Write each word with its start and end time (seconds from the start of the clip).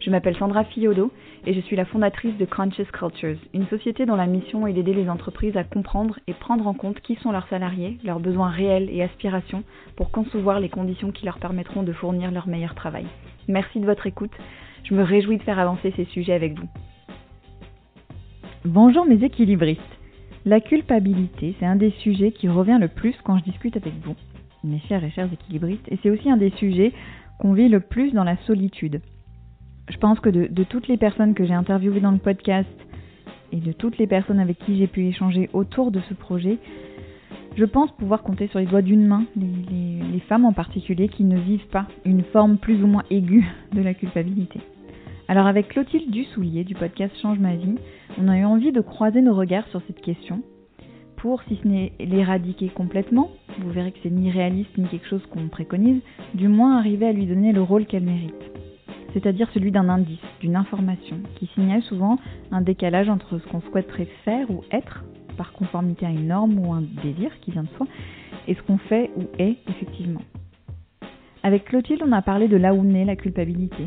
Je 0.00 0.08
m'appelle 0.08 0.36
Sandra 0.38 0.64
Fiodo 0.64 1.12
et 1.46 1.52
je 1.52 1.60
suis 1.60 1.76
la 1.76 1.84
fondatrice 1.84 2.34
de 2.38 2.46
Conscious 2.46 2.86
Cultures, 2.90 3.36
une 3.52 3.66
société 3.66 4.06
dont 4.06 4.16
la 4.16 4.26
mission 4.26 4.66
est 4.66 4.72
d'aider 4.72 4.94
les 4.94 5.10
entreprises 5.10 5.58
à 5.58 5.64
comprendre 5.64 6.18
et 6.26 6.32
prendre 6.32 6.66
en 6.66 6.72
compte 6.72 7.00
qui 7.00 7.16
sont 7.16 7.32
leurs 7.32 7.46
salariés, 7.48 7.98
leurs 8.02 8.18
besoins 8.18 8.48
réels 8.48 8.88
et 8.90 9.02
aspirations 9.02 9.62
pour 9.96 10.10
concevoir 10.10 10.58
les 10.58 10.70
conditions 10.70 11.12
qui 11.12 11.26
leur 11.26 11.38
permettront 11.38 11.82
de 11.82 11.92
fournir 11.92 12.30
leur 12.30 12.48
meilleur 12.48 12.74
travail. 12.74 13.04
Merci 13.46 13.78
de 13.78 13.84
votre 13.84 14.06
écoute. 14.06 14.32
Je 14.84 14.94
me 14.94 15.02
réjouis 15.02 15.36
de 15.36 15.42
faire 15.42 15.58
avancer 15.58 15.92
ces 15.94 16.06
sujets 16.06 16.32
avec 16.32 16.58
vous. 16.58 16.68
Bonjour 18.64 19.04
mes 19.04 19.22
équilibristes. 19.22 19.82
La 20.46 20.60
culpabilité, 20.60 21.54
c'est 21.60 21.66
un 21.66 21.76
des 21.76 21.90
sujets 22.02 22.32
qui 22.32 22.48
revient 22.48 22.78
le 22.80 22.88
plus 22.88 23.14
quand 23.22 23.36
je 23.36 23.44
discute 23.44 23.76
avec 23.76 23.92
vous, 24.02 24.16
mes 24.64 24.80
chers 24.88 25.04
et 25.04 25.10
chers 25.10 25.30
équilibristes, 25.30 25.86
et 25.92 25.98
c'est 26.02 26.08
aussi 26.08 26.30
un 26.30 26.38
des 26.38 26.50
sujets 26.52 26.94
qu'on 27.38 27.52
vit 27.52 27.68
le 27.68 27.80
plus 27.80 28.12
dans 28.12 28.24
la 28.24 28.38
solitude 28.46 29.02
je 29.90 29.98
pense 29.98 30.20
que 30.20 30.30
de, 30.30 30.64
toutes 30.64 30.88
les 30.88 30.96
personnes 30.96 31.34
que 31.34 31.44
j'ai 31.44 31.54
interviewées 31.54 32.00
dans 32.00 32.12
le 32.12 32.18
podcast 32.18 32.68
et 33.52 33.56
de 33.56 33.72
toutes 33.72 33.98
les 33.98 34.06
personnes 34.06 34.38
avec 34.38 34.58
qui 34.60 34.76
j'ai 34.78 34.86
pu 34.86 35.06
échanger 35.06 35.50
autour 35.52 35.90
de 35.90 36.00
ce 36.08 36.14
projet, 36.14 36.58
je 37.56 37.64
pense 37.64 37.90
pouvoir 37.92 38.22
compter 38.22 38.46
sur 38.46 38.60
les 38.60 38.66
doigts 38.66 38.82
d'une 38.82 39.06
main 39.06 39.24
les, 39.36 40.20
femmes 40.28 40.44
en 40.44 40.52
particulier 40.52 41.08
qui 41.08 41.24
ne 41.24 41.40
vivent 41.40 41.66
pas 41.72 41.88
une 42.04 42.22
forme 42.22 42.58
plus 42.58 42.84
ou 42.84 42.86
moins 42.86 43.02
aiguë 43.10 43.44
de 43.72 43.82
la 43.82 43.94
culpabilité. 43.94 44.60
Alors 45.26 45.46
avec 45.46 45.68
Clotilde 45.68 46.10
Dussoulier 46.10 46.62
du 46.62 46.74
podcast 46.74 47.12
Change 47.20 47.38
ma 47.40 47.56
vie, 47.56 47.76
on 48.18 48.28
a 48.28 48.38
eu 48.38 48.44
envie 48.44 48.70
de 48.70 48.80
croiser 48.80 49.22
nos 49.22 49.34
regards 49.34 49.66
sur 49.68 49.82
cette 49.86 50.00
question 50.00 50.42
pour, 51.16 51.42
si 51.44 51.58
ce 51.62 51.66
n'est 51.66 51.92
l'éradiquer 51.98 52.68
complètement, 52.68 53.30
vous 53.58 53.70
verrez 53.70 53.92
que 53.92 53.98
c'est 54.02 54.10
ni 54.10 54.30
réaliste 54.30 54.76
ni 54.78 54.86
quelque 54.88 55.08
chose 55.08 55.26
qu'on 55.26 55.48
préconise, 55.48 56.00
du 56.34 56.48
moins 56.48 56.78
arriver 56.78 57.06
à 57.06 57.12
lui 57.12 57.26
donner 57.26 57.52
le 57.52 57.62
rôle 57.62 57.86
qu'elle 57.86 58.04
mérite 58.04 58.69
c'est-à-dire 59.12 59.48
celui 59.52 59.70
d'un 59.70 59.88
indice, 59.88 60.18
d'une 60.40 60.56
information, 60.56 61.16
qui 61.36 61.46
signale 61.54 61.82
souvent 61.82 62.18
un 62.50 62.60
décalage 62.60 63.08
entre 63.08 63.38
ce 63.38 63.46
qu'on 63.48 63.60
souhaiterait 63.60 64.08
faire 64.24 64.50
ou 64.50 64.62
être, 64.70 65.04
par 65.36 65.52
conformité 65.52 66.06
à 66.06 66.10
une 66.10 66.28
norme 66.28 66.58
ou 66.58 66.72
un 66.72 66.82
désir 67.02 67.30
qui 67.40 67.50
vient 67.50 67.62
de 67.62 67.68
soi, 67.76 67.86
et 68.46 68.54
ce 68.54 68.62
qu'on 68.62 68.78
fait 68.78 69.10
ou 69.16 69.24
est 69.38 69.56
effectivement. 69.68 70.22
Avec 71.42 71.64
Clotilde, 71.64 72.02
on 72.04 72.12
a 72.12 72.22
parlé 72.22 72.48
de 72.48 72.56
là 72.56 72.74
où 72.74 72.84
naît 72.84 73.04
la 73.04 73.16
culpabilité, 73.16 73.84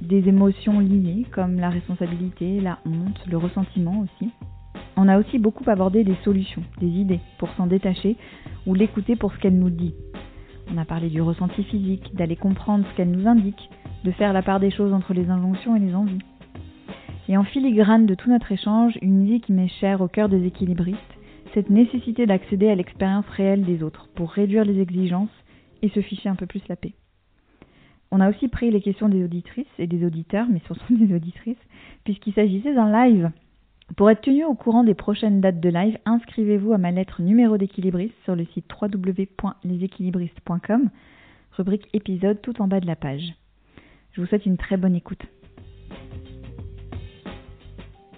des 0.00 0.28
émotions 0.28 0.80
liées 0.80 1.26
comme 1.32 1.56
la 1.56 1.70
responsabilité, 1.70 2.60
la 2.60 2.78
honte, 2.86 3.20
le 3.30 3.36
ressentiment 3.36 4.00
aussi. 4.00 4.30
On 4.96 5.08
a 5.08 5.18
aussi 5.18 5.38
beaucoup 5.38 5.68
abordé 5.68 6.04
des 6.04 6.16
solutions, 6.24 6.62
des 6.80 6.88
idées 6.88 7.20
pour 7.38 7.50
s'en 7.56 7.66
détacher 7.66 8.16
ou 8.66 8.74
l'écouter 8.74 9.16
pour 9.16 9.32
ce 9.32 9.38
qu'elle 9.38 9.58
nous 9.58 9.70
dit. 9.70 9.94
On 10.72 10.78
a 10.78 10.84
parlé 10.84 11.10
du 11.10 11.20
ressenti 11.20 11.62
physique, 11.64 12.14
d'aller 12.14 12.36
comprendre 12.36 12.86
ce 12.90 12.96
qu'elle 12.96 13.10
nous 13.10 13.28
indique, 13.28 13.68
de 14.04 14.12
faire 14.12 14.32
la 14.32 14.42
part 14.42 14.60
des 14.60 14.70
choses 14.70 14.92
entre 14.92 15.14
les 15.14 15.30
injonctions 15.30 15.74
et 15.74 15.80
les 15.80 15.94
envies. 15.94 16.20
Et 17.28 17.38
en 17.38 17.44
filigrane 17.44 18.06
de 18.06 18.14
tout 18.14 18.30
notre 18.30 18.52
échange, 18.52 18.98
une 19.00 19.26
idée 19.26 19.40
qui 19.40 19.52
m'est 19.52 19.68
chère 19.68 20.02
au 20.02 20.08
cœur 20.08 20.28
des 20.28 20.46
équilibristes, 20.46 21.00
cette 21.54 21.70
nécessité 21.70 22.26
d'accéder 22.26 22.68
à 22.68 22.74
l'expérience 22.74 23.24
réelle 23.30 23.64
des 23.64 23.82
autres 23.82 24.08
pour 24.14 24.30
réduire 24.30 24.64
les 24.64 24.80
exigences 24.80 25.30
et 25.82 25.88
se 25.88 26.00
ficher 26.00 26.28
un 26.28 26.34
peu 26.34 26.46
plus 26.46 26.60
la 26.68 26.76
paix. 26.76 26.92
On 28.10 28.20
a 28.20 28.28
aussi 28.28 28.48
pris 28.48 28.70
les 28.70 28.82
questions 28.82 29.08
des 29.08 29.24
auditrices 29.24 29.66
et 29.78 29.86
des 29.86 30.04
auditeurs, 30.04 30.46
mais 30.50 30.60
surtout 30.66 30.96
des 30.96 31.14
auditrices, 31.14 31.56
puisqu'il 32.04 32.34
s'agissait 32.34 32.74
d'un 32.74 33.06
live. 33.06 33.30
Pour 33.96 34.10
être 34.10 34.22
tenu 34.22 34.44
au 34.44 34.54
courant 34.54 34.84
des 34.84 34.94
prochaines 34.94 35.40
dates 35.40 35.60
de 35.60 35.68
live, 35.68 35.98
inscrivez-vous 36.04 36.72
à 36.72 36.78
ma 36.78 36.90
lettre 36.90 37.22
numéro 37.22 37.56
d'équilibriste 37.56 38.14
sur 38.24 38.36
le 38.36 38.44
site 38.46 38.66
www.leséquilibristes.com, 38.80 40.90
rubrique 41.52 41.88
épisode 41.92 42.42
tout 42.42 42.60
en 42.60 42.68
bas 42.68 42.80
de 42.80 42.86
la 42.86 42.96
page. 42.96 43.34
Je 44.14 44.20
vous 44.20 44.26
souhaite 44.28 44.46
une 44.46 44.56
très 44.56 44.76
bonne 44.76 44.94
écoute. 44.94 45.22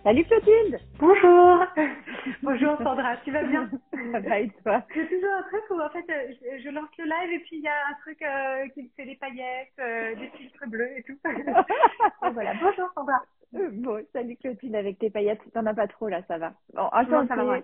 Salut 0.04 0.24
Clotilde. 0.24 0.78
Bonjour. 0.98 1.64
Bonjour 2.42 2.76
Sandra, 2.76 3.16
tu 3.24 3.32
vas 3.32 3.44
bien? 3.44 3.70
Ça 4.12 4.20
va 4.20 4.40
et 4.40 4.50
toi? 4.62 4.82
J'ai 4.94 5.06
toujours 5.08 5.32
un 5.38 5.42
truc 5.44 5.62
où 5.70 5.80
en 5.80 5.88
fait 5.88 6.04
euh, 6.10 6.58
je, 6.62 6.68
lance 6.68 6.90
le 6.98 7.04
live 7.04 7.32
et 7.32 7.38
puis 7.38 7.56
il 7.56 7.62
y 7.62 7.68
a 7.68 7.88
un 7.90 7.94
truc 8.02 8.20
euh, 8.20 8.68
qui 8.74 8.82
me 8.82 8.88
fait 8.94 9.06
des 9.06 9.16
paillettes, 9.16 9.72
euh, 9.80 10.14
des 10.16 10.28
filtres 10.36 10.68
bleus 10.68 10.98
et 10.98 11.02
tout. 11.02 11.18
voilà, 12.32 12.52
bonjour 12.60 12.90
Sandra. 12.94 13.22
Bon, 13.52 14.04
salut 14.12 14.36
Clotilde 14.36 14.74
avec 14.74 14.98
tes 14.98 15.08
paillettes, 15.08 15.40
t'en 15.54 15.64
as 15.64 15.74
pas 15.74 15.88
trop 15.88 16.08
là, 16.08 16.20
ça 16.28 16.36
va. 16.36 16.52
Bon, 16.74 16.88
attends, 16.92 17.26
ça 17.26 17.36
va. 17.36 17.60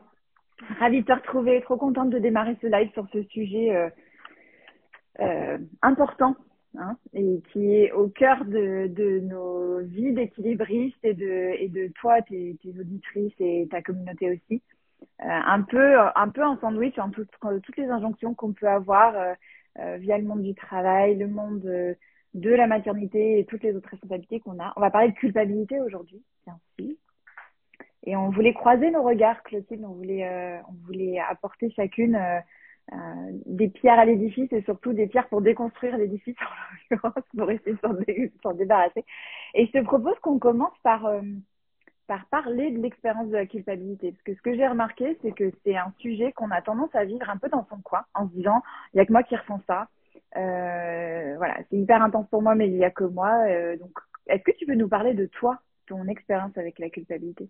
Ravie 0.81 1.03
de 1.03 1.07
te 1.07 1.13
retrouver, 1.13 1.61
trop 1.61 1.77
contente 1.77 2.09
de 2.09 2.19
démarrer 2.19 2.57
ce 2.63 2.67
live 2.67 2.91
sur 2.95 3.07
ce 3.13 3.23
sujet 3.25 3.93
important 5.83 6.35
hein, 6.79 6.97
et 7.15 7.41
qui 7.53 7.75
est 7.77 7.93
au 7.93 8.09
cœur 8.09 8.45
de, 8.45 8.87
de 8.89 9.21
nos 9.21 9.81
vies 9.81 10.13
d'équilibristes 10.13 11.05
et 11.05 11.15
de, 11.15 11.55
et 11.59 11.69
de 11.69 11.89
toi, 12.01 12.23
tes, 12.23 12.57
tes 12.63 12.79
auditrices 12.79 13.35
et 13.41 13.69
ta 13.71 13.83
communauté 13.83 14.31
aussi. 14.31 14.63
Euh, 15.21 15.29
un 15.29 15.63
peu 15.63 15.99
un 15.99 16.29
peu 16.29 16.45
en 16.45 16.59
sandwich 16.59 16.99
en 16.99 17.11
toutes 17.11 17.77
les 17.77 17.89
injonctions 17.89 18.35
qu'on 18.35 18.53
peut 18.53 18.69
avoir 18.69 19.17
euh, 19.17 19.35
euh, 19.79 19.97
via 19.99 20.19
le 20.19 20.25
monde 20.25 20.43
du 20.43 20.55
travail, 20.55 21.17
le 21.17 21.29
monde 21.29 21.63
de 21.63 22.51
la 22.51 22.67
maternité 22.67 23.39
et 23.39 23.45
toutes 23.45 23.63
les 23.63 23.75
autres 23.77 23.91
responsabilités 23.91 24.41
qu'on 24.41 24.59
a. 24.59 24.73
On 24.77 24.81
va 24.81 24.91
parler 24.91 25.11
de 25.11 25.15
culpabilité 25.15 25.81
aujourd'hui, 25.81 26.23
bien 26.47 26.59
sûr. 26.79 26.97
Et 28.05 28.17
on 28.17 28.31
voulait 28.31 28.53
croiser 28.53 28.91
nos 28.91 29.03
regards, 29.03 29.43
Clotilde. 29.45 29.85
On 29.85 29.93
voulait 29.93 30.61
on 30.69 30.75
voulait 30.87 31.21
apporter 31.21 31.71
chacune 31.71 32.17
euh, 32.17 32.41
des 33.47 33.69
pierres 33.69 33.99
à 33.99 34.05
l'édifice 34.05 34.53
et 34.53 34.63
surtout 34.63 34.93
des 34.93 35.07
pierres 35.07 35.29
pour 35.29 35.41
déconstruire 35.41 35.97
l'édifice 35.97 36.37
en 36.91 36.95
l'occurrence 36.95 37.25
pour 37.37 37.51
essayer 37.51 37.73
de 37.73 38.33
s'en 38.43 38.53
débarrasser. 38.53 39.05
Et 39.55 39.67
je 39.67 39.73
te 39.73 39.85
propose 39.85 40.19
qu'on 40.21 40.39
commence 40.39 40.77
par 40.83 41.07
euh, 41.07 41.23
par 42.07 42.27
parler 42.27 42.71
de 42.71 42.83
l'expérience 42.83 43.29
de 43.29 43.37
la 43.37 43.47
culpabilité 43.47 44.13
parce 44.13 44.23
que 44.23 44.35
ce 44.35 44.43
que 44.43 44.55
j'ai 44.55 44.67
remarqué 44.67 45.17
c'est 45.23 45.33
que 45.33 45.51
c'est 45.65 45.77
un 45.77 45.93
sujet 45.99 46.33
qu'on 46.33 46.51
a 46.51 46.61
tendance 46.61 46.95
à 46.95 47.05
vivre 47.05 47.29
un 47.31 47.37
peu 47.37 47.49
dans 47.49 47.67
son 47.71 47.81
coin 47.81 48.05
en 48.15 48.29
se 48.29 48.35
disant 48.35 48.63
il 48.93 48.99
y 48.99 49.01
a 49.01 49.07
que 49.07 49.13
moi 49.13 49.23
qui 49.23 49.37
ressens 49.37 49.61
ça. 49.67 49.89
Euh, 50.37 51.35
voilà, 51.37 51.59
c'est 51.71 51.77
hyper 51.77 52.03
intense 52.03 52.29
pour 52.29 52.43
moi 52.43 52.55
mais 52.55 52.69
il 52.69 52.77
y 52.77 52.85
a 52.85 52.91
que 52.91 53.05
moi. 53.05 53.33
Euh, 53.49 53.77
donc 53.77 53.93
est-ce 54.27 54.43
que 54.43 54.53
tu 54.53 54.67
peux 54.67 54.75
nous 54.75 54.89
parler 54.89 55.15
de 55.15 55.27
toi, 55.27 55.59
ton 55.87 56.07
expérience 56.09 56.57
avec 56.57 56.79
la 56.79 56.91
culpabilité? 56.91 57.49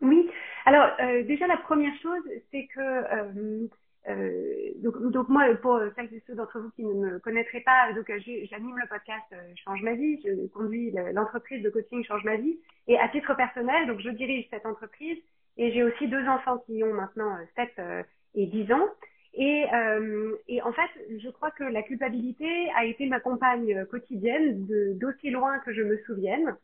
Oui. 0.00 0.30
Alors 0.64 0.88
déjà 1.26 1.46
la 1.46 1.58
première 1.58 1.94
chose 2.00 2.22
c'est 2.50 2.66
que 2.66 3.68
euh, 4.08 4.70
donc, 4.76 5.10
donc 5.10 5.28
moi, 5.28 5.44
pour 5.56 5.80
celles 5.94 6.12
et 6.14 6.22
ceux 6.26 6.34
d'entre 6.34 6.58
vous 6.58 6.70
qui 6.70 6.84
ne 6.84 6.94
me 6.94 7.18
connaîtraient 7.18 7.60
pas, 7.60 7.92
donc 7.92 8.08
euh, 8.08 8.18
j'anime 8.18 8.78
le 8.78 8.88
podcast 8.88 9.26
euh, 9.32 9.52
Change 9.64 9.82
ma 9.82 9.94
vie, 9.94 10.20
je 10.24 10.46
conduis 10.48 10.92
l'entreprise 11.12 11.62
de 11.62 11.70
coaching 11.70 12.02
Change 12.04 12.24
ma 12.24 12.36
vie, 12.36 12.58
et 12.88 12.98
à 12.98 13.08
titre 13.08 13.34
personnel, 13.34 13.86
donc 13.86 14.00
je 14.00 14.10
dirige 14.10 14.46
cette 14.50 14.66
entreprise, 14.66 15.18
et 15.58 15.72
j'ai 15.72 15.82
aussi 15.82 16.08
deux 16.08 16.26
enfants 16.26 16.58
qui 16.66 16.82
ont 16.82 16.94
maintenant 16.94 17.36
7 17.56 18.06
et 18.34 18.46
10 18.46 18.72
ans. 18.72 18.88
Et, 19.34 19.64
euh, 19.72 20.34
et, 20.48 20.60
en 20.62 20.72
fait, 20.72 20.90
je 21.22 21.28
crois 21.30 21.50
que 21.52 21.62
la 21.62 21.82
culpabilité 21.82 22.68
a 22.74 22.84
été 22.84 23.06
ma 23.06 23.20
compagne 23.20 23.84
quotidienne 23.86 24.66
d'aussi 24.98 25.30
loin 25.30 25.58
que 25.60 25.72
je 25.72 25.82
me 25.82 25.98
souvienne, 25.98 26.56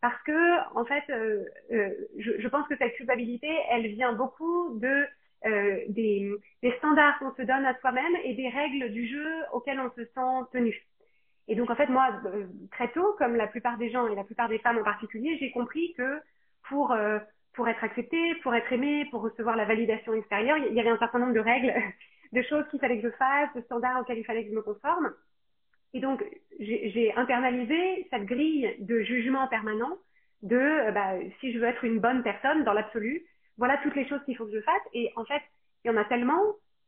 parce 0.00 0.22
que 0.24 0.78
en 0.78 0.84
fait, 0.84 1.02
euh, 1.10 1.44
je, 2.18 2.48
pense 2.48 2.68
que 2.68 2.76
cette 2.76 2.94
culpabilité, 2.94 3.48
elle 3.70 3.86
vient 3.88 4.12
beaucoup 4.12 4.78
de 4.78 5.06
euh, 5.46 5.80
des, 5.88 6.32
standards 6.78 7.18
qu'on 7.18 7.34
se 7.34 7.42
donne 7.42 7.66
à 7.66 7.78
soi-même 7.80 8.16
et 8.24 8.34
des 8.34 8.48
règles 8.48 8.90
du 8.92 9.06
jeu 9.06 9.26
auxquelles 9.52 9.80
on 9.80 9.90
se 9.90 10.04
sent 10.06 10.48
tenu. 10.52 10.74
Et 11.48 11.54
donc 11.54 11.68
en 11.68 11.76
fait 11.76 11.88
moi 11.88 12.08
euh, 12.24 12.46
très 12.72 12.90
tôt, 12.92 13.14
comme 13.18 13.36
la 13.36 13.46
plupart 13.46 13.76
des 13.76 13.90
gens 13.90 14.08
et 14.08 14.14
la 14.14 14.24
plupart 14.24 14.48
des 14.48 14.58
femmes 14.58 14.78
en 14.78 14.84
particulier, 14.84 15.36
j'ai 15.38 15.50
compris 15.50 15.92
que 15.98 16.20
pour 16.68 16.92
euh, 16.92 17.18
pour 17.52 17.68
être 17.68 17.84
acceptée, 17.84 18.34
pour 18.36 18.54
être 18.54 18.72
aimée, 18.72 19.06
pour 19.10 19.20
recevoir 19.20 19.54
la 19.54 19.66
validation 19.66 20.14
extérieure, 20.14 20.56
il 20.56 20.72
y 20.72 20.80
avait 20.80 20.88
un 20.88 20.98
certain 20.98 21.18
nombre 21.18 21.34
de 21.34 21.40
règles, 21.40 21.74
de 22.32 22.42
choses 22.42 22.64
qu'il 22.70 22.80
fallait 22.80 23.00
que 23.00 23.10
je 23.10 23.14
fasse, 23.16 23.54
de 23.54 23.60
standards 23.60 24.00
auxquels 24.00 24.18
il 24.18 24.24
fallait 24.24 24.44
que 24.44 24.50
je 24.50 24.56
me 24.56 24.62
conforme. 24.62 25.12
Et 25.92 26.00
donc 26.00 26.24
j'ai 26.58 27.12
internalisé 27.16 28.08
cette 28.10 28.24
grille 28.24 28.74
de 28.78 29.00
jugement 29.00 29.46
permanent 29.48 29.98
de 30.42 30.90
bah, 30.92 31.16
si 31.40 31.52
je 31.52 31.58
veux 31.58 31.66
être 31.66 31.84
une 31.84 32.00
bonne 32.00 32.22
personne 32.22 32.64
dans 32.64 32.72
l'absolu, 32.72 33.26
voilà 33.58 33.78
toutes 33.78 33.94
les 33.94 34.08
choses 34.08 34.22
qu'il 34.24 34.36
faut 34.36 34.46
que 34.46 34.52
je 34.52 34.60
fasse. 34.60 34.82
Et 34.92 35.12
en 35.16 35.24
fait, 35.24 35.42
il 35.84 35.88
y 35.88 35.94
en 35.94 35.96
a 35.96 36.04
tellement 36.04 36.42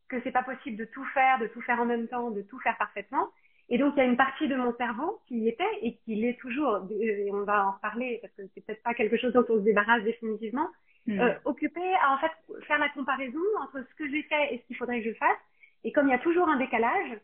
que 0.09 0.21
c'est 0.23 0.33
pas 0.33 0.43
possible 0.43 0.77
de 0.77 0.85
tout 0.85 1.05
faire, 1.07 1.39
de 1.39 1.47
tout 1.49 1.61
faire 1.63 1.81
en 1.81 1.85
même 1.85 2.09
temps, 2.09 2.31
de 2.31 2.43
tout 2.43 2.59
faire 2.61 2.77
parfaitement. 2.79 3.29
Et 3.69 3.79
donc, 3.79 3.95
il 3.97 3.99
y 3.99 4.03
a 4.03 4.05
une 4.05 4.17
partie 4.17 4.47
de 4.47 4.55
mon 4.55 4.75
cerveau 4.77 5.21
qui 5.27 5.39
y 5.39 5.49
était 5.49 5.65
et 5.83 5.97
qui 6.05 6.15
l'est 6.15 6.39
toujours, 6.39 6.87
et 7.01 7.29
on 7.33 7.43
va 7.43 7.67
en 7.67 7.73
reparler 7.73 8.21
parce 8.23 8.33
que 8.35 8.43
c'est 8.55 8.65
peut-être 8.65 8.83
pas 8.83 8.95
quelque 8.95 9.17
chose 9.17 9.33
dont 9.33 9.45
on 9.49 9.57
se 9.57 9.65
débarrasse 9.65 10.05
définitivement, 10.05 10.69
hmm. 11.07 11.19
euh, 11.19 11.35
occupé 11.45 11.81
à 12.01 12.15
en 12.15 12.19
fait 12.19 12.31
faire 12.67 12.79
la 12.79 12.89
comparaison 12.91 13.41
entre 13.61 13.85
ce 13.85 13.95
que 13.97 14.09
j'ai 14.09 14.23
fait 14.23 14.55
et 14.55 14.59
ce 14.59 14.67
qu'il 14.67 14.77
faudrait 14.77 15.03
que 15.03 15.11
je 15.11 15.17
fasse. 15.17 15.39
Et 15.83 15.91
comme 15.91 16.07
il 16.07 16.13
y 16.13 16.15
a 16.15 16.21
toujours 16.21 16.49
un 16.49 16.59
décalage, 16.59 17.19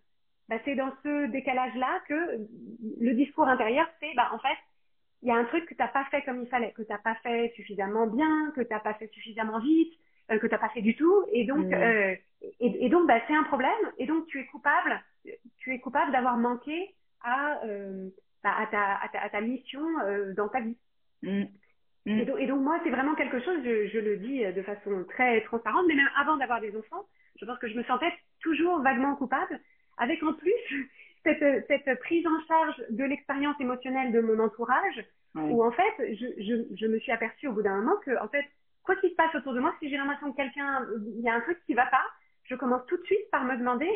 bah, 0.49 0.57
c'est 0.65 0.75
dans 0.75 0.93
ce 1.05 1.27
décalage-là 1.29 2.01
que 2.09 2.41
le 3.01 3.15
discours 3.15 3.47
intérieur, 3.47 3.87
c'est 4.01 4.13
bah, 4.17 4.31
en 4.33 4.39
fait, 4.39 4.59
il 5.23 5.29
y 5.29 5.31
a 5.31 5.37
un 5.37 5.45
truc 5.45 5.65
que 5.67 5.75
tu 5.75 5.81
n'as 5.81 5.89
pas 5.89 6.05
fait 6.11 6.23
comme 6.23 6.43
il 6.43 6.49
fallait, 6.49 6.73
que 6.73 6.83
tu 6.83 6.91
n'as 6.91 6.99
pas 6.99 7.15
fait 7.17 7.53
suffisamment 7.55 8.07
bien, 8.07 8.53
que 8.57 8.61
tu 8.61 8.69
n'as 8.71 8.81
pas 8.81 8.95
fait 8.95 9.09
suffisamment 9.09 9.61
vite, 9.61 9.93
euh, 10.31 10.39
que 10.39 10.47
tu 10.47 10.53
n'as 10.53 10.59
pas 10.59 10.69
fait 10.71 10.83
du 10.83 10.97
tout. 10.97 11.25
Et 11.33 11.45
donc, 11.45 11.67
hmm. 11.67 11.75
euh, 11.75 12.15
et, 12.61 12.87
et, 12.87 12.89
donc 12.89 13.07
bah, 13.07 13.21
c'est 13.29 13.35
un 13.35 13.45
problème. 13.45 13.71
Et 13.99 14.07
donc, 14.07 14.27
tu 14.27 14.41
es 14.41 14.47
coupable 14.47 15.01
tu 15.59 15.73
es 15.73 15.79
coupable 15.79 16.11
d'avoir 16.11 16.37
manqué 16.37 16.95
à, 17.23 17.65
euh, 17.65 18.09
bah, 18.43 18.55
à, 18.59 18.67
ta, 18.67 18.97
à, 18.97 19.09
ta, 19.09 19.21
à, 19.21 19.29
ta, 19.29 19.41
mission 19.41 19.81
euh, 20.01 20.35
dans 20.35 20.49
ta 20.49 20.61
vie. 20.61 20.77
Mm. 21.23 21.45
Mm. 22.07 22.19
Et, 22.19 22.25
donc, 22.25 22.41
et, 22.41 22.47
donc, 22.47 22.61
moi, 22.61 22.81
c'est 22.83 22.91
vraiment 22.91 23.15
quelque 23.15 23.41
chose, 23.41 23.61
je, 23.65 23.87
je, 23.87 23.99
le 23.99 24.17
dis 24.17 24.45
de 24.45 24.63
façon 24.63 25.05
très 25.09 25.41
transparente, 25.43 25.85
mais 25.87 25.95
même 25.95 26.11
avant 26.17 26.37
d'avoir 26.37 26.61
des 26.61 26.77
enfants, 26.77 27.07
je 27.41 27.45
pense 27.45 27.59
que 27.59 27.69
je 27.69 27.79
me 27.79 27.85
sentais 27.85 28.13
toujours 28.41 28.83
vaguement 28.83 29.15
coupable, 29.15 29.61
avec 29.99 30.21
en 30.25 30.33
plus 30.33 30.91
cette, 31.25 31.67
cette 31.67 31.99
prise 32.01 32.27
en 32.27 32.47
charge 32.47 32.83
de 32.91 33.05
l'expérience 33.05 33.61
émotionnelle 33.61 34.13
de 34.13 34.21
mon 34.21 34.39
entourage, 34.39 35.05
où 35.35 35.65
en 35.65 35.71
fait, 35.71 36.15
je, 36.15 36.27
je, 36.43 36.77
je, 36.77 36.87
me 36.87 36.99
suis 36.99 37.13
aperçue 37.13 37.49
au 37.49 37.53
bout 37.53 37.63
d'un 37.63 37.77
moment 37.77 37.97
que, 38.05 38.23
en 38.23 38.29
fait, 38.29 38.45
quoi 38.83 38.97
qu'il 38.97 39.11
se 39.11 39.15
passe 39.15 39.35
autour 39.35 39.55
de 39.55 39.61
moi, 39.61 39.75
si 39.79 39.89
j'ai 39.89 39.97
l'impression 39.97 40.33
que 40.33 40.37
quelqu'un, 40.37 40.87
il 41.17 41.23
y 41.23 41.29
a 41.29 41.35
un 41.35 41.41
truc 41.41 41.59
qui 41.67 41.75
va 41.75 41.87
pas, 41.87 42.05
je 42.45 42.55
commence 42.55 42.85
tout 42.87 42.97
de 42.97 43.05
suite 43.05 43.31
par 43.31 43.45
me 43.45 43.57
demander 43.57 43.89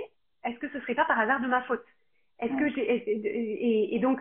est-ce 0.45 0.59
que 0.59 0.69
ce 0.71 0.81
serait 0.81 0.95
pas 0.95 1.05
par 1.05 1.19
hasard 1.19 1.41
de 1.41 1.47
ma 1.47 1.63
faute? 1.63 1.85
Est-ce 2.39 2.57
que 2.57 2.69
j'ai 2.71 2.83
et, 2.91 3.95
et, 3.95 3.99
donc 3.99 4.21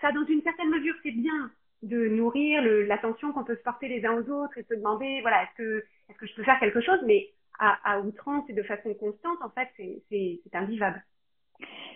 ça, 0.00 0.10
dans 0.12 0.24
une 0.24 0.42
certaine 0.42 0.70
mesure, 0.70 0.94
c'est 1.02 1.12
bien 1.12 1.50
de 1.82 2.08
nourrir 2.08 2.62
l'attention 2.86 3.32
qu'on 3.32 3.44
peut 3.44 3.56
se 3.56 3.62
porter 3.62 3.88
les 3.88 4.04
uns 4.04 4.14
aux 4.14 4.28
autres 4.30 4.56
et 4.58 4.62
se 4.64 4.74
demander, 4.74 5.20
voilà, 5.20 5.44
est-ce 5.44 5.56
que 5.56 5.84
est-ce 6.08 6.18
que 6.18 6.26
je 6.26 6.34
peux 6.34 6.44
faire 6.44 6.58
quelque 6.60 6.80
chose? 6.80 6.98
Mais 7.06 7.30
à, 7.58 7.78
à 7.92 8.00
outrance 8.00 8.48
et 8.48 8.52
de 8.52 8.62
façon 8.62 8.94
constante, 8.94 9.38
en 9.42 9.50
fait, 9.50 9.68
c'est 9.78 10.40
invivable. 10.54 11.02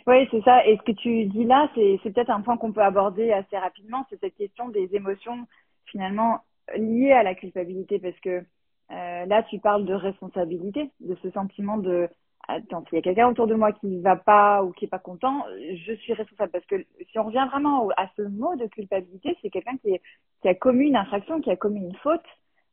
Oui, 0.06 0.28
c'est 0.30 0.42
ça. 0.42 0.64
Et 0.66 0.76
ce 0.76 0.82
que 0.82 0.92
tu 0.92 1.24
dis 1.24 1.44
là, 1.44 1.68
c'est 1.74 1.98
peut-être 2.12 2.30
un 2.30 2.40
point 2.40 2.56
qu'on 2.56 2.72
peut 2.72 2.82
aborder 2.82 3.32
assez 3.32 3.58
rapidement, 3.58 4.06
c'est 4.08 4.20
cette 4.20 4.36
question 4.36 4.68
des 4.68 4.94
émotions 4.94 5.46
finalement 5.86 6.40
liées 6.76 7.12
à 7.12 7.22
la 7.22 7.34
culpabilité, 7.34 7.98
parce 7.98 8.18
que 8.20 8.44
euh, 8.92 9.26
là, 9.26 9.42
tu 9.44 9.58
parles 9.58 9.84
de 9.84 9.94
responsabilité, 9.94 10.90
de 11.00 11.16
ce 11.22 11.30
sentiment 11.30 11.76
de 11.78 12.08
attends, 12.48 12.84
s'il 12.88 12.96
y 12.96 12.98
a 12.98 13.02
quelqu'un 13.02 13.28
autour 13.28 13.46
de 13.46 13.54
moi 13.54 13.72
qui 13.72 13.86
ne 13.86 14.00
va 14.00 14.16
pas 14.16 14.62
ou 14.62 14.72
qui 14.72 14.84
est 14.84 14.88
pas 14.88 14.98
content, 14.98 15.44
je 15.74 15.92
suis 15.94 16.12
responsable. 16.12 16.52
Parce 16.52 16.66
que 16.66 16.84
si 17.10 17.18
on 17.18 17.24
revient 17.24 17.46
vraiment 17.50 17.88
à 17.96 18.08
ce 18.16 18.22
mot 18.22 18.54
de 18.56 18.66
culpabilité, 18.66 19.36
c'est 19.42 19.50
quelqu'un 19.50 19.76
qui, 19.78 19.98
qui 20.42 20.48
a 20.48 20.54
commis 20.54 20.86
une 20.86 20.96
infraction, 20.96 21.40
qui 21.40 21.50
a 21.50 21.56
commis 21.56 21.80
une 21.80 21.96
faute. 21.96 22.24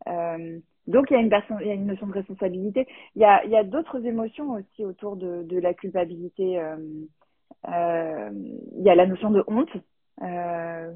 Euh, 0.07 0.60
donc 0.88 1.09
il 1.09 1.13
y 1.13 1.18
a 1.18 1.19
une 1.21 1.30
personne, 1.30 1.57
il 1.62 1.68
y 1.68 1.71
a 1.71 1.75
une 1.75 1.88
notion 1.88 2.07
de 2.07 2.13
responsabilité. 2.13 2.88
Il 3.15 3.21
y 3.21 3.25
a, 3.25 3.44
il 3.45 3.51
y 3.51 3.57
a 3.57 3.63
d'autres 3.63 4.06
émotions 4.06 4.51
aussi 4.51 4.85
autour 4.85 5.15
de, 5.15 5.44
de 5.44 5.59
la 5.59 5.74
culpabilité. 5.74 6.59
Euh, 6.59 6.77
euh, 7.68 8.30
il 8.77 8.83
y 8.83 8.89
a 8.89 8.95
la 8.95 9.07
notion 9.07 9.31
de 9.31 9.44
honte. 9.47 9.71
Euh, 10.21 10.91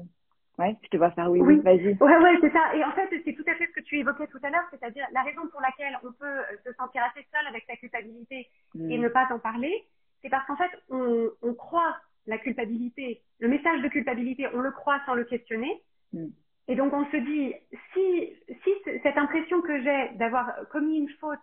Ouais, 0.58 0.76
je 0.82 0.88
te 0.88 0.96
vois 0.96 1.12
faire 1.12 1.30
oui, 1.30 1.40
oui. 1.40 1.60
vas-y. 1.60 1.96
Ouais, 2.00 2.16
ouais, 2.16 2.36
c'est 2.40 2.50
ça. 2.50 2.74
Et 2.74 2.82
en 2.82 2.90
fait, 2.90 3.08
c'est 3.24 3.32
tout 3.32 3.44
à 3.46 3.54
fait 3.54 3.66
ce 3.66 3.72
que 3.72 3.80
tu 3.80 3.98
évoquais 4.00 4.26
tout 4.26 4.40
à 4.42 4.50
l'heure, 4.50 4.66
c'est-à-dire 4.70 5.06
la 5.12 5.22
raison 5.22 5.46
pour 5.52 5.60
laquelle 5.60 5.96
on 6.02 6.12
peut 6.12 6.26
euh, 6.26 6.56
se 6.66 6.72
sentir 6.72 7.02
assez 7.04 7.24
seul 7.32 7.46
avec 7.46 7.64
sa 7.68 7.76
culpabilité 7.76 8.48
et 8.74 8.98
mm. 8.98 9.00
ne 9.00 9.08
pas 9.08 9.28
en 9.30 9.38
parler, 9.38 9.86
c'est 10.20 10.28
parce 10.28 10.44
qu'en 10.48 10.56
fait, 10.56 10.70
on, 10.90 11.28
on, 11.42 11.54
croit 11.54 11.96
la 12.26 12.38
culpabilité, 12.38 13.22
le 13.38 13.46
message 13.46 13.82
de 13.82 13.88
culpabilité, 13.88 14.48
on 14.52 14.58
le 14.58 14.72
croit 14.72 15.00
sans 15.06 15.14
le 15.14 15.22
questionner. 15.24 15.80
Mm. 16.12 16.26
Et 16.68 16.76
donc, 16.76 16.92
on 16.92 17.04
se 17.06 17.16
dit, 17.16 17.54
si, 17.94 18.32
si 18.62 18.70
cette 19.02 19.16
impression 19.16 19.62
que 19.62 19.82
j'ai 19.82 20.10
d'avoir 20.16 20.52
commis 20.70 20.98
une 20.98 21.08
faute, 21.18 21.38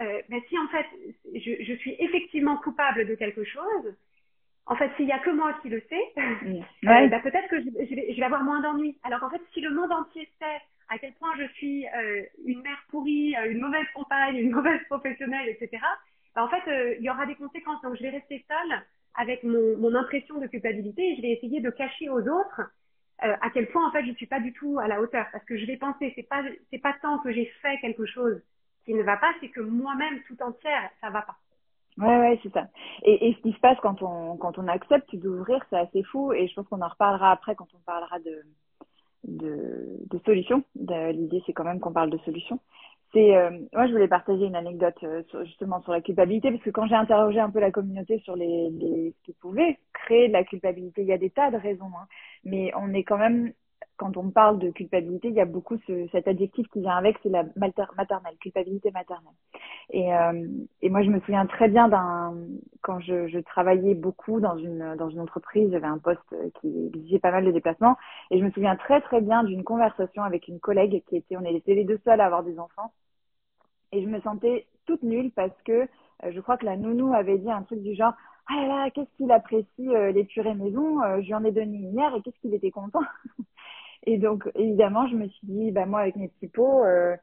euh, 0.00 0.20
ben 0.28 0.40
si 0.48 0.58
en 0.58 0.66
fait, 0.68 0.86
je, 1.34 1.62
je 1.62 1.74
suis 1.74 1.94
effectivement 2.00 2.56
coupable 2.56 3.06
de 3.06 3.14
quelque 3.14 3.44
chose, 3.44 3.94
en 4.66 4.74
fait, 4.74 4.90
s'il 4.96 5.06
y 5.06 5.12
a 5.12 5.20
que 5.20 5.30
moi 5.30 5.54
qui 5.62 5.68
le 5.68 5.80
sais, 5.88 6.02
mm. 6.16 6.88
euh, 6.88 7.08
bah, 7.08 7.20
peut-être 7.20 7.48
que 7.48 7.60
je, 7.60 7.70
vais, 7.70 8.12
je 8.12 8.16
vais 8.16 8.26
avoir 8.26 8.42
moins 8.42 8.60
d'ennuis. 8.60 8.98
Alors 9.04 9.20
qu'en 9.20 9.30
fait, 9.30 9.42
si 9.54 9.60
le 9.60 9.70
monde 9.70 9.92
entier 9.92 10.28
sait 10.40 10.60
à 10.88 10.98
quel 10.98 11.12
point 11.14 11.32
je 11.38 11.46
suis 11.54 11.86
euh, 11.86 12.22
une 12.44 12.60
mère 12.62 12.82
pourrie, 12.88 13.36
une 13.46 13.60
mauvaise 13.60 13.86
compagne, 13.94 14.36
une 14.36 14.50
mauvaise 14.50 14.80
professionnelle, 14.88 15.48
etc., 15.48 15.80
bah, 16.34 16.44
en 16.44 16.48
fait, 16.48 16.96
il 16.98 17.04
y 17.04 17.10
aura 17.10 17.26
des 17.26 17.36
conséquences. 17.36 17.80
Donc, 17.82 17.96
je 17.96 18.02
vais 18.02 18.10
rester 18.10 18.44
seule 18.48 18.82
avec 19.14 19.44
mon, 19.44 19.76
mon 19.78 19.94
impression 19.94 20.38
de 20.38 20.46
culpabilité 20.48 21.02
et 21.02 21.16
je 21.16 21.22
vais 21.22 21.32
essayer 21.32 21.60
de 21.60 21.70
cacher 21.70 22.08
aux 22.08 22.22
autres 22.22 22.62
à 23.20 23.50
quel 23.50 23.68
point, 23.68 23.86
en 23.86 23.92
fait, 23.92 24.04
je 24.04 24.12
suis 24.12 24.26
pas 24.26 24.40
du 24.40 24.52
tout 24.52 24.78
à 24.78 24.88
la 24.88 25.00
hauteur. 25.00 25.26
Parce 25.32 25.44
que 25.44 25.56
je 25.56 25.66
vais 25.66 25.76
penser, 25.76 26.12
c'est 26.16 26.28
pas, 26.28 26.42
c'est 26.70 26.78
pas 26.78 26.94
tant 27.02 27.18
que 27.18 27.32
j'ai 27.32 27.46
fait 27.62 27.78
quelque 27.80 28.06
chose 28.06 28.40
qui 28.84 28.94
ne 28.94 29.02
va 29.02 29.16
pas, 29.16 29.32
c'est 29.40 29.48
que 29.48 29.60
moi-même, 29.60 30.20
tout 30.26 30.40
entière, 30.42 30.90
ça 31.00 31.10
va 31.10 31.22
pas. 31.22 31.36
Ouais, 31.98 32.18
ouais, 32.18 32.40
c'est 32.42 32.52
ça. 32.52 32.68
Et, 33.02 33.28
et 33.28 33.34
ce 33.34 33.40
qui 33.42 33.52
se 33.52 33.60
passe 33.60 33.78
quand 33.82 34.02
on, 34.02 34.36
quand 34.36 34.58
on 34.58 34.68
accepte 34.68 35.14
d'ouvrir, 35.16 35.62
c'est 35.68 35.76
assez 35.78 36.02
fou. 36.04 36.32
Et 36.32 36.48
je 36.48 36.54
pense 36.54 36.66
qu'on 36.68 36.80
en 36.80 36.88
reparlera 36.88 37.32
après 37.32 37.54
quand 37.54 37.68
on 37.74 37.78
parlera 37.80 38.18
de, 38.20 38.42
de, 39.24 39.98
de 40.08 40.18
solutions. 40.24 40.64
L'idée, 40.76 41.42
c'est 41.44 41.52
quand 41.52 41.64
même 41.64 41.80
qu'on 41.80 41.92
parle 41.92 42.10
de 42.10 42.18
solutions. 42.18 42.60
C'est, 43.12 43.36
euh, 43.36 43.50
moi, 43.72 43.86
je 43.88 43.92
voulais 43.92 44.08
partager 44.08 44.44
une 44.44 44.54
anecdote 44.54 44.94
euh, 45.02 45.22
justement 45.44 45.80
sur 45.82 45.92
la 45.92 46.00
culpabilité, 46.00 46.50
parce 46.50 46.62
que 46.62 46.70
quand 46.70 46.86
j'ai 46.86 46.94
interrogé 46.94 47.40
un 47.40 47.50
peu 47.50 47.58
la 47.58 47.72
communauté 47.72 48.20
sur 48.20 48.36
les, 48.36 48.70
les, 48.70 49.12
ce 49.18 49.24
qui 49.24 49.32
pouvait 49.32 49.78
créer 49.92 50.28
de 50.28 50.32
la 50.32 50.44
culpabilité, 50.44 51.02
il 51.02 51.08
y 51.08 51.12
a 51.12 51.18
des 51.18 51.30
tas 51.30 51.50
de 51.50 51.56
raisons, 51.56 51.90
hein, 52.00 52.06
mais 52.44 52.72
on 52.76 52.94
est 52.94 53.02
quand 53.02 53.18
même 53.18 53.52
quand 54.00 54.16
on 54.16 54.30
parle 54.30 54.58
de 54.58 54.70
culpabilité, 54.70 55.28
il 55.28 55.34
y 55.34 55.42
a 55.42 55.44
beaucoup 55.44 55.76
ce, 55.86 56.08
cet 56.10 56.26
adjectif 56.26 56.66
qui 56.68 56.80
vient 56.80 56.96
avec, 56.96 57.18
c'est 57.22 57.28
la 57.28 57.44
maternelle, 57.56 58.34
culpabilité 58.40 58.90
maternelle. 58.92 59.34
Et, 59.90 60.14
euh, 60.14 60.48
et 60.80 60.88
moi, 60.88 61.02
je 61.02 61.10
me 61.10 61.20
souviens 61.20 61.44
très 61.44 61.68
bien 61.68 61.88
d'un 61.88 62.34
quand 62.80 62.98
je, 63.00 63.28
je, 63.28 63.38
travaillais 63.40 63.94
beaucoup 63.94 64.40
dans 64.40 64.56
une 64.56 64.96
dans 64.96 65.10
une 65.10 65.20
entreprise, 65.20 65.70
j'avais 65.70 65.86
un 65.86 65.98
poste 65.98 66.34
qui 66.60 66.86
exigeait 66.86 67.18
pas 67.18 67.30
mal 67.30 67.44
de 67.44 67.50
déplacements, 67.50 67.98
et 68.30 68.38
je 68.38 68.44
me 68.44 68.50
souviens 68.52 68.76
très 68.76 69.02
très 69.02 69.20
bien 69.20 69.44
d'une 69.44 69.64
conversation 69.64 70.22
avec 70.22 70.48
une 70.48 70.60
collègue 70.60 71.02
qui 71.06 71.16
était, 71.16 71.36
on 71.36 71.44
était 71.44 71.74
les 71.74 71.84
deux 71.84 72.00
seuls 72.04 72.22
à 72.22 72.24
avoir 72.24 72.42
des 72.42 72.58
enfants, 72.58 72.92
et 73.92 74.02
je 74.02 74.08
me 74.08 74.20
sentais 74.20 74.66
toute 74.86 75.02
nulle 75.02 75.30
parce 75.32 75.56
que 75.64 75.88
euh, 76.24 76.32
je 76.32 76.40
crois 76.40 76.56
que 76.56 76.66
la 76.66 76.76
nounou 76.76 77.14
avait 77.14 77.38
dit 77.38 77.50
un 77.50 77.62
truc 77.62 77.82
du 77.82 77.94
genre 77.94 78.14
ah 78.50 78.56
là 78.56 78.66
là, 78.66 78.90
qu'est-ce 78.90 79.16
qu'il 79.16 79.30
apprécie 79.30 79.88
euh, 79.88 80.12
les 80.12 80.24
purées 80.24 80.54
maison, 80.54 81.02
euh, 81.02 81.20
je 81.20 81.26
lui 81.26 81.34
en 81.34 81.44
ai 81.44 81.52
donné 81.52 81.76
une 81.76 81.94
hier 81.94 82.14
et 82.14 82.22
qu'est-ce 82.22 82.38
qu'il 82.40 82.54
était 82.54 82.70
content. 82.70 83.02
Et 84.06 84.18
donc, 84.18 84.48
évidemment, 84.54 85.06
je 85.08 85.14
me 85.14 85.28
suis 85.28 85.46
dit, 85.46 85.70
bah, 85.72 85.86
moi, 85.86 86.00
avec 86.00 86.16
mes 86.16 86.28
petits 86.28 86.48
pots, 86.48 86.84
euh, 86.84 87.14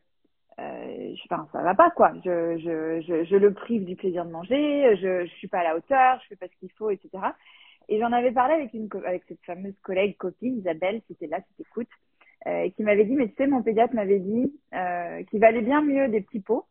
euh, 0.59 1.15
ça 1.27 1.61
va 1.61 1.75
pas, 1.75 1.89
quoi. 1.91 2.13
Je, 2.23 2.57
je, 2.59 3.01
je, 3.01 3.25
je, 3.25 3.35
le 3.35 3.53
prive 3.53 3.83
du 3.83 3.95
plaisir 3.95 4.25
de 4.25 4.31
manger, 4.31 4.95
je, 4.95 5.25
je 5.25 5.31
suis 5.35 5.47
pas 5.47 5.59
à 5.59 5.63
la 5.63 5.75
hauteur, 5.75 6.19
je 6.21 6.27
fais 6.27 6.35
pas 6.35 6.47
ce 6.47 6.59
qu'il 6.59 6.71
faut, 6.73 6.91
etc. 6.91 7.09
Et 7.89 7.99
j'en 7.99 8.11
avais 8.11 8.31
parlé 8.31 8.53
avec 8.53 8.73
une, 8.73 8.89
avec 9.05 9.23
cette 9.27 9.43
fameuse 9.43 9.77
collègue, 9.81 10.17
copine, 10.17 10.59
Isabelle, 10.59 11.01
qui 11.07 11.13
était 11.13 11.27
là, 11.27 11.41
qui 11.41 11.53
t'écoute, 11.55 11.89
euh, 12.45 12.69
qui 12.69 12.83
m'avait 12.83 13.05
dit, 13.05 13.15
mais 13.15 13.29
tu 13.29 13.35
sais, 13.35 13.47
mon 13.47 13.63
pédiatre 13.63 13.95
m'avait 13.95 14.19
dit 14.19 14.53
euh, 14.73 15.23
qu'il 15.23 15.39
valait 15.39 15.61
bien 15.61 15.81
mieux 15.81 16.07
des 16.07 16.21
petits 16.21 16.39
pots 16.39 16.65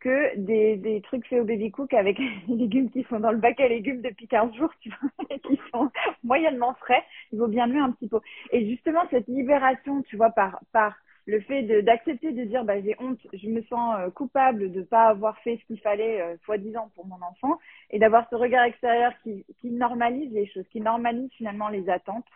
que 0.00 0.36
des, 0.36 0.76
des 0.76 1.00
trucs 1.00 1.26
faits 1.26 1.40
au 1.40 1.44
baby 1.44 1.70
cook 1.70 1.94
avec 1.94 2.18
des 2.48 2.54
légumes 2.54 2.90
qui 2.90 3.04
sont 3.04 3.20
dans 3.20 3.32
le 3.32 3.38
bac 3.38 3.58
à 3.60 3.68
légumes 3.68 4.02
depuis 4.02 4.28
15 4.28 4.54
jours, 4.54 4.72
tu 4.80 4.90
vois, 4.90 5.26
et 5.30 5.40
qui 5.40 5.58
sont 5.72 5.90
moyennement 6.22 6.74
frais. 6.74 7.02
Il 7.32 7.38
vaut 7.38 7.48
bien 7.48 7.66
mieux 7.66 7.80
un 7.80 7.92
petit 7.92 8.08
pot. 8.08 8.22
Et 8.52 8.68
justement, 8.68 9.00
cette 9.10 9.28
libération, 9.28 10.02
tu 10.02 10.16
vois, 10.16 10.30
par, 10.30 10.60
par 10.72 10.96
le 11.26 11.40
fait 11.40 11.62
d'accepter 11.82 12.32
de, 12.32 12.44
dire, 12.44 12.64
bah, 12.64 12.80
j'ai 12.80 12.94
honte, 13.00 13.18
je 13.32 13.48
me 13.48 13.62
sens 13.62 13.96
euh, 13.98 14.10
coupable 14.10 14.70
de 14.70 14.82
pas 14.82 15.08
avoir 15.08 15.36
fait 15.40 15.58
ce 15.60 15.64
qu'il 15.66 15.80
fallait, 15.80 16.20
euh, 16.20 16.36
soi-disant, 16.44 16.90
pour 16.94 17.06
mon 17.06 17.20
enfant, 17.20 17.58
et 17.90 17.98
d'avoir 17.98 18.28
ce 18.30 18.36
regard 18.36 18.64
extérieur 18.64 19.12
qui, 19.24 19.44
qui 19.60 19.70
normalise 19.70 20.32
les 20.32 20.46
choses, 20.46 20.66
qui 20.70 20.80
normalise 20.80 21.30
finalement 21.32 21.68
les 21.68 21.88
attentes. 21.88 22.26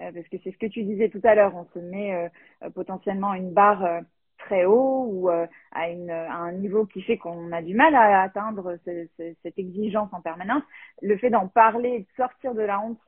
Euh, 0.00 0.10
parce 0.12 0.26
que 0.28 0.36
c'est 0.42 0.50
ce 0.50 0.58
que 0.58 0.66
tu 0.66 0.82
disais 0.82 1.08
tout 1.08 1.20
à 1.22 1.34
l'heure, 1.34 1.54
on 1.54 1.66
se 1.72 1.78
met 1.78 2.30
potentiellement 2.74 3.34
une 3.34 3.52
barre 3.52 4.02
très 4.44 4.64
haut 4.64 5.06
ou 5.08 5.30
euh, 5.30 5.46
à, 5.72 5.88
une, 5.88 6.10
à 6.10 6.36
un 6.36 6.52
niveau 6.52 6.86
qui 6.86 7.02
fait 7.02 7.18
qu'on 7.18 7.52
a 7.52 7.62
du 7.62 7.74
mal 7.74 7.94
à 7.94 8.22
atteindre 8.22 8.76
cette 8.84 9.58
exigence 9.58 10.12
en 10.12 10.20
permanence, 10.20 10.62
le 11.02 11.16
fait 11.16 11.30
d'en 11.30 11.48
parler, 11.48 12.00
de 12.00 12.06
sortir 12.16 12.54
de 12.54 12.62
la 12.62 12.80
honte, 12.80 13.00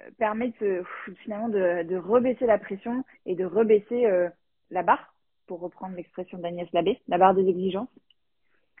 euh, 0.00 0.10
permet 0.18 0.52
de, 0.60 0.84
finalement 1.22 1.48
de, 1.48 1.82
de, 1.82 1.96
rebaisser 1.96 2.46
la 2.46 2.58
pression 2.58 3.04
et 3.24 3.34
de 3.34 3.44
rebaisser 3.44 4.06
euh, 4.06 4.28
la 4.70 4.82
barre, 4.82 5.14
pour 5.46 5.60
reprendre 5.60 5.96
l'expression 5.96 6.38
d'Agnès 6.38 6.68
Labbé, 6.72 7.00
la 7.08 7.18
barre 7.18 7.34
des 7.34 7.48
exigences. 7.48 7.88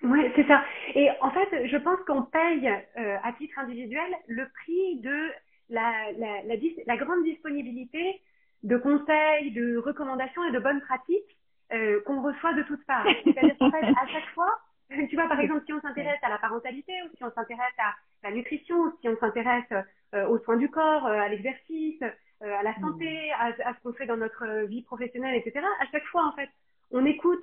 Oui, 0.02 0.20
c'est 0.34 0.46
ça. 0.46 0.62
Et 0.94 1.08
en 1.22 1.30
fait, 1.30 1.66
je 1.68 1.76
pense 1.78 1.98
qu'on 2.06 2.22
paye 2.22 2.68
à 2.96 3.32
titre 3.38 3.58
individuel 3.58 4.14
le 4.26 4.46
prix 4.48 5.00
de 5.00 5.30
la, 5.68 6.12
la, 6.18 6.42
la, 6.44 6.54
la 6.86 6.96
grande 6.96 7.24
disponibilité 7.24 8.20
de 8.62 8.76
conseils, 8.76 9.52
de 9.52 9.76
recommandations 9.76 10.44
et 10.44 10.52
de 10.52 10.58
bonnes 10.58 10.80
pratiques 10.80 11.38
euh, 11.72 12.00
qu'on 12.02 12.22
reçoit 12.22 12.54
de 12.54 12.62
toutes 12.62 12.84
parts. 12.86 13.06
C'est-à-dire 13.24 13.56
qu'en 13.58 13.70
fait, 13.70 13.84
à 13.84 14.06
chaque 14.12 14.28
fois, 14.34 14.52
tu 15.08 15.16
vois, 15.16 15.28
par 15.28 15.40
exemple, 15.40 15.62
si 15.66 15.72
on 15.72 15.80
s'intéresse 15.80 16.18
à 16.22 16.28
la 16.28 16.38
parentalité, 16.38 16.92
ou 17.04 17.16
si 17.16 17.24
on 17.24 17.32
s'intéresse 17.32 17.74
à 17.78 17.94
la 18.22 18.30
nutrition, 18.30 18.76
ou 18.76 18.92
si 19.00 19.08
on 19.08 19.16
s'intéresse 19.18 19.72
euh, 20.14 20.26
aux 20.28 20.38
soins 20.38 20.56
du 20.56 20.70
corps, 20.70 21.06
euh, 21.06 21.18
à 21.18 21.28
l'exercice, 21.28 22.02
à 22.42 22.62
la 22.62 22.78
santé, 22.80 23.32
à, 23.32 23.46
à 23.64 23.74
ce 23.74 23.80
qu'on 23.82 23.94
fait 23.94 24.04
dans 24.04 24.18
notre 24.18 24.66
vie 24.66 24.82
professionnelle, 24.82 25.36
etc., 25.36 25.64
à 25.80 25.86
chaque 25.90 26.04
fois, 26.04 26.26
en 26.26 26.32
fait, 26.32 26.50
on 26.90 27.04
écoute 27.06 27.42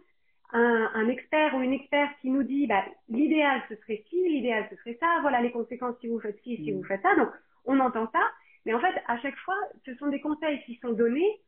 un, 0.51 0.91
un, 0.93 1.09
expert 1.09 1.55
ou 1.55 1.61
une 1.61 1.73
experte 1.73 2.11
qui 2.21 2.29
nous 2.29 2.43
dit 2.43 2.67
bah, 2.67 2.85
l'idéal 3.09 3.61
ce 3.69 3.75
serait 3.77 4.03
ci, 4.09 4.23
l'idéal 4.29 4.67
ce 4.69 4.75
serait 4.77 4.97
ça, 4.99 5.19
voilà 5.21 5.41
les 5.41 5.51
conséquences 5.51 5.95
si 5.99 6.07
vous 6.07 6.19
faites 6.19 6.39
ci, 6.43 6.57
si 6.57 6.71
vous 6.71 6.83
faites 6.83 7.01
ça. 7.01 7.15
Donc 7.15 7.29
on 7.65 7.79
entend 7.79 8.09
ça, 8.11 8.21
mais 8.65 8.73
en 8.73 8.79
fait 8.79 8.95
à 9.07 9.17
chaque 9.19 9.37
fois 9.37 9.57
ce 9.85 9.95
sont 9.95 10.07
des 10.07 10.21
conseils 10.21 10.61
qui 10.65 10.75
sont 10.81 10.93
donnés 10.93 11.41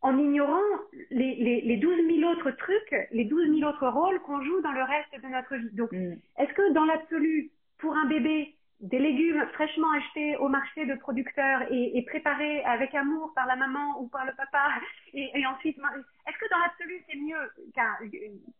en 0.00 0.16
ignorant 0.16 0.62
les, 1.10 1.34
les, 1.36 1.60
les 1.62 1.76
12 1.76 2.06
000 2.20 2.30
autres 2.30 2.50
trucs, 2.52 3.08
les 3.10 3.24
12 3.24 3.58
000 3.58 3.68
autres 3.68 3.88
rôles 3.88 4.20
qu'on 4.20 4.40
joue 4.42 4.60
dans 4.60 4.72
le 4.72 4.82
reste 4.82 5.22
de 5.22 5.28
notre 5.28 5.56
vie. 5.56 5.74
Donc 5.74 5.90
mm. 5.92 6.14
est-ce 6.38 6.52
que 6.52 6.72
dans 6.72 6.84
l'absolu, 6.84 7.50
pour 7.78 7.96
un 7.96 8.06
bébé, 8.06 8.54
des 8.80 8.98
légumes 9.00 9.44
fraîchement 9.54 9.90
achetés 9.92 10.36
au 10.36 10.48
marché 10.48 10.86
de 10.86 10.94
producteurs 10.94 11.62
et, 11.72 11.98
et, 11.98 12.02
préparés 12.02 12.62
avec 12.62 12.94
amour 12.94 13.32
par 13.34 13.46
la 13.46 13.56
maman 13.56 14.00
ou 14.00 14.06
par 14.06 14.24
le 14.24 14.32
papa. 14.34 14.68
Et, 15.14 15.30
et 15.34 15.46
ensuite, 15.46 15.76
est-ce 15.78 16.38
que 16.38 16.50
dans 16.50 16.58
l'absolu 16.58 17.02
c'est 17.08 17.18
mieux 17.18 17.36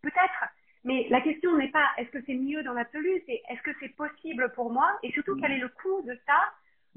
Peut-être. 0.02 0.44
Mais 0.84 1.06
la 1.10 1.20
question 1.20 1.56
n'est 1.56 1.70
pas 1.70 1.86
est-ce 1.98 2.10
que 2.10 2.18
c'est 2.26 2.34
mieux 2.34 2.62
dans 2.64 2.72
l'absolu, 2.72 3.22
c'est 3.26 3.40
est-ce 3.48 3.62
que 3.62 3.70
c'est 3.78 3.94
possible 3.94 4.50
pour 4.56 4.72
moi 4.72 4.98
et 5.04 5.12
surtout 5.12 5.36
quel 5.36 5.52
est 5.52 5.58
le 5.58 5.68
coût 5.68 6.02
de 6.02 6.18
ça 6.26 6.40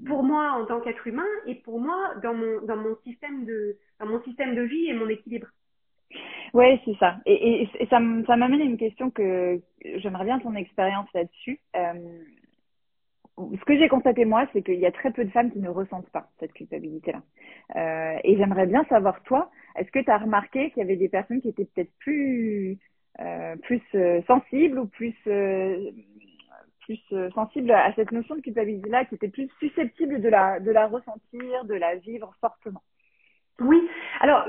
pour 0.05 0.24
moi 0.24 0.51
en 0.51 0.65
tant 0.65 0.81
qu'être 0.81 1.05
humain 1.08 1.27
et 1.46 1.55
pour 1.55 1.79
moi 1.79 2.13
dans 2.24 2.34
mon 2.34 2.62
dans 2.65 2.77
mon 2.77 2.96
système 3.03 3.46
de 3.46 3.77
dans 4.00 4.08
mon 4.08 4.22
système 4.24 4.55
de 4.55 4.62
vie 4.62 4.88
et 4.88 4.93
mon 4.93 5.10
équilibre. 5.10 5.48
Ouais, 6.53 6.81
c'est 6.84 6.98
ça. 6.98 7.17
Et, 7.25 7.62
et, 7.62 7.70
et 7.79 7.88
ça 7.88 8.00
m'amène 8.00 8.62
à 8.62 8.65
une 8.65 8.77
question 8.77 9.10
que 9.10 9.62
j'aimerais 9.96 10.25
bien 10.25 10.39
ton 10.39 10.55
expérience 10.55 11.08
là-dessus. 11.13 11.60
Euh, 11.75 11.93
ce 13.38 13.65
que 13.65 13.77
j'ai 13.77 13.88
constaté 13.88 14.25
moi, 14.25 14.48
c'est 14.53 14.62
qu'il 14.62 14.79
y 14.79 14.86
a 14.86 14.91
très 14.91 15.12
peu 15.12 15.24
de 15.24 15.31
femmes 15.31 15.51
qui 15.51 15.60
ne 15.60 15.70
ressentent 15.70 16.10
pas 16.10 16.29
cette 16.39 16.53
culpabilité-là. 16.53 17.22
Euh, 17.75 18.20
et 18.24 18.38
j'aimerais 18.38 18.67
bien 18.67 18.84
savoir, 18.86 19.22
toi, 19.24 19.50
est-ce 19.77 19.91
que 19.91 20.00
tu 20.00 20.12
as 20.12 20.17
remarqué 20.17 20.72
qu'il 20.72 20.81
y 20.81 20.86
avait 20.86 20.98
des 20.98 21.10
personnes 21.10 21.41
qui 21.41 21.50
étaient 21.50 21.67
peut-être 21.74 21.93
plus, 22.00 22.77
euh, 23.20 23.55
plus 23.58 23.81
euh, 23.96 24.22
sensibles 24.27 24.79
ou 24.79 24.88
plus, 24.88 25.15
euh, 25.27 25.91
plus 26.91 27.17
euh, 27.17 27.29
sensibles 27.31 27.71
à 27.71 27.93
cette 27.95 28.12
notion 28.12 28.36
de 28.36 28.41
culpabilité-là, 28.41 29.05
qui 29.05 29.15
étaient 29.15 29.29
plus 29.29 29.50
susceptibles 29.60 30.21
de 30.21 30.29
la, 30.29 30.88
ressentir, 30.88 31.65
de 31.65 31.75
la 31.75 31.95
vivre 31.95 32.33
fortement 32.41 32.83
Oui, 33.60 33.81
alors 34.19 34.48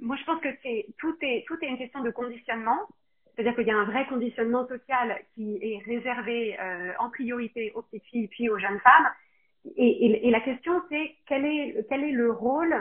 moi 0.00 0.16
je 0.16 0.24
pense 0.24 0.40
que 0.40 0.48
c'est 0.62 0.86
tout 0.98 1.14
est 1.22 1.44
tout 1.46 1.58
une 1.62 1.78
question 1.78 2.02
de 2.02 2.10
conditionnement. 2.10 2.80
C'est-à-dire 3.38 3.54
qu'il 3.54 3.68
y 3.68 3.70
a 3.70 3.76
un 3.76 3.84
vrai 3.84 4.04
conditionnement 4.08 4.66
social 4.66 5.16
qui 5.34 5.58
est 5.62 5.78
réservé 5.86 6.58
euh, 6.58 6.92
en 6.98 7.08
priorité 7.08 7.70
aux 7.76 7.82
petites 7.82 8.04
filles 8.06 8.26
puis 8.26 8.50
aux 8.50 8.58
jeunes 8.58 8.80
femmes. 8.80 9.12
Et, 9.76 10.28
la 10.30 10.40
question 10.40 10.72
c'est 10.88 11.14
quel 11.26 11.44
est 11.44 11.86
quel 11.88 12.02
est 12.02 12.12
le 12.12 12.32
rôle 12.32 12.74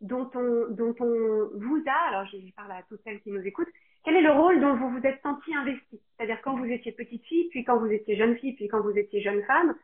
dont 0.00 0.30
on 0.34 0.66
dont 0.70 0.94
on 1.00 1.48
vous 1.54 1.82
a 1.86 2.08
alors 2.10 2.26
je 2.26 2.36
parle 2.54 2.72
à 2.72 2.82
toutes 2.88 3.00
celles 3.02 3.20
qui 3.22 3.30
nous 3.30 3.44
écoutent 3.44 3.72
quel 4.04 4.16
est 4.16 4.22
le 4.22 4.32
rôle 4.32 4.60
dont 4.60 4.74
vous 4.74 4.90
vous 4.90 5.06
êtes 5.06 5.20
senti 5.22 5.54
investi? 5.54 6.00
C'est-à-dire 6.16 6.40
quand 6.42 6.56
vous 6.56 6.66
étiez 6.66 6.92
petite 6.92 7.24
fille 7.24 7.48
puis 7.50 7.64
quand 7.64 7.78
vous 7.78 7.90
étiez 7.90 8.16
jeune 8.16 8.36
fille 8.36 8.54
puis 8.54 8.68
quand 8.68 8.80
vous 8.80 8.96
étiez 8.96 9.20
jeune 9.22 9.42
femme 9.44 9.74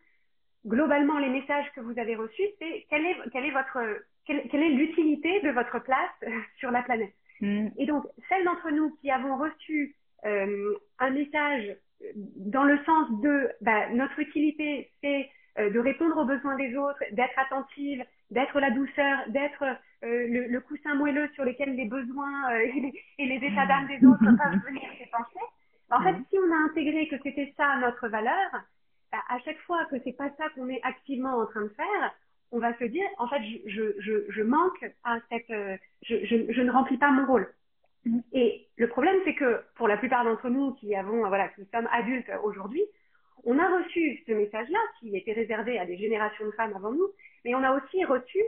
globalement 0.67 1.19
les 1.19 1.31
messages 1.31 1.71
que 1.75 1.81
vous 1.81 1.99
avez 1.99 2.17
reçus 2.17 2.49
c'est 2.59 2.87
quelle 2.91 3.07
est 3.07 3.17
quelle 3.33 3.47
est 3.47 3.51
votre 3.51 3.79
quelle, 4.27 4.49
quelle 4.49 4.63
est 4.63 4.71
l'utilité 4.71 5.41
de 5.41 5.51
votre 5.51 5.79
place 5.83 6.31
sur 6.59 6.71
la 6.71 6.83
planète? 6.83 7.15
Mm. 7.41 7.69
et 7.79 7.87
donc 7.87 8.05
celles 8.29 8.45
d'entre 8.45 8.71
nous 8.71 8.91
qui 8.97 9.11
avons 9.11 9.39
reçu 9.39 9.97
euh, 10.27 10.75
un 10.99 11.11
message 11.11 11.77
dans 12.15 12.65
le 12.65 12.79
sens 12.85 13.09
de 13.21 13.51
bah, 13.61 13.89
notre 13.91 14.19
utilité, 14.19 14.91
c'est 15.03 15.29
euh, 15.59 15.71
de 15.71 15.79
répondre 15.79 16.17
aux 16.19 16.25
besoins 16.25 16.57
des 16.57 16.77
autres, 16.77 17.03
d'être 17.13 17.39
attentive, 17.39 18.05
d'être 18.31 18.61
la 18.61 18.71
douceur, 18.71 19.19
d'être 19.29 19.63
euh, 19.63 20.27
le, 20.29 20.47
le, 20.49 20.61
coussin 20.61 20.95
moelleux 20.95 21.29
sur 21.35 21.45
lequel 21.45 21.75
les 21.75 21.87
besoins 21.87 22.51
et 22.51 22.73
les, 22.73 22.93
et, 23.19 23.27
les, 23.27 23.47
états 23.47 23.67
d'âme 23.67 23.89
des 23.89 24.05
autres 24.07 24.21
peuvent 24.25 24.65
venir 24.67 24.89
s'épancher. 24.99 25.45
En 25.91 26.03
fait, 26.03 26.17
si 26.31 26.39
on 26.39 26.53
a 26.53 26.71
intégré 26.71 27.09
que 27.09 27.17
c'était 27.23 27.53
ça 27.57 27.77
notre 27.79 28.09
valeur, 28.09 28.51
bah, 29.11 29.19
à 29.29 29.39
chaque 29.41 29.59
fois 29.61 29.85
que 29.87 29.97
c'est 30.05 30.17
pas 30.17 30.31
ça 30.39 30.49
qu'on 30.55 30.69
est 30.69 30.81
activement 30.85 31.39
en 31.39 31.47
train 31.47 31.63
de 31.63 31.69
faire, 31.77 32.15
on 32.53 32.59
va 32.59 32.77
se 32.79 32.85
dire, 32.85 33.07
en 33.19 33.29
fait, 33.29 33.43
je, 33.67 33.95
je, 33.99 34.13
je, 34.29 34.43
manque 34.43 34.85
à 35.05 35.19
cette, 35.29 35.53
je, 36.03 36.25
je, 36.25 36.53
je 36.53 36.61
ne 36.63 36.71
remplis 36.71 36.99
pas 36.99 37.11
mon 37.11 37.27
rôle. 37.27 37.53
Et 38.33 38.69
le 38.77 38.89
problème, 38.89 39.17
c'est 39.25 39.35
que 39.35 39.63
pour 39.75 39.89
la 39.89 39.97
plupart 39.97 40.25
d'entre 40.25 40.49
nous 40.49 40.73
qui 40.75 40.95
avons, 40.95 41.27
voilà, 41.29 41.49
qui 41.49 41.67
sommes 41.73 41.89
adultes 41.93 42.31
aujourd'hui, 42.43 42.83
on 43.45 43.59
a 43.59 43.79
reçu 43.79 44.23
ce 44.27 44.33
message-là 44.33 44.79
qui 44.99 45.17
était 45.17 45.33
réservé 45.33 45.79
à 45.79 45.87
des 45.87 45.99
générations 45.99 46.47
de 46.47 46.51
femmes 46.53 46.75
avant 46.75 46.93
nous, 46.93 47.09
mais 47.45 47.55
on 47.55 47.63
a 47.63 47.73
aussi 47.73 48.05
reçu 48.05 48.39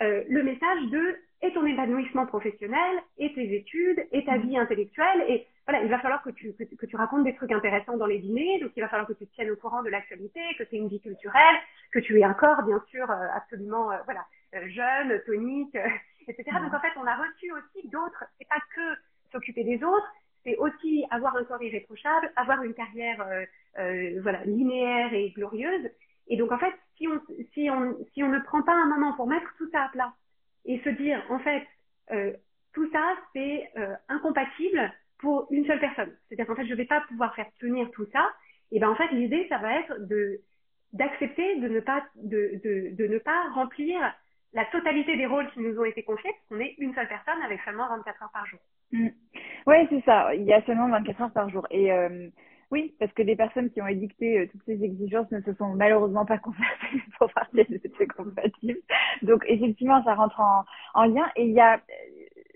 euh, 0.00 0.22
le 0.28 0.42
message 0.42 0.82
de 0.90 1.16
et 1.42 1.52
ton 1.54 1.64
épanouissement 1.64 2.26
professionnel, 2.26 2.98
et 3.16 3.32
tes 3.32 3.54
études, 3.56 4.06
et 4.12 4.26
ta 4.26 4.36
vie 4.36 4.58
intellectuelle, 4.58 5.24
et 5.26 5.46
voilà, 5.66 5.82
il 5.82 5.88
va 5.88 5.98
falloir 5.98 6.22
que 6.22 6.28
tu, 6.28 6.52
que, 6.52 6.84
tu 6.84 6.96
racontes 6.96 7.24
des 7.24 7.34
trucs 7.34 7.50
intéressants 7.50 7.96
dans 7.96 8.06
les 8.06 8.18
dîners, 8.18 8.60
donc 8.60 8.72
il 8.76 8.80
va 8.80 8.88
falloir 8.88 9.08
que 9.08 9.14
tu 9.14 9.26
te 9.26 9.34
tiennes 9.34 9.50
au 9.50 9.56
courant 9.56 9.82
de 9.82 9.88
l'actualité, 9.88 10.40
que 10.58 10.64
tu 10.64 10.76
aies 10.76 10.80
une 10.80 10.88
vie 10.88 11.00
culturelle, 11.00 11.56
que 11.92 11.98
tu 11.98 12.18
aies 12.18 12.24
un 12.24 12.34
corps, 12.34 12.62
bien 12.64 12.82
sûr, 12.90 13.10
euh, 13.10 13.26
absolument, 13.34 13.90
euh, 13.90 13.96
voilà, 14.04 14.26
jeune, 14.68 15.22
tonique, 15.24 15.76
etc. 16.28 16.58
Donc 16.62 16.74
en 16.74 16.80
fait, 16.80 16.92
on 16.96 17.06
a 17.06 17.16
reçu 17.16 17.50
aussi 17.52 17.88
d'autres. 17.88 18.24
C'est 18.38 18.48
pas 18.48 18.60
que 18.74 19.00
s'occuper 19.32 19.64
des 19.64 19.82
autres, 19.82 20.12
c'est 20.44 20.56
aussi 20.56 21.04
avoir 21.10 21.36
un 21.36 21.44
corps 21.44 21.62
irréprochable, 21.62 22.32
avoir 22.36 22.62
une 22.62 22.74
carrière 22.74 23.20
euh, 23.20 23.44
euh, 23.78 24.20
voilà 24.22 24.44
linéaire 24.44 25.12
et 25.12 25.30
glorieuse. 25.30 25.90
Et 26.30 26.36
donc 26.36 26.50
en 26.52 26.58
fait, 26.58 26.72
si 26.96 27.06
on 27.06 27.20
si 27.52 27.68
on 27.70 27.96
si 28.14 28.22
on 28.22 28.28
ne 28.28 28.38
prend 28.38 28.62
pas 28.62 28.72
un 28.72 28.86
moment 28.86 29.12
pour 29.14 29.26
mettre 29.26 29.52
tout 29.58 29.68
ça 29.70 29.84
à 29.84 29.88
plat 29.88 30.14
et 30.64 30.80
se 30.80 30.88
dire 30.88 31.22
en 31.28 31.38
fait 31.40 31.66
euh, 32.12 32.32
tout 32.72 32.90
ça 32.92 33.02
c'est 33.34 33.68
euh, 33.76 33.94
incompatible 34.08 34.92
pour 35.18 35.46
une 35.50 35.66
seule 35.66 35.80
personne. 35.80 36.16
C'est-à-dire 36.28 36.46
qu'en 36.46 36.54
fait 36.54 36.66
je 36.66 36.74
vais 36.74 36.86
pas 36.86 37.02
pouvoir 37.08 37.34
faire 37.34 37.48
tenir 37.58 37.90
tout 37.90 38.06
ça. 38.12 38.26
Et 38.72 38.78
ben 38.78 38.88
en 38.88 38.94
fait 38.94 39.08
l'idée 39.08 39.46
ça 39.48 39.58
va 39.58 39.80
être 39.80 40.06
de 40.06 40.40
d'accepter 40.92 41.56
de 41.56 41.68
ne 41.68 41.80
pas 41.80 42.02
de, 42.16 42.60
de, 42.64 42.94
de 42.94 43.06
ne 43.06 43.18
pas 43.18 43.50
remplir 43.54 44.00
la 44.52 44.64
totalité 44.66 45.16
des 45.16 45.26
rôles 45.26 45.48
qui 45.52 45.60
nous 45.60 45.78
ont 45.78 45.84
été 45.84 46.02
confiés, 46.02 46.30
parce 46.30 46.46
qu'on 46.48 46.64
est 46.64 46.74
une 46.78 46.94
seule 46.94 47.08
personne 47.08 47.40
avec 47.44 47.60
seulement 47.64 47.88
24 47.88 48.22
heures 48.22 48.30
par 48.32 48.46
jour. 48.46 48.58
Mm. 48.92 49.08
Oui, 49.66 49.76
c'est 49.90 50.04
ça. 50.04 50.34
Il 50.34 50.44
y 50.44 50.52
a 50.52 50.62
seulement 50.62 50.88
24 50.88 51.22
heures 51.22 51.32
par 51.32 51.48
jour. 51.50 51.66
Et 51.70 51.92
euh, 51.92 52.28
oui, 52.70 52.94
parce 52.98 53.12
que 53.12 53.22
les 53.22 53.36
personnes 53.36 53.70
qui 53.70 53.82
ont 53.82 53.86
édicté 53.86 54.38
euh, 54.38 54.46
toutes 54.50 54.64
ces 54.64 54.82
exigences 54.82 55.30
ne 55.30 55.40
se 55.40 55.52
sont 55.54 55.74
malheureusement 55.74 56.24
pas 56.24 56.38
concertées 56.46 57.02
pour 57.18 57.32
parler 57.32 57.64
de 57.64 57.80
ces 57.98 58.06
compatibles. 58.06 58.78
Donc 59.22 59.44
effectivement, 59.48 60.02
ça 60.04 60.14
rentre 60.14 60.40
en, 60.40 60.64
en 60.94 61.04
lien. 61.04 61.28
Et 61.36 61.46
il 61.46 61.52
y 61.52 61.60
a, 61.60 61.76
euh, 61.76 61.80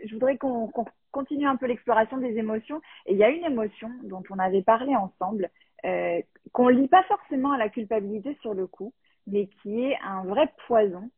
je 0.04 0.12
voudrais 0.12 0.36
qu'on 0.36 0.70
continue 1.10 1.46
un 1.46 1.56
peu 1.56 1.66
l'exploration 1.66 2.18
des 2.18 2.36
émotions. 2.38 2.80
Et 3.06 3.12
il 3.12 3.18
y 3.18 3.24
a 3.24 3.30
une 3.30 3.44
émotion 3.44 3.90
dont 4.04 4.22
on 4.30 4.38
avait 4.38 4.62
parlé 4.62 4.94
ensemble, 4.94 5.50
euh, 5.84 6.20
qu'on 6.52 6.68
lit 6.68 6.88
pas 6.88 7.02
forcément 7.04 7.52
à 7.52 7.58
la 7.58 7.68
culpabilité 7.68 8.36
sur 8.40 8.54
le 8.54 8.66
coup, 8.66 8.92
mais 9.26 9.48
qui 9.62 9.84
est 9.84 9.96
un 10.04 10.24
vrai 10.24 10.52
poison 10.66 11.10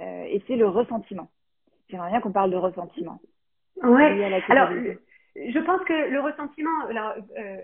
euh, 0.00 0.24
et 0.24 0.42
c'est 0.46 0.56
le 0.56 0.68
ressentiment. 0.68 1.30
J'aimerais 1.88 2.10
bien 2.10 2.20
qu'on 2.20 2.32
parle 2.32 2.50
de 2.50 2.56
ressentiment. 2.56 3.20
Ouais. 3.82 4.42
Alors, 4.48 4.70
je 5.34 5.58
pense 5.60 5.82
que 5.84 6.10
le 6.10 6.20
ressentiment, 6.20 6.86
alors, 6.88 7.14
euh, 7.38 7.56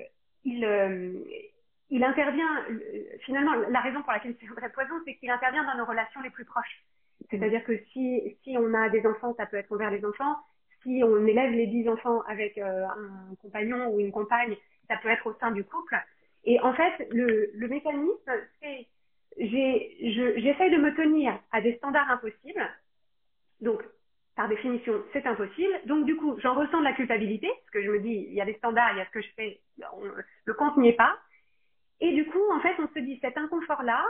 il, 0.53 0.65
euh, 0.65 1.13
il 1.91 2.05
intervient, 2.05 2.65
finalement, 3.25 3.55
la 3.55 3.81
raison 3.81 4.03
pour 4.03 4.13
laquelle 4.13 4.35
c'est 4.41 4.49
un 4.49 4.55
vrai 4.55 4.71
poison, 4.71 4.95
c'est 5.05 5.15
qu'il 5.17 5.31
intervient 5.31 5.65
dans 5.65 5.77
nos 5.77 5.85
relations 5.85 6.21
les 6.21 6.31
plus 6.31 6.45
proches. 6.45 6.85
C'est-à-dire 7.31 7.65
que 7.65 7.77
si, 7.93 8.37
si 8.43 8.57
on 8.59 8.73
a 8.75 8.89
des 8.89 9.07
enfants, 9.07 9.35
ça 9.37 9.47
peut 9.47 9.57
être 9.57 9.73
envers 9.73 9.91
les 9.91 10.05
enfants. 10.05 10.37
Si 10.83 11.03
on 11.05 11.27
élève 11.27 11.51
les 11.51 11.67
dix 11.67 11.89
enfants 11.89 12.23
avec 12.23 12.57
euh, 12.59 12.87
un 12.87 13.35
compagnon 13.43 13.89
ou 13.89 14.01
une 14.01 14.13
compagne, 14.13 14.57
ça 14.89 14.97
peut 14.97 15.09
être 15.09 15.27
au 15.27 15.35
sein 15.41 15.51
du 15.51 15.65
couple. 15.65 15.97
Et 16.45 16.61
en 16.61 16.73
fait, 16.73 17.09
le, 17.11 17.51
le 17.55 17.69
mécanisme, 17.69 18.33
c'est 18.61 18.87
j'essaye 19.39 20.71
de 20.71 20.79
me 20.79 20.95
tenir 20.97 21.39
à 21.53 21.61
des 21.61 21.77
standards 21.77 22.11
impossibles. 22.11 22.67
Donc, 23.61 23.83
par 24.39 24.47
définition, 24.47 25.03
c'est 25.13 25.27
impossible. 25.27 25.81
Donc, 25.87 26.07
du 26.07 26.15
coup, 26.15 26.39
j'en 26.39 26.55
ressens 26.55 26.79
de 26.79 26.85
la 26.85 26.93
culpabilité, 26.93 27.49
parce 27.49 27.71
que 27.73 27.83
je 27.83 27.91
me 27.91 27.99
dis, 27.99 28.29
il 28.29 28.35
y 28.35 28.41
a 28.41 28.45
des 28.45 28.55
standards, 28.55 28.93
il 28.93 28.99
y 28.99 29.01
a 29.01 29.05
ce 29.05 29.11
que 29.11 29.21
je 29.21 29.29
fais, 29.35 29.61
le 30.45 30.55
compte 30.55 30.77
n'y 30.77 30.91
est 30.91 30.97
pas. 30.97 31.19
Et 32.01 32.13
du 32.13 32.25
coup, 32.25 32.53
en 32.53 32.61
fait, 32.61 32.77
on 32.79 32.87
se 32.87 33.01
dit, 33.01 33.19
cet 33.21 33.37
inconfort-là, 33.37 34.01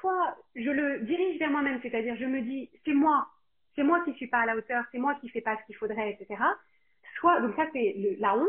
soit 0.00 0.36
je 0.56 0.68
le 0.68 0.98
dirige 1.02 1.38
vers 1.38 1.50
moi-même, 1.50 1.78
c'est-à-dire 1.80 2.16
je 2.16 2.24
me 2.24 2.40
dis, 2.40 2.68
c'est 2.84 2.92
moi, 2.92 3.28
c'est 3.76 3.84
moi 3.84 4.00
qui 4.04 4.14
suis 4.14 4.26
pas 4.26 4.38
à 4.38 4.46
la 4.46 4.56
hauteur, 4.56 4.82
c'est 4.90 4.98
moi 4.98 5.14
qui 5.20 5.28
fais 5.28 5.42
pas 5.42 5.56
ce 5.56 5.66
qu'il 5.66 5.76
faudrait, 5.76 6.10
etc. 6.10 6.42
Soit, 7.20 7.40
donc 7.40 7.54
ça, 7.54 7.66
c'est 7.72 7.94
la 8.18 8.34
honte. 8.34 8.48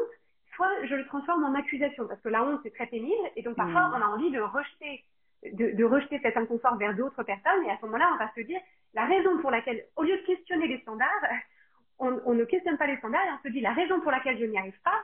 Soit 0.55 0.83
je 0.86 0.95
le 0.95 1.05
transforme 1.05 1.43
en 1.43 1.53
accusation, 1.53 2.07
parce 2.07 2.21
que 2.21 2.29
la 2.29 2.43
honte, 2.43 2.59
c'est 2.63 2.74
très 2.74 2.88
pénible, 2.88 3.29
et 3.36 3.43
donc 3.43 3.55
parfois, 3.55 3.89
mmh. 3.89 3.93
on 3.98 4.01
a 4.01 4.07
envie 4.07 4.31
de 4.31 4.41
rejeter 4.41 5.03
de, 5.43 5.72
de, 5.75 5.84
rejeter 5.84 6.19
cet 6.22 6.38
inconfort 6.38 6.77
vers 6.77 6.96
d'autres 6.96 7.24
personnes. 7.24 7.65
Et 7.65 7.72
à 7.72 7.77
ce 7.77 7.86
moment-là, 7.86 8.10
on 8.13 8.17
va 8.17 8.31
se 8.36 8.41
dire, 8.41 8.60
la 8.93 9.05
raison 9.05 9.38
pour 9.39 9.51
laquelle, 9.51 9.86
au 9.96 10.03
lieu 10.03 10.17
de 10.17 10.25
questionner 10.25 10.67
les 10.67 10.79
standards, 10.81 11.24
on, 12.00 12.19
on 12.25 12.34
ne 12.34 12.43
questionne 12.46 12.77
pas 12.77 12.88
les 12.88 12.98
standards 12.98 13.25
et 13.25 13.31
on 13.39 13.43
se 13.43 13.50
dit 13.50 13.62
la 13.62 13.74
raison 13.74 14.00
pour 14.01 14.12
laquelle 14.12 14.39
je 14.39 14.46
n'y 14.46 14.58
arrive 14.58 14.79
pas, 14.84 15.03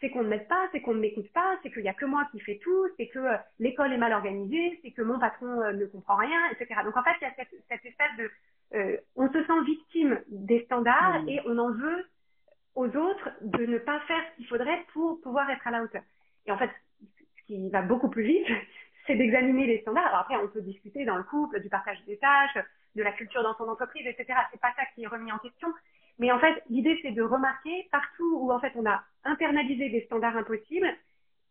c'est 0.00 0.10
qu'on 0.10 0.22
ne 0.22 0.28
m'aide 0.28 0.46
pas, 0.46 0.68
c'est 0.72 0.82
qu'on 0.82 0.94
ne 0.94 1.00
m'écoute 1.00 1.32
pas, 1.32 1.56
c'est 1.62 1.70
qu'il 1.70 1.82
n'y 1.82 1.88
a 1.88 1.94
que 1.94 2.04
moi 2.04 2.28
qui 2.30 2.38
fais 2.40 2.58
tout, 2.62 2.86
c'est 2.98 3.08
que 3.08 3.18
euh, 3.18 3.36
l'école 3.58 3.92
est 3.92 3.98
mal 3.98 4.12
organisée, 4.12 4.78
c'est 4.82 4.90
que 4.90 5.00
mon 5.00 5.18
patron 5.18 5.62
euh, 5.62 5.72
ne 5.72 5.86
comprend 5.86 6.16
rien, 6.16 6.38
etc. 6.50 6.80
Donc 6.84 6.96
en 6.96 7.02
fait, 7.02 7.14
il 7.20 7.24
y 7.24 7.28
a 7.28 7.34
cette, 7.34 7.54
cette 7.68 7.84
espèce 7.84 8.16
de... 8.18 8.30
Euh, 8.74 8.96
on 9.14 9.32
se 9.32 9.42
sent 9.44 9.64
victime 9.64 10.20
des 10.28 10.64
standards 10.64 11.06
Mmh. 11.22 11.28
et 11.28 11.40
on 11.46 11.58
en 11.58 11.72
veut 11.72 12.06
aux 12.74 12.88
autres 12.88 13.30
de 13.40 13.64
ne 13.66 13.78
pas 13.78 14.00
faire 14.00 14.22
ce 14.30 14.36
qu'il 14.36 14.46
faudrait 14.46 14.84
pour 14.92 15.20
pouvoir 15.20 15.48
être 15.50 15.66
à 15.66 15.70
la 15.70 15.82
hauteur. 15.82 16.02
Et 16.46 16.52
en 16.52 16.58
fait, 16.58 16.70
ce 17.00 17.46
qui 17.46 17.70
va 17.70 17.82
beaucoup 17.82 18.10
plus 18.10 18.24
vite, 18.24 18.46
c'est 19.06 19.16
d'examiner 19.16 19.66
les 19.66 19.80
standards. 19.82 20.06
Alors 20.06 20.20
après, 20.20 20.36
on 20.36 20.48
peut 20.48 20.62
discuter 20.62 21.04
dans 21.04 21.16
le 21.16 21.24
couple 21.24 21.60
du 21.60 21.68
partage 21.68 21.98
des 22.06 22.18
tâches, 22.18 22.56
de 22.94 23.02
la 23.02 23.12
culture 23.12 23.42
dans 23.42 23.54
son 23.56 23.68
entreprise, 23.68 24.06
etc. 24.06 24.26
C'est 24.52 24.60
pas 24.60 24.72
ça 24.76 24.82
qui 24.94 25.04
est 25.04 25.06
remis 25.06 25.30
en 25.32 25.38
question. 25.38 25.68
Mais 26.18 26.32
en 26.32 26.38
fait, 26.38 26.62
l'idée, 26.70 26.98
c'est 27.02 27.12
de 27.12 27.22
remarquer 27.22 27.88
partout 27.92 28.38
où 28.40 28.50
en 28.52 28.58
fait 28.60 28.72
on 28.74 28.86
a 28.86 29.02
internalisé 29.24 29.90
des 29.90 30.02
standards 30.06 30.36
impossibles 30.36 30.88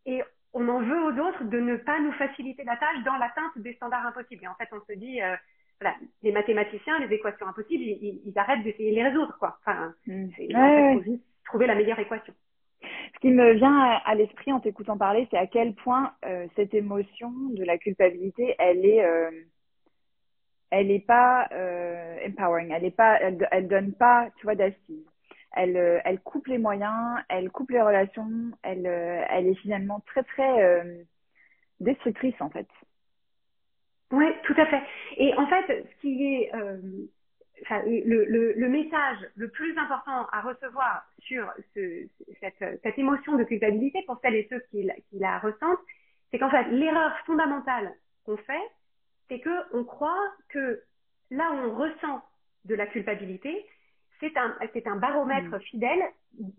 et 0.06 0.22
on 0.52 0.68
en 0.68 0.80
veut 0.80 1.00
aux 1.04 1.18
autres 1.28 1.44
de 1.44 1.60
ne 1.60 1.76
pas 1.76 2.00
nous 2.00 2.12
faciliter 2.12 2.64
la 2.64 2.76
tâche 2.76 3.02
dans 3.04 3.16
l'atteinte 3.16 3.56
des 3.58 3.74
standards 3.74 4.06
impossibles. 4.06 4.42
Et 4.44 4.48
en 4.48 4.54
fait, 4.54 4.68
on 4.72 4.80
se 4.80 4.98
dit, 4.98 5.20
euh, 5.22 5.36
voilà, 5.80 5.94
les 6.22 6.32
mathématiciens, 6.32 6.98
les 6.98 7.14
équations 7.14 7.46
impossibles, 7.46 7.84
ils, 7.84 8.22
ils- 8.24 8.38
arrêtent 8.38 8.62
d'essayer 8.64 8.90
de 8.90 8.96
les 8.96 9.04
résoudre, 9.04 9.36
quoi. 9.38 9.58
Enfin, 9.60 9.94
Mm. 10.06 10.28
c'est, 10.36 10.46
Ouais, 10.46 10.54
en 10.54 10.68
fait, 10.74 10.82
ouais. 10.82 10.94
faut 10.94 11.02
juste 11.10 11.24
trouver 11.44 11.66
la 11.66 11.74
meilleure 11.74 11.98
équation. 11.98 12.34
Qui 13.26 13.32
me 13.32 13.54
vient 13.54 13.76
à, 14.04 14.14
l'esprit 14.14 14.52
en 14.52 14.60
t'écoutant 14.60 14.96
parler, 14.96 15.26
c'est 15.32 15.36
à 15.36 15.48
quel 15.48 15.74
point 15.74 16.12
euh, 16.24 16.46
cette 16.54 16.72
émotion 16.74 17.32
de 17.56 17.64
la 17.64 17.76
culpabilité, 17.76 18.54
elle 18.60 18.86
est, 18.86 19.04
euh, 19.04 19.32
elle 20.70 20.92
est 20.92 21.04
pas 21.04 21.48
euh, 21.50 22.18
empowering, 22.24 22.70
elle 22.70 22.84
est 22.84 22.96
pas, 22.96 23.18
elle, 23.20 23.66
donne 23.66 23.94
pas, 23.94 24.28
tu 24.36 24.44
vois, 24.44 24.54
d'assises. 24.54 25.10
Elle, 25.56 25.76
euh, 25.76 25.98
elle 26.04 26.20
coupe 26.20 26.46
les 26.46 26.58
moyens, 26.58 27.18
elle 27.28 27.50
coupe 27.50 27.72
les 27.72 27.82
relations, 27.82 28.30
elle, 28.62 28.86
euh, 28.86 29.24
elle 29.28 29.48
est 29.48 29.56
finalement 29.56 29.98
très 30.06 30.22
très 30.22 30.62
euh, 30.62 31.02
destructrice 31.80 32.40
en 32.40 32.50
fait. 32.50 32.68
Oui, 34.12 34.26
tout 34.44 34.54
à 34.56 34.66
fait. 34.66 34.82
Et 35.16 35.34
en 35.34 35.48
fait, 35.48 35.66
ce 35.66 36.00
qui 36.00 36.32
est 36.32 36.52
enfin, 37.62 37.82
le, 37.86 38.24
le, 38.24 38.52
le 38.52 38.68
message 38.68 39.18
le 39.36 39.48
plus 39.50 39.76
important 39.78 40.26
à 40.32 40.40
recevoir 40.42 41.04
sur 41.20 41.50
ce, 41.74 42.06
cette, 42.40 42.80
cette 42.82 42.98
émotion 42.98 43.36
de 43.36 43.44
culpabilité 43.44 44.02
pour 44.06 44.18
celles 44.20 44.34
et 44.36 44.46
ceux 44.50 44.60
qui, 44.70 44.82
la- 44.82 44.94
qui 44.94 45.18
la 45.18 45.38
ressentent, 45.38 45.78
c'est 46.30 46.38
qu'en 46.38 46.50
fait, 46.50 46.64
l'erreur 46.70 47.16
fondamentale 47.26 47.92
qu'on 48.24 48.36
fait, 48.36 48.62
c'est 49.28 49.40
que 49.40 49.74
on 49.76 49.84
croit 49.84 50.32
que 50.48 50.82
là 51.30 51.50
où 51.52 51.56
on 51.70 51.74
ressent 51.74 52.22
de 52.64 52.74
la 52.74 52.86
culpabilité, 52.86 53.64
c'est 54.20 54.36
un, 54.36 54.56
c'est 54.72 54.86
un 54.86 54.96
baromètre 54.96 55.58
fidèle 55.62 56.02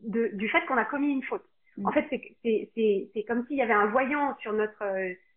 de, 0.04 0.28
du 0.34 0.48
fait 0.50 0.66
qu'on 0.68 0.78
a 0.78 0.86
commis 0.86 1.12
une 1.12 1.24
faute. 1.24 1.44
Mm. 1.78 1.88
En 1.88 1.92
fait, 1.92 2.06
c'est- 2.10 2.36
c'est 2.44 2.70
c'est- 2.76 3.10
c'est 3.14 3.24
comme 3.24 3.46
s'il 3.48 3.58
y 3.58 3.62
avait 3.62 3.74
un 3.74 3.88
voyant 3.88 4.36
sur 4.38 4.54
notre, 4.54 4.84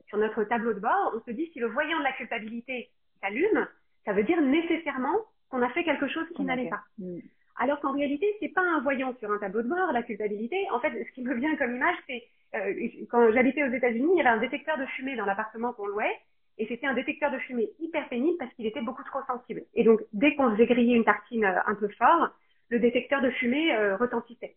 sur 0.07 0.19
notre 0.19 0.45
tableau 0.45 0.73
de 0.75 0.81
bord. 0.81 1.13
On 1.17 1.21
se 1.25 1.31
dit, 1.31 1.49
si 1.53 1.59
le 1.61 1.67
voyant 1.69 1.99
de 1.99 2.05
la 2.05 2.13
culpabilité 2.13 2.91
s'allume, 3.21 3.67
ça 4.05 4.13
veut 4.13 4.23
dire 4.25 4.41
nécessairement 4.41 5.17
qu'on 5.51 5.63
a 5.63 5.69
fait 5.71 5.85
quelque 5.85 6.09
chose 6.09 6.27
qui 6.35 6.43
n'allait 6.43 6.69
pas. 6.69 6.83
Mm. 6.99 7.19
Alors 7.57 7.81
qu'en 7.81 7.93
réalité, 7.93 8.27
c'est 8.41 8.49
pas 8.49 8.63
un 8.63 8.81
voyant 8.81 9.15
sur 9.19 9.31
un 9.31 9.39
tableau 9.39 9.63
de 9.63 9.69
bord, 9.69 9.93
la 9.93 10.03
culpabilité. 10.03 10.67
En 10.73 10.81
fait, 10.81 10.91
ce 11.05 11.13
qui 11.13 11.23
me 11.23 11.35
vient 11.35 11.55
comme 11.57 11.77
image, 11.77 11.97
c'est 12.07 12.25
euh, 12.55 12.89
quand 13.11 13.31
j'habitais 13.33 13.65
aux 13.65 13.73
États-Unis, 13.73 14.09
il 14.15 14.17
y 14.17 14.21
avait 14.21 14.31
un 14.31 14.41
détecteur 14.41 14.79
de 14.79 14.87
fumée 14.87 15.17
dans 15.17 15.27
l'appartement 15.27 15.73
qu'on 15.73 15.87
louait, 15.87 16.17
et 16.59 16.67
c'était 16.67 16.87
un 16.87 16.95
détecteur 16.95 17.31
de 17.31 17.39
fumée 17.39 17.69
hyper 17.79 18.09
pénible 18.09 18.39
parce 18.39 18.53
qu'il 18.55 18.67
était 18.67 18.81
beaucoup 18.81 19.05
trop 19.05 19.21
sensible. 19.27 19.63
Et 19.75 19.85
donc, 19.85 20.01
dès 20.13 20.35
qu'on 20.35 20.51
faisait 20.53 20.67
griller 20.67 20.95
une 20.95 21.05
tartine 21.05 21.45
euh, 21.45 21.61
un 21.67 21.75
peu 21.75 21.89
fort, 21.99 22.31
le 22.71 22.79
détecteur 22.79 23.21
de 23.21 23.31
fumée 23.31 23.75
euh, 23.75 23.97
retentissait. 23.97 24.57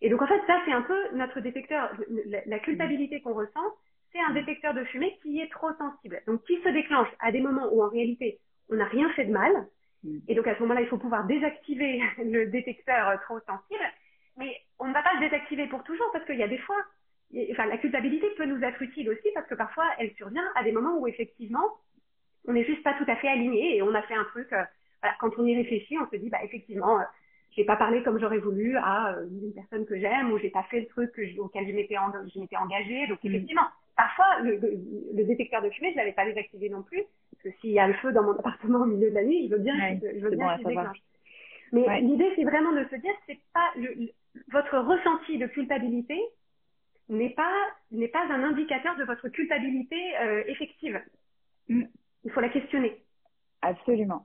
Et 0.00 0.08
donc, 0.08 0.22
en 0.22 0.26
fait, 0.26 0.40
ça, 0.46 0.60
c'est 0.64 0.72
un 0.72 0.82
peu 0.82 0.98
notre 1.14 1.40
détecteur. 1.40 1.90
La, 2.26 2.40
la 2.46 2.58
culpabilité 2.58 3.20
qu'on 3.20 3.34
ressent, 3.34 3.74
c'est 4.12 4.20
un 4.20 4.32
détecteur 4.32 4.74
de 4.74 4.84
fumée 4.84 5.18
qui 5.22 5.40
est 5.40 5.50
trop 5.50 5.72
sensible. 5.78 6.20
Donc, 6.28 6.44
qui 6.44 6.60
se 6.62 6.68
déclenche 6.68 7.08
à 7.18 7.32
des 7.32 7.40
moments 7.40 7.68
où, 7.72 7.82
en 7.82 7.88
réalité, 7.88 8.38
on 8.70 8.76
n'a 8.76 8.84
rien 8.84 9.10
fait 9.14 9.24
de 9.24 9.32
mal, 9.32 9.50
Mm. 9.56 9.73
Et 10.28 10.34
donc 10.34 10.46
à 10.46 10.54
ce 10.54 10.60
moment-là, 10.60 10.80
il 10.80 10.88
faut 10.88 10.98
pouvoir 10.98 11.26
désactiver 11.26 12.02
le 12.18 12.46
détecteur 12.46 13.20
trop 13.22 13.38
sensible. 13.40 13.84
Mais 14.36 14.60
on 14.78 14.88
ne 14.88 14.92
va 14.92 15.02
pas 15.02 15.14
le 15.14 15.20
désactiver 15.20 15.66
pour 15.68 15.84
toujours 15.84 16.10
parce 16.12 16.24
qu'il 16.24 16.38
y 16.38 16.42
a 16.42 16.48
des 16.48 16.58
fois, 16.58 16.76
enfin 17.52 17.66
la 17.66 17.78
culpabilité 17.78 18.28
peut 18.36 18.46
nous 18.46 18.62
être 18.62 18.82
utile 18.82 19.10
aussi 19.10 19.28
parce 19.34 19.46
que 19.46 19.54
parfois 19.54 19.84
elle 19.98 20.12
survient 20.14 20.44
à 20.56 20.64
des 20.64 20.72
moments 20.72 20.98
où 20.98 21.06
effectivement 21.06 21.64
on 22.46 22.52
n'est 22.52 22.64
juste 22.64 22.82
pas 22.82 22.94
tout 22.94 23.04
à 23.08 23.16
fait 23.16 23.28
aligné 23.28 23.76
et 23.76 23.82
on 23.82 23.94
a 23.94 24.02
fait 24.02 24.14
un 24.14 24.24
truc. 24.24 24.52
euh, 24.52 24.64
voilà, 25.02 25.16
quand 25.20 25.30
on 25.38 25.46
y 25.46 25.54
réfléchit, 25.54 25.98
on 25.98 26.08
se 26.10 26.16
dit 26.16 26.30
bah 26.30 26.42
effectivement, 26.42 26.98
euh, 26.98 27.04
j'ai 27.56 27.64
pas 27.64 27.76
parlé 27.76 28.02
comme 28.02 28.18
j'aurais 28.18 28.38
voulu 28.38 28.76
à 28.76 29.14
euh, 29.14 29.26
une 29.28 29.54
personne 29.54 29.86
que 29.86 29.98
j'aime 29.98 30.32
ou 30.32 30.38
j'ai 30.38 30.50
pas 30.50 30.64
fait 30.64 30.80
le 30.80 30.86
truc 30.86 31.12
auquel 31.38 31.68
je 31.68 31.72
m'étais 31.72 32.56
engagée. 32.56 33.06
Donc 33.06 33.18
effectivement, 33.22 33.66
parfois 33.96 34.40
le, 34.42 34.56
le- 34.56 34.78
le 35.14 35.24
détecteur 35.24 35.62
de 35.62 35.70
fumée, 35.70 35.92
je 35.92 35.96
l'avais 35.96 36.12
pas 36.12 36.24
désactivé 36.24 36.68
non 36.68 36.82
plus 36.82 37.02
parce 37.32 37.42
que 37.44 37.60
s'il 37.60 37.70
y 37.70 37.78
a 37.78 37.86
le 37.88 37.94
feu 37.94 38.12
dans 38.12 38.22
mon 38.22 38.32
appartement 38.38 38.80
au 38.80 38.86
milieu 38.86 39.10
de 39.10 39.14
la 39.14 39.24
nuit, 39.24 39.48
je 39.48 39.54
veux 39.54 39.60
bien, 39.60 39.74
Ouais, 39.74 40.00
je 40.02 40.20
veux 40.20 40.30
bien 40.30 40.56
bon 40.56 40.68
déclenche. 40.68 40.98
Mais 41.72 41.86
Ouais. 41.86 42.00
l'idée, 42.00 42.30
c'est 42.36 42.44
vraiment 42.44 42.72
de 42.72 42.84
se 42.90 42.96
dire, 42.96 43.12
c'est 43.26 43.38
pas 43.52 43.70
le, 43.76 43.92
le- 43.94 44.12
votre 44.52 44.78
ressenti 44.78 45.38
de 45.38 45.46
culpabilité 45.46 46.20
n'est 47.08 47.30
pas 47.30 47.52
n'est 47.90 48.08
pas 48.08 48.24
un 48.26 48.42
indicateur 48.44 48.96
de 48.96 49.04
votre 49.04 49.28
culpabilité 49.28 49.96
euh, 50.20 50.42
effective. 50.46 51.00
Mm. 51.68 51.84
Il 52.24 52.30
faut 52.32 52.40
la 52.40 52.48
questionner. 52.48 53.02
Absolument. 53.62 54.24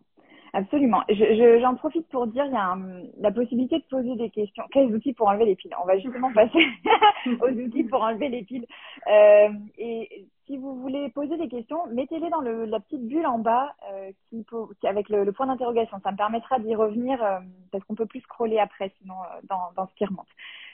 Absolument. 0.54 1.02
Je- 1.10 1.14
je- 1.16 1.60
J'en 1.62 1.76
profite 1.76 2.08
pour 2.10 2.26
dire, 2.28 2.46
il 2.46 2.54
y 2.54 2.56
a 2.56 2.72
un- 2.72 3.04
la 3.20 3.32
possibilité 3.32 3.78
de 3.78 3.84
poser 3.84 4.16
des 4.16 4.30
questions. 4.30 4.64
Quels 4.72 4.94
outils 4.94 5.14
pour 5.14 5.28
enlever 5.28 5.46
les 5.46 5.56
piles? 5.56 5.74
On 5.82 5.86
va 5.86 5.98
justement 6.00 6.32
passer 6.34 6.66
aux 7.42 7.50
outils 7.50 7.84
pour 7.84 8.02
enlever 8.02 8.30
les 8.30 8.44
piles. 8.44 8.66
Euh, 9.08 9.50
et 9.78 10.26
si 10.48 10.58
vous 10.58 10.76
voulez 10.82 11.10
poser 11.10 11.38
des 11.38 11.48
questions, 11.48 11.86
mettez-les 11.92 12.30
dans 12.30 12.42
le, 12.42 12.66
la 12.66 12.80
petite 12.80 13.06
bulle 13.08 13.28
en 13.28 13.38
bas 13.40 13.76
euh, 13.92 14.12
qui- 14.32 14.88
avec 14.88 15.10
le, 15.10 15.24
le 15.24 15.32
point 15.32 15.46
d'interrogation. 15.48 16.00
Ça 16.04 16.12
me 16.12 16.18
permettra 16.18 16.58
d'y 16.60 16.74
revenir 16.76 17.22
euh, 17.24 17.40
parce 17.72 17.84
qu'on 17.84 17.96
peut 17.96 18.08
plus 18.08 18.22
scroller 18.22 18.58
après 18.60 18.92
sinon 19.02 19.16
euh, 19.16 19.40
dans, 19.48 19.72
dans 19.76 19.88
ce 19.88 19.94
qui 19.96 20.06
remonte. 20.06 20.28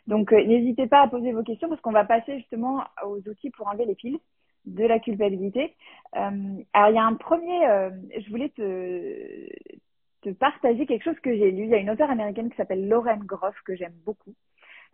Donc 0.08 0.32
euh, 0.32 0.44
n'hésitez 0.46 0.88
pas 0.88 1.02
à 1.02 1.08
poser 1.08 1.32
vos 1.34 1.44
questions 1.44 1.68
parce 1.68 1.82
qu'on 1.82 1.92
va 1.92 2.06
passer 2.06 2.38
justement 2.38 2.84
aux 3.06 3.18
outils 3.28 3.50
pour 3.50 3.68
enlever 3.68 3.86
les 3.86 3.96
piles 3.96 4.20
de 4.66 4.86
la 4.86 5.00
culpabilité. 5.00 5.76
Euh, 6.16 6.64
alors 6.74 6.90
il 6.90 6.96
y 6.96 7.00
a 7.00 7.06
un 7.06 7.16
premier, 7.16 7.68
euh, 7.68 7.90
je 8.18 8.30
voulais 8.30 8.50
te, 8.50 9.48
te 10.22 10.30
partager 10.30 10.86
quelque 10.86 11.04
chose 11.04 11.20
que 11.20 11.36
j'ai 11.36 11.52
lu. 11.52 11.64
Il 11.64 11.70
y 11.70 11.76
a 11.76 11.80
une 11.80 11.90
auteure 11.90 12.10
américaine 12.10 12.50
qui 12.50 12.58
s'appelle 12.58 12.88
Lauren 12.88 13.20
Groff 13.20 13.56
que 13.66 13.76
j'aime 13.76 13.96
beaucoup 14.06 14.34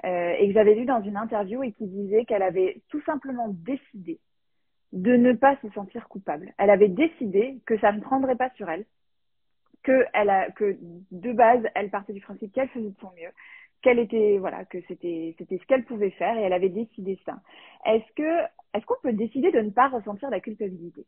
euh, 0.04 0.34
et 0.38 0.48
que 0.48 0.54
j'avais 0.54 0.76
lu 0.76 0.86
dans 0.86 1.02
une 1.02 1.18
interview 1.18 1.64
et 1.64 1.72
qui 1.74 1.88
disait 1.88 2.26
qu'elle 2.26 2.44
avait 2.44 2.82
tout 2.90 3.02
simplement 3.02 3.48
décidé 3.50 4.20
de 4.92 5.16
ne 5.16 5.34
pas 5.34 5.58
se 5.62 5.70
sentir 5.70 6.08
coupable. 6.10 6.54
Elle 6.58 6.70
avait 6.70 6.90
décidé 6.90 7.60
que 7.66 7.78
ça 7.80 7.92
ne 7.92 8.02
prendrait 8.02 8.36
pas 8.36 8.50
sur 8.56 8.70
elle, 8.70 8.86
que 9.84 10.06
elle 10.14 10.30
a, 10.30 10.52
que 10.52 10.78
de 11.12 11.32
base 11.32 11.64
elle 11.76 11.90
partait 11.90 12.14
du 12.14 12.22
principe 12.22 12.52
qu'elle 12.52 12.70
faisait 12.70 12.90
de 12.90 13.00
son 13.00 13.12
mieux, 13.12 13.32
qu'elle 13.82 14.00
était 14.00 14.38
voilà 14.40 14.66
que 14.66 14.78
c'était 14.88 15.36
c'était 15.38 15.58
ce 15.58 15.66
qu'elle 15.66 15.86
pouvait 15.86 16.12
faire 16.12 16.38
et 16.38 16.42
elle 16.42 16.54
avait 16.54 16.70
décidé 16.70 17.20
ça. 17.26 17.36
Est-ce 17.86 18.12
que 18.16 18.44
est-ce 18.74 18.86
qu'on 18.86 19.02
peut 19.02 19.14
décider 19.14 19.52
de 19.52 19.60
ne 19.60 19.70
pas 19.70 19.90
ressentir 19.90 20.30
la 20.30 20.40
culpabilité? 20.40 21.06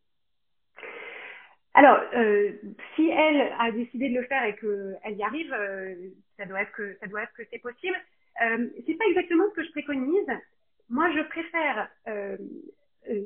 Alors, 1.75 1.99
euh, 2.15 2.51
si 2.95 3.09
elle 3.09 3.51
a 3.59 3.71
décidé 3.71 4.09
de 4.09 4.19
le 4.19 4.25
faire 4.27 4.43
et 4.43 4.55
qu'elle 4.55 5.17
y 5.17 5.23
arrive, 5.23 5.51
euh, 5.53 5.95
ça 6.37 6.45
doit 6.45 6.61
être 6.61 6.71
que 6.71 6.97
ça 6.99 7.07
doit 7.07 7.23
être 7.23 7.33
que 7.33 7.43
c'est 7.51 7.61
possible. 7.61 7.95
Euh, 8.41 8.67
c'est 8.85 8.93
pas 8.95 9.05
exactement 9.09 9.45
ce 9.49 9.55
que 9.55 9.63
je 9.63 9.71
préconise. 9.71 10.27
Moi, 10.89 11.09
je 11.15 11.21
préfère 11.21 11.89
euh, 12.07 12.37
euh, 13.09 13.21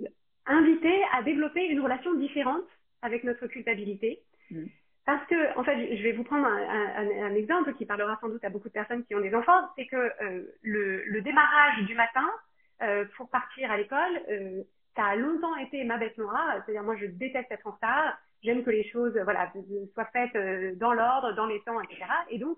inviter 0.46 1.02
à 1.14 1.24
développer 1.24 1.66
une 1.66 1.82
relation 1.82 2.14
différente 2.16 2.68
avec 3.02 3.24
notre 3.24 3.48
culpabilité. 3.48 4.22
Mm. 4.52 4.66
Parce 5.06 5.26
que, 5.28 5.58
en 5.58 5.64
fait, 5.64 5.67
je 5.78 6.04
vais 6.04 6.12
vous 6.12 6.24
prendre 6.24 6.46
un, 6.48 7.36
exemple 7.36 7.74
qui 7.74 7.86
parlera 7.86 8.18
sans 8.22 8.30
doute 8.30 8.44
à 8.44 8.50
beaucoup 8.50 8.68
de 8.68 8.74
personnes 8.74 9.04
qui 9.06 9.16
ont 9.16 9.22
des 9.22 9.34
enfants, 9.34 9.70
c'est 9.76 9.86
que 9.88 9.96
euh, 9.96 10.44
le, 10.62 11.22
démarrage 11.22 11.84
du 11.84 11.96
matin 11.96 12.26
euh, 12.82 13.06
pour 13.16 13.30
partir 13.30 13.72
à 13.72 13.78
l'école, 13.78 14.22
euh, 14.30 14.64
ça 14.96 15.06
a 15.06 15.16
longtemps 15.16 15.56
été 15.58 15.84
ma 15.84 15.98
bête 15.98 16.18
noire. 16.18 16.62
C'est-à-dire, 16.66 16.84
moi, 16.84 16.96
je 16.98 17.06
déteste 17.06 17.52
être 17.52 17.68
en 17.68 17.72
retard. 17.72 18.18
J'aime 18.44 18.64
que 18.64 18.70
les 18.70 18.88
choses, 18.90 19.14
soient 19.94 20.10
faites 20.14 20.78
dans 20.78 20.94
l'ordre, 20.94 21.34
dans 21.34 21.48
les 21.48 21.60
temps, 21.62 21.82
etc. 21.82 22.06
Et 22.30 22.38
donc, 22.38 22.58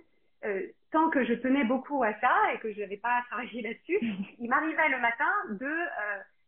tant 0.91 1.10
que 1.10 1.23
je 1.25 1.34
tenais 1.34 1.63
beaucoup 1.63 2.03
à 2.03 2.13
ça 2.19 2.34
et 2.53 2.60
que 2.60 2.71
je 2.73 2.79
n'avais 2.79 2.97
pas 2.97 3.21
travaillé 3.29 3.62
là-dessus, 3.62 3.99
il 4.39 4.49
m'arrivait 4.49 4.89
le 4.89 4.99
matin 4.99 5.32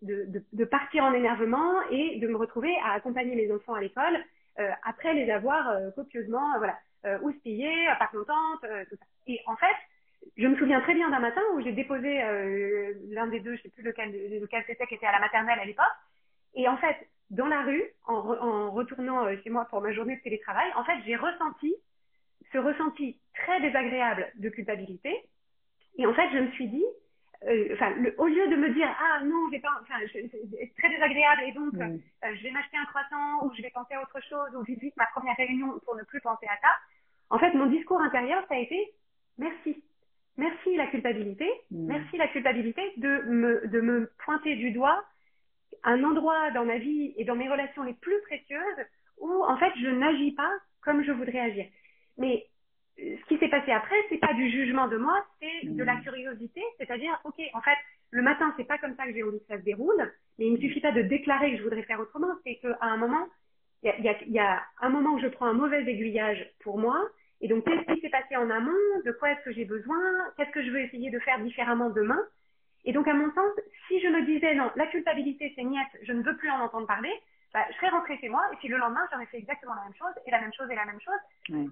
de, 0.01 0.65
partir 0.65 1.05
en 1.05 1.13
énervement 1.13 1.81
et 1.89 2.19
de 2.19 2.27
me 2.27 2.35
retrouver 2.35 2.73
à 2.85 2.93
accompagner 2.93 3.35
mes 3.35 3.51
enfants 3.51 3.73
à 3.73 3.81
l'école 3.81 4.17
après 4.83 5.13
les 5.13 5.31
avoir 5.31 5.69
euh, 5.69 5.91
copieusement, 5.91 6.55
euh, 6.55 6.57
voilà, 6.57 6.77
euh, 7.05 7.19
houspillés, 7.21 7.89
euh, 7.89 7.95
pas 7.95 8.07
contentes, 8.07 8.63
euh, 8.63 8.85
tout 8.89 8.95
ça. 8.95 9.05
Et 9.27 9.39
en 9.47 9.55
fait, 9.55 9.75
je 10.37 10.47
me 10.47 10.55
souviens 10.57 10.81
très 10.81 10.93
bien 10.93 11.09
d'un 11.09 11.19
matin 11.19 11.41
où 11.53 11.61
j'ai 11.61 11.71
déposé 11.71 12.21
euh, 12.21 12.93
l'un 13.09 13.27
des 13.27 13.39
deux, 13.39 13.55
je 13.55 13.63
sais 13.63 13.69
plus 13.69 13.83
lequel, 13.83 14.11
lequel 14.39 14.63
c'était, 14.67 14.85
qui 14.87 14.95
était 14.95 15.05
à 15.05 15.11
la 15.11 15.19
maternelle 15.19 15.59
à 15.59 15.65
l'époque. 15.65 15.85
Et 16.55 16.67
en 16.67 16.77
fait, 16.77 16.95
dans 17.29 17.47
la 17.47 17.61
rue, 17.61 17.83
en, 18.05 18.13
en 18.13 18.71
retournant 18.71 19.25
euh, 19.25 19.35
chez 19.43 19.49
moi 19.49 19.65
pour 19.65 19.81
ma 19.81 19.91
journée 19.93 20.17
de 20.17 20.21
télétravail, 20.21 20.71
en 20.75 20.83
fait, 20.83 20.97
j'ai 21.05 21.15
ressenti 21.15 21.73
ce 22.51 22.57
ressenti 22.57 23.19
très 23.33 23.61
désagréable 23.61 24.31
de 24.35 24.49
culpabilité. 24.49 25.15
Et 25.97 26.05
en 26.05 26.13
fait, 26.13 26.29
je 26.33 26.39
me 26.39 26.51
suis 26.51 26.67
dit, 26.67 26.85
euh, 27.47 27.69
enfin, 27.73 27.93
au 28.19 28.27
lieu 28.27 28.47
de 28.49 28.55
me 28.55 28.69
dire 28.69 28.87
ah 28.99 29.23
non, 29.23 29.49
j'ai 29.51 29.59
pas, 29.59 29.69
enfin, 29.81 29.95
c'est 30.13 30.73
très 30.77 30.89
désagréable 30.89 31.41
et 31.47 31.51
donc 31.53 31.73
euh, 31.75 31.97
je 32.35 32.43
vais 32.43 32.51
m'acheter 32.51 32.77
un 32.77 32.85
croissant 32.85 33.45
ou 33.45 33.53
je 33.55 33.63
vais 33.63 33.71
penser 33.71 33.95
à 33.95 34.01
autre 34.01 34.19
chose 34.29 34.55
ou 34.55 34.63
vite 34.63 34.95
ma 34.95 35.07
première 35.07 35.35
réunion 35.37 35.79
pour 35.85 35.95
ne 35.95 36.03
plus 36.03 36.21
penser 36.21 36.45
à 36.45 36.57
ça. 36.61 36.69
En 37.29 37.39
fait, 37.39 37.53
mon 37.53 37.65
discours 37.65 37.99
intérieur, 37.99 38.43
ça 38.47 38.55
a 38.55 38.59
été 38.59 38.93
merci, 39.39 39.83
merci 40.37 40.75
la 40.75 40.87
culpabilité, 40.87 41.49
merci 41.71 42.17
la 42.17 42.27
culpabilité 42.27 42.81
de 42.97 43.23
me 43.23 43.67
de 43.67 43.81
me 43.81 44.11
pointer 44.23 44.55
du 44.55 44.71
doigt 44.71 45.03
un 45.83 46.03
endroit 46.03 46.51
dans 46.51 46.65
ma 46.65 46.77
vie 46.77 47.13
et 47.17 47.25
dans 47.25 47.35
mes 47.35 47.49
relations 47.49 47.83
les 47.83 47.93
plus 47.93 48.21
précieuses 48.21 48.85
où 49.17 49.43
en 49.45 49.57
fait 49.57 49.71
je 49.81 49.87
n'agis 49.87 50.33
pas 50.33 50.51
comme 50.83 51.03
je 51.03 51.11
voudrais 51.11 51.39
agir. 51.39 51.65
Mais 52.17 52.45
ce 53.01 53.25
qui 53.27 53.37
s'est 53.39 53.49
passé 53.49 53.71
après, 53.71 53.95
c'est 54.09 54.17
pas 54.17 54.33
du 54.33 54.49
jugement 54.49 54.87
de 54.87 54.97
moi, 54.97 55.25
c'est 55.39 55.67
de 55.67 55.83
la 55.83 55.95
curiosité, 55.97 56.61
c'est-à-dire, 56.77 57.19
ok, 57.23 57.39
en 57.53 57.61
fait, 57.61 57.77
le 58.11 58.21
matin, 58.21 58.53
c'est 58.57 58.67
pas 58.67 58.77
comme 58.77 58.95
ça 58.95 59.05
que 59.05 59.13
j'ai 59.13 59.23
envie 59.23 59.39
que 59.39 59.47
ça 59.47 59.57
se 59.57 59.63
déroule, 59.63 60.11
mais 60.37 60.47
il 60.47 60.53
ne 60.53 60.59
suffit 60.59 60.81
pas 60.81 60.91
de 60.91 61.01
déclarer 61.01 61.51
que 61.51 61.57
je 61.57 61.63
voudrais 61.63 61.83
faire 61.83 61.99
autrement, 61.99 62.31
c'est 62.45 62.55
qu'à 62.57 62.77
un 62.81 62.97
moment, 62.97 63.27
il 63.83 64.03
y 64.03 64.09
a, 64.09 64.23
y 64.23 64.39
a, 64.39 64.61
un 64.81 64.89
moment 64.89 65.13
où 65.13 65.19
je 65.19 65.27
prends 65.27 65.47
un 65.47 65.53
mauvais 65.53 65.83
aiguillage 65.83 66.45
pour 66.63 66.77
moi, 66.77 66.97
et 67.41 67.47
donc 67.47 67.65
qu'est-ce 67.65 67.93
qui 67.93 68.01
s'est 68.01 68.09
passé 68.09 68.35
en 68.35 68.49
amont, 68.49 68.71
de 69.05 69.11
quoi 69.13 69.31
est-ce 69.31 69.43
que 69.45 69.53
j'ai 69.53 69.65
besoin, 69.65 69.97
qu'est-ce 70.37 70.51
que 70.51 70.63
je 70.63 70.69
veux 70.69 70.81
essayer 70.81 71.09
de 71.09 71.19
faire 71.19 71.39
différemment 71.39 71.89
demain, 71.89 72.21
et 72.85 72.93
donc 72.93 73.07
à 73.07 73.13
mon 73.13 73.31
sens, 73.33 73.51
si 73.87 73.99
je 73.99 74.07
me 74.07 74.25
disais 74.25 74.53
non, 74.55 74.69
la 74.75 74.87
culpabilité 74.87 75.51
c'est 75.55 75.63
niette, 75.63 75.99
je 76.03 76.13
ne 76.13 76.21
veux 76.21 76.37
plus 76.37 76.49
en 76.49 76.59
entendre 76.59 76.87
parler, 76.87 77.11
bah, 77.53 77.65
je 77.69 77.75
serais 77.75 77.89
rentrée 77.89 78.17
chez 78.19 78.29
moi 78.29 78.41
et 78.53 78.55
puis 78.57 78.67
le 78.69 78.77
lendemain, 78.77 79.01
j'aurais 79.11 79.25
fait 79.25 79.37
exactement 79.37 79.73
la 79.75 79.83
même 79.83 79.95
chose 79.95 80.13
et 80.25 80.31
la 80.31 80.39
même 80.39 80.53
chose 80.53 80.69
et 80.71 80.75
la 80.75 80.85
même 80.85 81.01
chose. 81.01 81.19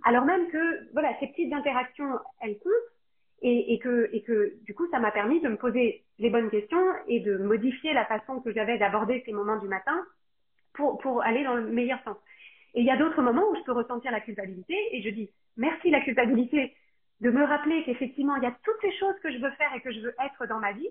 Alors 0.04 0.26
même 0.26 0.50
que, 0.50 0.92
voilà, 0.94 1.14
ces 1.20 1.28
petites 1.28 1.54
interactions, 1.54 2.20
elles 2.42 2.60
comptent 2.60 2.74
et, 3.42 3.74
et, 3.74 3.80
que, 3.80 4.10
et 4.12 4.22
que 4.22 4.54
du 4.66 4.76
coup, 4.76 4.88
ça 4.92 5.00
m'a 5.00 5.12
permis 5.12 5.40
de 5.40 5.48
me 5.48 5.56
poser 5.56 6.04
les 6.18 6.30
bonnes 6.30 6.50
questions 6.50 6.84
et 7.08 7.22
de 7.22 7.38
modifier 7.38 7.94
la 7.94 8.06
façon 8.06 8.42
que 8.42 8.52
j'avais 8.52 8.78
d'aborder 8.78 9.24
ces 9.26 9.32
moments 9.32 9.58
du 9.58 9.68
matin 9.68 10.06
pour, 10.74 10.98
pour 11.00 11.24
aller 11.24 11.44
dans 11.44 11.56
le 11.56 11.68
meilleur 11.68 12.04
sens. 12.04 12.18
Et 12.74 12.82
il 12.82 12.86
y 12.86 12.92
a 12.92 12.98
d'autres 12.98 13.22
moments 13.22 13.50
où 13.50 13.56
je 13.56 13.64
peux 13.64 13.72
ressentir 13.72 14.12
la 14.12 14.22
culpabilité 14.22 14.76
et 14.92 15.02
je 15.02 15.10
dis 15.10 15.30
merci 15.58 15.90
la 15.90 16.02
culpabilité 16.02 16.76
de 17.22 17.32
me 17.32 17.44
rappeler 17.44 17.84
qu'effectivement, 17.84 18.36
il 18.36 18.44
y 18.44 18.48
a 18.48 18.56
toutes 18.64 18.82
ces 18.82 18.92
choses 18.98 19.16
que 19.22 19.32
je 19.32 19.38
veux 19.38 19.52
faire 19.52 19.74
et 19.76 19.82
que 19.82 19.92
je 19.92 20.00
veux 20.00 20.16
être 20.24 20.46
dans 20.48 20.60
ma 20.60 20.74
vie 20.74 20.90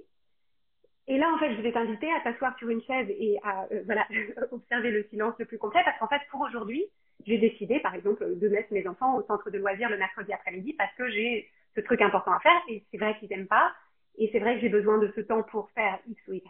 et 1.09 1.17
là, 1.17 1.33
en 1.35 1.39
fait, 1.39 1.55
je 1.57 1.63
vais 1.63 1.73
t'inviter 1.73 2.11
à 2.13 2.21
t'asseoir 2.21 2.57
sur 2.59 2.69
une 2.69 2.83
chaise 2.83 3.09
et 3.09 3.39
à 3.43 3.65
euh, 3.73 3.83
voilà 3.87 4.07
observer 4.53 4.91
le 4.91 5.05
silence 5.05 5.35
le 5.39 5.47
plus 5.47 5.59
complet, 5.59 5.81
parce 5.85 5.99
qu'en 5.99 6.09
fait, 6.09 6.21
pour 6.31 6.43
aujourd'hui, 6.43 6.85
j'ai 7.27 7.39
décidé, 7.39 7.81
par 7.81 7.95
exemple, 7.95 8.39
de 8.39 8.49
mettre 8.49 8.73
mes 8.73 8.87
enfants 8.87 9.17
au 9.17 9.23
centre 9.23 9.51
de 9.51 9.59
loisirs 9.59 9.89
le 9.89 9.97
mercredi 9.97 10.33
après-midi 10.33 10.75
parce 10.75 10.95
que 10.95 11.09
j'ai 11.09 11.49
ce 11.75 11.81
truc 11.81 12.03
important 12.03 12.33
à 12.33 12.41
faire 12.41 12.61
et 12.69 12.85
c'est 12.91 12.99
vrai 12.99 13.17
qu'ils 13.19 13.29
n'aiment 13.31 13.49
pas 13.49 13.73
et 14.19 14.29
c'est 14.33 14.39
vrai 14.39 14.57
que 14.57 14.61
j'ai 14.61 14.69
besoin 14.69 14.99
de 14.99 15.11
ce 15.17 15.21
temps 15.23 15.43
pour 15.43 15.71
faire 15.71 15.99
X 16.09 16.21
ou 16.29 16.35
Y. 16.35 16.43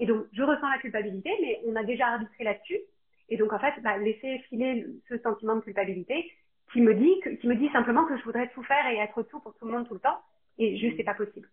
Et 0.00 0.06
donc, 0.06 0.26
je 0.32 0.42
ressens 0.42 0.68
la 0.68 0.78
culpabilité, 0.78 1.30
mais 1.40 1.60
on 1.66 1.76
a 1.76 1.84
déjà 1.84 2.08
arbitré 2.08 2.44
là-dessus. 2.44 2.78
Et 3.30 3.36
donc, 3.36 3.52
en 3.52 3.58
fait, 3.58 3.74
bah, 3.82 3.96
laisser 3.96 4.38
filer 4.50 4.86
ce 5.08 5.16
sentiment 5.18 5.56
de 5.56 5.60
culpabilité 5.60 6.30
qui 6.72 6.80
me 6.80 6.94
dit 6.94 7.38
qui 7.40 7.46
me 7.46 7.54
dit 7.54 7.70
simplement 7.70 8.04
que 8.04 8.18
je 8.18 8.24
voudrais 8.24 8.48
tout 8.48 8.62
faire 8.64 8.86
et 8.88 8.96
être 8.96 9.22
tout 9.22 9.40
pour 9.40 9.54
tout 9.54 9.64
le 9.64 9.72
monde 9.72 9.86
tout 9.88 9.94
le 9.94 10.00
temps. 10.00 10.18
Et 10.58 10.76
juste, 10.76 10.96
c'est 10.96 11.04
pas 11.04 11.14
possible. 11.14 11.48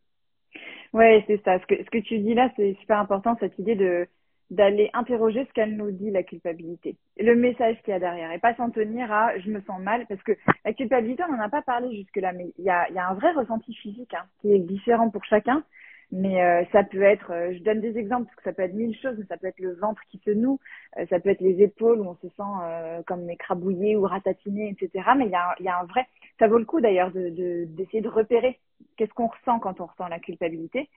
Ouais, 0.93 1.23
c'est 1.27 1.41
ça. 1.43 1.59
Ce 1.59 1.65
que, 1.65 1.75
ce 1.83 1.89
que 1.89 1.97
tu 1.99 2.19
dis 2.19 2.33
là, 2.33 2.49
c'est 2.55 2.75
super 2.81 2.99
important, 2.99 3.35
cette 3.39 3.57
idée 3.59 3.75
de 3.75 4.07
d'aller 4.49 4.89
interroger 4.93 5.45
ce 5.45 5.53
qu'elle 5.53 5.77
nous 5.77 5.91
dit, 5.91 6.11
la 6.11 6.23
culpabilité. 6.23 6.97
Le 7.17 7.35
message 7.35 7.77
qu'il 7.83 7.91
y 7.93 7.95
a 7.95 7.99
derrière. 7.99 8.33
Et 8.33 8.39
pas 8.39 8.53
s'en 8.55 8.69
tenir 8.69 9.09
à 9.09 9.37
je 9.39 9.49
me 9.49 9.61
sens 9.61 9.79
mal. 9.81 10.05
Parce 10.07 10.21
que 10.23 10.33
la 10.65 10.73
culpabilité, 10.73 11.23
on 11.23 11.31
n'en 11.31 11.41
a 11.43 11.47
pas 11.47 11.61
parlé 11.61 11.95
jusque-là, 11.95 12.33
mais 12.33 12.51
il 12.57 12.65
y 12.65 12.69
a, 12.69 12.89
y 12.91 12.97
a 12.97 13.07
un 13.07 13.13
vrai 13.13 13.31
ressenti 13.31 13.73
physique 13.75 14.13
hein, 14.13 14.25
qui 14.41 14.53
est 14.53 14.59
différent 14.59 15.09
pour 15.09 15.23
chacun. 15.23 15.63
Mais 16.11 16.43
euh, 16.43 16.65
ça 16.73 16.83
peut 16.83 17.03
être, 17.03 17.31
euh, 17.31 17.53
je 17.53 17.63
donne 17.63 17.79
des 17.79 17.97
exemples 17.97 18.25
parce 18.25 18.35
que 18.35 18.43
ça 18.43 18.53
peut 18.53 18.63
être 18.63 18.73
mille 18.73 18.97
choses, 18.97 19.15
mais 19.17 19.25
ça 19.27 19.37
peut 19.37 19.47
être 19.47 19.59
le 19.59 19.75
ventre 19.75 20.01
qui 20.09 20.19
se 20.25 20.31
noue, 20.31 20.59
euh, 20.97 21.05
ça 21.09 21.21
peut 21.21 21.29
être 21.29 21.39
les 21.39 21.61
épaules 21.61 22.01
où 22.01 22.09
on 22.09 22.15
se 22.15 22.27
sent 22.27 23.03
comme 23.07 23.29
écrabouillé 23.29 23.95
ou 23.95 24.03
ratatiné, 24.03 24.69
etc. 24.69 25.09
Mais 25.17 25.27
il 25.27 25.31
y 25.31 25.35
a, 25.35 25.55
y 25.61 25.69
a 25.69 25.79
un 25.79 25.85
vrai, 25.85 26.05
ça 26.37 26.47
vaut 26.49 26.57
le 26.57 26.65
coup 26.65 26.81
d'ailleurs 26.81 27.11
de 27.11 27.29
d'essayer 27.65 28.01
de, 28.01 28.09
repérer 28.09 28.59
qu'est-ce 28.97 29.13
qu'on 29.13 29.27
ressent 29.27 29.59
quand 29.59 29.79
on 29.79 29.85
ressent 29.85 30.07
la 30.09 30.19
culpabilité 30.19 30.89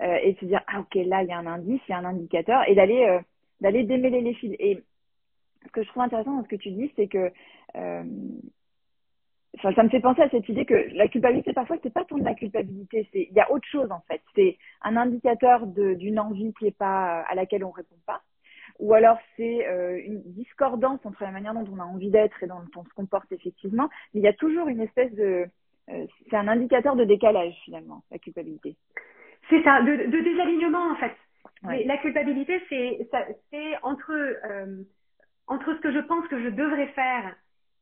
et 0.00 0.32
de 0.34 0.38
se 0.38 0.44
dire 0.44 0.62
ah 0.68 0.80
ok 0.80 0.94
là 1.06 1.22
il 1.22 1.28
y 1.28 1.32
a 1.32 1.38
un 1.38 1.46
indice, 1.46 1.80
il 1.88 1.90
y 1.90 1.94
a 1.94 1.98
un 1.98 2.04
indicateur 2.04 2.62
et 2.68 2.74
d'aller 2.74 3.18
d'aller 3.60 3.82
démêler 3.82 4.20
les 4.20 4.34
fils. 4.34 4.54
Et 4.60 4.82
ce 5.66 5.72
que 5.72 5.82
je 5.82 5.88
trouve 5.88 6.04
intéressant 6.04 6.36
dans 6.36 6.44
ce 6.44 6.48
que 6.48 6.56
tu 6.56 6.70
dis, 6.70 6.92
c'est 6.96 7.08
que 7.08 7.32
Enfin, 9.56 9.74
ça 9.74 9.82
me 9.82 9.88
fait 9.88 10.00
penser 10.00 10.22
à 10.22 10.30
cette 10.30 10.48
idée 10.48 10.64
que 10.64 10.94
la 10.94 11.08
culpabilité, 11.08 11.52
parfois, 11.52 11.76
c'est 11.82 11.92
pas 11.92 12.04
tant 12.04 12.18
de 12.18 12.24
la 12.24 12.34
culpabilité, 12.34 13.08
c'est 13.12 13.26
il 13.30 13.36
y 13.36 13.40
a 13.40 13.50
autre 13.50 13.66
chose 13.66 13.90
en 13.90 14.00
fait. 14.06 14.22
C'est 14.34 14.56
un 14.82 14.96
indicateur 14.96 15.66
d'une 15.66 16.20
envie 16.20 16.54
qui 16.54 16.68
est 16.68 16.76
pas 16.76 17.22
à 17.22 17.34
laquelle 17.34 17.64
on 17.64 17.70
répond 17.70 17.96
pas, 18.06 18.22
ou 18.78 18.94
alors 18.94 19.18
c'est 19.36 19.66
euh, 19.66 20.00
une 20.04 20.22
discordance 20.22 21.00
entre 21.04 21.24
la 21.24 21.32
manière 21.32 21.52
dont 21.52 21.66
on 21.72 21.80
a 21.80 21.84
envie 21.84 22.10
d'être 22.10 22.42
et 22.42 22.46
dont 22.46 22.62
on 22.76 22.84
se 22.84 22.94
comporte 22.94 23.30
effectivement. 23.32 23.88
Mais 24.14 24.20
il 24.20 24.22
y 24.22 24.28
a 24.28 24.32
toujours 24.32 24.68
une 24.68 24.80
espèce 24.80 25.12
de, 25.14 25.46
euh, 25.90 26.06
c'est 26.28 26.36
un 26.36 26.48
indicateur 26.48 26.94
de 26.94 27.04
décalage 27.04 27.54
finalement, 27.64 28.04
la 28.12 28.18
culpabilité. 28.18 28.76
C'est 29.48 29.62
ça, 29.64 29.82
de, 29.82 30.10
de, 30.10 30.20
désalignement 30.20 30.92
en 30.92 30.96
fait. 30.96 31.16
Mais 31.64 31.84
la 31.84 31.98
culpabilité, 31.98 32.62
c'est 32.68 33.08
c'est 33.50 33.82
entre 33.82 34.12
euh, 34.12 34.82
entre 35.48 35.74
ce 35.74 35.80
que 35.80 35.92
je 35.92 35.98
pense 35.98 36.26
que 36.28 36.40
je 36.40 36.48
devrais 36.48 36.86
faire 36.88 37.34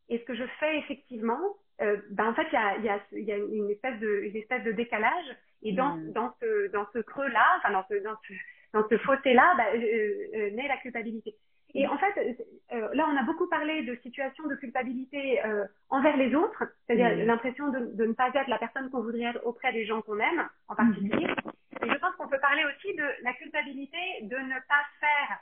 et 0.09 0.19
ce 0.19 0.25
que 0.25 0.35
je 0.35 0.45
fais 0.59 0.79
effectivement, 0.79 1.41
euh, 1.81 1.97
ben 2.11 2.29
en 2.29 2.35
fait, 2.35 2.47
il 2.51 2.55
y 2.55 2.57
a, 2.57 2.79
y, 2.79 2.89
a, 2.89 3.01
y 3.13 3.33
a, 3.33 3.37
une 3.37 3.71
espèce 3.71 3.99
de, 4.01 4.23
une 4.25 4.37
espèce 4.37 4.65
de 4.65 4.73
décalage. 4.73 5.37
Et 5.63 5.73
dans, 5.73 5.97
mm. 5.97 6.13
dans 6.13 6.33
ce, 6.41 6.71
dans 6.73 6.87
ce 6.93 6.99
creux-là, 6.99 7.45
enfin 7.59 7.73
dans 7.73 7.85
ce, 7.89 7.95
dans 8.03 8.17
ce, 8.27 8.33
dans 8.73 8.89
ce 8.89 8.99
fossé-là, 8.99 9.55
ben, 9.57 9.67
euh, 9.75 10.29
euh, 10.35 10.51
naît 10.51 10.69
la 10.69 10.77
culpabilité. 10.79 11.35
Et 11.75 11.87
en 11.87 11.99
fait, 11.99 12.39
euh, 12.73 12.89
là, 12.95 13.07
on 13.13 13.17
a 13.17 13.23
beaucoup 13.25 13.47
parlé 13.49 13.83
de 13.83 13.95
situations 14.03 14.47
de 14.47 14.55
culpabilité 14.55 15.45
euh, 15.45 15.65
envers 15.91 16.17
les 16.17 16.35
autres, 16.35 16.65
c'est-à-dire 16.87 17.17
mm. 17.17 17.27
l'impression 17.27 17.69
de, 17.69 17.95
de, 17.95 18.07
ne 18.07 18.13
pas 18.15 18.29
être 18.29 18.49
la 18.49 18.59
personne 18.59 18.91
qu'on 18.91 19.03
voudrait 19.03 19.25
être 19.25 19.45
auprès 19.45 19.73
des 19.73 19.85
gens 19.85 20.01
qu'on 20.03 20.19
aime, 20.19 20.49
en 20.69 20.75
particulier. 20.75 21.27
Mm. 21.27 21.85
Et 21.85 21.91
je 21.91 21.99
pense 21.99 22.15
qu'on 22.17 22.29
peut 22.29 22.41
parler 22.41 22.63
aussi 22.65 22.95
de 22.97 23.05
la 23.23 23.33
culpabilité 23.35 23.99
de 24.23 24.37
ne 24.37 24.59
pas 24.69 24.85
faire 25.01 25.41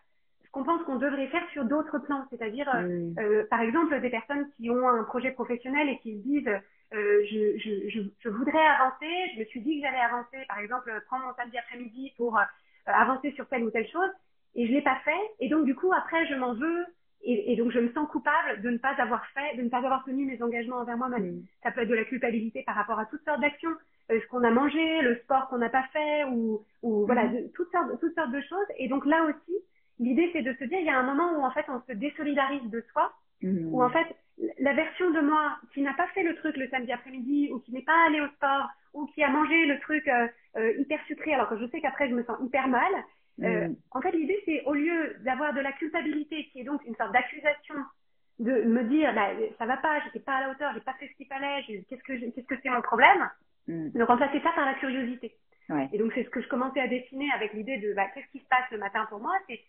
qu'on 0.57 0.65
pense 0.65 0.83
qu'on 0.85 0.97
devrait 0.97 1.27
faire 1.27 1.47
sur 1.53 1.67
d'autres 1.67 1.99
plans, 1.99 2.25
c'est-à-dire, 2.31 2.67
euh, 2.75 3.11
euh, 3.19 3.45
par 3.51 3.61
exemple, 3.61 4.01
des 4.01 4.09
personnes 4.09 4.49
qui 4.57 4.71
ont 4.71 4.89
un 4.89 5.05
projet 5.05 5.31
professionnel 5.31 5.91
et 5.91 5.99
qui 5.99 6.17
se 6.17 6.23
disent, 6.23 6.49
euh, 6.95 7.23
je, 7.31 7.59
je, 7.59 7.91
je, 7.91 8.01
je, 8.21 8.29
voudrais 8.31 8.65
avancer, 8.81 9.07
je 9.35 9.41
me 9.41 9.45
suis 9.45 9.61
dit 9.61 9.79
que 9.79 9.87
j'allais 9.87 10.01
avancer, 10.01 10.39
par 10.49 10.59
exemple, 10.61 10.91
prendre 11.09 11.27
mon 11.27 11.35
samedi 11.35 11.59
après-midi 11.59 12.15
pour 12.17 12.41
avancer 12.87 13.33
sur 13.33 13.47
telle 13.49 13.65
ou 13.65 13.71
telle 13.71 13.87
chose, 13.89 14.09
et 14.55 14.67
je 14.67 14.73
l'ai 14.73 14.81
pas 14.81 14.97
fait, 15.05 15.21
et 15.41 15.51
donc 15.51 15.67
du 15.67 15.75
coup, 15.75 15.93
après, 15.93 16.27
je 16.27 16.35
m'en 16.37 16.55
veux, 16.55 16.87
et, 17.23 17.53
et, 17.53 17.57
donc 17.57 17.71
je 17.71 17.81
me 17.81 17.93
sens 17.93 18.09
coupable 18.09 18.63
de 18.63 18.71
ne 18.71 18.79
pas 18.79 18.95
avoir 18.97 19.27
fait, 19.35 19.59
de 19.59 19.63
ne 19.63 19.69
pas 19.69 19.79
avoir 19.79 20.07
tenu 20.07 20.25
mes 20.25 20.43
engagements 20.43 20.77
envers 20.77 20.97
moi-même. 20.97 21.43
Ça 21.65 21.71
peut 21.71 21.83
être 21.83 21.89
de 21.89 21.95
la 21.95 22.05
culpabilité 22.05 22.63
par 22.63 22.77
rapport 22.77 22.99
à 22.99 23.05
toutes 23.05 23.25
sortes 23.27 23.43
d'actions, 23.43 23.75
ce 24.09 24.27
qu'on 24.29 24.43
a 24.43 24.51
mangé, 24.51 25.03
le 25.03 25.17
sport 25.17 25.49
qu'on 25.49 25.59
n'a 25.59 25.69
pas 25.69 25.85
fait, 25.93 26.25
ou, 26.25 26.65
ou 26.83 27.05
voilà, 27.05 27.29
toutes 27.55 27.71
sortes, 27.73 28.01
toutes 28.01 28.15
sortes 28.15 28.33
de 28.33 28.41
choses, 28.41 28.67
et 28.79 28.89
donc 28.89 29.05
là 29.05 29.23
aussi, 29.25 29.55
L'idée, 29.99 30.31
c'est 30.33 30.43
de 30.43 30.53
se 30.55 30.65
dire, 30.65 30.79
il 30.79 30.87
y 30.87 30.91
a 30.91 30.99
un 30.99 31.03
moment 31.03 31.39
où 31.39 31.45
en 31.45 31.51
fait 31.51 31.65
on 31.69 31.81
se 31.87 31.93
désolidarise 31.93 32.69
de 32.71 32.85
soi, 32.93 33.13
mmh. 33.43 33.73
où 33.73 33.83
en 33.83 33.91
fait 33.91 34.07
la 34.59 34.75
version 34.75 35.11
de 35.11 35.21
moi 35.21 35.57
qui 35.73 35.81
n'a 35.81 35.95
pas 35.95 36.07
fait 36.09 36.23
le 36.23 36.35
truc 36.37 36.57
le 36.57 36.69
samedi 36.69 36.93
après-midi, 36.93 37.51
ou 37.53 37.61
qui 37.61 37.73
n'est 37.73 37.83
pas 37.83 38.07
allé 38.07 38.21
au 38.21 38.29
sport, 38.29 38.69
ou 38.93 39.07
qui 39.07 39.23
a 39.23 39.31
mangé 39.31 39.67
le 39.67 39.79
truc 39.81 40.07
euh, 40.09 40.29
euh, 40.57 40.73
hyper 40.79 41.03
sucré, 41.07 41.35
alors 41.35 41.49
que 41.49 41.59
je 41.59 41.67
sais 41.69 41.81
qu'après 41.81 42.09
je 42.09 42.15
me 42.15 42.25
sens 42.25 42.39
hyper 42.45 42.69
mal. 42.69 42.93
Euh, 43.43 43.69
mmh. 43.69 43.77
En 43.91 44.01
fait, 44.01 44.13
l'idée, 44.13 44.41
c'est 44.47 44.63
au 44.65 44.73
lieu 44.75 45.17
d'avoir 45.21 45.53
de 45.53 45.61
la 45.61 45.73
culpabilité, 45.73 46.49
qui 46.53 46.61
est 46.61 46.65
donc 46.65 46.85
une 46.87 46.95
sorte 46.97 47.13
d'accusation, 47.13 47.75
de 48.39 48.63
me 48.63 48.85
dire, 48.85 49.15
bah, 49.15 49.29
ça 49.59 49.67
va 49.67 49.77
pas, 49.79 50.01
j'étais 50.05 50.21
pas 50.21 50.37
à 50.37 50.41
la 50.43 50.51
hauteur, 50.51 50.73
j'ai 50.75 50.81
pas 50.81 50.95
fait 50.95 51.09
ce 51.09 51.17
qu'il 51.17 51.27
fallait, 51.27 51.63
qu'est-ce 51.67 52.03
que 52.03 52.31
qu'est-ce 52.31 52.47
que 52.47 52.55
c'est 52.63 52.71
mon 52.71 52.83
problème, 52.83 53.29
mmh. 53.69 53.91
de 53.91 54.03
remplacer 54.03 54.41
ça 54.41 54.53
par 54.53 54.67
la 54.67 54.75
curiosité. 54.75 55.35
Ouais. 55.69 55.89
Et 55.93 55.99
donc 55.99 56.13
c'est 56.15 56.25
ce 56.25 56.31
que 56.31 56.41
je 56.41 56.49
commençais 56.49 56.81
à 56.81 56.87
dessiner 56.87 57.29
avec 57.35 57.53
l'idée 57.53 57.79
de 57.79 57.93
bah, 57.95 58.07
qu'est-ce 58.15 58.31
qui 58.31 58.39
se 58.39 58.49
passe 58.49 58.71
le 58.71 58.79
matin 58.79 59.07
pour 59.11 59.21
moi, 59.21 59.33
c'est 59.49 59.61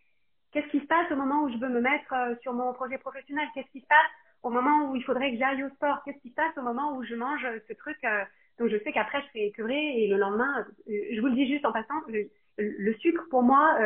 Qu'est-ce 0.52 0.68
qui 0.68 0.80
se 0.80 0.86
passe 0.86 1.12
au 1.12 1.16
moment 1.16 1.44
où 1.44 1.50
je 1.50 1.58
veux 1.58 1.70
me 1.70 1.82
mettre 1.82 2.14
euh, 2.14 2.36
sur 2.42 2.54
mon 2.54 2.74
projet 2.74 2.98
professionnel? 2.98 3.48
Qu'est-ce 3.54 3.72
qui 3.72 3.82
se 3.82 3.88
passe 3.88 4.12
au 4.44 4.50
moment 4.50 4.90
où 4.90 4.96
il 4.96 5.04
faudrait 5.04 5.32
que 5.32 5.38
j'aille 5.38 5.64
au 5.64 5.70
sport? 5.70 6.02
Qu'est-ce 6.04 6.20
qui 6.20 6.30
se 6.30 6.36
passe 6.36 6.58
au 6.58 6.62
moment 6.62 6.96
où 6.96 7.04
je 7.04 7.16
mange 7.16 7.46
ce 7.68 7.74
truc 7.74 7.98
euh, 8.04 8.24
dont 8.60 8.68
je 8.68 8.78
sais 8.84 8.92
qu'après 8.92 9.22
je 9.22 9.28
serai 9.28 9.46
écœurée 9.48 10.04
et 10.04 10.08
le 10.08 10.18
lendemain, 10.18 10.66
euh, 10.90 10.92
je 11.14 11.20
vous 11.20 11.28
le 11.28 11.36
dis 11.36 11.48
juste 11.48 11.66
en 11.66 11.72
passant, 11.72 12.02
le, 12.08 12.94
sucre 13.00 13.24
pour 13.30 13.44
moi 13.44 13.78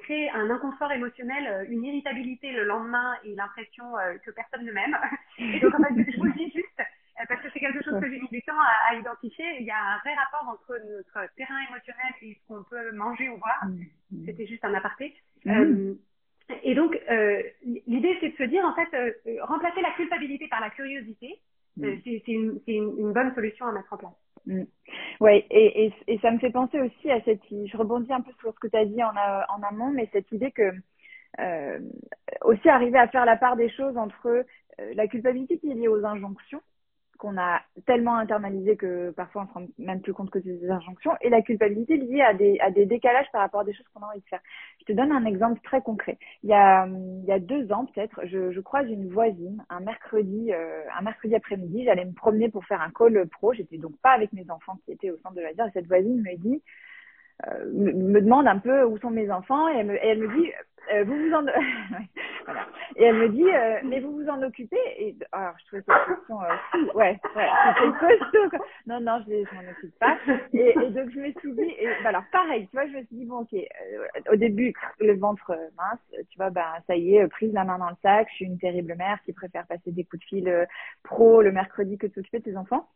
crée 0.00 0.28
un 0.30 0.50
inconfort 0.50 0.90
émotionnel, 0.90 1.66
une 1.70 1.84
irritabilité 1.84 2.50
le 2.50 2.64
lendemain 2.64 3.14
et 3.24 3.34
l'impression 3.36 3.84
que 4.24 4.32
personne 4.32 4.64
ne 4.64 4.72
m'aime. 4.72 4.96
Et 5.38 5.60
donc 5.60 5.72
en 5.74 5.78
fait, 5.78 6.10
je 6.10 6.18
vous 6.18 6.24
le 6.24 6.32
dis 6.32 6.50
juste 6.50 6.82
parce 7.28 7.40
que 7.40 7.48
c'est 7.52 7.60
quelque 7.60 7.82
chose 7.84 8.00
que 8.00 8.10
j'ai 8.10 8.20
mis 8.20 8.28
du 8.28 8.42
temps 8.42 8.58
à, 8.90 8.94
identifier. 8.96 9.44
Il 9.60 9.66
y 9.66 9.70
a 9.70 9.78
un 9.78 9.98
vrai 9.98 10.14
rapport 10.14 10.48
entre 10.48 10.76
notre 10.90 11.32
terrain 11.36 11.60
émotionnel 11.68 12.12
et 12.22 12.34
ce 12.34 12.48
qu'on 12.48 12.64
peut 12.64 12.92
manger 12.92 13.28
ou 13.28 13.38
boire. 13.38 13.64
Mm, 13.66 13.84
mm. 14.10 14.26
C'était 14.26 14.46
juste 14.46 14.64
un 14.64 14.74
aparté. 14.74 15.14
Mm. 15.44 15.50
Euh, 15.50 15.94
et 16.62 16.74
donc, 16.74 16.98
euh, 17.10 17.42
l'idée, 17.86 18.16
c'est 18.20 18.30
de 18.30 18.36
se 18.36 18.42
dire, 18.44 18.64
en 18.64 18.74
fait, 18.74 18.96
euh, 18.96 19.36
remplacer 19.42 19.80
la 19.80 19.92
culpabilité 19.92 20.48
par 20.48 20.60
la 20.60 20.70
curiosité. 20.70 21.40
mm. 21.76 21.86
c'est 22.04 22.28
une, 22.28 22.60
une, 22.66 22.94
une, 22.98 23.12
bonne 23.12 23.34
solution 23.34 23.66
à 23.66 23.72
mettre 23.72 23.92
en 23.92 23.96
place. 23.96 24.12
Mm. 24.46 24.62
Ouais, 25.20 25.46
et, 25.50 25.86
et, 25.86 25.94
et, 26.08 26.18
ça 26.18 26.30
me 26.30 26.38
fait 26.38 26.50
penser 26.50 26.80
aussi 26.80 27.10
à 27.10 27.20
cette, 27.22 27.42
je 27.50 27.76
rebondis 27.76 28.12
un 28.12 28.20
peu 28.20 28.32
sur 28.40 28.52
ce 28.52 28.58
que 28.58 28.68
tu 28.68 28.76
as 28.76 28.84
dit 28.84 29.02
en, 29.02 29.10
en 29.10 29.62
amont, 29.62 29.90
mais 29.90 30.08
cette 30.12 30.30
idée 30.32 30.50
que 30.50 30.72
euh, 31.40 31.78
aussi 32.42 32.68
arriver 32.68 32.98
à 32.98 33.08
faire 33.08 33.24
la 33.24 33.36
part 33.36 33.56
des 33.56 33.70
choses 33.70 33.96
entre 33.96 34.26
euh, 34.26 34.44
la 34.94 35.06
culpabilité 35.06 35.58
qui 35.58 35.70
est 35.70 35.74
liée 35.74 35.88
aux 35.88 36.04
injonctions 36.04 36.60
qu'on 37.18 37.38
a 37.38 37.60
tellement 37.86 38.16
internalisé 38.16 38.76
que 38.76 39.10
parfois 39.10 39.42
on 39.42 39.46
se 39.46 39.52
rend 39.52 39.66
même 39.78 40.00
plus 40.00 40.12
compte 40.12 40.30
que 40.30 40.40
c'est 40.40 40.60
des 40.60 40.70
injonctions 40.70 41.12
et 41.20 41.30
la 41.30 41.42
culpabilité 41.42 41.96
liée 41.96 42.22
à 42.22 42.34
des, 42.34 42.58
à 42.60 42.70
des 42.70 42.86
décalages 42.86 43.30
par 43.32 43.42
rapport 43.42 43.60
à 43.60 43.64
des 43.64 43.74
choses 43.74 43.86
qu'on 43.94 44.02
a 44.02 44.08
envie 44.08 44.20
de 44.20 44.26
faire. 44.26 44.40
Je 44.80 44.84
te 44.86 44.92
donne 44.92 45.12
un 45.12 45.24
exemple 45.24 45.60
très 45.62 45.82
concret. 45.82 46.18
Il 46.42 46.50
y 46.50 46.54
a, 46.54 46.86
il 46.86 47.24
y 47.24 47.32
a 47.32 47.38
deux 47.38 47.72
ans 47.72 47.86
peut-être, 47.86 48.20
je, 48.26 48.50
je 48.52 48.60
croise 48.60 48.88
une 48.88 49.08
voisine 49.08 49.64
un 49.68 49.80
mercredi, 49.80 50.52
euh, 50.52 50.82
un 50.96 51.02
mercredi 51.02 51.34
après-midi, 51.34 51.84
j'allais 51.84 52.04
me 52.04 52.12
promener 52.12 52.48
pour 52.48 52.64
faire 52.64 52.80
un 52.80 52.90
call 52.90 53.26
pro. 53.28 53.52
J'étais 53.52 53.78
donc 53.78 53.96
pas 54.02 54.12
avec 54.12 54.32
mes 54.32 54.48
enfants 54.50 54.78
qui 54.84 54.92
étaient 54.92 55.10
au 55.10 55.18
centre 55.18 55.34
de 55.34 55.40
la 55.40 55.50
et 55.50 55.70
cette 55.72 55.86
voisine 55.86 56.22
me 56.22 56.36
dit, 56.36 56.62
euh, 57.46 57.64
me, 57.72 58.20
demande 58.20 58.46
un 58.46 58.58
peu 58.58 58.84
où 58.84 58.98
sont 58.98 59.10
mes 59.10 59.30
enfants 59.30 59.68
et 59.68 59.78
elle 59.78 59.86
me, 59.86 59.94
et 59.96 60.08
elle 60.08 60.18
me 60.18 60.36
dit 60.36 60.52
euh, 60.92 61.04
vous 61.04 61.14
vous 61.16 61.32
en 61.32 61.42
voilà. 62.44 62.66
et 62.96 63.04
elle 63.04 63.14
me 63.14 63.28
dit 63.28 63.48
euh, 63.48 63.78
mais 63.84 64.00
vous 64.00 64.12
vous 64.16 64.28
en 64.28 64.42
occupez 64.42 64.76
et 64.98 65.16
alors 65.30 65.54
je 65.60 65.66
trouvais 65.66 65.82
cette 65.86 66.16
question 66.16 66.42
euh, 66.42 66.92
ouais 66.94 67.18
ouais 67.36 67.48
c'était 67.74 67.98
costaud 67.98 68.50
quoi. 68.50 68.58
non 68.86 69.00
non 69.00 69.22
je, 69.26 69.32
je 69.32 69.54
m'en 69.54 69.70
occupe 69.70 69.96
pas 70.00 70.16
et, 70.52 70.70
et, 70.70 70.90
donc 70.90 71.10
je 71.10 71.20
me 71.20 71.32
suis 71.38 71.52
dit 71.52 71.74
et 71.78 71.86
bah, 72.02 72.08
alors 72.08 72.24
pareil 72.32 72.66
tu 72.66 72.76
vois 72.76 72.86
je 72.86 72.92
me 72.92 73.04
suis 73.04 73.16
dit 73.16 73.24
bon 73.24 73.40
ok 73.40 73.54
euh, 73.54 74.32
au 74.32 74.36
début 74.36 74.74
le 74.98 75.16
ventre 75.16 75.56
mince 75.76 76.24
tu 76.30 76.36
vois 76.36 76.50
bah 76.50 76.74
ça 76.86 76.96
y 76.96 77.16
est 77.16 77.28
prise 77.28 77.52
la 77.52 77.64
main 77.64 77.78
dans 77.78 77.90
le 77.90 77.96
sac 78.02 78.26
je 78.30 78.34
suis 78.34 78.44
une 78.46 78.58
terrible 78.58 78.96
mère 78.96 79.20
qui 79.24 79.32
préfère 79.32 79.66
passer 79.66 79.92
des 79.92 80.04
coups 80.04 80.20
de 80.20 80.26
fil 80.26 80.66
pro 81.04 81.42
le 81.42 81.52
mercredi 81.52 81.96
que 81.96 82.08
de 82.08 82.12
s'occuper 82.12 82.40
de 82.40 82.44
ses 82.44 82.56
enfants 82.56 82.88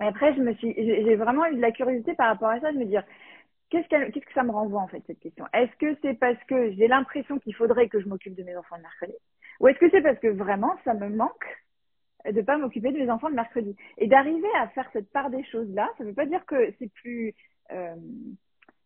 et 0.00 0.04
après 0.04 0.34
je 0.34 0.40
me 0.40 0.52
suis 0.54 0.74
j'ai 0.76 1.16
vraiment 1.16 1.46
eu 1.46 1.56
de 1.56 1.62
la 1.62 1.72
curiosité 1.72 2.14
par 2.14 2.28
rapport 2.28 2.50
à 2.50 2.60
ça 2.60 2.70
de 2.70 2.78
me 2.78 2.84
dire 2.84 3.02
Qu'est-ce, 3.70 3.88
que 3.88 4.32
ça 4.34 4.42
me 4.42 4.50
renvoie 4.50 4.80
en 4.80 4.88
fait 4.88 5.02
cette 5.06 5.20
question? 5.20 5.44
Est-ce 5.52 5.74
que 5.76 5.96
c'est 6.02 6.14
parce 6.14 6.42
que 6.44 6.72
j'ai 6.72 6.88
l'impression 6.88 7.38
qu'il 7.38 7.54
faudrait 7.54 7.88
que 7.88 8.00
je 8.00 8.08
m'occupe 8.08 8.34
de 8.34 8.42
mes 8.42 8.56
enfants 8.56 8.76
le 8.76 8.82
mercredi? 8.82 9.14
Ou 9.60 9.68
est-ce 9.68 9.78
que 9.78 9.90
c'est 9.90 10.00
parce 10.00 10.18
que 10.18 10.28
vraiment 10.28 10.74
ça 10.84 10.94
me 10.94 11.08
manque 11.08 11.44
de 12.30 12.40
pas 12.40 12.56
m'occuper 12.56 12.92
de 12.92 12.98
mes 12.98 13.10
enfants 13.10 13.28
le 13.28 13.34
mercredi? 13.34 13.76
Et 13.98 14.06
d'arriver 14.06 14.48
à 14.58 14.68
faire 14.68 14.88
cette 14.92 15.10
part 15.12 15.30
des 15.30 15.44
choses 15.44 15.68
là, 15.74 15.90
ça 15.98 16.04
ne 16.04 16.08
veut 16.08 16.14
pas 16.14 16.26
dire 16.26 16.44
que 16.46 16.72
c'est 16.78 16.90
plus 16.92 17.34
euh, 17.72 17.94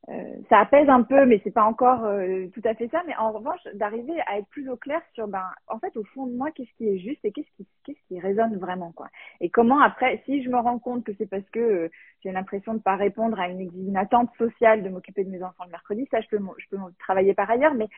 euh, 0.09 0.35
ça 0.49 0.59
apaise 0.59 0.89
un 0.89 1.03
peu, 1.03 1.27
mais 1.27 1.41
c'est 1.45 1.53
pas 1.53 1.65
encore 1.65 2.05
euh, 2.05 2.47
tout 2.55 2.61
à 2.65 2.75
fait 2.75 2.89
ça. 2.89 3.03
Mais 3.07 3.17
en 3.17 3.31
revanche, 3.31 3.61
d'arriver 3.75 4.21
à 4.27 4.39
être 4.39 4.49
plus 4.49 4.69
au 4.69 4.77
clair 4.77 5.01
sur, 5.15 5.29
ben, 5.29 5.45
en 5.69 5.79
fait, 5.79 5.97
au 5.97 6.05
fond 6.05 6.27
de 6.27 6.37
moi, 6.37 6.51
qu'est-ce 6.51 6.73
qui 6.77 6.89
est 6.89 6.99
juste 6.99 7.25
et 7.25 7.31
qu'est-ce 7.31 7.51
qui, 7.57 7.67
qu'est-ce 7.85 8.09
qui 8.09 8.19
résonne 8.19 8.57
vraiment, 8.57 8.93
quoi. 8.93 9.09
Et 9.41 9.49
comment 9.49 9.81
après, 9.81 10.21
si 10.25 10.43
je 10.43 10.51
me 10.51 10.59
rends 10.59 10.81
compte 10.81 11.05
que 11.05 11.13
c'est 11.19 11.31
parce 11.31 11.49
que 11.51 11.61
euh, 11.61 11.91
j'ai 12.23 12.33
l'impression 12.33 12.75
de 12.75 12.81
pas 12.81 12.97
répondre 12.97 13.39
à 13.39 13.49
une, 13.49 13.61
une 13.61 13.97
attente 13.97 14.31
sociale 14.39 14.83
de 14.83 14.89
m'occuper 14.89 15.25
de 15.25 15.31
mes 15.31 15.43
enfants 15.43 15.65
le 15.65 15.71
mercredi, 15.71 16.09
ça, 16.11 16.21
je 16.21 16.29
peux, 16.29 16.41
je 16.59 16.67
peux 16.69 16.79
travailler 16.99 17.35
par 17.35 17.49
ailleurs. 17.49 17.75
Mais 17.75 17.89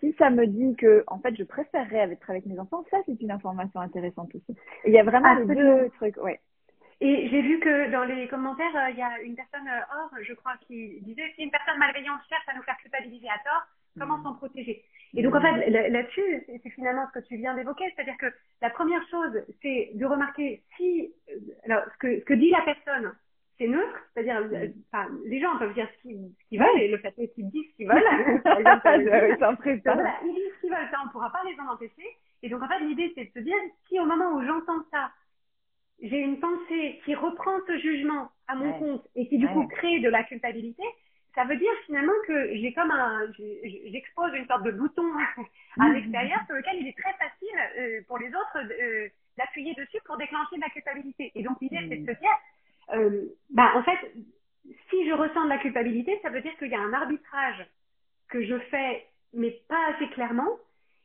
si 0.00 0.14
ça 0.18 0.28
me 0.28 0.46
dit 0.46 0.76
que, 0.76 1.02
en 1.06 1.18
fait, 1.18 1.34
je 1.36 1.44
préférerais 1.44 2.12
être 2.12 2.30
avec 2.30 2.44
mes 2.44 2.58
enfants, 2.58 2.84
ça, 2.90 2.98
c'est 3.06 3.20
une 3.22 3.30
information 3.30 3.80
intéressante 3.80 4.34
aussi. 4.34 4.54
Il 4.86 4.92
y 4.92 4.98
a 4.98 5.04
vraiment 5.04 5.34
les 5.34 5.54
deux 5.54 5.88
trucs, 5.96 6.18
ouais. 6.18 6.40
Et 7.00 7.28
j'ai 7.28 7.42
vu 7.42 7.58
que 7.60 7.90
dans 7.90 8.04
les 8.04 8.28
commentaires, 8.28 8.74
euh, 8.76 8.90
il 8.90 8.96
y 8.96 9.02
a 9.02 9.20
une 9.20 9.34
personne 9.34 9.66
euh, 9.68 9.80
hors, 9.94 10.10
je 10.22 10.32
crois, 10.34 10.54
qui 10.66 11.00
disait 11.02 11.32
si 11.34 11.42
une 11.42 11.50
personne 11.50 11.78
malveillante 11.78 12.20
cherche 12.28 12.48
à 12.48 12.54
nous 12.54 12.62
faire 12.62 12.76
culpabiliser 12.78 13.28
à 13.28 13.38
tort, 13.44 13.66
comment 13.98 14.22
s'en 14.22 14.34
protéger? 14.34 14.84
Et 15.16 15.22
donc 15.22 15.34
en 15.34 15.40
fait, 15.40 15.70
là-dessus, 15.70 16.44
c'est 16.46 16.70
finalement 16.70 17.06
ce 17.08 17.20
que 17.20 17.24
tu 17.26 17.36
viens 17.36 17.54
d'évoquer, 17.54 17.84
c'est-à-dire 17.94 18.16
que 18.18 18.32
la 18.60 18.70
première 18.70 19.06
chose, 19.08 19.44
c'est 19.62 19.92
de 19.94 20.06
remarquer 20.06 20.62
si, 20.76 21.12
euh, 21.30 21.38
alors 21.64 21.84
ce 21.92 21.98
que, 21.98 22.20
ce 22.20 22.24
que 22.24 22.34
dit 22.34 22.50
la 22.50 22.62
personne, 22.62 23.12
c'est 23.56 23.68
neutre, 23.68 23.96
c'est-à-dire, 24.12 24.42
enfin, 24.92 25.08
les 25.26 25.40
gens 25.40 25.56
peuvent 25.58 25.74
dire 25.74 25.88
ce 25.98 26.08
qu'ils 26.08 26.58
veulent, 26.58 26.80
et 26.80 26.88
le 26.88 26.98
fait 26.98 27.14
est 27.18 27.28
qu'ils 27.28 27.48
disent 27.50 27.70
ce 27.70 27.76
qu'ils 27.76 27.88
veulent. 27.88 28.42
Par 28.42 28.58
exemple, 28.58 28.82
voilà, 29.84 30.14
ils 30.24 30.34
disent 30.34 30.52
ce 30.56 30.60
qu'ils 30.60 30.70
veulent, 30.70 30.88
ça 30.90 30.98
on 31.02 31.06
ne 31.06 31.12
pourra 31.12 31.30
pas 31.30 31.42
les 31.44 31.58
en 31.60 31.72
empêcher. 31.72 32.16
Et 32.42 32.48
donc 32.48 32.62
en 32.62 32.68
fait, 32.68 32.80
l'idée, 32.80 33.12
c'est 33.14 33.24
de 33.24 33.30
se 33.30 33.38
dire, 33.38 33.56
si 33.88 34.00
au 34.00 34.06
moment 34.06 34.32
où 34.32 34.44
j'entends 34.44 34.82
ça, 34.90 35.10
j'ai 36.04 36.18
une 36.18 36.38
pensée 36.38 37.00
qui 37.04 37.14
reprend 37.14 37.58
ce 37.66 37.78
jugement 37.78 38.30
à 38.46 38.54
mon 38.54 38.72
compte 38.78 39.06
et 39.16 39.26
qui 39.26 39.38
du 39.38 39.48
coup 39.48 39.66
crée 39.66 40.00
de 40.00 40.08
la 40.08 40.22
culpabilité, 40.24 40.82
ça 41.34 41.44
veut 41.44 41.56
dire 41.56 41.72
finalement 41.86 42.12
que 42.26 42.54
j'ai 42.56 42.72
comme 42.74 42.90
un, 42.90 43.26
j'expose 43.90 44.32
une 44.34 44.46
sorte 44.46 44.64
de 44.64 44.72
bouton 44.72 45.10
à 45.80 45.88
l'extérieur 45.88 46.40
sur 46.46 46.54
lequel 46.54 46.76
il 46.80 46.88
est 46.88 46.98
très 46.98 47.12
facile 47.14 47.58
euh, 47.78 48.00
pour 48.06 48.18
les 48.18 48.28
autres 48.28 48.58
euh, 48.58 49.08
d'appuyer 49.38 49.74
dessus 49.74 49.98
pour 50.04 50.16
déclencher 50.18 50.56
de 50.56 50.60
la 50.60 50.68
culpabilité. 50.68 51.32
Et 51.34 51.42
donc 51.42 51.56
l'idée 51.60 51.80
c'est 51.88 51.96
de 51.96 52.12
se 52.12 52.18
dire, 52.20 52.36
euh, 52.92 53.26
bah 53.50 53.72
en 53.74 53.82
fait, 53.82 53.98
si 54.90 55.08
je 55.08 55.12
ressens 55.12 55.44
de 55.44 55.48
la 55.48 55.58
culpabilité, 55.58 56.18
ça 56.22 56.28
veut 56.28 56.42
dire 56.42 56.56
qu'il 56.58 56.68
y 56.68 56.74
a 56.74 56.80
un 56.80 56.92
arbitrage 56.92 57.66
que 58.28 58.44
je 58.44 58.58
fais 58.70 59.06
mais 59.32 59.50
pas 59.68 59.94
assez 59.94 60.08
clairement. 60.10 60.58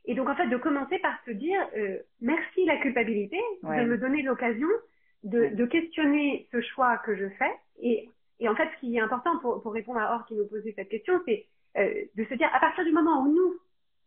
Et 0.06 0.14
donc, 0.14 0.28
en 0.28 0.34
fait, 0.34 0.46
de 0.46 0.56
commencer 0.56 0.98
par 0.98 1.22
se 1.24 1.30
dire 1.30 1.60
euh, 1.76 1.98
merci 2.20 2.64
la 2.64 2.78
culpabilité 2.78 3.38
de 3.62 3.84
me 3.84 3.98
donner 3.98 4.22
l'occasion 4.22 4.68
de, 5.24 5.54
de, 5.54 5.66
questionner 5.66 6.48
ce 6.52 6.60
choix 6.60 6.98
que 6.98 7.14
je 7.16 7.28
fais. 7.30 7.52
Et, 7.82 8.08
et 8.38 8.48
en 8.48 8.54
fait, 8.54 8.68
ce 8.74 8.80
qui 8.80 8.96
est 8.96 9.00
important 9.00 9.38
pour, 9.38 9.62
pour 9.62 9.72
répondre 9.72 10.00
à 10.00 10.14
Or 10.14 10.26
qui 10.26 10.34
nous 10.34 10.46
posait 10.46 10.72
cette 10.76 10.88
question, 10.88 11.20
c'est 11.26 11.46
euh, 11.76 12.04
de 12.16 12.24
se 12.24 12.34
dire 12.34 12.50
à 12.54 12.60
partir 12.60 12.84
du 12.84 12.92
moment 12.92 13.22
où 13.22 13.32
nous, 13.32 13.54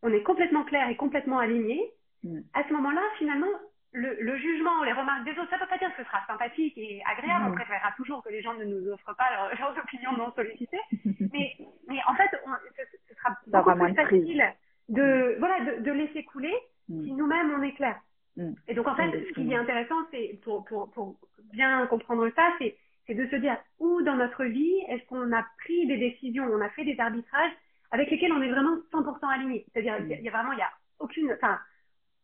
on 0.02 0.12
est 0.12 0.24
complètement 0.24 0.64
clair 0.64 0.90
et 0.90 0.96
complètement 0.96 1.40
aligné, 1.40 1.80
mm. 2.24 2.40
à 2.54 2.68
ce 2.68 2.74
moment-là, 2.74 3.02
finalement, 3.18 3.48
le, 3.92 4.18
le, 4.20 4.38
jugement 4.38 4.82
ou 4.82 4.84
les 4.84 4.92
remarques 4.92 5.24
des 5.24 5.32
autres, 5.32 5.50
ça 5.50 5.58
ne 5.58 5.62
veut 5.62 5.68
pas 5.68 5.78
dire 5.78 5.96
que 5.96 6.04
ce 6.04 6.10
sera 6.10 6.26
sympathique 6.28 6.74
et 6.78 7.02
agréable. 7.06 7.46
Mm. 7.46 7.52
On 7.52 7.56
préférera 7.56 7.92
toujours 7.96 8.24
que 8.24 8.30
les 8.30 8.42
gens 8.42 8.54
ne 8.56 8.66
nous 8.66 8.92
offrent 8.92 9.16
pas 9.16 9.30
leurs, 9.58 9.78
opinions 9.78 10.18
non 10.18 10.32
sollicitées. 10.36 10.82
mais, 11.32 11.56
mais 11.88 12.00
en 12.08 12.16
fait, 12.16 12.30
on, 12.46 12.52
ce, 12.76 13.16
sera 13.16 13.38
beaucoup 13.48 13.80
plus 13.80 13.94
facile 13.94 14.54
de 14.90 15.38
voilà 15.40 15.60
de, 15.62 15.82
de 15.84 15.92
laisser 15.92 16.24
couler 16.26 16.54
mm. 16.90 17.04
si 17.04 17.12
nous-mêmes 17.14 17.54
on 17.58 17.62
est 17.62 17.74
clair. 17.74 18.00
Mm. 18.38 18.54
Et 18.68 18.74
donc 18.74 18.88
en 18.88 18.96
fait, 18.96 19.12
ce 19.12 19.34
qui 19.34 19.52
est 19.52 19.56
intéressant, 19.56 19.96
c'est 20.12 20.40
pour, 20.44 20.66
pour, 20.66 20.90
pour 20.92 21.16
bien 21.52 21.86
comprendre 21.88 22.30
ça, 22.36 22.54
c'est 22.60 22.76
c'est 23.06 23.16
de 23.16 23.28
se 23.28 23.36
dire 23.36 23.58
où 23.80 24.02
dans 24.02 24.16
notre 24.16 24.46
vie 24.46 24.78
est-ce 24.90 25.06
qu'on 25.08 25.32
a 25.34 25.46
pris 25.60 25.86
des 25.88 25.98
décisions, 25.98 26.46
on 26.46 26.62
a 26.62 26.70
fait 26.70 26.86
des 26.86 27.00
arbitrages 27.00 27.52
avec 27.92 28.10
lesquels 28.10 28.32
on 28.32 28.42
est 28.42 28.50
vraiment 28.50 28.78
100% 28.94 29.28
aligné. 29.28 29.66
C'est-à-dire 29.72 29.98
il 30.00 30.24
y, 30.24 30.28
a 30.28 30.32
vraiment 30.32 30.54
il 30.54 30.60
y 30.60 30.62
a 30.62 30.72
aucune 31.00 31.32
enfin 31.34 31.60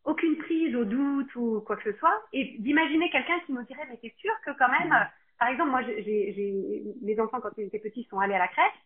aucune 0.04 0.36
prise 0.38 0.74
au 0.74 0.84
doute 0.84 1.34
ou 1.36 1.60
quoi 1.60 1.76
que 1.76 1.92
ce 1.92 1.98
soit 1.98 2.22
et 2.32 2.56
d'imaginer 2.58 3.10
quelqu'un 3.10 3.38
qui 3.44 3.52
nous 3.52 3.62
dirait 3.64 3.86
mais 3.90 3.98
t'es 3.98 4.14
sûr 4.16 4.32
que 4.44 4.50
quand 4.58 4.70
même 4.70 4.88
mm. 4.88 5.10
par 5.38 5.48
exemple 5.48 5.70
moi 5.70 5.82
j'ai 5.82 6.02
j'ai 6.02 6.82
les 7.02 7.20
enfants 7.20 7.40
quand 7.40 7.50
ils 7.58 7.64
étaient 7.64 7.78
petits 7.78 8.04
sont 8.04 8.18
allés 8.18 8.34
à 8.34 8.38
la 8.38 8.48
crèche 8.48 8.80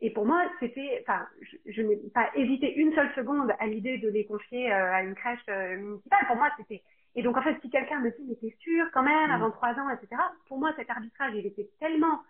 et 0.00 0.10
pour 0.10 0.26
moi, 0.26 0.42
c'était, 0.60 1.02
enfin, 1.02 1.26
je, 1.40 1.72
je 1.72 1.82
n'ai 1.82 1.96
pas 2.12 2.30
hésité 2.34 2.74
une 2.74 2.94
seule 2.94 3.12
seconde 3.14 3.50
à 3.58 3.66
l'idée 3.66 3.96
de 3.98 4.08
les 4.10 4.26
confier 4.26 4.70
euh, 4.70 4.92
à 4.92 5.02
une 5.02 5.14
crèche 5.14 5.40
euh, 5.48 5.76
municipale. 5.76 6.26
Pour 6.26 6.36
moi, 6.36 6.50
c'était. 6.58 6.82
Et 7.14 7.22
donc, 7.22 7.36
en 7.36 7.42
fait, 7.42 7.56
si 7.62 7.70
quelqu'un 7.70 8.00
me 8.00 8.10
dit, 8.10 8.26
mais 8.28 8.34
t'es 8.34 8.54
sûr 8.60 8.86
quand 8.92 9.02
même, 9.02 9.30
avant 9.30 9.50
trois 9.50 9.72
ans, 9.72 9.88
etc. 9.88 10.20
Pour 10.48 10.58
moi, 10.58 10.74
cet 10.76 10.90
arbitrage, 10.90 11.32
il 11.34 11.46
était 11.46 11.70
tellement, 11.80 12.20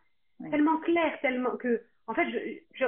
tellement 0.48 0.78
clair, 0.78 1.18
tellement 1.20 1.56
que, 1.56 1.82
en 2.06 2.14
fait, 2.14 2.28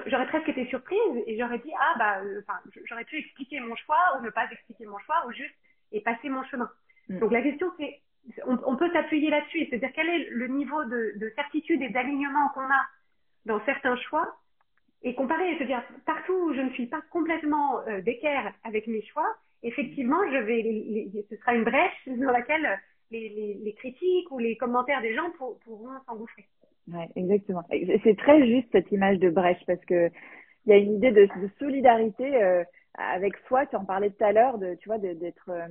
j'aurais 0.07 0.29
presque 0.29 0.49
été 0.49 0.65
surprise 0.67 1.25
et 1.27 1.37
j'aurais 1.37 1.59
dit, 1.59 1.73
ah 1.77 1.95
bah, 1.99 2.21
euh, 2.23 2.41
enfin, 2.47 2.61
j'aurais 2.85 3.05
pu 3.05 3.19
expliquer 3.19 3.59
mon 3.59 3.75
choix 3.75 3.99
ou 4.17 4.23
ne 4.23 4.31
pas 4.31 4.49
expliquer 4.49 4.87
mon 4.87 4.99
choix 4.99 5.27
ou 5.27 5.33
juste 5.33 5.57
et 5.91 6.01
passer 6.01 6.29
mon 6.29 6.45
chemin. 6.45 6.71
Mm. 7.09 7.19
Donc 7.19 7.33
la 7.33 7.43
question, 7.43 7.73
c'est, 7.79 8.01
on, 8.47 8.57
on 8.65 8.77
peut 8.77 8.93
s'appuyer 8.93 9.29
là-dessus, 9.29 9.67
c'est-à-dire 9.67 9.91
quel 9.93 10.09
est 10.09 10.29
le 10.31 10.47
niveau 10.47 10.85
de, 10.85 11.15
de 11.17 11.33
certitude 11.35 11.83
et 11.83 11.89
d'alignement 11.89 12.49
qu'on 12.51 12.61
a 12.61 12.87
dans 13.45 13.61
certains 13.65 13.97
choix 13.97 14.39
et 15.03 15.15
comparer 15.15 15.53
et 15.53 15.59
se 15.59 15.65
dire 15.65 15.83
partout 16.07 16.33
où 16.33 16.55
je 16.55 16.61
ne 16.61 16.71
suis 16.71 16.87
pas 16.87 17.03
complètement 17.11 17.81
euh, 17.87 18.01
d'équerre 18.01 18.53
avec 18.65 18.87
mes 18.87 19.03
choix, 19.03 19.37
effectivement, 19.63 20.21
je 20.31 20.39
vais, 20.39 21.25
ce 21.31 21.37
sera 21.37 21.55
une 21.55 21.65
brèche 21.65 21.97
dans 22.07 22.33
laquelle 22.33 22.79
les, 23.11 23.29
les, 23.29 23.55
les 23.55 23.73
critiques 23.75 24.31
ou 24.31 24.39
les 24.39 24.57
commentaires 24.57 25.01
des 25.01 25.15
gens 25.15 25.31
pourront 25.65 25.89
s'engouffrer. 26.07 26.47
Ouais, 26.93 27.09
exactement. 27.17 27.63
C'est 28.03 28.17
très 28.17 28.47
juste 28.47 28.69
cette 28.73 28.91
image 28.93 29.19
de 29.19 29.31
brèche 29.31 29.63
parce 29.67 29.85
que 29.85 30.11
il 30.67 30.71
y 30.71 30.73
a 30.73 30.79
une 30.79 30.97
idée 30.97 31.13
de, 31.13 31.27
de 31.27 31.51
solidarité 31.59 32.43
euh, 32.43 32.63
avec 32.95 33.37
soi. 33.47 33.67
Tu 33.67 33.77
en 33.77 33.85
parlais 33.85 34.11
tout 34.11 34.25
à 34.25 34.33
l'heure, 34.33 34.59
de, 34.59 34.75
tu 34.75 34.89
vois, 34.89 34.99
d'être 34.99 35.49
euh, 35.49 35.67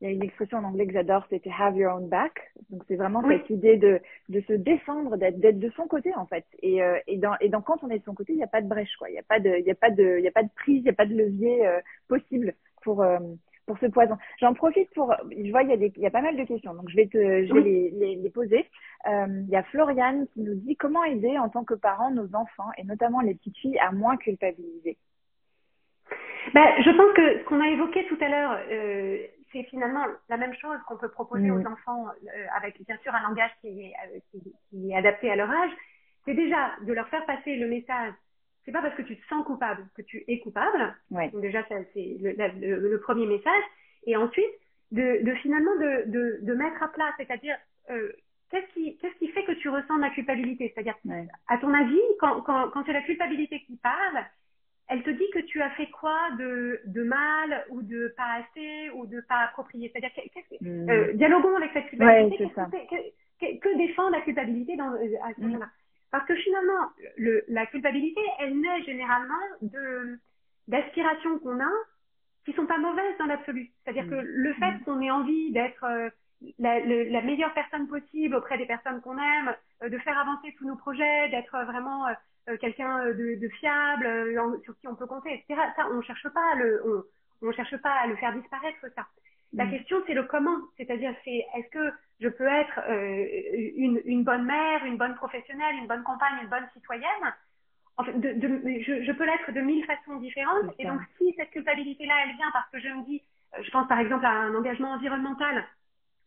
il 0.00 0.08
y 0.08 0.10
a 0.10 0.12
une 0.12 0.22
expression 0.22 0.58
en 0.58 0.64
anglais 0.64 0.86
que 0.86 0.92
j'adore, 0.92 1.24
c'était 1.30 1.50
have 1.58 1.76
your 1.76 1.94
own 1.94 2.08
back. 2.08 2.52
Donc 2.70 2.82
c'est 2.88 2.96
vraiment 2.96 3.22
cette 3.28 3.48
idée 3.48 3.76
de, 3.76 4.00
de 4.28 4.40
se 4.42 4.52
défendre, 4.52 5.16
d'être, 5.16 5.38
d'être 5.38 5.58
de 5.58 5.70
son 5.70 5.86
côté 5.86 6.14
en 6.14 6.26
fait. 6.26 6.44
Et, 6.62 6.82
euh, 6.82 6.98
et, 7.06 7.16
dans, 7.16 7.34
et 7.40 7.48
dans 7.48 7.62
quand 7.62 7.82
on 7.82 7.90
est 7.90 8.00
de 8.00 8.04
son 8.04 8.14
côté, 8.14 8.32
il 8.32 8.36
n'y 8.36 8.42
a 8.44 8.48
pas 8.48 8.60
de 8.60 8.68
brèche 8.68 8.94
quoi. 8.98 9.08
Il 9.08 9.12
n'y 9.12 9.18
a 9.18 9.22
pas 9.22 9.40
de, 9.40 9.56
il 9.58 9.64
y 9.64 9.70
a 9.70 9.74
pas 9.74 9.90
de, 9.90 10.16
il 10.18 10.24
y 10.24 10.28
a 10.28 10.32
pas 10.32 10.42
de 10.42 10.50
prise, 10.54 10.78
il 10.78 10.84
n'y 10.84 10.90
a 10.90 10.94
pas 10.94 11.06
de 11.06 11.14
levier 11.14 11.66
euh, 11.66 11.80
possible 12.08 12.54
pour 12.82 13.02
euh, 13.02 13.18
pour 13.66 13.78
ce 13.78 13.86
poison. 13.86 14.18
J'en 14.40 14.52
profite 14.52 14.90
pour, 14.94 15.14
je 15.30 15.50
vois 15.50 15.62
il 15.62 15.70
y 15.70 15.72
a 15.72 15.78
des, 15.78 15.90
il 15.96 16.02
y 16.02 16.06
a 16.06 16.10
pas 16.10 16.20
mal 16.20 16.36
de 16.36 16.44
questions, 16.44 16.74
donc 16.74 16.90
je 16.90 16.96
vais 16.96 17.06
te, 17.06 17.46
je 17.46 17.54
vais 17.54 17.62
les, 17.62 17.90
les, 17.92 18.16
les, 18.16 18.30
poser. 18.30 18.66
il 19.06 19.48
y 19.48 19.56
a 19.56 19.62
Floriane 19.62 20.26
qui 20.34 20.42
nous 20.42 20.54
dit 20.54 20.76
comment 20.76 21.02
aider 21.04 21.38
en 21.38 21.48
tant 21.48 21.64
que 21.64 21.72
parent 21.72 22.10
nos 22.10 22.34
enfants 22.34 22.68
et 22.76 22.84
notamment 22.84 23.22
les 23.22 23.34
petites 23.34 23.56
filles 23.56 23.78
à 23.78 23.90
moins 23.90 24.18
culpabiliser? 24.18 24.98
Ben, 26.52 26.66
je 26.84 26.90
pense 26.90 27.14
que 27.14 27.38
ce 27.38 27.44
qu'on 27.44 27.60
a 27.62 27.68
évoqué 27.68 28.04
tout 28.06 28.18
à 28.20 28.28
l'heure, 28.28 28.58
c'est 29.54 29.62
finalement 29.64 30.04
la 30.28 30.36
même 30.36 30.52
chose 30.54 30.78
qu'on 30.86 30.96
peut 30.96 31.08
proposer 31.08 31.50
aux 31.50 31.64
enfants 31.64 32.06
euh, 32.08 32.46
avec 32.56 32.84
bien 32.84 32.98
sûr 32.98 33.14
un 33.14 33.22
langage 33.22 33.52
qui 33.60 33.68
est, 33.68 33.92
euh, 34.04 34.18
qui, 34.70 34.90
est 34.90 34.96
adapté 34.96 35.30
à 35.30 35.36
leur 35.36 35.50
âge. 35.50 35.70
C'est 36.24 36.34
déjà 36.34 36.72
de 36.82 36.92
leur 36.92 37.08
faire 37.08 37.24
passer 37.24 37.56
le 37.56 37.68
message. 37.68 38.12
C'est 38.64 38.72
pas 38.72 38.82
parce 38.82 38.96
que 38.96 39.02
tu 39.02 39.16
te 39.16 39.26
sens 39.28 39.44
coupable 39.46 39.86
que 39.94 40.02
tu 40.02 40.24
es 40.26 40.40
coupable. 40.40 40.94
Donc 41.10 41.40
déjà, 41.40 41.64
c'est 41.68 42.16
le, 42.20 42.88
le, 42.90 43.00
premier 43.00 43.26
message. 43.26 43.62
Et 44.06 44.16
ensuite, 44.16 44.50
de, 44.90 45.22
de 45.22 45.34
finalement 45.36 45.74
de, 45.76 46.10
de, 46.10 46.38
de, 46.42 46.54
mettre 46.54 46.82
à 46.82 46.88
plat, 46.88 47.12
c'est-à-dire 47.18 47.56
euh, 47.90 48.10
qu'est-ce 48.50 48.72
qui, 48.72 48.96
qu'est-ce 48.98 49.18
qui 49.18 49.28
fait 49.28 49.44
que 49.44 49.52
tu 49.52 49.68
ressens 49.68 49.96
de 49.96 50.00
la 50.02 50.10
culpabilité? 50.10 50.72
C'est-à-dire, 50.74 50.96
à 51.48 51.58
ton 51.58 51.72
avis, 51.74 52.00
quand, 52.20 52.40
quand, 52.40 52.70
quand 52.70 52.84
c'est 52.86 52.92
la 52.92 53.02
culpabilité 53.02 53.60
qui 53.66 53.76
parle, 53.76 54.24
elle 54.88 55.02
te 55.02 55.10
dit 55.10 55.30
que 55.32 55.38
tu 55.40 55.62
as 55.62 55.70
fait 55.70 55.88
quoi 55.88 56.18
de, 56.38 56.80
de 56.86 57.02
mal 57.04 57.64
ou 57.70 57.82
de 57.82 58.12
pas 58.16 58.40
assez 58.40 58.90
ou 58.90 59.06
de 59.06 59.20
pas 59.22 59.44
approprié? 59.44 59.90
C'est-à-dire, 59.90 60.10
hmm. 60.60 60.90
euh, 60.90 61.12
dialoguons 61.14 61.56
avec 61.56 61.70
cette 61.72 61.86
culpabilité. 61.86 62.50
que, 63.40 63.58
que, 63.58 63.76
défend 63.78 64.10
la 64.10 64.20
culpabilité 64.20 64.76
dans, 64.76 64.92
euh, 64.92 65.16
à 65.22 65.32
ce 65.34 65.40
hmm. 65.40 65.44
moment-là? 65.44 65.68
Parce 66.10 66.26
que 66.26 66.36
finalement, 66.36 66.90
le, 67.16 67.44
la 67.48 67.66
culpabilité, 67.66 68.20
elle 68.38 68.60
naît 68.60 68.82
généralement 68.82 69.34
de 69.62 70.18
d'aspirations 70.68 71.38
qu'on 71.40 71.60
a 71.60 71.72
qui 72.46 72.52
sont 72.54 72.66
pas 72.66 72.78
mauvaises 72.78 73.18
dans 73.18 73.26
l'absolu. 73.26 73.70
C'est-à-dire 73.82 74.08
que 74.08 74.14
hmm. 74.14 74.24
le 74.24 74.54
fait 74.54 74.84
qu'on 74.84 75.00
ait 75.00 75.10
envie 75.10 75.50
d'être 75.52 75.84
euh, 75.84 76.10
la, 76.58 76.80
la, 76.80 77.22
meilleure 77.22 77.54
personne 77.54 77.88
possible 77.88 78.34
auprès 78.34 78.58
des 78.58 78.66
personnes 78.66 79.00
qu'on 79.00 79.16
aime, 79.16 79.54
euh, 79.82 79.88
de 79.88 79.98
faire 79.98 80.18
avancer 80.18 80.54
tous 80.58 80.66
nos 80.66 80.76
projets, 80.76 81.30
d'être 81.30 81.56
vraiment 81.64 82.06
euh, 82.48 82.58
quelqu'un 82.58 83.00
euh, 83.06 83.14
de, 83.14 83.40
de, 83.40 83.48
fiable, 83.48 84.06
euh, 84.06 84.60
sur 84.64 84.76
qui 84.78 84.86
on 84.86 84.94
peut 84.94 85.06
compter, 85.06 85.32
etc. 85.32 85.60
Ça, 85.76 85.86
on 85.90 86.02
cherche 86.02 86.28
pas 86.28 86.52
à 86.52 86.54
le, 86.56 86.82
on, 86.86 87.48
on 87.48 87.52
cherche 87.52 87.76
pas 87.78 87.90
à 87.90 88.06
le 88.06 88.16
faire 88.16 88.34
disparaître, 88.34 88.78
ça. 88.94 89.06
La 89.54 89.64
mm. 89.64 89.70
question, 89.70 90.02
c'est 90.06 90.14
le 90.14 90.24
comment. 90.24 90.58
C'est-à-dire, 90.76 91.14
c'est 91.24 91.46
est-ce 91.56 91.70
que 91.70 91.92
je 92.20 92.28
peux 92.28 92.46
être 92.46 92.80
une, 93.76 94.00
une, 94.04 94.24
bonne 94.24 94.44
mère, 94.44 94.84
une 94.84 94.98
bonne 94.98 95.14
professionnelle, 95.14 95.76
une 95.76 95.86
bonne 95.86 96.02
compagne, 96.02 96.34
une 96.42 96.48
bonne 96.48 96.68
citoyenne? 96.74 97.34
En 97.96 98.04
fait, 98.04 98.12
de, 98.12 98.32
de, 98.32 98.82
je, 98.82 99.04
je, 99.04 99.12
peux 99.12 99.24
l'être 99.24 99.52
de 99.52 99.60
mille 99.60 99.84
façons 99.86 100.16
différentes. 100.16 100.74
Et 100.78 100.84
donc, 100.86 101.00
si 101.16 101.32
cette 101.36 101.50
culpabilité-là, 101.50 102.14
elle 102.24 102.36
vient 102.36 102.50
parce 102.52 102.68
que 102.70 102.80
je 102.80 102.88
me 102.88 103.04
dis, 103.04 103.22
je 103.62 103.70
pense 103.70 103.88
par 103.88 104.00
exemple 104.00 104.26
à 104.26 104.32
un 104.32 104.54
engagement 104.54 104.92
environnemental, 104.92 105.64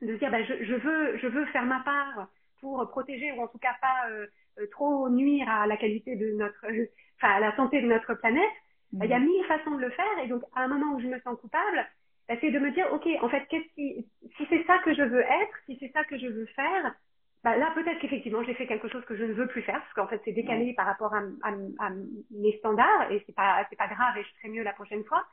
de 0.01 0.15
dire, 0.15 0.31
bah, 0.31 0.43
je, 0.43 0.63
je, 0.63 0.75
veux, 0.75 1.17
je 1.17 1.27
veux 1.27 1.45
faire 1.47 1.65
ma 1.65 1.81
part 1.81 2.27
pour 2.61 2.87
protéger 2.89 3.31
ou 3.31 3.41
en 3.41 3.47
tout 3.47 3.57
cas 3.57 3.75
pas 3.81 4.09
euh, 4.09 4.27
trop 4.71 5.09
nuire 5.09 5.49
à 5.49 5.67
la 5.67 5.77
qualité 5.77 6.15
de 6.15 6.33
notre, 6.37 6.65
enfin 7.17 7.35
à 7.35 7.39
la 7.39 7.55
santé 7.55 7.81
de 7.81 7.87
notre 7.87 8.13
planète, 8.15 8.51
bah, 8.93 9.05
il 9.05 9.11
y 9.11 9.13
a 9.13 9.19
mille 9.19 9.43
façons 9.45 9.75
de 9.75 9.81
le 9.81 9.89
faire. 9.91 10.19
Et 10.23 10.27
donc 10.27 10.43
à 10.55 10.61
un 10.61 10.67
moment 10.67 10.95
où 10.95 11.01
je 11.01 11.07
me 11.07 11.19
sens 11.21 11.39
coupable, 11.39 11.85
bah, 12.27 12.35
c'est 12.41 12.51
de 12.51 12.59
me 12.59 12.71
dire 12.71 12.87
ok, 12.91 13.07
en 13.21 13.29
fait, 13.29 13.45
qu'est-ce 13.49 13.73
qui, 13.75 14.05
si 14.37 14.45
c'est 14.49 14.63
ça 14.65 14.79
que 14.79 14.93
je 14.93 15.03
veux 15.03 15.21
être, 15.21 15.57
si 15.65 15.77
c'est 15.79 15.91
ça 15.91 16.03
que 16.03 16.17
je 16.17 16.27
veux 16.27 16.45
faire, 16.47 16.93
bah 17.43 17.55
là 17.55 17.71
peut-être 17.75 17.99
qu'effectivement 17.99 18.43
j'ai 18.43 18.55
fait 18.55 18.65
quelque 18.65 18.87
chose 18.89 19.05
que 19.05 19.15
je 19.15 19.23
ne 19.23 19.33
veux 19.33 19.47
plus 19.47 19.61
faire 19.61 19.79
parce 19.79 19.93
qu'en 19.93 20.07
fait 20.07 20.19
c'est 20.25 20.31
décalé 20.31 20.73
par 20.73 20.87
rapport 20.87 21.13
à, 21.13 21.21
à, 21.43 21.89
mes 22.31 22.57
standards 22.57 23.11
et 23.11 23.23
c'est 23.25 23.35
pas 23.35 23.63
c'est 23.69 23.75
pas 23.75 23.87
grave 23.87 24.17
et 24.17 24.23
je 24.23 24.29
serai 24.39 24.49
mieux 24.49 24.63
la 24.63 24.73
prochaine 24.73 25.03
fois. 25.05 25.23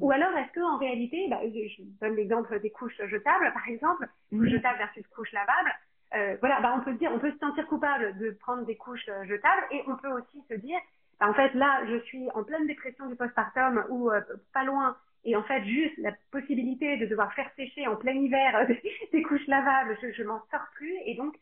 Ou 0.00 0.10
alors 0.10 0.36
est-ce 0.36 0.52
que 0.52 0.60
en 0.60 0.76
réalité, 0.76 1.26
bah, 1.30 1.40
je 1.42 1.82
donne 2.00 2.16
l'exemple 2.16 2.60
des 2.60 2.70
couches 2.70 3.00
jetables 3.06 3.50
par 3.52 3.66
exemple, 3.68 4.06
couches 4.30 4.50
jetables 4.50 4.78
versus 4.78 5.06
couches 5.08 5.32
lavables. 5.32 5.72
Euh, 6.14 6.36
voilà, 6.40 6.60
bah 6.60 6.74
on 6.76 6.84
peut 6.84 6.92
se 6.92 6.98
dire, 6.98 7.10
on 7.12 7.18
peut 7.18 7.32
se 7.32 7.38
sentir 7.38 7.66
coupable 7.66 8.16
de 8.18 8.30
prendre 8.30 8.64
des 8.64 8.76
couches 8.76 9.08
euh, 9.08 9.24
jetables 9.26 9.66
et 9.72 9.82
on 9.88 9.96
peut 9.96 10.08
aussi 10.08 10.42
se 10.48 10.54
dire, 10.54 10.78
bah, 11.18 11.28
en 11.28 11.34
fait 11.34 11.52
là, 11.54 11.84
je 11.88 11.98
suis 12.04 12.30
en 12.30 12.44
pleine 12.44 12.66
dépression 12.66 13.06
du 13.06 13.16
postpartum 13.16 13.84
ou 13.90 14.10
euh, 14.10 14.20
pas 14.54 14.64
loin 14.64 14.96
et 15.24 15.34
en 15.34 15.42
fait 15.42 15.64
juste 15.64 15.98
la 15.98 16.12
possibilité 16.30 16.96
de 16.98 17.06
devoir 17.06 17.32
faire 17.34 17.50
sécher 17.56 17.88
en 17.88 17.96
plein 17.96 18.12
hiver 18.12 18.66
des 19.12 19.22
couches 19.22 19.46
lavables, 19.48 19.98
je, 20.00 20.12
je 20.12 20.22
m'en 20.22 20.40
sors 20.50 20.66
plus 20.76 20.94
et 21.06 21.16
donc 21.16 21.34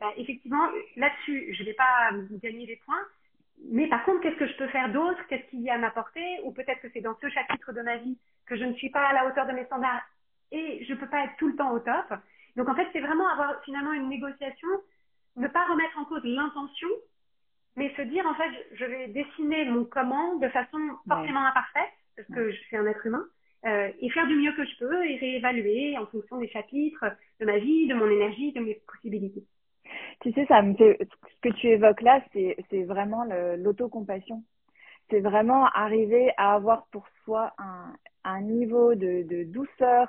bah, 0.00 0.12
effectivement 0.16 0.68
là-dessus, 0.96 1.52
je 1.54 1.64
vais 1.64 1.74
pas 1.74 2.10
gagner 2.42 2.66
des 2.66 2.76
points. 2.84 3.04
Mais 3.70 3.88
par 3.88 4.04
contre, 4.04 4.20
qu'est-ce 4.20 4.36
que 4.36 4.46
je 4.46 4.56
peux 4.56 4.68
faire 4.68 4.90
d'autre? 4.92 5.20
Qu'est-ce 5.28 5.48
qu'il 5.50 5.60
y 5.62 5.70
a 5.70 5.74
à 5.74 5.78
m'apporter? 5.78 6.40
Ou 6.44 6.52
peut-être 6.52 6.80
que 6.80 6.88
c'est 6.92 7.00
dans 7.00 7.16
ce 7.20 7.28
chapitre 7.28 7.72
de 7.72 7.82
ma 7.82 7.96
vie 7.96 8.18
que 8.46 8.56
je 8.56 8.64
ne 8.64 8.74
suis 8.74 8.90
pas 8.90 9.06
à 9.06 9.12
la 9.12 9.26
hauteur 9.26 9.46
de 9.46 9.52
mes 9.52 9.64
standards 9.66 10.02
et 10.50 10.84
je 10.84 10.94
peux 10.94 11.08
pas 11.08 11.24
être 11.24 11.36
tout 11.38 11.48
le 11.48 11.56
temps 11.56 11.72
au 11.72 11.78
top. 11.78 12.14
Donc 12.56 12.68
en 12.68 12.74
fait, 12.74 12.86
c'est 12.92 13.00
vraiment 13.00 13.28
avoir 13.28 13.62
finalement 13.64 13.92
une 13.92 14.08
négociation, 14.08 14.68
ne 15.36 15.48
pas 15.48 15.64
remettre 15.66 15.98
en 15.98 16.04
cause 16.04 16.22
l'intention, 16.24 16.88
mais 17.76 17.92
se 17.96 18.02
dire 18.02 18.26
en 18.26 18.34
fait, 18.34 18.50
je 18.74 18.84
vais 18.84 19.08
dessiner 19.08 19.64
mon 19.64 19.84
comment 19.84 20.36
de 20.36 20.48
façon 20.48 20.78
forcément 21.08 21.46
imparfaite, 21.46 21.92
parce 22.16 22.28
que 22.28 22.50
je 22.50 22.60
suis 22.62 22.76
un 22.76 22.86
être 22.86 23.06
humain, 23.06 23.24
euh, 23.64 23.90
et 24.00 24.10
faire 24.10 24.26
du 24.26 24.34
mieux 24.34 24.52
que 24.52 24.64
je 24.64 24.76
peux 24.78 25.06
et 25.06 25.16
réévaluer 25.16 25.96
en 25.96 26.06
fonction 26.06 26.38
des 26.38 26.48
chapitres 26.48 27.04
de 27.40 27.46
ma 27.46 27.58
vie, 27.58 27.86
de 27.86 27.94
mon 27.94 28.10
énergie, 28.10 28.52
de 28.52 28.60
mes 28.60 28.74
possibilités. 28.86 29.44
Tu 30.20 30.32
sais, 30.32 30.46
ça 30.46 30.62
me 30.62 30.74
fait, 30.74 30.98
ce 31.00 31.48
que 31.48 31.54
tu 31.54 31.68
évoques 31.68 32.02
là, 32.02 32.22
c'est, 32.32 32.56
c'est 32.70 32.84
vraiment 32.84 33.24
l'autocompassion. 33.56 34.42
C'est 35.10 35.20
vraiment 35.20 35.66
arriver 35.66 36.32
à 36.36 36.54
avoir 36.54 36.86
pour 36.86 37.06
soi 37.24 37.52
un, 37.58 37.94
un 38.24 38.40
niveau 38.40 38.94
de, 38.94 39.22
de 39.22 39.44
douceur, 39.44 40.08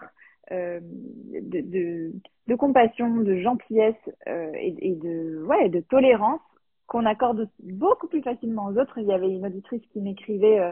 euh, 0.51 0.79
de, 0.83 2.55
compassion, 2.55 3.17
de 3.17 3.37
gentillesse 3.37 3.95
euh, 4.27 4.51
et, 4.55 4.95
de 4.95 5.43
ouais 5.45 5.69
de 5.69 5.79
tolérance 5.79 6.41
qu'on 6.87 7.05
accorde 7.05 7.49
beaucoup 7.59 8.07
plus 8.07 8.21
facilement 8.21 8.65
aux 8.65 8.77
autres. 8.77 8.97
Il 8.97 9.05
y 9.05 9.13
avait 9.13 9.29
une 9.29 9.45
auditrice 9.45 9.81
qui 9.91 10.01
m'écrivait, 10.01 10.59
euh, 10.59 10.71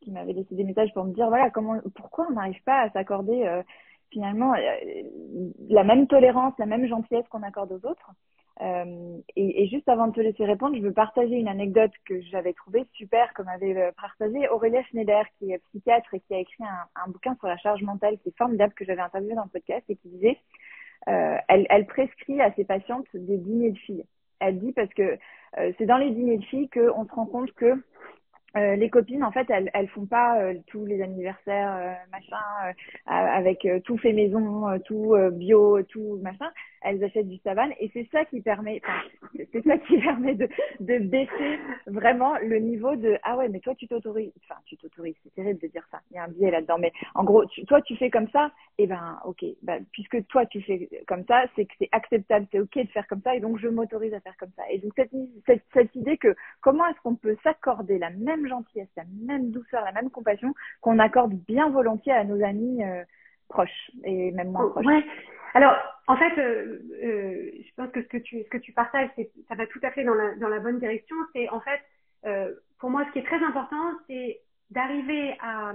qui 0.00 0.10
m'avait 0.10 0.32
laissé 0.32 0.54
des 0.54 0.64
messages 0.64 0.92
pour 0.92 1.04
me 1.04 1.14
dire 1.14 1.28
voilà 1.28 1.50
comment, 1.50 1.78
pourquoi 1.94 2.26
on 2.28 2.32
n'arrive 2.32 2.62
pas 2.64 2.80
à 2.80 2.90
s'accorder 2.90 3.62
finalement 4.10 4.54
la 5.68 5.84
même 5.84 6.06
tolérance, 6.08 6.54
la 6.58 6.66
même 6.66 6.86
gentillesse 6.86 7.26
qu'on 7.28 7.42
accorde 7.42 7.72
aux 7.72 7.88
autres? 7.88 8.10
Euh, 8.60 9.18
et, 9.34 9.64
et, 9.64 9.68
juste 9.68 9.88
avant 9.88 10.08
de 10.08 10.12
te 10.12 10.20
laisser 10.20 10.44
répondre, 10.44 10.76
je 10.76 10.82
veux 10.82 10.92
partager 10.92 11.34
une 11.34 11.48
anecdote 11.48 11.90
que 12.04 12.20
j'avais 12.20 12.52
trouvée 12.52 12.84
super, 12.92 13.32
comme 13.34 13.48
avait 13.48 13.76
euh, 13.76 13.92
partagé 14.00 14.46
Aurélia 14.50 14.82
Schneider, 14.84 15.24
qui 15.38 15.52
est 15.52 15.58
psychiatre 15.70 16.12
et 16.14 16.20
qui 16.20 16.34
a 16.34 16.38
écrit 16.38 16.62
un, 16.62 17.02
un 17.02 17.10
bouquin 17.10 17.34
sur 17.36 17.48
la 17.48 17.56
charge 17.56 17.82
mentale 17.82 18.18
qui 18.18 18.28
est 18.28 18.36
formidable, 18.36 18.74
que 18.74 18.84
j'avais 18.84 19.00
interviewé 19.00 19.34
dans 19.34 19.44
le 19.44 19.48
podcast, 19.48 19.84
et 19.88 19.96
qui 19.96 20.08
disait, 20.08 20.38
euh, 21.08 21.36
elle, 21.48 21.66
elle, 21.70 21.86
prescrit 21.86 22.40
à 22.42 22.52
ses 22.52 22.64
patientes 22.64 23.06
des 23.14 23.38
dîners 23.38 23.72
de 23.72 23.78
filles. 23.78 24.04
Elle 24.38 24.58
dit 24.58 24.72
parce 24.72 24.92
que 24.94 25.18
euh, 25.58 25.72
c'est 25.78 25.86
dans 25.86 25.98
les 25.98 26.10
dîners 26.10 26.38
de 26.38 26.44
filles 26.44 26.68
qu'on 26.68 27.06
se 27.06 27.12
rend 27.12 27.26
compte 27.26 27.52
que 27.52 27.82
euh, 28.56 28.76
les 28.76 28.90
copines, 28.90 29.24
en 29.24 29.32
fait, 29.32 29.48
elles, 29.48 29.70
elles 29.72 29.88
font 29.88 30.04
pas 30.06 30.38
euh, 30.38 30.54
tous 30.66 30.84
les 30.84 31.00
anniversaires, 31.02 31.74
euh, 31.74 31.94
machin, 32.10 32.36
avec 33.06 33.66
tout 33.84 33.96
fait 33.96 34.12
maison, 34.12 34.78
tout 34.84 35.14
bio, 35.32 35.82
tout 35.84 36.18
machin. 36.22 36.50
Elles 36.84 37.02
achètent 37.04 37.28
du 37.28 37.38
savane 37.38 37.72
et 37.80 37.90
c'est 37.92 38.08
ça 38.10 38.24
qui 38.24 38.40
permet, 38.40 38.80
c'est 39.52 39.64
ça 39.64 39.78
qui 39.78 39.98
permet 40.02 40.34
de, 40.34 40.48
baisser 40.80 41.58
vraiment 41.86 42.36
le 42.38 42.58
niveau 42.58 42.96
de 42.96 43.18
ah 43.22 43.36
ouais, 43.36 43.48
mais 43.48 43.60
toi 43.60 43.74
tu 43.74 43.86
t'autorises, 43.86 44.32
enfin 44.44 44.60
tu 44.66 44.76
t'autorises, 44.76 45.14
c'est 45.22 45.34
terrible 45.34 45.60
de 45.60 45.68
dire 45.68 45.86
ça, 45.90 46.00
il 46.10 46.16
y 46.16 46.18
a 46.18 46.24
un 46.24 46.28
biais 46.28 46.50
là-dedans, 46.50 46.78
mais 46.78 46.92
en 47.14 47.24
gros, 47.24 47.44
tu, 47.46 47.64
toi 47.64 47.80
tu 47.82 47.96
fais 47.96 48.10
comme 48.10 48.28
ça, 48.28 48.50
et 48.78 48.84
eh 48.84 48.86
ben 48.86 49.18
ok, 49.24 49.44
bah, 49.62 49.78
puisque 49.92 50.26
toi 50.28 50.46
tu 50.46 50.60
fais 50.62 50.88
comme 51.06 51.24
ça, 51.26 51.44
c'est 51.56 51.66
que 51.66 51.72
c'est 51.78 51.88
acceptable, 51.92 52.46
c'est 52.50 52.60
ok 52.60 52.76
de 52.76 52.88
faire 52.88 53.06
comme 53.06 53.22
ça 53.22 53.34
et 53.34 53.40
donc 53.40 53.58
je 53.58 53.68
m'autorise 53.68 54.14
à 54.14 54.20
faire 54.20 54.36
comme 54.38 54.52
ça. 54.56 54.62
Et 54.70 54.78
donc 54.78 54.92
cette, 54.96 55.12
cette, 55.46 55.64
cette 55.72 55.94
idée 55.94 56.16
que 56.16 56.34
comment 56.60 56.86
est-ce 56.86 57.00
qu'on 57.02 57.16
peut 57.16 57.36
s'accorder 57.42 57.98
la 57.98 58.10
même 58.10 58.46
gentillesse, 58.48 58.88
la 58.96 59.04
même 59.26 59.50
douceur, 59.50 59.84
la 59.84 59.92
même 59.92 60.10
compassion 60.10 60.54
qu'on 60.80 60.98
accorde 60.98 61.34
bien 61.46 61.70
volontiers 61.70 62.12
à 62.12 62.24
nos 62.24 62.42
amis 62.42 62.84
euh, 62.84 63.04
proches 63.52 63.90
et 64.04 64.30
même 64.32 64.50
moins 64.50 64.68
proches. 64.70 64.86
Ouais. 64.86 65.04
Alors, 65.54 65.76
en 66.06 66.16
fait, 66.16 66.38
euh, 66.38 66.80
euh, 67.02 67.50
je 67.64 67.74
pense 67.76 67.90
que 67.90 68.02
ce 68.02 68.08
que 68.08 68.16
tu, 68.16 68.42
ce 68.42 68.48
que 68.48 68.58
tu 68.58 68.72
partages, 68.72 69.10
ça 69.48 69.54
va 69.54 69.66
tout 69.66 69.80
à 69.82 69.90
fait 69.90 70.04
dans 70.04 70.14
la, 70.14 70.34
dans 70.36 70.48
la 70.48 70.58
bonne 70.58 70.78
direction. 70.78 71.16
C'est 71.32 71.48
en 71.50 71.60
fait, 71.60 71.80
euh, 72.26 72.54
pour 72.78 72.90
moi, 72.90 73.04
ce 73.06 73.12
qui 73.12 73.18
est 73.18 73.26
très 73.26 73.42
important, 73.42 73.92
c'est 74.08 74.40
d'arriver 74.70 75.36
à, 75.40 75.72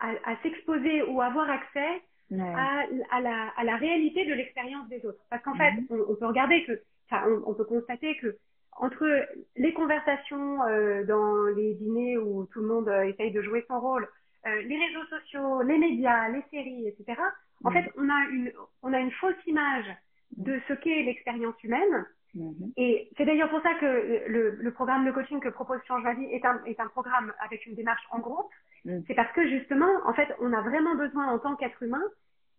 à, 0.00 0.08
à 0.24 0.36
s'exposer 0.42 1.02
ou 1.02 1.20
avoir 1.20 1.48
accès 1.50 2.02
à, 2.38 2.84
à, 3.10 3.20
la, 3.20 3.48
à 3.56 3.64
la 3.64 3.76
réalité 3.76 4.24
de 4.24 4.34
l'expérience 4.34 4.88
des 4.88 5.04
autres. 5.04 5.20
Parce 5.28 5.42
qu'en 5.42 5.54
fait, 5.54 5.72
mhm. 5.72 5.86
on, 5.90 6.12
on, 6.12 6.16
peut 6.16 6.26
regarder 6.26 6.64
que, 6.64 6.80
enfin, 7.10 7.24
on, 7.28 7.50
on, 7.50 7.54
peut 7.54 7.64
constater 7.64 8.16
que 8.16 8.36
entre 8.76 9.06
les 9.56 9.74
conversations 9.74 10.62
euh, 10.62 11.04
dans 11.04 11.44
les 11.54 11.74
dîners 11.74 12.18
où 12.18 12.46
tout 12.46 12.60
le 12.60 12.68
monde 12.68 12.88
euh, 12.88 13.02
essaye 13.02 13.30
de 13.30 13.42
jouer 13.42 13.64
son 13.68 13.78
rôle, 13.78 14.08
euh, 14.46 14.62
les 14.62 14.78
réseaux 14.78 15.04
sociaux, 15.06 15.62
les 15.62 15.78
médias, 15.78 16.28
les 16.28 16.42
séries, 16.50 16.88
etc. 16.88 17.20
En 17.64 17.70
fait, 17.70 17.90
on 17.96 18.08
a 18.08 18.28
une 18.30 18.52
on 18.82 18.92
a 18.92 18.98
une 18.98 19.10
fausse 19.12 19.46
image 19.46 19.86
de 20.36 20.58
ce 20.68 20.72
qu'est 20.74 21.02
l'expérience 21.02 21.62
humaine. 21.62 22.06
Mhm. 22.34 22.72
Et 22.76 23.10
c'est 23.16 23.24
d'ailleurs 23.24 23.50
pour 23.50 23.60
ça 23.62 23.74
que 23.74 24.28
le, 24.28 24.56
le, 24.60 24.70
programme 24.72 25.04
de 25.04 25.10
coaching 25.10 25.40
que 25.40 25.48
propose 25.48 25.80
Change 25.88 26.04
Ma 26.04 26.14
Vie 26.14 26.26
est 26.26 26.44
un, 26.44 26.62
est 26.64 26.78
un 26.78 26.86
programme 26.86 27.32
avec 27.40 27.66
une 27.66 27.74
démarche 27.74 28.06
en 28.12 28.20
groupe. 28.20 28.50
Mhm. 28.84 29.02
C'est 29.06 29.14
parce 29.14 29.32
que 29.32 29.46
justement, 29.48 29.90
en 30.06 30.14
fait, 30.14 30.28
on 30.40 30.52
a 30.52 30.60
vraiment 30.62 30.94
besoin 30.94 31.26
en 31.26 31.38
tant 31.38 31.56
qu'être 31.56 31.82
humain 31.82 32.02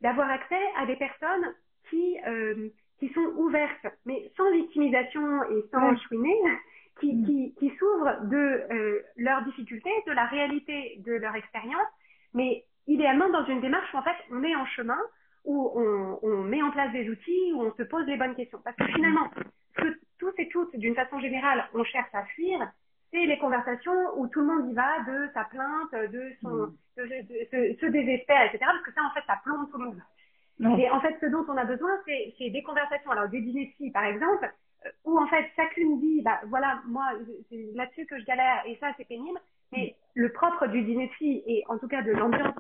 d'avoir 0.02 0.30
accès 0.30 0.62
à 0.78 0.86
des 0.86 0.98
personnes 0.98 1.56
qui 1.90 2.18
euh, 2.28 2.70
qui 3.00 3.10
sont 3.14 3.34
ouvertes, 3.38 3.88
mais 4.06 4.32
sans 4.38 4.52
victimisation 4.52 5.44
et 5.46 5.66
sans 5.72 5.98
chouiner, 5.98 6.38
qui, 7.02 7.14
mm. 7.14 7.26
qui, 7.26 7.56
qui 7.56 7.70
s'ouvrent 7.78 8.26
de 8.28 8.38
euh, 8.72 9.02
leurs 9.18 9.44
difficultés, 9.44 9.92
de 10.08 10.14
la 10.14 10.26
réalité 10.26 11.02
de 11.06 11.14
leur 11.14 11.36
expérience, 11.36 11.88
mais 12.34 12.64
idéalement 12.88 13.30
dans 13.30 13.46
une 13.46 13.60
démarche 13.60 13.94
où 13.94 13.98
en 13.98 14.04
fait 14.04 14.16
on 14.32 14.42
est 14.44 14.56
en 14.56 14.66
chemin, 14.68 15.00
où 15.44 15.72
on, 15.76 16.20
on, 16.22 16.44
met 16.44 16.62
en 16.62 16.72
place 16.72 16.92
des 16.94 17.10
outils, 17.10 17.52
où 17.54 17.64
on 17.64 17.74
se 17.74 17.84
pose 17.84 18.06
les 18.06 18.18
bonnes 18.18 18.36
questions. 18.36 18.62
Parce 18.64 18.76
que 18.78 18.86
finalement, 18.86 19.30
ce 19.76 19.82
que 19.82 20.00
tous 20.20 20.34
et 20.38 20.48
toutes, 20.50 20.76
d'une 20.76 20.96
façon 20.96 21.20
générale, 21.20 21.66
on 21.74 21.84
cherche 21.84 22.14
à 22.14 22.24
fuir, 22.26 22.60
c'est 23.12 23.26
les 23.26 23.40
conversations 23.40 24.18
où 24.18 24.28
tout 24.28 24.42
le 24.42 24.46
monde 24.46 24.70
y 24.70 24.74
va 24.74 25.00
de 25.00 25.30
sa 25.34 25.44
plainte, 25.46 26.12
de 26.12 26.32
son, 26.42 26.50
mm. 26.50 26.74
de, 26.98 27.04
de, 27.04 27.80
se 27.80 27.86
désespère, 27.88 28.44
etc. 28.44 28.60
Parce 28.60 28.84
que 28.84 28.94
ça, 28.94 29.02
en 29.04 29.14
fait, 29.14 29.26
ça 29.26 29.40
plombe 29.44 29.70
tout 29.72 29.80
le 29.80 29.86
monde. 29.86 30.02
Et 30.80 30.90
en 30.92 31.02
fait, 31.02 31.18
ce 31.20 31.26
dont 31.26 31.44
on 31.48 31.58
a 31.58 31.66
besoin, 31.66 31.90
c'est 32.06 32.50
des 32.50 32.62
conversations. 32.62 33.10
Alors, 33.10 33.28
des 33.30 33.42
dîners 33.42 33.74
par 33.92 34.06
exemple, 34.06 34.48
où 35.06 35.20
en 35.20 35.28
fait, 35.28 35.50
chacune 35.56 36.00
dit, 36.00 36.22
bah 36.22 36.40
voilà, 36.48 36.82
moi, 36.86 37.12
c'est 37.50 37.70
là-dessus 37.76 38.06
que 38.06 38.20
je 38.20 38.26
galère 38.26 38.64
et 38.66 38.78
ça, 38.78 38.88
c'est 38.98 39.08
pénible. 39.08 39.40
Mais 39.72 39.96
le 40.16 40.32
propre 40.32 40.68
du 40.68 40.82
dîner 40.84 41.08
de 41.08 41.14
filles 41.14 41.44
et 41.46 41.64
en 41.68 41.78
tout 41.78 41.88
cas 41.88 42.02
de 42.02 42.12
l'ambiance 42.12 42.56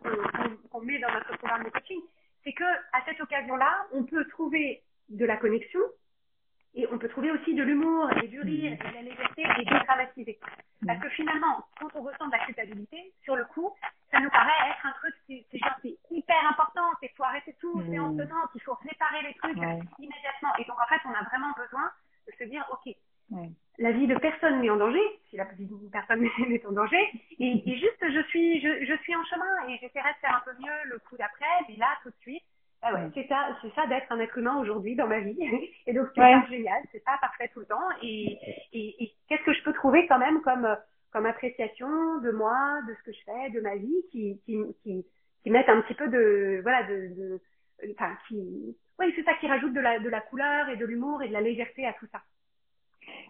qu'on 0.71 0.81
met 0.81 0.99
dans 0.99 1.11
notre 1.11 1.37
programme 1.37 1.63
de 1.63 1.69
coaching, 1.69 1.99
c'est 2.43 2.53
que 2.53 2.63
à 2.63 3.03
cette 3.05 3.19
occasion-là, 3.19 3.87
on 3.91 4.03
peut 4.03 4.25
trouver 4.29 4.81
de 5.09 5.25
la 5.25 5.37
connexion 5.37 5.81
et 6.73 6.87
on 6.91 6.97
peut 6.97 7.09
trouver 7.09 7.31
aussi 7.31 7.53
de 7.53 7.63
l'humour 7.63 8.09
et 8.23 8.27
du 8.27 8.39
rire 8.39 8.71
et 8.71 8.77
de 8.77 8.93
la 8.93 9.01
légèreté 9.01 9.43
et 9.59 9.65
dédramatiser. 9.65 10.39
Parce 10.85 10.99
que 11.01 11.09
finalement, 11.09 11.65
quand 11.79 11.89
on 11.95 12.01
ressent 12.01 12.27
de 12.27 12.31
la 12.31 12.45
culpabilité, 12.45 13.13
sur 13.23 13.35
le 13.35 13.43
coup, 13.45 13.73
ça 14.09 14.19
nous 14.21 14.29
paraît 14.29 14.69
être 14.69 14.85
un 14.85 14.91
truc, 14.93 15.13
c'est 15.27 15.45
c'est 15.51 15.97
hyper 16.09 16.47
important, 16.49 16.87
il 17.01 17.09
faut 17.09 17.23
arrêter 17.23 17.55
tout, 17.59 17.83
c'est 17.89 17.99
en 17.99 18.15
tenant, 18.15 18.47
il 18.55 18.61
faut 18.61 18.73
réparer 18.75 19.21
les 19.23 19.33
trucs 19.35 19.57
immédiatement. 19.57 20.55
Et 20.59 20.65
donc, 20.65 20.79
en 20.79 20.87
fait, 20.87 21.01
on 21.05 21.13
a 21.13 21.23
vraiment 21.23 21.51
besoin 21.57 21.91
de 22.27 22.33
se 22.37 22.43
dire, 22.49 22.65
OK, 22.71 22.93
la 23.77 23.91
vie 23.91 24.07
de 24.07 24.15
personne 24.17 24.61
n'est 24.61 24.69
en 24.69 24.77
danger, 24.77 25.01
si 25.29 25.37
la 25.37 25.45
vie 25.45 25.65
de 25.65 25.89
personne 25.91 26.21
n'est 26.47 26.65
en 26.65 26.71
danger, 26.71 27.09
et, 27.39 27.63
et, 27.65 27.75
juste, 27.77 28.01
je 28.01 28.21
suis, 28.29 28.61
je, 28.61 28.85
je 28.85 28.97
suis 29.01 29.15
en 29.15 29.23
chemin 29.25 29.69
et 29.69 29.77
j'essaierai 29.79 30.11
de 30.13 30.19
faire 30.21 30.35
un 30.35 30.51
peu 30.51 30.57
mieux 30.61 30.89
le 30.91 30.99
coup 30.99 31.17
d'après, 31.17 31.45
mais 31.67 31.75
là, 31.77 31.87
tout 32.03 32.09
de 32.09 32.15
suite, 32.21 32.43
ah 32.83 32.93
ouais, 32.95 33.09
c'est 33.13 33.27
ça, 33.27 33.47
c'est 33.61 33.73
ça 33.75 33.85
d'être 33.87 34.11
un 34.11 34.19
être 34.19 34.37
humain 34.37 34.57
aujourd'hui 34.59 34.95
dans 34.95 35.07
ma 35.07 35.19
vie. 35.19 35.37
Et 35.87 35.93
donc 35.93 36.07
c'est 36.15 36.21
ouais. 36.21 36.41
génial, 36.49 36.81
c'est 36.91 37.03
pas 37.03 37.17
parfait 37.21 37.49
tout 37.53 37.59
le 37.59 37.67
temps. 37.67 37.89
Et, 38.01 38.39
et, 38.73 39.03
et 39.03 39.13
qu'est-ce 39.29 39.43
que 39.43 39.53
je 39.53 39.63
peux 39.63 39.73
trouver 39.73 40.07
quand 40.07 40.17
même 40.17 40.41
comme 40.41 40.75
comme 41.11 41.25
appréciation 41.25 42.19
de 42.21 42.31
moi, 42.31 42.79
de 42.87 42.95
ce 42.95 43.03
que 43.03 43.11
je 43.11 43.19
fais, 43.25 43.49
de 43.51 43.61
ma 43.61 43.75
vie, 43.75 44.03
qui 44.11 44.41
qui 44.45 44.57
qui, 44.81 45.05
qui 45.43 45.49
mettent 45.51 45.69
un 45.69 45.81
petit 45.81 45.93
peu 45.93 46.07
de 46.07 46.59
voilà 46.63 46.83
de, 46.83 47.13
de 47.15 47.41
enfin 47.91 48.15
oui 48.99 49.13
c'est 49.15 49.23
ça 49.23 49.33
qui 49.35 49.47
rajoute 49.47 49.73
de 49.73 49.79
la 49.79 49.99
de 49.99 50.09
la 50.09 50.21
couleur 50.21 50.69
et 50.69 50.77
de 50.77 50.85
l'humour 50.85 51.21
et 51.23 51.27
de 51.27 51.33
la 51.33 51.41
légèreté 51.41 51.85
à 51.85 51.93
tout 51.93 52.07
ça. 52.11 52.21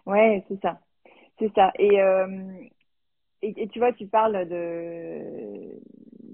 Ouais 0.06 0.44
c'est 0.48 0.60
ça 0.60 0.80
c'est 1.38 1.52
ça 1.54 1.72
et, 1.78 2.00
euh, 2.00 2.52
et 3.42 3.54
et 3.62 3.68
tu 3.68 3.78
vois 3.78 3.92
tu 3.92 4.06
parles 4.06 4.48
de 4.48 5.80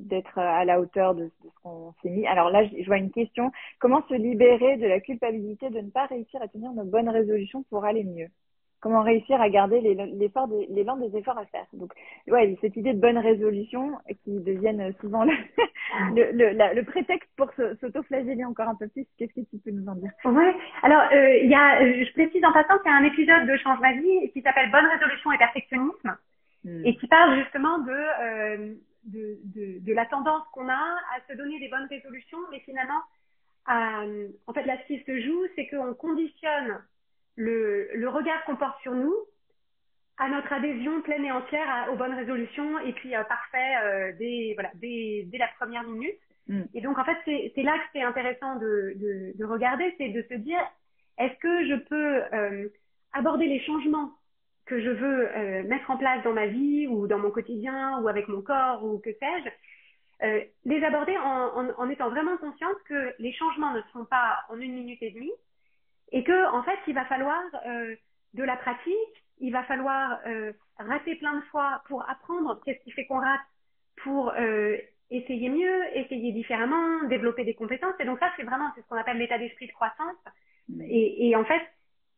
d'être 0.08 0.38
à 0.38 0.64
la 0.64 0.80
hauteur 0.80 1.14
de, 1.14 1.30
ce 1.42 1.48
qu'on 1.62 1.92
s'est 2.02 2.10
mis. 2.10 2.26
Alors 2.26 2.50
là, 2.50 2.66
je, 2.66 2.86
vois 2.86 2.96
une 2.96 3.10
question. 3.10 3.52
Comment 3.78 4.02
se 4.08 4.14
libérer 4.14 4.76
de 4.78 4.86
la 4.86 5.00
culpabilité 5.00 5.70
de 5.70 5.80
ne 5.80 5.90
pas 5.90 6.06
réussir 6.06 6.42
à 6.42 6.48
tenir 6.48 6.72
nos 6.72 6.84
bonnes 6.84 7.08
résolutions 7.08 7.62
pour 7.64 7.84
aller 7.84 8.04
mieux? 8.04 8.28
Comment 8.80 9.02
réussir 9.02 9.40
à 9.40 9.48
garder 9.48 9.80
l'élan 9.80 10.06
des, 10.46 10.66
des 10.68 11.18
efforts 11.18 11.38
à 11.38 11.46
faire 11.46 11.66
Donc, 11.72 11.92
ouais, 12.28 12.56
cette 12.60 12.76
idée 12.76 12.92
de 12.92 13.00
bonne 13.00 13.18
résolution 13.18 13.98
qui 14.24 14.38
deviennent 14.40 14.94
souvent 15.00 15.24
le, 15.24 15.32
le, 16.14 16.74
le, 16.74 16.82
prétexte 16.84 17.28
pour 17.36 17.50
s'auto-flageller 17.54 18.44
encore 18.44 18.68
un 18.68 18.76
peu 18.76 18.86
plus. 18.88 19.04
Qu'est-ce 19.18 19.34
que 19.34 19.46
tu 19.50 19.58
peux 19.64 19.70
nous 19.70 19.88
en 19.88 19.96
dire? 19.96 20.12
Ouais. 20.24 20.54
Alors, 20.82 21.02
euh, 21.12 21.36
il 21.42 21.50
y 21.50 21.54
a, 21.54 21.80
je 21.80 22.12
précise 22.12 22.44
en 22.44 22.52
passant 22.52 22.78
qu'il 22.78 22.90
y 22.90 22.94
a 22.94 22.98
un 22.98 23.04
épisode 23.04 23.46
de 23.48 23.56
Change 23.56 23.80
ma 23.80 23.94
vie 23.94 24.30
qui 24.32 24.42
s'appelle 24.42 24.70
Bonne 24.70 24.86
résolution 24.86 25.32
et 25.32 25.38
perfectionnisme 25.38 26.16
hmm. 26.64 26.86
et 26.86 26.96
qui 26.96 27.06
parle 27.08 27.36
justement 27.40 27.78
de 27.78 27.90
euh, 27.90 28.74
de, 29.04 29.38
de, 29.44 29.84
de 29.84 29.92
la 29.94 30.06
tendance 30.06 30.42
qu'on 30.52 30.68
a 30.68 30.96
à 31.16 31.20
se 31.28 31.36
donner 31.36 31.58
des 31.58 31.68
bonnes 31.68 31.86
résolutions, 31.88 32.38
mais 32.50 32.60
finalement, 32.60 33.00
en 33.66 34.52
fait, 34.52 34.64
là, 34.64 34.76
ce 34.82 34.86
qui 34.86 35.02
se 35.04 35.20
joue, 35.20 35.44
c'est 35.56 35.66
qu'on 35.66 35.94
conditionne 35.94 36.78
le, 37.38 37.88
le 37.94 38.08
regard 38.08 38.44
qu'on 38.44 38.56
porte 38.56 38.80
sur 38.82 38.92
nous 38.92 39.14
à 40.18 40.28
notre 40.28 40.52
adhésion 40.52 41.00
pleine 41.02 41.24
et 41.24 41.30
entière 41.30 41.88
aux 41.92 41.96
bonnes 41.96 42.14
résolutions 42.14 42.78
et 42.80 42.92
puis 42.92 43.14
euh, 43.14 43.22
parfait 43.24 43.76
euh, 43.84 44.12
dès, 44.18 44.52
voilà, 44.54 44.70
dès, 44.74 45.24
dès 45.26 45.38
la 45.38 45.48
première 45.58 45.84
minute. 45.84 46.18
Mm. 46.48 46.62
Et 46.74 46.80
donc, 46.80 46.98
en 46.98 47.04
fait, 47.04 47.16
c'est 47.24 47.62
là 47.62 47.78
que 47.78 47.84
c'est 47.92 48.02
intéressant 48.02 48.56
de, 48.56 48.94
de, 48.96 49.38
de 49.38 49.44
regarder, 49.44 49.94
c'est 49.98 50.08
de 50.08 50.22
se 50.28 50.34
dire, 50.34 50.60
est-ce 51.18 51.38
que 51.38 51.68
je 51.68 51.74
peux 51.76 52.22
euh, 52.34 52.68
aborder 53.12 53.46
les 53.46 53.60
changements 53.60 54.10
que 54.66 54.80
je 54.80 54.90
veux 54.90 55.36
euh, 55.36 55.62
mettre 55.62 55.90
en 55.92 55.96
place 55.96 56.22
dans 56.24 56.32
ma 56.32 56.48
vie 56.48 56.88
ou 56.88 57.06
dans 57.06 57.18
mon 57.18 57.30
quotidien 57.30 58.00
ou 58.00 58.08
avec 58.08 58.26
mon 58.26 58.42
corps 58.42 58.84
ou 58.84 58.98
que 58.98 59.10
sais-je, 59.12 60.26
euh, 60.26 60.40
les 60.64 60.82
aborder 60.82 61.16
en, 61.16 61.56
en, 61.56 61.70
en, 61.78 61.88
étant 61.88 62.10
vraiment 62.10 62.36
consciente 62.38 62.76
que 62.88 63.14
les 63.20 63.32
changements 63.32 63.72
ne 63.72 63.80
sont 63.92 64.04
pas 64.04 64.40
en 64.48 64.58
une 64.58 64.74
minute 64.74 65.00
et 65.02 65.12
demie 65.12 65.32
et 66.12 66.24
que 66.24 66.52
en 66.52 66.62
fait 66.62 66.78
il 66.86 66.94
va 66.94 67.04
falloir 67.06 67.40
euh, 67.66 67.94
de 68.34 68.42
la 68.42 68.56
pratique, 68.56 69.24
il 69.40 69.52
va 69.52 69.62
falloir 69.64 70.18
euh, 70.26 70.52
rater 70.78 71.16
plein 71.16 71.36
de 71.36 71.44
fois 71.46 71.82
pour 71.86 72.08
apprendre 72.08 72.60
qu'est-ce 72.64 72.82
qui 72.84 72.92
fait 72.92 73.06
qu'on 73.06 73.20
rate 73.20 73.40
pour 74.02 74.30
euh, 74.30 74.76
essayer 75.10 75.48
mieux, 75.48 75.96
essayer 75.96 76.32
différemment, 76.32 77.04
développer 77.08 77.44
des 77.44 77.54
compétences 77.54 77.94
et 78.00 78.04
donc 78.04 78.18
ça 78.18 78.30
c'est 78.36 78.44
vraiment 78.44 78.70
c'est 78.74 78.82
ce 78.82 78.86
qu'on 78.88 78.96
appelle 78.96 79.18
l'état 79.18 79.38
d'esprit 79.38 79.66
de 79.66 79.72
croissance 79.72 80.16
et, 80.80 81.28
et 81.28 81.36
en 81.36 81.44
fait 81.44 81.62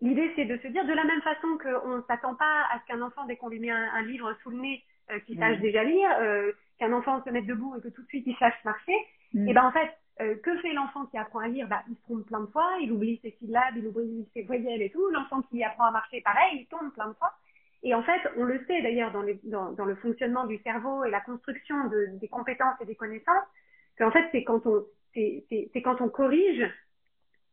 L'idée, 0.02 0.32
c'est 0.34 0.46
de 0.46 0.56
se 0.56 0.68
dire 0.68 0.84
de 0.86 0.92
la 0.92 1.04
même 1.04 1.20
façon 1.20 1.58
qu'on 1.62 1.96
ne 1.98 2.02
s'attend 2.02 2.34
pas 2.34 2.64
à 2.72 2.80
ce 2.80 2.86
qu'un 2.86 3.02
enfant, 3.02 3.26
dès 3.26 3.36
qu'on 3.36 3.48
lui 3.48 3.60
met 3.60 3.70
un, 3.70 4.02
livre 4.02 4.34
sous 4.42 4.50
le 4.50 4.56
nez, 4.56 4.82
euh, 5.10 5.18
qu'il 5.20 5.38
sache 5.38 5.58
déjà 5.58 5.84
lire, 5.84 6.08
euh, 6.20 6.52
qu'un 6.78 6.92
enfant 6.92 7.22
se 7.22 7.28
mette 7.28 7.44
debout 7.44 7.76
et 7.76 7.82
que 7.82 7.88
tout 7.88 8.02
de 8.02 8.08
suite 8.08 8.26
il 8.26 8.36
sache 8.36 8.54
marcher. 8.64 8.96
Mm. 9.34 9.48
Et 9.48 9.52
ben 9.52 9.64
en 9.64 9.72
fait, 9.72 9.90
euh, 10.20 10.36
que 10.36 10.56
fait 10.58 10.72
l'enfant 10.72 11.06
qui 11.06 11.18
apprend 11.18 11.40
à 11.40 11.48
lire? 11.48 11.68
Bah, 11.68 11.82
Il 11.88 11.96
se 11.96 12.02
trompe 12.02 12.26
plein 12.26 12.40
de 12.40 12.46
fois, 12.46 12.76
il 12.80 12.92
oublie 12.92 13.18
ses 13.22 13.36
syllabes, 13.38 13.76
il 13.76 13.86
oublie 13.86 14.28
ses 14.34 14.42
voyelles 14.42 14.82
et 14.82 14.90
tout. 14.90 15.08
L'enfant 15.10 15.42
qui 15.42 15.62
apprend 15.64 15.86
à 15.86 15.90
marcher, 15.90 16.20
pareil, 16.20 16.60
il 16.60 16.66
tombe 16.66 16.92
plein 16.92 17.08
de 17.08 17.14
fois. 17.14 17.32
Et 17.82 17.94
en 17.94 18.02
fait, 18.02 18.20
on 18.36 18.44
le 18.44 18.62
sait 18.66 18.82
d'ailleurs 18.82 19.10
dans, 19.12 19.24
dans, 19.44 19.72
dans, 19.72 19.84
le 19.86 19.94
fonctionnement 19.96 20.46
du 20.46 20.58
cerveau 20.58 21.04
et 21.04 21.10
la 21.10 21.20
construction 21.20 21.88
de, 21.88 22.08
des 22.20 22.28
compétences 22.28 22.74
et 22.82 22.84
des 22.84 22.94
connaissances, 22.94 23.46
qu'en 23.98 24.10
fait, 24.10 24.28
c'est 24.32 24.44
quand 24.44 24.66
on 24.66 24.84
c'est 25.14 25.82
quand 25.82 26.00
on 26.00 26.08
corrige 26.08 26.64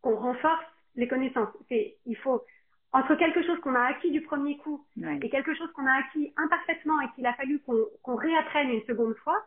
qu'on 0.01 0.15
renforce 0.15 0.65
les 0.95 1.07
connaissances. 1.07 1.49
Il 1.71 2.17
faut, 2.17 2.43
entre 2.91 3.15
quelque 3.15 3.43
chose 3.43 3.59
qu'on 3.61 3.75
a 3.75 3.81
acquis 3.81 4.11
du 4.11 4.21
premier 4.21 4.57
coup 4.57 4.85
et 5.21 5.29
quelque 5.29 5.55
chose 5.55 5.71
qu'on 5.73 5.85
a 5.85 5.93
acquis 5.93 6.33
imparfaitement 6.37 6.99
et 7.01 7.07
qu'il 7.15 7.25
a 7.25 7.33
fallu 7.33 7.59
qu'on, 7.59 7.85
qu'on 8.03 8.15
réapprenne 8.15 8.69
une 8.69 8.83
seconde 8.83 9.15
fois, 9.15 9.43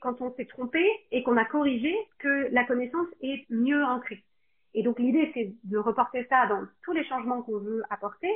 quand 0.00 0.20
on 0.20 0.32
s'est 0.34 0.46
trompé 0.46 0.84
et 1.10 1.22
qu'on 1.22 1.36
a 1.36 1.44
corrigé 1.44 1.94
que 2.18 2.48
la 2.52 2.64
connaissance 2.64 3.08
est 3.22 3.44
mieux 3.50 3.82
ancrée. 3.84 4.22
Et 4.74 4.82
donc 4.82 4.98
l'idée, 4.98 5.30
c'est 5.34 5.52
de 5.64 5.78
reporter 5.78 6.26
ça 6.28 6.46
dans 6.46 6.64
tous 6.82 6.92
les 6.92 7.04
changements 7.04 7.42
qu'on 7.42 7.58
veut 7.58 7.82
apporter. 7.90 8.30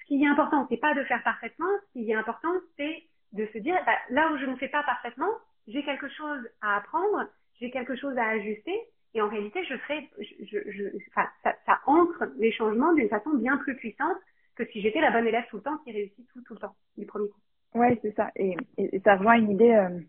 Ce 0.00 0.06
qui 0.06 0.22
est 0.22 0.26
important, 0.26 0.66
c'est 0.68 0.80
pas 0.80 0.94
de 0.94 1.04
faire 1.04 1.22
parfaitement. 1.22 1.68
Ce 1.88 1.92
qui 1.92 2.10
est 2.10 2.14
important, 2.14 2.52
c'est 2.76 3.02
de 3.32 3.46
se 3.52 3.58
dire, 3.58 3.76
bah, 3.86 3.92
là 4.10 4.30
où 4.32 4.38
je 4.38 4.46
ne 4.46 4.56
fais 4.56 4.68
pas 4.68 4.82
parfaitement, 4.82 5.30
j'ai 5.66 5.82
quelque 5.84 6.08
chose 6.08 6.48
à 6.62 6.76
apprendre, 6.76 7.26
j'ai 7.60 7.70
quelque 7.70 7.96
chose 7.96 8.16
à 8.16 8.28
ajuster, 8.28 8.78
et 9.14 9.22
en 9.22 9.28
réalité, 9.28 9.64
je 9.64 9.76
ferai, 9.78 10.08
je, 10.18 10.88
ça, 11.14 11.80
ancre 11.86 12.24
les 12.38 12.52
changements 12.52 12.92
d'une 12.92 13.08
façon 13.08 13.30
bien 13.34 13.56
plus 13.58 13.74
puissante 13.76 14.16
que 14.54 14.64
si 14.66 14.80
j'étais 14.80 15.00
la 15.00 15.10
bonne 15.10 15.26
élève 15.26 15.44
tout 15.50 15.56
le 15.56 15.62
temps 15.62 15.78
qui 15.78 15.92
réussit 15.92 16.26
tout, 16.32 16.42
tout 16.42 16.54
le 16.54 16.60
temps, 16.60 16.74
du 16.96 17.06
premier 17.06 17.28
coup. 17.28 17.40
Ouais, 17.74 17.98
c'est 18.02 18.14
ça. 18.14 18.30
Et, 18.36 18.56
et, 18.76 19.00
ça 19.00 19.16
rejoint 19.16 19.34
une 19.34 19.50
idée 19.50 19.70
euh, 19.70 20.00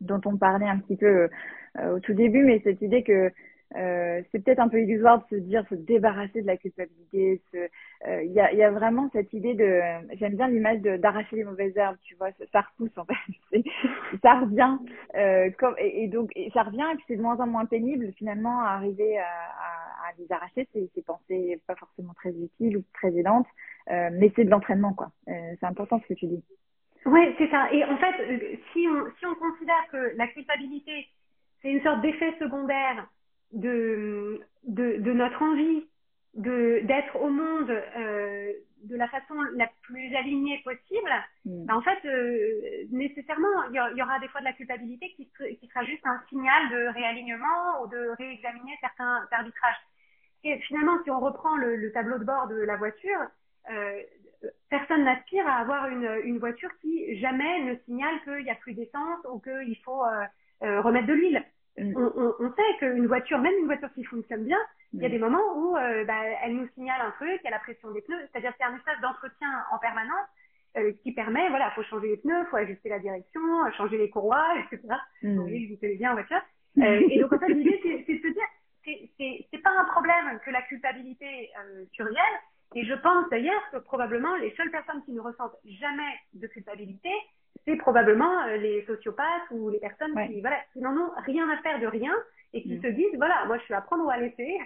dont 0.00 0.20
on 0.24 0.36
parlait 0.36 0.68
un 0.68 0.78
petit 0.78 0.96
peu 0.96 1.28
euh, 1.78 1.96
au 1.96 2.00
tout 2.00 2.14
début, 2.14 2.44
mais 2.44 2.60
cette 2.64 2.82
idée 2.82 3.02
que 3.02 3.30
euh, 3.76 4.22
c'est 4.32 4.42
peut-être 4.42 4.60
un 4.60 4.68
peu 4.68 4.80
illusoire 4.80 5.18
de 5.18 5.36
se 5.36 5.42
dire 5.42 5.62
se 5.68 5.74
débarrasser 5.74 6.40
de 6.40 6.46
la 6.46 6.56
culpabilité. 6.56 7.42
Euh, 7.54 8.22
il 8.24 8.32
y, 8.32 8.40
a, 8.40 8.52
y, 8.54 8.62
a, 8.62 8.70
vraiment 8.70 9.10
cette 9.12 9.32
idée 9.34 9.52
de, 9.54 9.80
j'aime 10.16 10.36
bien 10.36 10.48
l'image 10.48 10.80
d'arracher 10.80 11.36
les 11.36 11.44
mauvaises 11.44 11.76
herbes, 11.76 11.98
tu 12.02 12.14
vois, 12.14 12.30
ça, 12.50 12.62
repousse 12.62 12.96
en 12.96 13.04
fait, 13.04 13.14
ça 14.22 14.40
revient, 14.40 14.78
euh, 15.16 15.50
comme, 15.58 15.74
et, 15.78 16.08
donc 16.08 16.30
et 16.34 16.50
ça 16.54 16.62
revient 16.62 16.86
et 16.92 16.96
puis 16.96 17.04
c'est 17.08 17.16
de 17.16 17.22
moins 17.22 17.38
en 17.40 17.46
moins 17.46 17.66
pénible 17.66 18.10
finalement 18.16 18.62
à 18.62 18.68
arriver 18.70 19.18
à, 19.18 19.24
à, 19.24 20.08
à 20.08 20.12
les 20.18 20.32
arracher. 20.32 20.66
C'est 20.72 21.04
pensées 21.04 21.60
pas 21.66 21.74
forcément 21.74 22.14
très 22.14 22.30
utiles 22.30 22.78
ou 22.78 22.84
très 22.94 23.14
aidantes, 23.14 23.46
euh, 23.90 24.08
mais 24.12 24.32
c'est 24.34 24.44
de 24.44 24.50
l'entraînement 24.50 24.94
quoi. 24.94 25.10
Euh, 25.28 25.32
c'est 25.60 25.66
important 25.66 26.00
ce 26.00 26.14
que 26.14 26.18
tu 26.18 26.26
dis. 26.26 26.42
Oui, 27.10 27.34
c'est 27.38 27.50
ça. 27.50 27.72
Et 27.72 27.84
en 27.84 27.96
fait, 27.96 28.60
si 28.72 28.86
on 28.88 29.10
si 29.18 29.26
on 29.26 29.34
considère 29.34 29.88
que 29.90 30.16
la 30.16 30.26
culpabilité 30.28 31.08
c'est 31.62 31.70
une 31.70 31.82
sorte 31.82 32.00
d'effet 32.02 32.34
secondaire 32.38 33.06
de, 33.52 34.40
de, 34.64 34.98
de 34.98 35.12
notre 35.12 35.42
envie 35.42 35.86
de 36.34 36.80
d'être 36.84 37.16
au 37.16 37.30
monde 37.30 37.70
euh, 37.70 38.52
de 38.84 38.96
la 38.96 39.08
façon 39.08 39.34
la 39.56 39.68
plus 39.82 40.14
alignée 40.14 40.60
possible, 40.62 41.10
mm. 41.44 41.66
ben, 41.66 41.74
en 41.74 41.82
fait, 41.82 41.98
euh, 42.04 42.84
nécessairement, 42.92 43.64
il 43.70 43.74
y, 43.74 44.02
aura 44.02 44.20
des 44.20 44.28
fois 44.28 44.40
de 44.40 44.44
la 44.44 44.52
culpabilité 44.52 45.12
qui, 45.16 45.28
qui 45.58 45.66
sera 45.66 45.84
juste 45.84 46.06
un 46.06 46.22
signal 46.28 46.68
de 46.70 46.94
réalignement 46.94 47.82
ou 47.82 47.88
de 47.88 48.10
réexaminer 48.18 48.78
certains 48.80 49.26
arbitrages. 49.32 49.80
Et 50.44 50.58
finalement, 50.60 51.02
si 51.02 51.10
on 51.10 51.18
reprend 51.18 51.56
le, 51.56 51.74
le 51.74 51.90
tableau 51.90 52.18
de 52.18 52.24
bord 52.24 52.46
de 52.46 52.54
la 52.54 52.76
voiture, 52.76 53.18
euh, 53.70 54.00
personne 54.70 55.04
n'aspire 55.04 55.46
à 55.46 55.56
avoir 55.56 55.88
une, 55.88 56.08
une 56.24 56.38
voiture 56.38 56.70
qui 56.80 57.18
jamais 57.18 57.64
ne 57.64 57.74
signale 57.84 58.20
qu'il 58.24 58.44
n'y 58.44 58.50
a 58.50 58.54
plus 58.56 58.74
d'essence 58.74 59.18
ou 59.30 59.40
qu'il 59.40 59.76
faut 59.84 60.04
euh, 60.04 60.80
remettre 60.80 61.06
de 61.06 61.12
l'huile. 61.12 61.44
Mm. 61.76 61.94
On, 61.96 62.34
on, 62.40 62.52
sait 62.52 62.78
qu'une 62.78 63.06
voiture, 63.06 63.38
même 63.38 63.54
une 63.60 63.66
voiture 63.66 63.92
qui 63.94 64.04
fonctionne 64.04 64.44
bien, 64.44 64.58
il 64.92 65.00
y 65.00 65.04
a 65.04 65.08
mm. 65.08 65.12
des 65.12 65.18
moments 65.18 65.56
où 65.56 65.74
bah, 65.74 66.22
elle 66.42 66.56
nous 66.56 66.68
signale 66.74 67.00
un 67.00 67.10
truc, 67.12 67.40
il 67.42 67.44
y 67.44 67.48
a 67.48 67.52
la 67.52 67.58
pression 67.58 67.90
des 67.90 68.02
pneus, 68.02 68.28
c'est-à-dire 68.30 68.52
c'est 68.58 68.64
un 68.64 68.76
espace 68.76 69.00
d'entretien 69.00 69.48
en 69.72 69.78
permanence 69.78 70.28
qui 71.02 71.12
permet, 71.12 71.48
voilà, 71.48 71.72
faut 71.72 71.82
changer 71.82 72.08
les 72.08 72.16
pneus, 72.18 72.44
faut 72.50 72.56
ajuster 72.56 72.88
la 72.88 73.00
direction, 73.00 73.40
changer 73.76 73.98
les 73.98 74.10
courroies, 74.10 74.46
etc. 74.72 74.94
Mm. 75.22 75.38
Oui, 75.40 75.72
vous 75.72 75.80
savez 75.80 75.96
bien 75.96 76.12
en 76.12 76.14
voiture. 76.14 76.40
et 76.76 77.18
donc 77.20 77.32
en 77.32 77.38
fait 77.38 77.48
l'idée 77.48 77.80
c'est 78.06 78.14
de 78.14 78.22
se 78.22 78.28
dire, 78.28 79.46
c'est 79.50 79.62
pas 79.62 79.72
un 79.76 79.84
problème 79.84 80.38
que 80.44 80.50
la 80.50 80.62
culpabilité 80.62 81.50
survienne, 81.92 82.38
et 82.74 82.84
je 82.84 82.94
pense 82.94 83.28
d'ailleurs 83.30 83.62
que 83.72 83.78
probablement 83.78 84.34
les 84.36 84.54
seules 84.56 84.70
personnes 84.70 85.02
qui 85.04 85.12
ne 85.12 85.20
ressentent 85.20 85.56
jamais 85.64 86.12
de 86.34 86.46
culpabilité, 86.46 87.10
c'est 87.64 87.76
probablement 87.76 88.42
euh, 88.44 88.56
les 88.56 88.84
sociopathes 88.84 89.50
ou 89.50 89.70
les 89.70 89.78
personnes 89.78 90.14
qui, 90.26 90.40
voilà, 90.40 90.58
qui 90.72 90.80
n'en 90.80 90.96
ont 90.96 91.10
rien 91.24 91.48
à 91.48 91.56
faire 91.58 91.80
de 91.80 91.86
rien 91.86 92.12
et 92.52 92.62
qui 92.62 92.76
mm. 92.76 92.82
se 92.82 92.86
disent, 92.88 93.16
voilà, 93.16 93.44
moi 93.46 93.58
je 93.58 93.64
suis 93.64 93.74
à 93.74 93.80
prendre 93.80 94.04
ou 94.04 94.10
à 94.10 94.18
laisser, 94.18 94.58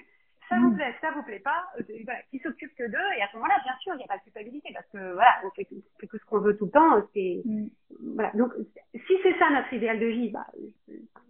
ça 0.48 0.56
vous 0.56 0.70
mm. 0.70 0.76
plaît, 0.76 0.94
ça 1.00 1.10
vous 1.12 1.22
plaît 1.22 1.38
pas, 1.38 1.64
euh, 1.78 1.82
voilà, 2.04 2.20
qui 2.30 2.38
s'occupent 2.40 2.74
que 2.74 2.90
d'eux 2.90 3.12
et 3.16 3.22
à 3.22 3.28
ce 3.28 3.36
moment-là, 3.36 3.60
bien 3.64 3.74
sûr, 3.80 3.94
il 3.94 3.98
n'y 3.98 4.04
a 4.04 4.08
pas 4.08 4.18
de 4.18 4.22
culpabilité 4.22 4.70
parce 4.74 4.86
que 4.88 5.12
voilà, 5.12 5.40
on 5.44 5.50
fait, 5.50 5.64
que 5.64 6.18
ce 6.18 6.24
qu'on 6.26 6.40
veut 6.40 6.56
tout 6.56 6.66
le 6.66 6.72
temps, 6.72 7.06
c'est 7.14 7.42
mm. 7.44 7.68
voilà. 8.14 8.32
Donc 8.34 8.52
si 8.94 9.14
c'est 9.22 9.38
ça 9.38 9.48
notre 9.50 9.72
idéal 9.72 10.00
de 10.00 10.06
vie, 10.06 10.30
bah 10.30 10.46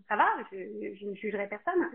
ça 0.09 0.17
va, 0.17 0.27
je, 0.51 0.57
je 0.95 1.07
ne 1.07 1.15
jugerai 1.15 1.49
personne. 1.49 1.89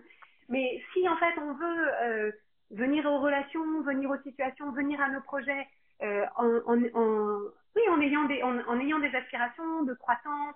Mais 0.49 0.81
si 0.93 1.07
en 1.09 1.17
fait 1.17 1.37
on 1.41 1.53
veut 1.53 1.87
euh, 2.03 2.31
venir 2.71 3.05
aux 3.05 3.19
relations, 3.19 3.81
venir 3.81 4.09
aux 4.09 4.21
situations, 4.23 4.71
venir 4.71 4.99
à 5.01 5.09
nos 5.09 5.21
projets 5.21 5.67
euh, 6.03 6.25
en, 6.35 6.47
en, 6.65 6.83
en, 6.93 7.39
oui, 7.75 7.81
en 7.89 8.01
ayant 8.01 8.25
des, 8.25 8.43
en, 8.43 8.57
en, 8.67 8.79
ayant 8.79 8.99
des 8.99 9.13
aspirations 9.15 9.83
de 9.83 9.93
croissance, 9.93 10.55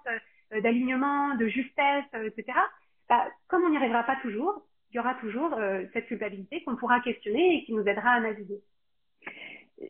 euh, 0.54 0.62
d'alignement, 0.62 1.36
de 1.36 1.48
justesse, 1.48 2.06
euh, 2.16 2.28
etc. 2.28 2.58
Bah, 3.10 3.28
comme 3.48 3.64
on 3.64 3.70
n'y 3.70 3.78
arrivera 3.78 4.04
pas 4.04 4.18
toujours, 4.22 4.64
il 4.92 4.98
y 4.98 5.00
aura 5.00 5.16
toujours 5.16 5.58
cette 5.94 6.08
culpabilité 6.08 6.64
qu'on 6.66 6.76
pourra 6.76 7.00
questionner 7.00 7.56
et 7.56 7.64
qui 7.64 7.74
nous 7.74 7.88
aidera 7.88 8.10
à 8.12 8.20
naviguer. 8.20 8.62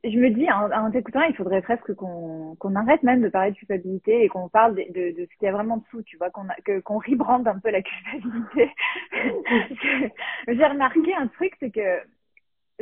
Je 0.04 0.18
me 0.18 0.30
dis, 0.30 0.50
en, 0.52 0.72
en 0.72 0.92
t'écoutant, 0.92 1.22
il 1.24 1.36
faudrait 1.36 1.62
presque 1.62 1.94
qu'on 1.96 2.56
qu'on 2.60 2.76
arrête 2.76 3.04
même 3.04 3.22
de 3.22 3.30
parler 3.30 3.52
de 3.52 3.58
culpabilité 3.58 4.24
et 4.24 4.30
qu'on 4.30 4.48
parle 4.50 4.76
de, 4.76 4.84
de, 4.94 5.12
de, 5.18 5.28
ce 5.30 5.38
qu'il 5.38 5.46
y 5.46 5.48
a 5.48 5.52
vraiment 5.52 5.78
dessous, 5.78 6.02
tu 6.04 6.18
vois, 6.18 6.30
qu'on 6.30 6.48
qu'on 6.84 7.00
rebrande 7.00 7.48
un 7.48 7.60
peu 7.60 7.72
la 7.72 7.82
culpabilité. 7.82 8.72
J'ai 10.48 10.66
remarqué 10.66 11.14
un 11.16 11.28
truc, 11.28 11.54
c'est 11.60 11.72
que 11.72 12.00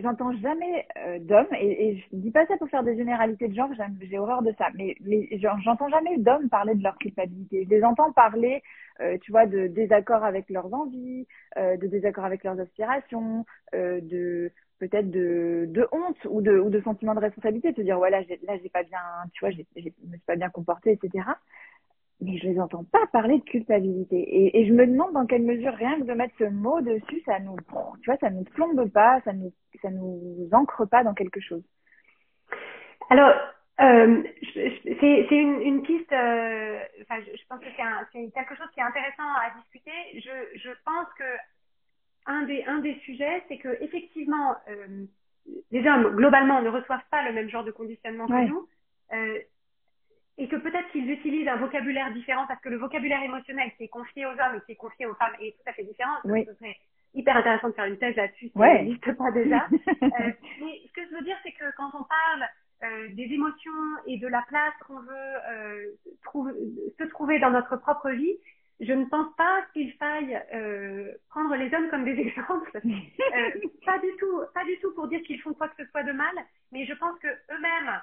j'entends 0.01 0.31
jamais 0.37 0.87
euh, 0.97 1.19
d'hommes, 1.19 1.47
et, 1.59 1.89
et 1.89 1.97
je 1.97 2.17
dis 2.17 2.31
pas 2.31 2.45
ça 2.45 2.57
pour 2.57 2.69
faire 2.69 2.83
des 2.83 2.95
généralités 2.95 3.47
de 3.47 3.55
genre, 3.55 3.69
j'ai 4.01 4.17
horreur 4.17 4.41
de 4.41 4.53
ça, 4.57 4.67
mais, 4.75 4.95
mais 5.01 5.27
j'entends 5.63 5.89
jamais 5.89 6.17
d'hommes 6.17 6.49
parler 6.49 6.75
de 6.75 6.83
leur 6.83 6.97
culpabilité. 6.97 7.65
Je 7.65 7.69
les 7.69 7.83
entends 7.83 8.11
parler, 8.11 8.61
euh, 9.01 9.17
tu 9.21 9.31
vois, 9.31 9.45
de 9.45 9.67
désaccord 9.67 10.23
avec 10.23 10.49
leurs 10.49 10.73
envies, 10.73 11.27
euh, 11.57 11.77
de 11.77 11.87
désaccord 11.87 12.25
avec 12.25 12.43
leurs 12.43 12.59
aspirations, 12.59 13.45
euh, 13.75 13.99
de 14.01 14.51
peut-être 14.79 15.11
de, 15.11 15.87
honte 15.91 16.25
ou 16.29 16.41
de, 16.41 16.81
sentiment 16.83 17.13
de 17.15 17.19
responsabilité, 17.19 17.71
de 17.71 17.77
se 17.77 17.81
dire, 17.81 17.97
voilà, 17.97 18.21
là, 18.21 18.57
j'ai 18.61 18.69
pas 18.69 18.83
bien, 18.83 18.99
tu 19.33 19.41
vois, 19.41 19.51
je 19.51 19.57
me 19.77 20.15
suis 20.15 20.25
pas 20.25 20.35
bien 20.35 20.49
comporté, 20.49 20.91
etc 20.91 21.23
mais 22.21 22.37
je 22.37 22.47
les 22.47 22.59
entends 22.59 22.83
pas 22.83 23.05
parler 23.07 23.39
de 23.39 23.43
culpabilité. 23.43 24.57
Et, 24.57 24.65
je 24.65 24.73
me 24.73 24.85
demande 24.85 25.13
dans 25.13 25.25
quelle 25.25 25.43
mesure 25.43 25.73
rien 25.73 25.97
que 25.99 26.05
de 26.05 26.13
mettre 26.13 26.35
ce 26.37 26.43
mot 26.45 26.81
dessus, 26.81 27.21
ça 27.25 27.39
nous, 27.39 27.55
tu 28.01 28.09
vois, 28.09 28.17
ça 28.17 28.29
nous 28.29 28.43
plombe 28.43 28.89
pas, 28.91 29.21
ça 29.21 29.33
nous, 29.33 29.53
ça 29.81 29.89
nous 29.89 30.49
ancre 30.51 30.85
pas 30.85 31.03
dans 31.03 31.13
quelque 31.13 31.39
chose. 31.39 31.63
Alors, 33.09 33.33
euh, 33.79 34.23
c'est 34.53 35.31
une, 35.31 35.81
piste. 35.83 36.11
Euh, 36.11 36.79
je, 36.99 37.47
pense 37.47 37.59
que 37.59 37.67
c'est 38.11 38.31
quelque 38.31 38.55
chose 38.55 38.67
qui 38.73 38.81
est 38.81 38.83
intéressant 38.83 39.23
à 39.23 39.57
discuter. 39.57 39.91
Je 40.15 40.69
pense 40.83 41.07
que 41.17 41.23
un 42.25 42.43
des 42.43 42.63
un 42.65 42.79
des 42.79 42.95
sujets, 43.05 43.43
c'est 43.47 43.57
que 43.57 43.81
effectivement, 43.81 44.55
euh, 44.69 45.05
les 45.71 45.87
hommes 45.87 46.15
globalement 46.15 46.61
ne 46.61 46.69
reçoivent 46.69 47.07
pas 47.11 47.23
le 47.27 47.33
même 47.33 47.49
genre 47.49 47.63
de 47.63 47.71
conditionnement 47.71 48.27
que 48.27 48.47
nous. 48.47 48.67
Euh, 49.13 49.39
et 50.37 50.47
que 50.47 50.55
peut-être 50.55 50.89
qu'ils 50.91 51.09
utilisent 51.11 51.49
un 51.49 51.57
vocabulaire 51.57 52.13
différent 52.13 52.45
parce 52.47 52.61
que 52.61 52.69
le 52.69 52.77
vocabulaire 52.77 53.21
émotionnel 53.23 53.71
qui 53.75 53.83
est 53.83 53.89
confié 53.89 54.25
aux 54.25 54.31
hommes 54.31 54.55
et 54.55 54.61
qui 54.65 54.71
est 54.71 54.75
confié 54.75 55.05
aux 55.05 55.15
femmes 55.15 55.33
est 55.41 55.51
tout 55.51 55.69
à 55.69 55.73
fait 55.73 55.83
différent. 55.83 56.15
Oui. 56.23 56.45
Ce 56.45 56.53
serait 56.53 56.77
hyper 57.13 57.35
intéressant 57.35 57.69
de 57.69 57.73
faire 57.73 57.85
une 57.85 57.97
thèse 57.97 58.15
là-dessus 58.15 58.49
ça 58.55 58.73
n'existe 58.73 59.17
pas 59.17 59.31
déjà. 59.31 59.67
euh, 59.87 60.31
mais 60.61 60.81
ce 60.87 60.93
que 60.93 61.01
je 61.09 61.15
veux 61.15 61.23
dire, 61.23 61.35
c'est 61.43 61.51
que 61.51 61.65
quand 61.75 61.89
on 61.93 62.03
parle 62.03 62.47
euh, 62.83 63.09
des 63.13 63.23
émotions 63.23 63.71
et 64.07 64.17
de 64.17 64.27
la 64.27 64.43
place 64.47 64.73
qu'on 64.87 64.99
veut 64.99 65.35
euh, 65.49 65.91
se 66.97 67.03
trouver 67.09 67.39
dans 67.39 67.51
notre 67.51 67.75
propre 67.75 68.09
vie, 68.11 68.37
je 68.79 68.93
ne 68.93 69.05
pense 69.05 69.35
pas 69.35 69.61
qu'il 69.73 69.91
faille 69.93 70.41
euh, 70.53 71.11
prendre 71.29 71.55
les 71.55 71.73
hommes 71.73 71.89
comme 71.89 72.05
des 72.05 72.19
exemples. 72.27 72.71
Euh, 72.75 73.51
pas 73.85 73.99
du 73.99 74.09
tout, 74.19 74.41
pas 74.53 74.63
du 74.65 74.77
tout 74.79 74.93
pour 74.93 75.07
dire 75.07 75.21
qu'ils 75.23 75.41
font 75.41 75.53
quoi 75.53 75.67
que 75.69 75.83
ce 75.83 75.89
soit 75.91 76.03
de 76.03 76.11
mal, 76.11 76.33
mais 76.71 76.85
je 76.85 76.93
pense 76.93 77.17
que 77.19 77.27
eux-mêmes 77.27 78.01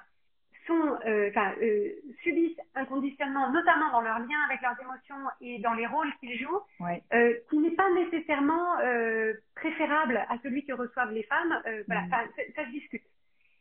sont, 0.67 0.97
euh, 1.05 1.29
enfin, 1.29 1.53
euh, 1.61 1.89
subissent 2.21 2.59
un 2.75 2.85
conditionnement, 2.85 3.51
notamment 3.51 3.91
dans 3.91 4.01
leur 4.01 4.19
lien 4.19 4.39
avec 4.49 4.61
leurs 4.61 4.79
émotions 4.79 5.29
et 5.41 5.59
dans 5.59 5.73
les 5.73 5.87
rôles 5.87 6.11
qu'ils 6.19 6.37
jouent, 6.37 6.61
euh, 7.13 7.33
qui 7.49 7.57
n'est 7.57 7.71
pas 7.71 7.89
nécessairement 7.91 8.79
euh, 8.83 9.33
préférable 9.55 10.17
à 10.29 10.37
celui 10.43 10.65
que 10.65 10.73
reçoivent 10.73 11.13
les 11.13 11.23
femmes. 11.23 11.61
Euh, 11.65 11.83
voilà, 11.87 12.03
mm. 12.03 12.09
ça, 12.55 12.65
se 12.65 12.69
discute. 12.71 13.03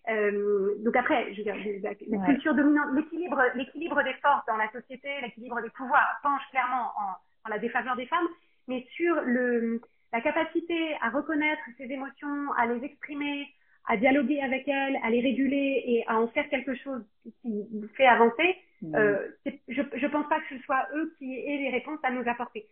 Donc 0.08 0.94
après, 0.96 1.32
je 1.34 1.38
veux 1.38 1.44
dire, 1.44 1.56
la, 1.82 2.26
culture 2.26 2.54
dominante, 2.54 2.94
l'équilibre, 2.94 3.42
l'équilibre 3.54 4.02
des 4.04 4.14
forces 4.14 4.46
dans 4.46 4.56
la 4.56 4.70
société, 4.70 5.08
l'équilibre 5.22 5.60
des 5.62 5.70
pouvoirs 5.70 6.20
penche 6.22 6.42
clairement 6.50 6.92
en, 6.96 7.46
en 7.46 7.50
la 7.50 7.58
défaveur 7.58 7.96
des 7.96 8.06
femmes, 8.06 8.28
mais 8.68 8.86
sur 8.96 9.14
le, 9.22 9.80
la 10.12 10.20
capacité 10.20 10.96
à 11.02 11.10
reconnaître 11.10 11.62
ses 11.76 11.84
émotions, 11.84 12.52
à 12.56 12.66
les 12.66 12.84
exprimer, 12.84 13.48
à 13.86 13.96
dialoguer 13.96 14.40
avec 14.40 14.66
elle, 14.68 14.96
à 15.02 15.10
les 15.10 15.20
réguler 15.20 15.82
et 15.86 16.04
à 16.06 16.18
en 16.18 16.28
faire 16.28 16.48
quelque 16.48 16.74
chose 16.74 17.04
qui 17.42 17.48
nous 17.48 17.88
fait 17.96 18.06
avancer, 18.06 18.56
mmh. 18.82 18.94
euh, 18.96 19.28
je 19.68 19.82
ne 19.82 20.08
pense 20.08 20.28
pas 20.28 20.40
que 20.40 20.56
ce 20.56 20.62
soit 20.62 20.86
eux 20.94 21.14
qui 21.18 21.38
aient 21.38 21.58
les 21.58 21.70
réponses 21.70 22.00
à 22.02 22.10
nous 22.10 22.28
apporter. 22.28 22.66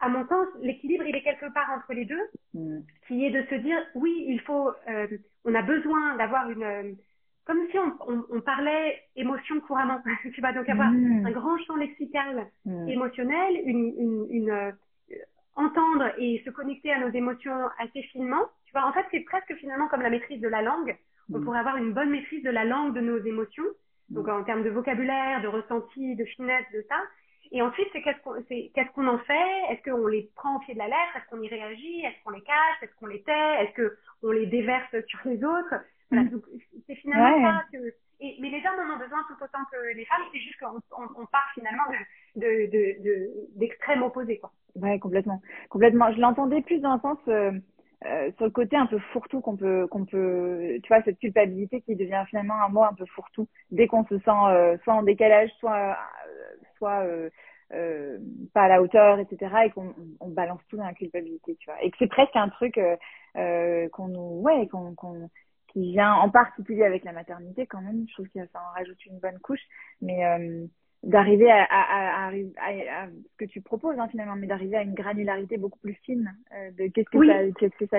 À 0.00 0.08
mon 0.08 0.26
sens, 0.26 0.46
l'équilibre, 0.60 1.04
il 1.06 1.16
est 1.16 1.22
quelque 1.22 1.52
part 1.52 1.70
entre 1.76 1.92
les 1.92 2.04
deux, 2.04 2.22
mmh. 2.54 2.78
qui 3.06 3.24
est 3.24 3.30
de 3.30 3.42
se 3.48 3.54
dire, 3.56 3.78
oui, 3.94 4.24
il 4.28 4.40
faut, 4.40 4.70
euh, 4.88 5.06
on 5.44 5.54
a 5.54 5.62
besoin 5.62 6.16
d'avoir 6.16 6.50
une, 6.50 6.62
euh, 6.62 6.92
comme 7.44 7.58
si 7.70 7.78
on, 7.78 7.92
on, 8.08 8.24
on, 8.30 8.40
parlait 8.40 9.00
émotion 9.16 9.60
couramment, 9.60 10.00
tu 10.34 10.40
vas 10.40 10.52
donc 10.52 10.68
avoir 10.68 10.90
mmh. 10.90 11.26
un 11.26 11.30
grand 11.30 11.58
champ 11.58 11.76
lexical 11.76 12.46
émotionnel, 12.88 13.60
une, 13.64 13.94
une, 13.98 14.26
une 14.30 14.50
euh, 14.50 14.72
entendre 15.56 16.12
et 16.18 16.42
se 16.44 16.50
connecter 16.50 16.92
à 16.92 17.00
nos 17.00 17.10
émotions 17.10 17.68
assez 17.78 18.02
finement, 18.04 18.44
en 18.82 18.92
fait, 18.92 19.06
c'est 19.10 19.20
presque 19.20 19.54
finalement 19.56 19.88
comme 19.88 20.02
la 20.02 20.10
maîtrise 20.10 20.40
de 20.40 20.48
la 20.48 20.62
langue. 20.62 20.96
On 21.32 21.38
mm. 21.38 21.44
pourrait 21.44 21.60
avoir 21.60 21.76
une 21.76 21.92
bonne 21.92 22.10
maîtrise 22.10 22.42
de 22.42 22.50
la 22.50 22.64
langue 22.64 22.94
de 22.94 23.00
nos 23.00 23.18
émotions, 23.18 23.64
donc 24.10 24.28
en 24.28 24.42
termes 24.44 24.64
de 24.64 24.70
vocabulaire, 24.70 25.42
de 25.42 25.48
ressenti, 25.48 26.16
de 26.16 26.24
finesse, 26.24 26.66
de 26.72 26.84
ça. 26.88 26.96
Et 27.52 27.62
ensuite, 27.62 27.88
c'est 27.92 28.02
qu'est-ce 28.02 28.20
qu'on 28.22 28.42
qu'est-ce 28.42 28.92
qu'on 28.94 29.06
en 29.06 29.18
fait? 29.18 29.62
Est-ce 29.70 29.90
qu'on 29.90 30.06
les 30.06 30.30
prend 30.34 30.56
au 30.56 30.58
pied 30.60 30.74
de 30.74 30.78
la 30.78 30.86
lettre? 30.86 31.16
Est-ce 31.16 31.30
qu'on 31.30 31.42
y 31.42 31.48
réagit? 31.48 32.00
Est-ce 32.00 32.22
qu'on 32.24 32.30
les 32.30 32.42
cache? 32.42 32.82
Est-ce 32.82 32.94
qu'on 32.98 33.06
les 33.06 33.22
tait? 33.22 33.62
Est-ce 33.62 33.90
qu'on 34.22 34.30
les 34.30 34.46
déverse 34.46 34.94
sur 35.06 35.20
les 35.24 35.44
autres? 35.44 35.74
Voilà, 36.10 36.24
mm. 36.24 36.40
c'est 36.86 36.94
finalement 36.96 37.50
ça 37.50 37.64
que... 37.72 37.78
Et, 38.20 38.36
mais 38.40 38.48
les 38.48 38.58
hommes 38.58 38.88
en 38.88 38.94
ont 38.94 38.98
besoin 38.98 39.18
tout 39.28 39.42
autant 39.42 39.64
que 39.72 39.96
les 39.96 40.04
femmes, 40.04 40.22
c'est 40.32 40.38
juste 40.38 40.58
qu'on 40.60 40.78
on, 40.96 41.26
part 41.26 41.50
finalement 41.52 41.82
d'extrêmes 42.36 43.98
de, 43.98 44.00
de, 44.00 44.00
de, 44.00 44.04
opposés. 44.04 44.38
Quoi. 44.38 44.52
Ouais, 44.76 44.98
complètement. 44.98 45.42
Complètement. 45.68 46.12
Je 46.12 46.20
l'entendais 46.20 46.62
plus 46.62 46.80
dans 46.80 46.94
le 46.94 47.00
sens... 47.00 47.18
Euh 47.28 47.52
euh, 48.06 48.30
sur 48.36 48.44
le 48.44 48.50
côté 48.50 48.76
un 48.76 48.84
peu 48.84 48.98
fourre-tout 48.98 49.40
qu'on 49.40 49.56
peut 49.56 49.86
qu'on 49.86 50.04
peut 50.04 50.78
tu 50.82 50.88
vois 50.88 51.02
cette 51.04 51.18
culpabilité 51.18 51.80
qui 51.80 51.96
devient 51.96 52.22
finalement 52.28 52.62
un 52.62 52.68
mot 52.68 52.82
un 52.82 52.92
peu 52.92 53.06
fourre-tout 53.06 53.48
dès 53.70 53.86
qu'on 53.86 54.04
se 54.04 54.18
sent 54.18 54.30
euh, 54.48 54.76
soit 54.84 54.92
en 54.92 55.02
décalage 55.02 55.48
soit 55.58 55.74
euh, 55.74 55.94
soit 56.76 57.04
euh, 57.72 58.18
pas 58.52 58.62
à 58.62 58.68
la 58.68 58.82
hauteur 58.82 59.18
etc 59.18 59.54
et 59.66 59.70
qu'on 59.70 59.94
on 60.20 60.28
balance 60.28 60.60
tout 60.68 60.76
dans 60.76 60.84
la 60.84 60.94
culpabilité 60.94 61.56
tu 61.56 61.66
vois 61.66 61.82
et 61.82 61.90
que 61.90 61.96
c'est 61.98 62.08
presque 62.08 62.36
un 62.36 62.48
truc 62.48 62.78
qu'on 63.34 64.08
nous 64.08 64.40
ouais 64.42 64.68
qu'on 64.68 64.94
qu'on 64.94 65.30
qui 65.68 65.92
vient 65.92 66.12
en 66.14 66.30
particulier 66.30 66.84
avec 66.84 67.04
la 67.04 67.12
maternité 67.12 67.66
quand 67.66 67.80
même 67.80 68.04
je 68.08 68.14
trouve 68.14 68.28
que 68.28 68.46
ça 68.52 68.60
en 68.60 68.74
rajoute 68.74 69.04
une 69.06 69.18
bonne 69.18 69.38
couche 69.40 69.62
mais 70.00 70.22
d'arriver 71.04 71.50
à, 71.50 71.64
à, 71.64 72.26
à, 72.26 72.28
à, 72.28 73.06
ce 73.06 73.36
que 73.36 73.44
tu 73.44 73.60
proposes 73.60 73.98
hein, 73.98 74.08
finalement, 74.08 74.36
mais 74.36 74.46
d'arriver 74.46 74.76
à 74.76 74.82
une 74.82 74.94
granularité 74.94 75.56
beaucoup 75.56 75.78
plus 75.78 75.94
fine 76.04 76.34
euh, 76.52 76.70
de 76.72 76.86
qu'est-ce 76.88 77.10
que 77.10 77.26
ça, 77.26 77.52
qu'est-ce 77.58 77.76
que 77.76 77.86
ça, 77.86 77.98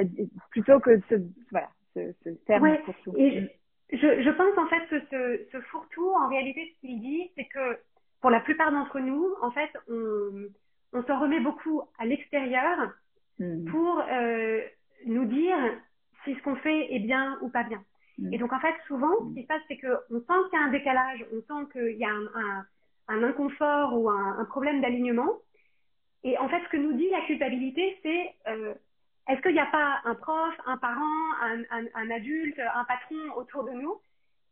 plutôt 0.49 0.79
que 0.79 0.99
ce, 1.09 1.15
voilà, 1.51 1.69
ce, 1.93 2.13
ce 2.23 2.29
terme 2.45 2.63
ouais. 2.63 2.81
fourre-tout. 2.85 3.13
Et 3.17 3.49
je, 3.91 3.97
je, 3.97 4.29
pense 4.31 4.57
en 4.57 4.67
fait 4.67 4.87
que 4.89 4.99
ce, 5.11 5.51
ce 5.51 5.61
fourre-tout, 5.61 6.09
en 6.09 6.27
réalité, 6.29 6.73
ce 6.75 6.81
qu'il 6.81 6.99
dit, 6.99 7.31
c'est 7.35 7.45
que 7.45 7.77
pour 8.25 8.31
la 8.31 8.39
plupart 8.39 8.71
d'entre 8.71 8.99
nous, 8.99 9.35
en 9.43 9.51
fait, 9.51 9.69
on, 9.87 10.47
on 10.93 11.03
s'en 11.03 11.19
remet 11.19 11.41
beaucoup 11.41 11.83
à 11.99 12.07
l'extérieur 12.07 12.91
mmh. 13.37 13.69
pour 13.69 14.01
euh, 14.11 14.61
nous 15.05 15.25
dire 15.25 15.55
si 16.23 16.33
ce 16.33 16.41
qu'on 16.41 16.55
fait 16.55 16.91
est 16.91 17.01
bien 17.01 17.37
ou 17.43 17.49
pas 17.49 17.61
bien. 17.61 17.83
Mmh. 18.17 18.33
Et 18.33 18.39
donc 18.39 18.51
en 18.51 18.59
fait, 18.59 18.73
souvent, 18.87 19.11
ce 19.29 19.35
qui 19.35 19.43
se 19.43 19.47
passe, 19.47 19.61
c'est 19.67 19.77
qu'on 19.77 20.17
sent 20.17 20.49
qu'il 20.49 20.59
y 20.59 20.63
a 20.63 20.65
un 20.65 20.71
décalage, 20.71 21.23
on 21.33 21.41
sent 21.41 21.69
qu'il 21.71 21.97
y 21.97 22.03
a 22.03 22.09
un, 22.09 22.25
un 22.33 22.65
un 23.09 23.21
inconfort 23.21 23.93
ou 23.93 24.09
un, 24.09 24.39
un 24.39 24.45
problème 24.45 24.81
d'alignement. 24.81 25.29
Et 26.23 26.35
en 26.39 26.49
fait, 26.49 26.63
ce 26.63 26.69
que 26.69 26.77
nous 26.77 26.93
dit 26.93 27.11
la 27.11 27.21
culpabilité, 27.27 27.99
c'est 28.01 28.33
euh, 28.47 28.73
est-ce 29.29 29.39
qu'il 29.43 29.53
n'y 29.53 29.59
a 29.59 29.67
pas 29.67 30.01
un 30.03 30.15
prof, 30.15 30.55
un 30.65 30.77
parent, 30.77 31.33
un, 31.43 31.59
un, 31.69 31.85
un, 31.93 32.09
adulte, 32.09 32.59
un 32.59 32.85
patron 32.85 33.35
autour 33.35 33.65
de 33.65 33.71
nous 33.73 34.01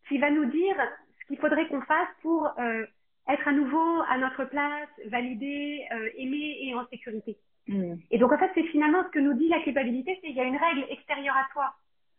qui 0.08 0.20
va 0.20 0.30
nous 0.30 0.46
dire 0.46 0.76
ce 1.20 1.26
qu'il 1.26 1.40
faudrait 1.40 1.68
qu'on 1.70 1.82
fasse 1.82 2.10
pour 2.22 2.54
euh, 2.60 2.86
être 3.30 3.48
à 3.48 3.52
nouveau 3.52 4.02
à 4.10 4.18
notre 4.18 4.46
place, 4.46 4.90
validé, 5.08 5.86
euh, 5.92 6.10
aimé 6.18 6.58
et 6.62 6.76
en 6.76 6.86
sécurité. 6.88 7.38
Mm. 7.68 7.96
Et 8.12 8.18
donc 8.18 8.32
en 8.32 8.38
fait, 8.38 8.52
c'est 8.54 8.68
finalement 8.68 9.04
ce 9.04 9.10
que 9.10 9.20
nous 9.20 9.34
dit 9.34 9.48
la 9.48 9.62
culpabilité, 9.62 10.18
c'est 10.22 10.28
qu'il 10.28 10.36
y 10.36 10.42
a 10.42 10.46
une 10.46 10.58
règle 10.58 10.86
extérieure 10.90 11.36
à 11.38 11.48
toi 11.54 11.74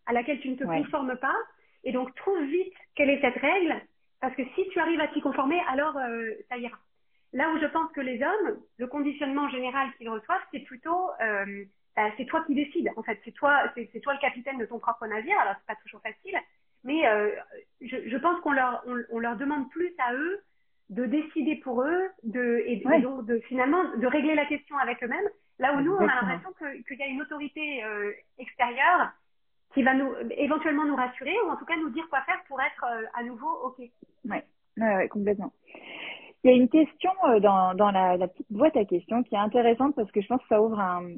à 0.07 0.13
laquelle 0.13 0.41
tu 0.41 0.51
ne 0.51 0.57
te 0.57 0.65
conformes 0.65 1.17
pas, 1.17 1.35
et 1.83 1.93
donc 1.93 2.15
trouve 2.15 2.43
vite 2.45 2.75
quelle 2.95 3.11
est 3.11 3.21
cette 3.21 3.37
règle, 3.37 3.75
parce 4.21 4.35
que 4.37 4.43
si 4.55 4.69
tu 4.71 4.81
arrives 4.81 5.01
à 5.01 5.09
t'y 5.09 5.21
conformer, 5.21 5.61
alors 5.69 5.97
euh, 5.97 6.31
ça 6.49 6.59
ira. 6.59 6.77
Là 7.33 7.51
où 7.53 7.59
je 7.59 7.67
pense 7.67 7.91
que 7.93 8.01
les 8.01 8.23
hommes, 8.23 8.59
le 8.79 8.87
conditionnement 8.87 9.49
général 9.49 9.89
qu'ils 9.97 10.09
reçoivent, 10.09 10.43
c'est 10.53 10.61
plutôt 10.61 11.11
euh, 11.21 11.65
bah, 11.97 12.11
c'est 12.17 12.27
toi 12.27 12.45
qui 12.47 12.55
décides. 12.55 12.91
En 12.97 13.03
fait, 13.03 13.21
c'est 13.25 13.33
toi, 13.33 13.73
c'est 13.75 14.01
toi 14.01 14.15
le 14.15 14.21
capitaine 14.21 14.59
de 14.59 14.67
ton 14.67 14.79
propre 14.79 15.07
navire. 15.07 15.39
Alors 15.41 15.55
c'est 15.59 15.75
pas 15.75 15.81
toujours 15.83 16.01
facile, 16.01 16.39
mais 16.85 17.07
euh, 17.07 17.31
je, 17.81 18.09
je, 18.09 18.17
pense 18.19 18.41
qu'on 18.41 18.53
leur 18.53 18.83
on, 18.87 18.97
on, 19.11 19.19
leur 19.19 19.37
demande 19.37 19.69
plus 19.71 19.93
à 19.99 20.15
eux 20.15 20.43
de 20.91 21.07
décider 21.07 21.57
pour 21.57 21.83
eux, 21.83 22.09
de 22.25 22.63
et, 22.67 22.83
donc 23.01 23.27
de 23.27 23.39
finalement 23.49 23.83
de 23.97 24.07
régler 24.07 24.35
la 24.35 24.47
question 24.47 24.77
avec 24.79 25.03
eux-mêmes. 25.03 25.29
Là 25.59 25.75
où 25.75 25.81
nous, 25.81 25.95
on 25.95 26.01
a 26.01 26.15
l'impression 26.15 26.51
qu'il 26.59 26.99
y 26.99 27.03
a 27.03 27.07
une 27.07 27.23
autorité 27.23 27.85
euh, 27.85 28.13
extérieure 28.39 29.13
qui 29.73 29.83
va 29.83 29.95
nous 29.95 30.13
éventuellement 30.37 30.85
nous 30.85 30.97
rassurer 30.97 31.35
ou 31.47 31.51
en 31.51 31.57
tout 31.57 31.65
cas 31.65 31.77
nous 31.77 31.91
dire 31.91 32.07
quoi 32.09 32.21
faire 32.23 32.43
pour 32.49 32.61
être 32.61 32.85
euh, 32.85 33.07
à 33.15 33.23
nouveau 33.23 33.51
ok. 33.65 33.79
Ouais, 33.79 34.45
ouais, 34.77 34.97
ouais 34.97 35.09
complètement. 35.09 35.53
Il 36.43 36.51
y 36.51 36.55
a 36.55 36.57
une 36.57 36.69
question 36.69 37.11
euh, 37.29 37.41
dans, 37.41 37.75
dans 37.75 37.91
la, 37.91 38.17
la, 38.17 38.29
petite 38.29 38.51
boîte 38.51 38.77
à 38.77 38.85
questions 38.85 39.23
qui 39.23 39.35
est 39.35 39.39
intéressante 39.39 39.95
parce 39.95 40.11
que 40.13 40.21
je 40.21 40.27
pense 40.27 40.43
que 40.43 40.49
ça 40.49 40.61
ouvre 40.61 40.79
un, 40.79 41.09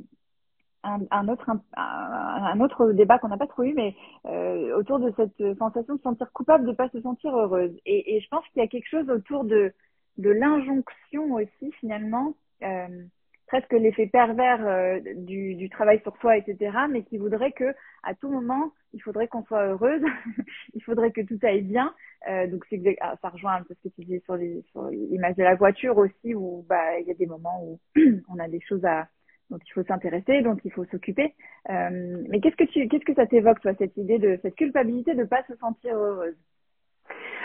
un, 1.10 1.28
autre, 1.28 1.50
un, 1.50 1.60
un, 1.76 2.60
autre 2.60 2.92
débat 2.92 3.18
qu'on 3.18 3.28
n'a 3.28 3.36
pas 3.36 3.46
trop 3.46 3.64
eu, 3.64 3.74
mais 3.74 3.94
euh, 4.26 4.76
autour 4.76 4.98
de 4.98 5.12
cette 5.16 5.56
sensation 5.58 5.94
de 5.94 5.98
se 5.98 6.04
sentir 6.04 6.32
coupable 6.32 6.64
de 6.64 6.70
ne 6.70 6.76
pas 6.76 6.88
se 6.90 7.00
sentir 7.00 7.36
heureuse. 7.36 7.74
Et, 7.84 8.16
et 8.16 8.20
je 8.20 8.28
pense 8.28 8.44
qu'il 8.48 8.62
y 8.62 8.64
a 8.64 8.68
quelque 8.68 8.88
chose 8.88 9.08
autour 9.10 9.44
de, 9.44 9.72
de 10.18 10.30
l'injonction 10.30 11.34
aussi 11.34 11.72
finalement, 11.80 12.34
euh, 12.62 13.04
presque 13.46 13.72
l'effet 13.72 14.06
pervers 14.06 14.66
euh, 14.66 15.00
du, 15.16 15.54
du, 15.54 15.68
travail 15.70 16.00
sur 16.02 16.16
soi, 16.18 16.36
etc., 16.36 16.76
mais 16.90 17.02
qui 17.04 17.18
voudrait 17.18 17.52
que 17.52 17.74
à 18.02 18.14
tout 18.14 18.28
moment, 18.28 18.72
il 18.92 19.02
faudrait 19.02 19.28
qu'on 19.28 19.44
soit 19.44 19.66
heureuse, 19.66 20.02
il 20.74 20.82
faudrait 20.82 21.12
que 21.12 21.20
tout 21.20 21.38
aille 21.42 21.62
bien. 21.62 21.94
Euh, 22.28 22.46
donc 22.46 22.64
ah, 23.00 23.14
ça 23.22 23.28
rejoint 23.28 23.56
un 23.56 23.62
peu 23.62 23.74
ce 23.74 23.88
que 23.88 23.94
tu 23.94 24.04
disais 24.04 24.22
sur 24.24 24.36
l'image 24.36 25.36
de 25.36 25.42
la 25.42 25.54
voiture 25.54 25.96
aussi, 25.98 26.34
où 26.34 26.64
bah 26.68 26.98
il 26.98 27.06
y 27.06 27.10
a 27.10 27.14
des 27.14 27.26
moments 27.26 27.62
où 27.62 27.78
on 28.28 28.38
a 28.38 28.48
des 28.48 28.60
choses 28.60 28.84
à 28.84 29.06
dont 29.50 29.58
il 29.58 29.72
faut 29.72 29.84
s'intéresser, 29.84 30.42
dont 30.42 30.56
il 30.64 30.72
faut 30.72 30.84
s'occuper. 30.86 31.34
Euh, 31.70 32.22
mais 32.28 32.40
qu'est-ce 32.40 32.56
que 32.56 32.64
tu 32.64 32.88
qu'est-ce 32.88 33.04
que 33.04 33.14
ça 33.14 33.26
t'évoque 33.26 33.60
toi 33.60 33.72
cette 33.78 33.96
idée 33.96 34.18
de 34.18 34.38
cette 34.42 34.56
culpabilité 34.56 35.14
de 35.14 35.24
pas 35.24 35.44
se 35.44 35.56
sentir 35.56 35.94
heureuse? 35.96 36.36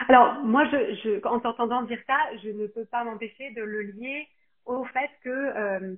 Alors 0.08 0.44
moi, 0.44 0.66
je, 0.66 0.96
je 1.04 1.28
en 1.28 1.40
t'entendant 1.40 1.84
dire 1.84 2.00
ça, 2.08 2.18
je 2.44 2.50
ne 2.50 2.68
peux 2.68 2.86
pas 2.86 3.04
m'empêcher 3.04 3.52
de 3.52 3.62
le 3.62 3.82
lier 3.82 4.28
au 4.66 4.84
fait 4.86 5.10
que 5.24 5.30
euh, 5.30 5.96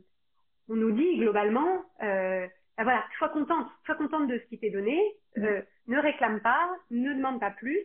on 0.69 0.75
nous 0.75 0.91
dit 0.91 1.17
globalement, 1.17 1.83
euh, 2.01 2.47
ben 2.77 2.83
voilà, 2.83 3.03
sois 3.17 3.29
contente, 3.29 3.67
sois 3.85 3.95
contente 3.95 4.27
de 4.27 4.37
ce 4.39 4.43
qui 4.45 4.59
t'est 4.59 4.69
donné, 4.69 4.99
mm. 5.37 5.43
euh, 5.43 5.61
ne 5.87 5.99
réclame 5.99 6.39
pas, 6.41 6.69
ne 6.91 7.13
demande 7.13 7.39
pas 7.39 7.51
plus. 7.51 7.79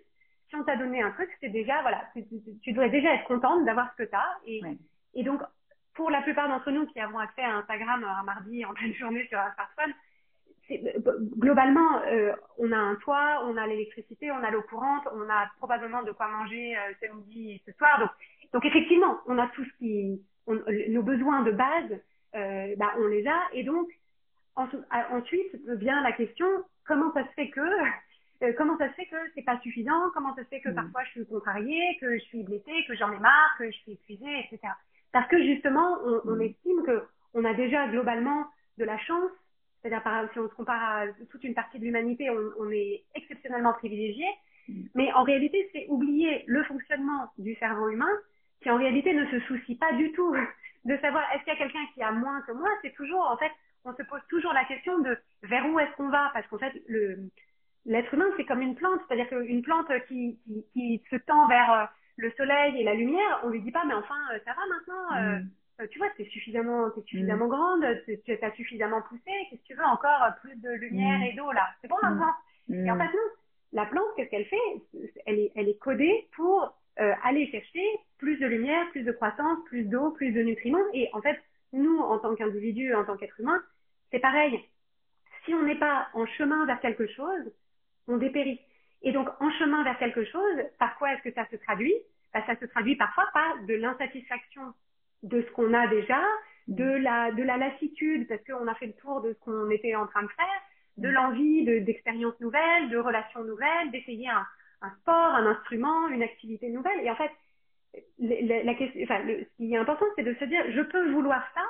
Si 0.49 0.57
on 0.57 0.65
t'a 0.65 0.77
donné 0.77 1.03
un 1.03 1.11
truc, 1.11 1.29
c'est 1.41 1.51
déjà, 1.51 1.83
voilà, 1.83 2.05
tu, 2.15 2.25
tu, 2.63 2.73
devrais 2.73 2.89
déjà 2.89 3.15
être 3.15 3.27
contente 3.27 3.65
d'avoir 3.67 3.93
ce 3.93 4.03
que 4.03 4.09
t'as. 4.09 4.39
Et, 4.47 4.63
et 5.15 5.23
donc, 5.23 5.43
pour 5.99 6.11
la 6.11 6.23
plupart 6.23 6.49
d'entre 6.49 6.71
nous 6.71 6.87
qui 6.87 7.01
avons 7.01 7.19
accès 7.19 7.43
à 7.43 7.57
Instagram 7.57 8.05
un 8.05 8.23
mardi 8.23 8.65
en 8.65 8.73
pleine 8.73 8.95
journée 9.03 9.27
sur 9.27 9.39
un 9.39 9.53
smartphone, 9.53 9.93
globalement, 11.39 12.03
euh, 12.07 12.33
on 12.59 12.71
a 12.71 12.77
un 12.77 12.95
toit, 12.97 13.43
on 13.47 13.57
a 13.57 13.67
l'électricité, 13.67 14.31
on 14.31 14.45
a 14.45 14.51
l'eau 14.51 14.63
courante, 14.63 15.09
on 15.13 15.29
a 15.29 15.51
probablement 15.59 16.05
de 16.05 16.13
quoi 16.13 16.29
manger 16.29 16.77
euh, 16.77 16.93
ce 17.03 17.13
midi 17.13 17.53
et 17.53 17.63
ce 17.67 17.77
soir. 17.77 17.99
Donc, 17.99 18.11
donc 18.53 18.65
effectivement, 18.65 19.19
on 19.27 19.39
a 19.39 19.49
tout 19.49 19.65
ce 19.65 19.79
qui, 19.79 20.23
nos 20.47 21.03
besoins 21.03 21.43
de 21.43 21.51
base, 21.51 22.01
euh, 22.37 22.75
bah, 22.77 22.93
on 22.99 23.09
les 23.09 23.27
a. 23.27 23.41
Et 23.53 23.65
donc, 23.65 23.89
ensuite 24.55 25.55
vient 25.67 26.01
la 26.03 26.13
question 26.13 26.47
comment 26.87 27.13
ça 27.13 27.25
se 27.25 27.33
fait 27.33 27.51
que 27.51 27.61
euh, 28.43 28.53
comment 28.57 28.79
ça 28.79 28.89
se 28.89 28.95
fait 28.95 29.07
que 29.07 29.17
c'est 29.35 29.45
pas 29.45 29.59
suffisant 29.61 30.11
Comment 30.15 30.35
ça 30.37 30.45
se 30.45 30.49
fait 30.49 30.61
que 30.61 30.69
mm. 30.69 30.75
parfois 30.75 31.03
je 31.05 31.11
suis 31.11 31.27
contrariée, 31.27 31.99
que 32.01 32.19
je 32.19 32.25
suis 32.25 32.45
blessée, 32.45 32.85
que 32.87 32.95
j'en 32.95 33.13
ai 33.13 33.19
marre, 33.19 33.57
que 33.59 33.71
je 33.71 33.77
suis 33.79 33.93
épuisée, 33.93 34.47
etc. 34.51 34.73
Parce 35.13 35.29
que 35.29 35.43
justement, 35.43 35.99
on, 36.05 36.21
on 36.25 36.37
mm. 36.37 36.43
estime 36.43 36.83
que 36.85 37.03
on 37.35 37.45
a 37.45 37.55
déjà 37.55 37.89
globalement 37.89 38.47
de 38.79 38.85
la 38.85 38.99
chance. 38.99 39.31
C'est-à-dire, 39.83 40.03
si 40.33 40.39
on 40.39 40.49
se 40.49 40.55
compare 40.55 40.83
à 40.83 41.07
toute 41.31 41.45
une 41.45 41.55
partie 41.55 41.79
de 41.79 41.85
l'humanité, 41.85 42.31
on, 42.31 42.65
on, 42.65 42.71
est 42.71 43.05
exceptionnellement 43.15 43.75
privilégié. 43.75 44.27
Mm. 44.69 44.83
Mais 44.95 45.13
en 45.13 45.23
réalité, 45.23 45.69
c'est 45.73 45.87
oublier 45.89 46.45
le 46.47 46.65
fonctionnement 46.65 47.31
du 47.39 47.55
cerveau 47.57 47.89
humain 47.91 48.11
qui 48.63 48.71
en 48.71 48.77
réalité 48.77 49.13
ne 49.13 49.27
se 49.27 49.41
soucie 49.47 49.77
pas 49.77 49.93
du 49.93 50.11
tout 50.13 50.35
de 50.85 50.97
savoir 50.99 51.23
est-ce 51.33 51.45
qu'il 51.45 51.53
y 51.53 51.57
a 51.57 51.59
quelqu'un 51.59 51.87
qui 51.95 52.03
a 52.03 52.13
moins 52.13 52.41
que 52.43 52.53
moi. 52.53 52.69
C'est 52.83 52.95
toujours, 52.95 53.25
en 53.31 53.37
fait, 53.37 53.53
on 53.85 53.95
se 53.95 54.03
pose 54.03 54.21
toujours 54.29 54.53
la 54.53 54.65
question 54.65 54.99
de 54.99 55.17
vers 55.43 55.67
où 55.67 55.79
est-ce 55.79 55.95
qu'on 55.97 56.09
va, 56.09 56.31
parce 56.33 56.47
qu'en 56.49 56.59
fait, 56.59 56.73
l'être 57.87 58.15
humain, 58.15 58.27
c'est 58.37 58.45
comme 58.45 58.63
une 58.63 58.75
plante, 58.75 59.01
c'est-à-dire 59.07 59.29
qu'une 59.29 59.63
plante 59.63 59.89
qui, 60.09 60.39
qui, 60.45 60.65
qui, 60.73 61.03
se 61.11 61.17
tend 61.17 61.47
vers 61.49 61.73
euh, 61.73 61.85
le 62.19 62.31
soleil 62.33 62.81
et 62.81 62.85
la 62.85 62.95
lumière, 62.95 63.41
on 63.45 63.49
lui 63.49 63.63
dit 63.63 63.71
pas, 63.71 63.85
mais 63.87 63.95
enfin, 63.95 64.19
euh, 64.35 64.39
ça 64.45 64.53
va 64.53 64.67
maintenant, 64.69 65.17
euh, 65.17 65.85
mm. 65.85 65.89
tu 65.89 65.99
vois, 65.99 66.09
t'es 66.17 66.25
suffisamment, 66.25 66.91
t'es 66.91 67.03
suffisamment 67.03 67.47
mm. 67.47 67.51
grande, 67.51 67.85
tu 68.25 68.39
as 68.43 68.53
suffisamment 68.53 69.01
poussé, 69.03 69.31
qu'est-ce 69.49 69.63
que 69.63 69.67
tu 69.69 69.75
veux 69.75 69.85
encore 69.85 70.21
plus 70.43 70.57
de 70.57 70.71
lumière 70.71 71.21
mm. 71.21 71.23
et 71.23 71.33
d'eau 71.35 71.51
là, 71.53 71.67
c'est 71.81 71.89
bon 71.89 71.97
maintenant. 72.03 72.35
Et 72.71 72.91
en 72.91 72.99
fait, 72.99 73.05
non, 73.05 73.29
la 73.73 73.87
plante, 73.87 74.05
qu'est-ce 74.17 74.31
qu'elle 74.31 74.45
fait? 74.45 74.57
Elle 75.27 75.39
est, 75.39 75.53
elle 75.55 75.69
est 75.69 75.79
codée 75.79 76.29
pour 76.37 76.75
euh, 77.01 77.15
aller 77.23 77.51
chercher 77.51 77.85
plus 78.19 78.37
de 78.39 78.47
lumière, 78.47 78.91
plus 78.91 79.05
de 79.05 79.13
croissance, 79.13 79.59
plus 79.67 79.85
d'eau, 79.85 80.11
plus 80.11 80.33
de 80.33 80.43
nutriments. 80.43 80.85
Et 80.93 81.09
en 81.13 81.23
fait, 81.23 81.39
nous, 81.73 81.99
en 81.99 82.19
tant 82.19 82.35
qu'individus, 82.35 82.95
en 82.95 83.05
tant 83.05 83.17
qu'être 83.17 83.39
humain, 83.41 83.63
c'est 84.11 84.19
pareil. 84.19 84.61
Si 85.45 85.55
on 85.55 85.63
n'est 85.63 85.79
pas 85.79 86.09
en 86.15 86.27
chemin 86.27 86.67
vers 86.67 86.81
quelque 86.81 87.07
chose, 87.07 87.53
on 88.09 88.17
dépérit. 88.17 88.61
Et 89.03 89.13
donc, 89.13 89.29
en 89.41 89.51
chemin 89.53 89.85
vers 89.85 89.99
quelque 89.99 90.25
chose, 90.25 90.57
par 90.79 90.97
quoi 90.99 91.13
est-ce 91.13 91.23
que 91.23 91.33
ça 91.33 91.47
se 91.51 91.57
traduit? 91.57 91.95
Bah, 92.35 92.43
Ça 92.47 92.57
se 92.57 92.65
traduit 92.67 92.97
parfois 92.97 93.27
par 93.33 93.63
de 93.65 93.75
l'insatisfaction 93.75 94.63
de 95.23 95.43
ce 95.43 95.51
qu'on 95.53 95.73
a 95.75 95.87
déjà, 95.89 96.21
de 96.69 96.85
la, 96.85 97.33
de 97.33 97.43
la 97.43 97.57
lassitude 97.57 98.29
parce 98.29 98.43
qu'on 98.45 98.67
a 98.67 98.75
fait 98.75 98.87
le 98.87 98.93
tour 98.95 99.23
de 99.23 99.33
ce 99.33 99.39
qu'on 99.41 99.71
était 99.71 99.95
en 99.95 100.07
train 100.07 100.23
de 100.23 100.29
faire, 100.29 100.63
de 100.97 101.09
l'envie 101.09 101.65
d'expériences 101.65 102.39
nouvelles, 102.41 102.91
de 102.91 102.99
relations 102.99 103.45
nouvelles, 103.45 103.91
d'essayer 103.91 104.29
un, 104.29 104.47
un 104.83 104.91
sport, 105.01 105.15
un 105.35 105.47
instrument, 105.47 106.09
une 106.09 106.23
activité 106.23 106.69
nouvelle. 106.69 107.01
Et 107.05 107.11
en 107.11 107.17
fait, 107.17 107.31
la, 108.19 108.63
la 108.65 108.75
question, 108.75 109.01
enfin, 109.05 109.21
le, 109.21 109.45
ce 109.45 109.57
qui 109.57 109.73
est 109.73 109.77
important, 109.77 110.07
c'est 110.17 110.25
de 110.25 110.35
se 110.35 110.45
dire, 110.45 110.63
je 110.73 110.83
peux 110.83 111.11
vouloir 111.13 111.43
ça 111.55 111.63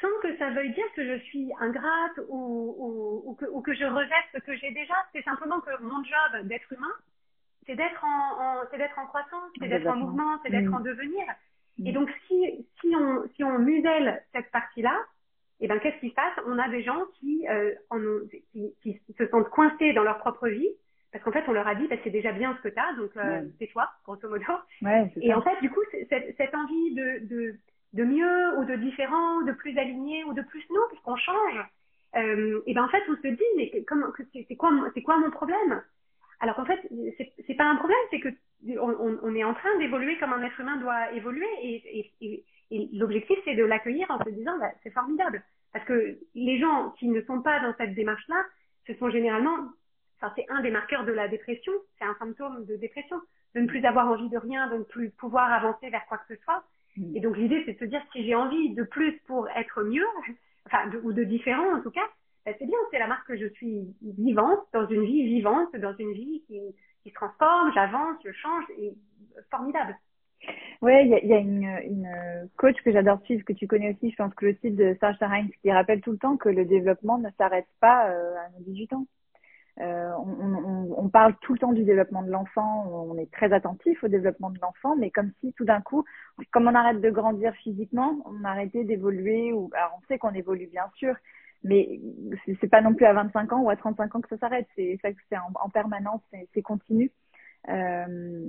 sans 0.00 0.20
que 0.22 0.36
ça 0.38 0.50
veuille 0.50 0.72
dire 0.72 0.86
que 0.94 1.04
je 1.04 1.22
suis 1.24 1.50
ingrate 1.60 2.18
ou, 2.28 2.74
ou, 2.78 3.30
ou, 3.30 3.34
que, 3.34 3.46
ou 3.46 3.60
que 3.60 3.74
je 3.74 3.84
rejette 3.84 4.28
ce 4.34 4.38
que 4.38 4.56
j'ai 4.56 4.70
déjà. 4.70 4.94
C'est 5.12 5.22
simplement 5.22 5.60
que 5.60 5.70
mon 5.82 6.02
job 6.04 6.46
d'être 6.46 6.72
humain, 6.72 6.92
c'est 7.66 7.76
d'être 7.76 8.04
en, 8.04 8.40
en 8.40 8.62
c'est 8.70 8.78
d'être 8.78 8.98
en 8.98 9.06
croissance, 9.06 9.50
c'est 9.60 9.68
d'être 9.68 9.86
en 9.86 9.96
mouvement, 9.96 10.38
c'est 10.42 10.50
d'être 10.50 10.72
en 10.72 10.80
mm. 10.80 10.84
devenir. 10.84 11.24
Et 11.84 11.90
mm. 11.90 11.94
donc, 11.94 12.10
si, 12.26 12.66
si 12.80 12.94
on, 12.96 13.28
si 13.34 13.44
on 13.44 13.58
muselle 13.58 14.22
cette 14.32 14.50
partie-là, 14.50 14.96
eh 15.60 15.68
ben, 15.68 15.78
qu'est-ce 15.80 15.98
qui 15.98 16.10
se 16.10 16.14
passe? 16.14 16.34
On 16.46 16.58
a 16.58 16.68
des 16.68 16.82
gens 16.82 17.04
qui, 17.18 17.46
euh, 17.48 17.74
en 17.90 17.98
ont, 17.98 18.20
qui, 18.52 18.74
qui, 18.82 19.14
se 19.18 19.26
sentent 19.26 19.50
coincés 19.50 19.92
dans 19.92 20.04
leur 20.04 20.18
propre 20.18 20.48
vie 20.48 20.68
parce 21.10 21.24
qu'en 21.24 21.32
fait, 21.32 21.44
on 21.48 21.52
leur 21.52 21.66
a 21.66 21.74
dit, 21.74 21.86
bah, 21.88 21.96
c'est 22.04 22.10
déjà 22.10 22.32
bien 22.32 22.54
ce 22.56 22.68
que 22.68 22.72
tu 22.72 22.78
as, 22.78 22.92
donc 22.94 23.16
euh, 23.16 23.42
c'est 23.58 23.66
toi, 23.68 23.88
grosso 24.04 24.28
modo. 24.28 24.44
Ouais, 24.82 25.10
et 25.20 25.32
en 25.32 25.40
fait, 25.40 25.58
du 25.62 25.70
coup, 25.70 25.80
cette, 26.08 26.36
cette 26.36 26.54
envie 26.54 26.94
de, 26.94 27.26
de, 27.26 27.54
de 27.92 28.04
mieux 28.04 28.58
ou 28.58 28.64
de 28.64 28.76
différent, 28.76 29.42
de 29.42 29.52
plus 29.52 29.76
aligné 29.78 30.24
ou 30.24 30.32
de 30.32 30.42
plus 30.42 30.64
nous, 30.70 30.88
puisqu'on 30.90 31.16
change, 31.16 31.66
euh, 32.16 32.60
et 32.66 32.74
ben 32.74 32.84
en 32.84 32.88
fait, 32.88 33.02
on 33.08 33.16
se 33.16 33.28
dit, 33.28 33.42
mais 33.56 33.70
c'est 34.48 34.56
quoi, 34.56 34.70
c'est 34.94 35.02
quoi 35.02 35.18
mon 35.18 35.30
problème? 35.30 35.82
Alors 36.40 36.56
qu'en 36.56 36.64
fait, 36.64 36.80
c'est 37.46 37.54
pas 37.54 37.64
un 37.64 37.76
problème, 37.76 37.98
c'est 38.10 38.20
que 38.20 38.28
on, 38.78 39.18
on, 39.22 39.34
est 39.34 39.44
en 39.44 39.54
train 39.54 39.76
d'évoluer 39.78 40.18
comme 40.18 40.32
un 40.32 40.42
être 40.42 40.58
humain 40.60 40.76
doit 40.78 41.12
évoluer, 41.12 41.46
et, 41.62 42.12
et, 42.20 42.44
et, 42.70 42.88
l'objectif, 42.92 43.38
c'est 43.44 43.54
de 43.54 43.64
l'accueillir 43.64 44.10
en 44.10 44.22
se 44.24 44.30
disant, 44.30 44.58
bah, 44.58 44.70
c'est 44.82 44.90
formidable, 44.90 45.42
parce 45.72 45.84
que 45.84 46.18
les 46.34 46.58
gens 46.58 46.90
qui 46.98 47.08
ne 47.08 47.20
sont 47.22 47.40
pas 47.42 47.60
dans 47.60 47.74
cette 47.76 47.94
démarche-là, 47.94 48.42
ce 48.86 48.94
sont 48.94 49.10
généralement 49.10 49.68
c'est 50.34 50.46
un 50.48 50.60
des 50.62 50.70
marqueurs 50.70 51.04
de 51.04 51.12
la 51.12 51.28
dépression, 51.28 51.72
c'est 51.98 52.04
un 52.04 52.16
symptôme 52.18 52.64
de 52.64 52.76
dépression, 52.76 53.20
de 53.54 53.60
ne 53.60 53.66
plus 53.66 53.84
avoir 53.84 54.08
envie 54.08 54.28
de 54.28 54.38
rien, 54.38 54.68
de 54.68 54.78
ne 54.78 54.82
plus 54.82 55.10
pouvoir 55.10 55.52
avancer 55.52 55.88
vers 55.90 56.04
quoi 56.06 56.18
que 56.18 56.34
ce 56.34 56.42
soit. 56.42 56.64
Mm. 56.98 57.16
Et 57.16 57.20
donc 57.20 57.36
l'idée, 57.36 57.62
c'est 57.64 57.74
de 57.74 57.78
se 57.78 57.84
dire 57.84 58.02
si 58.12 58.24
j'ai 58.24 58.34
envie 58.34 58.74
de 58.74 58.82
plus 58.82 59.18
pour 59.26 59.48
être 59.50 59.82
mieux, 59.82 60.06
enfin, 60.66 60.90
ou 61.02 61.12
de 61.12 61.24
différent 61.24 61.76
en 61.76 61.82
tout 61.82 61.90
cas, 61.90 62.06
ben, 62.44 62.54
c'est 62.58 62.66
bien, 62.66 62.78
c'est 62.90 62.98
la 62.98 63.06
marque 63.06 63.26
que 63.26 63.36
je 63.36 63.46
suis 63.46 63.94
vivante, 64.02 64.60
dans 64.72 64.86
une 64.86 65.04
vie 65.04 65.24
vivante, 65.24 65.74
dans 65.76 65.94
une 65.96 66.12
vie 66.12 66.42
qui, 66.46 66.60
qui 67.02 67.10
se 67.10 67.14
transforme, 67.14 67.72
j'avance, 67.74 68.16
je 68.24 68.32
change, 68.32 68.64
et 68.78 68.94
formidable. 69.50 69.96
Ouais, 70.80 71.04
il 71.04 71.10
y 71.10 71.14
a, 71.14 71.24
y 71.24 71.32
a 71.32 71.38
une, 71.38 71.64
une, 71.84 72.48
coach 72.56 72.76
que 72.84 72.92
j'adore 72.92 73.20
suivre, 73.22 73.44
que 73.44 73.52
tu 73.52 73.66
connais 73.66 73.92
aussi, 73.92 74.10
je 74.10 74.16
pense 74.16 74.32
que 74.34 74.46
le 74.46 74.54
site 74.62 74.76
de 74.76 74.96
Sarah 75.00 75.34
Heinz, 75.34 75.50
qui 75.60 75.72
rappelle 75.72 76.00
tout 76.00 76.12
le 76.12 76.18
temps 76.18 76.36
que 76.36 76.48
le 76.48 76.64
développement 76.64 77.18
ne 77.18 77.28
s'arrête 77.36 77.66
pas 77.80 78.08
euh, 78.08 78.36
à 78.36 78.48
nos 78.50 78.64
18 78.64 78.92
ans. 78.92 79.06
Euh, 79.80 80.10
on, 80.18 80.30
on, 80.40 81.04
on, 81.04 81.08
parle 81.08 81.36
tout 81.40 81.52
le 81.52 81.58
temps 81.60 81.72
du 81.72 81.84
développement 81.84 82.22
de 82.22 82.30
l'enfant, 82.30 82.88
on 82.90 83.16
est 83.16 83.30
très 83.30 83.52
attentif 83.52 84.02
au 84.02 84.08
développement 84.08 84.50
de 84.50 84.58
l'enfant, 84.60 84.96
mais 84.96 85.10
comme 85.10 85.30
si 85.40 85.52
tout 85.52 85.64
d'un 85.64 85.80
coup, 85.80 86.04
comme 86.50 86.66
on 86.66 86.74
arrête 86.74 87.00
de 87.00 87.10
grandir 87.10 87.54
physiquement, 87.62 88.18
on 88.24 88.42
arrêtait 88.44 88.82
d'évoluer. 88.82 89.52
Ou 89.52 89.70
alors 89.74 89.96
on 89.96 90.06
sait 90.08 90.18
qu'on 90.18 90.34
évolue 90.34 90.66
bien 90.66 90.90
sûr, 90.96 91.14
mais 91.62 92.00
c'est 92.60 92.68
pas 92.68 92.80
non 92.80 92.94
plus 92.94 93.06
à 93.06 93.12
25 93.12 93.52
ans 93.52 93.60
ou 93.62 93.70
à 93.70 93.76
35 93.76 94.16
ans 94.16 94.20
que 94.20 94.28
ça 94.28 94.38
s'arrête. 94.38 94.66
C'est 94.74 94.98
c'est 95.02 95.38
en, 95.38 95.52
en, 95.62 95.68
permanence, 95.68 96.22
c'est 96.54 96.62
continu. 96.62 97.12
Euh, 97.68 98.46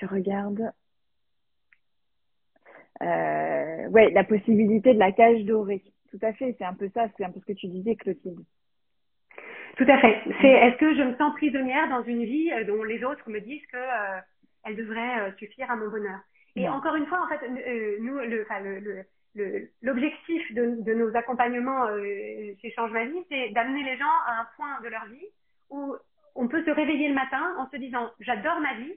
je 0.00 0.06
regarde. 0.06 0.72
Euh, 3.02 3.88
ouais, 3.88 4.10
la 4.10 4.24
possibilité 4.24 4.94
de 4.94 4.98
la 4.98 5.12
cage 5.12 5.44
dorée. 5.44 5.82
Tout 6.10 6.18
à 6.22 6.32
fait, 6.32 6.54
c'est 6.58 6.64
un 6.64 6.74
peu 6.74 6.90
ça, 6.94 7.06
c'est 7.16 7.24
un 7.24 7.30
peu 7.30 7.40
ce 7.40 7.46
que 7.46 7.52
tu 7.52 7.68
disais, 7.68 7.96
Clotilde. 7.96 8.44
Tout 9.76 9.86
à 9.88 9.98
fait. 9.98 10.20
C'est 10.40 10.48
est-ce 10.48 10.76
que 10.76 10.94
je 10.94 11.02
me 11.02 11.16
sens 11.16 11.34
prisonnière 11.36 11.88
dans 11.88 12.02
une 12.02 12.24
vie 12.24 12.52
euh, 12.52 12.64
dont 12.64 12.82
les 12.82 13.02
autres 13.04 13.28
me 13.30 13.40
disent 13.40 13.66
que 13.66 13.76
euh, 13.76 14.20
elle 14.64 14.76
devrait 14.76 15.20
euh, 15.20 15.32
suffire 15.38 15.70
à 15.70 15.76
mon 15.76 15.88
bonheur? 15.88 16.20
Et 16.56 16.68
encore 16.68 16.96
une 16.96 17.06
fois, 17.06 17.22
en 17.24 17.28
fait, 17.28 17.40
nous, 18.00 18.18
le, 18.18 18.42
enfin, 18.42 18.60
le, 18.60 19.68
l'objectif 19.80 20.52
de, 20.52 20.82
de, 20.82 20.94
nos 20.94 21.14
accompagnements 21.16 21.86
chez 22.60 22.72
Change 22.74 22.90
ma 22.90 23.04
vie, 23.04 23.24
c'est 23.30 23.50
d'amener 23.50 23.84
les 23.84 23.96
gens 23.96 24.16
à 24.26 24.40
un 24.40 24.46
point 24.56 24.80
de 24.82 24.88
leur 24.88 25.06
vie 25.06 25.28
où 25.70 25.94
on 26.34 26.48
peut 26.48 26.64
se 26.64 26.70
réveiller 26.70 27.08
le 27.08 27.14
matin 27.14 27.54
en 27.56 27.70
se 27.70 27.76
disant 27.76 28.10
j'adore 28.18 28.58
ma 28.58 28.74
vie 28.74 28.92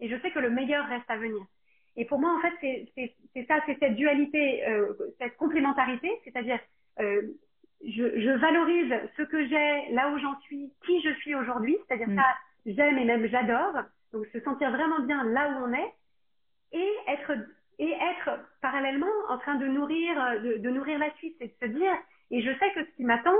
et 0.00 0.08
je 0.08 0.20
sais 0.20 0.32
que 0.32 0.40
le 0.40 0.50
meilleur 0.50 0.84
reste 0.88 1.08
à 1.08 1.16
venir. 1.16 1.46
Et 1.96 2.04
pour 2.04 2.18
moi, 2.18 2.36
en 2.36 2.40
fait, 2.40 2.84
c'est 2.96 3.46
ça, 3.46 3.60
c'est 3.66 3.78
cette 3.78 3.94
dualité, 3.94 4.64
cette 5.20 5.36
complémentarité, 5.36 6.10
c'est-à-dire 6.24 6.58
euh, 7.00 7.22
je, 7.84 8.20
je, 8.20 8.30
valorise 8.30 8.94
ce 9.16 9.22
que 9.22 9.46
j'ai, 9.46 9.92
là 9.94 10.10
où 10.10 10.18
j'en 10.18 10.38
suis, 10.40 10.72
qui 10.84 11.00
je 11.02 11.12
suis 11.20 11.34
aujourd'hui, 11.34 11.76
c'est-à-dire 11.86 12.08
mm. 12.08 12.16
ça, 12.16 12.26
j'aime 12.66 12.98
et 12.98 13.04
même 13.04 13.26
j'adore. 13.28 13.82
Donc 14.12 14.26
se 14.32 14.40
sentir 14.40 14.70
vraiment 14.70 15.00
bien 15.00 15.24
là 15.24 15.50
où 15.50 15.64
on 15.66 15.72
est 15.72 15.92
et 16.72 16.92
être 17.08 17.32
et 17.78 17.90
être 17.90 18.38
parallèlement 18.62 19.06
en 19.28 19.38
train 19.38 19.56
de 19.56 19.66
nourrir 19.66 20.14
de, 20.42 20.58
de 20.58 20.70
nourrir 20.70 20.98
la 20.98 21.12
suite, 21.16 21.36
c'est 21.38 21.48
de 21.48 21.66
se 21.66 21.78
dire 21.78 21.92
et 22.30 22.40
je 22.40 22.58
sais 22.58 22.72
que 22.72 22.84
ce 22.84 22.96
qui 22.96 23.04
m'attend, 23.04 23.36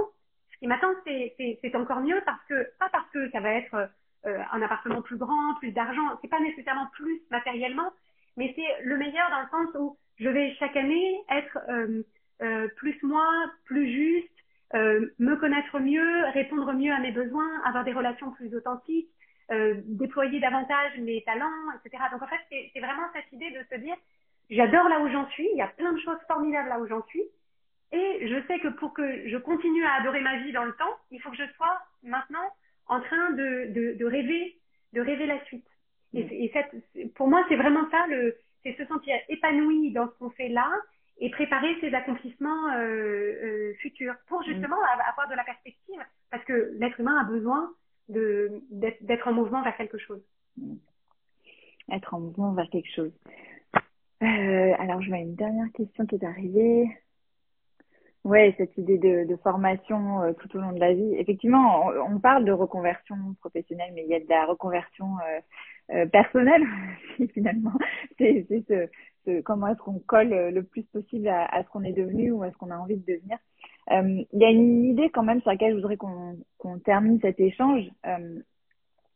ce 0.53 0.59
qui 0.59 0.67
m'attend 0.67 0.91
c'est 1.05 1.35
c'est 1.63 1.75
encore 1.75 2.01
mieux 2.01 2.21
parce 2.27 2.45
que 2.49 2.69
pas 2.79 2.89
parce 2.91 3.09
que 3.11 3.31
ça 3.31 3.41
va 3.41 3.53
être 3.53 3.89
euh, 4.27 4.39
un 4.53 4.63
appartement 4.63 5.03
plus 5.03 5.17
grand, 5.17 5.55
plus 5.61 5.71
d'argent, 5.71 6.19
c'est 6.21 6.29
pas 6.29 6.41
nécessairement 6.41 6.89
plus 6.93 7.23
matériellement, 7.31 7.93
mais 8.37 8.53
c'est 8.57 8.85
le 8.85 8.97
meilleur 8.99 9.31
dans 9.31 9.41
le 9.41 9.49
sens 9.49 9.75
où 9.79 9.97
je 10.19 10.29
vais 10.29 10.55
chaque 10.59 10.77
année 10.77 11.21
être 11.31 11.59
euh, 11.69 12.03
euh, 12.43 12.69
plus 12.77 13.01
moi, 13.03 13.27
plus 13.65 13.91
juste, 13.91 14.31
euh, 14.75 15.07
me 15.19 15.37
connaître 15.37 15.79
mieux, 15.79 16.25
répondre 16.33 16.73
mieux 16.73 16.93
à 16.93 16.99
mes 16.99 17.13
besoins, 17.13 17.63
avoir 17.65 17.85
des 17.85 17.93
relations 17.93 18.33
plus 18.33 18.55
authentiques, 18.55 19.09
euh, 19.51 19.81
déployer 19.85 20.41
davantage 20.41 20.99
mes 20.99 21.23
talents, 21.23 21.71
etc. 21.85 22.03
Donc 22.13 22.23
en 22.23 22.27
fait, 22.27 22.41
c'est 22.51 22.81
vraiment 22.81 23.07
cette 23.15 23.33
idée 23.33 23.51
de 23.51 23.65
se 23.71 23.81
dire, 23.81 23.95
j'adore 24.51 24.89
là 24.89 25.01
où 25.01 25.09
j'en 25.09 25.29
suis, 25.31 25.49
il 25.53 25.57
y 25.57 25.63
a 25.63 25.69
plein 25.69 25.93
de 25.93 26.01
choses 26.01 26.19
formidables 26.27 26.69
là 26.69 26.81
où 26.81 26.87
j'en 26.87 27.05
suis, 27.07 27.23
et 27.93 28.27
je 28.27 28.47
sais 28.49 28.59
que 28.59 28.69
pour 28.69 28.93
que 28.93 29.29
je 29.29 29.37
continue 29.37 29.85
à 29.85 29.95
adorer 30.01 30.21
ma 30.21 30.39
vie 30.43 30.53
dans 30.53 30.65
le 30.65 30.73
temps, 30.73 30.97
il 31.13 31.21
faut 31.21 31.31
que 31.31 31.37
je 31.37 31.53
sois 31.55 31.81
maintenant 32.03 32.45
en 32.89 33.01
train 33.01 33.31
de, 33.31 33.73
de, 33.73 33.97
de 33.97 34.05
rêver, 34.05 34.59
de 34.93 35.01
rêver 35.01 35.27
la 35.27 35.43
suite. 35.45 35.67
Et, 36.13 36.25
mm. 36.25 36.29
et 36.33 36.53
cette, 36.53 37.15
pour 37.15 37.29
moi, 37.29 37.45
c'est 37.49 37.57
vraiment 37.57 37.89
ça, 37.91 38.05
c'est 38.63 38.77
se 38.77 38.85
sentir 38.87 39.15
épanoui 39.29 39.93
dans 39.93 40.09
ce 40.09 40.19
qu'on 40.19 40.31
fait 40.31 40.49
là, 40.49 40.69
et 41.27 41.31
préparer 41.31 41.75
ses 41.81 41.93
accomplissements 41.93 42.69
euh, 42.69 42.79
euh, 42.79 43.75
futurs 43.81 44.15
pour 44.29 44.43
mm. 44.43 44.45
justement 44.45 44.77
avoir 45.11 45.29
de 45.29 45.35
la 45.35 45.43
perspective 45.43 46.01
parce 46.31 46.45
que 46.45 46.73
l'être 46.79 47.01
humain 47.01 47.19
a 47.21 47.25
besoin 47.25 47.73
de 48.09 48.63
d'être 48.71 49.27
en 49.27 49.33
mouvement 49.33 49.63
vers 49.63 49.77
quelque 49.77 49.99
chose. 49.99 50.23
Mm. 50.57 50.77
Être 51.91 52.15
en 52.15 52.21
mouvement 52.21 52.53
vers 52.53 52.71
quelque 52.71 52.93
chose. 52.95 53.13
Euh, 54.23 54.73
alors 54.79 55.03
je 55.03 55.09
vois 55.09 55.19
une 55.19 55.35
dernière 55.35 55.71
question 55.75 56.07
qui 56.07 56.15
est 56.15 56.25
arrivée. 56.25 56.87
Ouais, 58.23 58.55
cette 58.57 58.77
idée 58.79 58.99
de, 58.99 59.25
de 59.29 59.37
formation 59.37 60.23
euh, 60.23 60.33
tout 60.33 60.57
au 60.57 60.61
long 60.61 60.73
de 60.73 60.81
la 60.81 60.95
vie. 60.95 61.15
Effectivement, 61.17 61.87
on, 61.87 62.15
on, 62.15 62.21
parle 62.21 62.45
de 62.45 62.53
reconversion 62.53 63.17
professionnelle, 63.41 63.93
mais 63.95 64.05
il 64.05 64.11
y 64.11 64.15
a 64.15 64.21
de 64.21 64.29
la 64.29 64.47
reconversion 64.47 65.07
euh, 65.19 65.97
euh 65.97 66.07
personnelle 66.07 66.65
finalement. 67.35 67.75
C'est 68.19 68.47
ce, 68.69 68.89
comment 69.45 69.69
est-ce 69.69 69.79
qu'on 69.79 69.99
colle 69.99 70.33
euh, 70.33 70.51
le 70.51 70.63
plus 70.63 70.83
possible 70.85 71.29
à, 71.29 71.63
ce 71.63 71.69
qu'on 71.69 71.85
est 71.85 71.93
devenu 71.93 72.31
ou 72.31 72.43
à 72.43 72.51
ce 72.51 72.57
qu'on 72.57 72.71
a 72.71 72.77
envie 72.77 72.97
de 72.97 73.15
devenir. 73.15 73.39
Euh, 73.91 74.25
il 74.33 74.41
y 74.41 74.45
a 74.45 74.51
une 74.51 74.85
idée 74.85 75.11
quand 75.11 75.23
même 75.23 75.41
sur 75.41 75.51
laquelle 75.51 75.71
je 75.71 75.77
voudrais 75.77 75.97
qu'on 75.97 76.79
termine 76.85 77.21
cet 77.21 77.39
échange, 77.39 77.85
euh, 78.07 78.41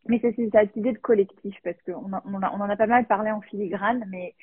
mais 0.06 0.20
c'est 0.20 0.34
cette 0.34 0.76
idée 0.76 0.92
de 0.92 0.98
collectif 0.98 1.56
parce 1.64 1.80
qu'on 1.82 2.12
on, 2.12 2.34
on, 2.34 2.60
en 2.60 2.70
a 2.70 2.76
pas 2.76 2.86
mal 2.86 3.06
parlé 3.06 3.30
en 3.30 3.40
filigrane, 3.40 4.04
mais 4.08 4.34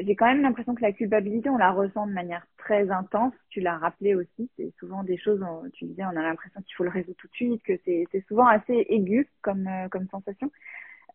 j'ai 0.00 0.16
quand 0.16 0.26
même 0.26 0.42
l'impression 0.42 0.74
que 0.74 0.82
la 0.82 0.92
culpabilité, 0.92 1.50
on 1.50 1.58
la 1.58 1.72
ressent 1.72 2.06
de 2.06 2.12
manière 2.12 2.46
très 2.58 2.90
intense. 2.90 3.34
Tu 3.50 3.60
l'as 3.60 3.78
rappelé 3.78 4.14
aussi, 4.14 4.50
c'est 4.56 4.72
souvent 4.78 5.04
des 5.04 5.18
choses, 5.18 5.44
tu 5.74 5.84
disais, 5.86 6.04
on 6.04 6.16
a 6.16 6.22
l'impression 6.22 6.60
qu'il 6.62 6.74
faut 6.74 6.84
le 6.84 6.90
résoudre 6.90 7.16
tout 7.18 7.28
de 7.28 7.34
suite, 7.34 7.62
que 7.62 7.78
c'est 7.84 8.24
souvent 8.28 8.46
assez 8.46 8.86
aigu 8.88 9.28
comme 9.42 9.66
sensation. 10.10 10.50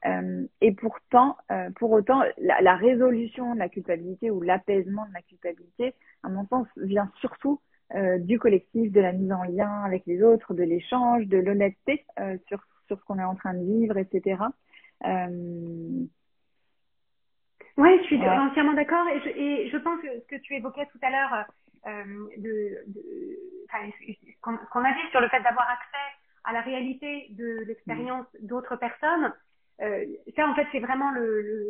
Euh, 0.06 0.46
et 0.62 0.72
pourtant, 0.74 1.38
euh, 1.52 1.70
pour 1.78 1.92
autant, 1.92 2.22
la, 2.38 2.62
la, 2.62 2.76
résolution 2.76 3.56
de 3.56 3.60
la 3.60 3.70
culpabilité 3.70 4.30
ou 4.30 4.42
l'apaisement 4.42 5.06
de 5.08 5.14
la 5.14 5.22
culpabilité, 5.22 5.96
à 6.24 6.30
mon 6.30 6.46
sens, 6.48 6.68
vient 6.78 7.12
surtout 7.20 7.60
euh, 7.96 8.20
du 8.20 8.38
collectif, 8.38 8.92
de 8.92 9.02
la 9.02 9.14
mise 9.14 9.32
en 9.32 9.44
lien 9.44 9.84
avec 9.84 10.04
les 10.06 10.22
autres, 10.22 10.54
de 10.54 10.64
l'échange, 10.64 11.26
de 11.26 11.38
l'honnêteté 11.38 12.06
euh, 12.20 12.38
sur, 12.48 12.64
sur 12.88 13.00
ce 13.00 13.06
qu'on 13.06 13.18
est 13.18 13.24
en 13.24 13.36
train 13.36 13.56
de 13.56 13.64
vivre, 13.64 13.98
etc. 13.98 14.44
Euh, 15.06 16.06
oui, 17.78 17.90
je 18.02 18.04
suis 18.04 18.22
entièrement 18.22 18.74
d'accord 18.74 19.08
et 19.08 19.20
je, 19.22 19.30
et 19.30 19.70
je 19.70 19.78
pense 19.78 20.00
que 20.02 20.20
ce 20.20 20.28
que 20.28 20.42
tu 20.42 20.56
évoquais 20.56 20.86
tout 20.92 21.00
à 21.02 21.10
l'heure, 21.10 21.46
de, 21.86 22.84
de 22.88 23.02
enfin, 23.66 24.58
qu'on 24.72 24.84
a 24.84 24.92
dit 24.94 25.10
sur 25.12 25.22
le 25.22 25.28
fait 25.28 25.42
d'avoir 25.42 25.70
accès 25.70 26.16
à 26.46 26.54
la 26.54 26.62
réalité 26.62 27.28
de 27.32 27.64
l'expérience 27.68 28.26
d'autres 28.42 28.76
personnes, 28.78 29.34
euh, 29.82 30.06
ça, 30.36 30.48
en 30.48 30.56
fait, 30.56 30.68
c'est 30.72 30.80
vraiment 30.80 31.12
le, 31.12 31.42
le, 31.42 31.66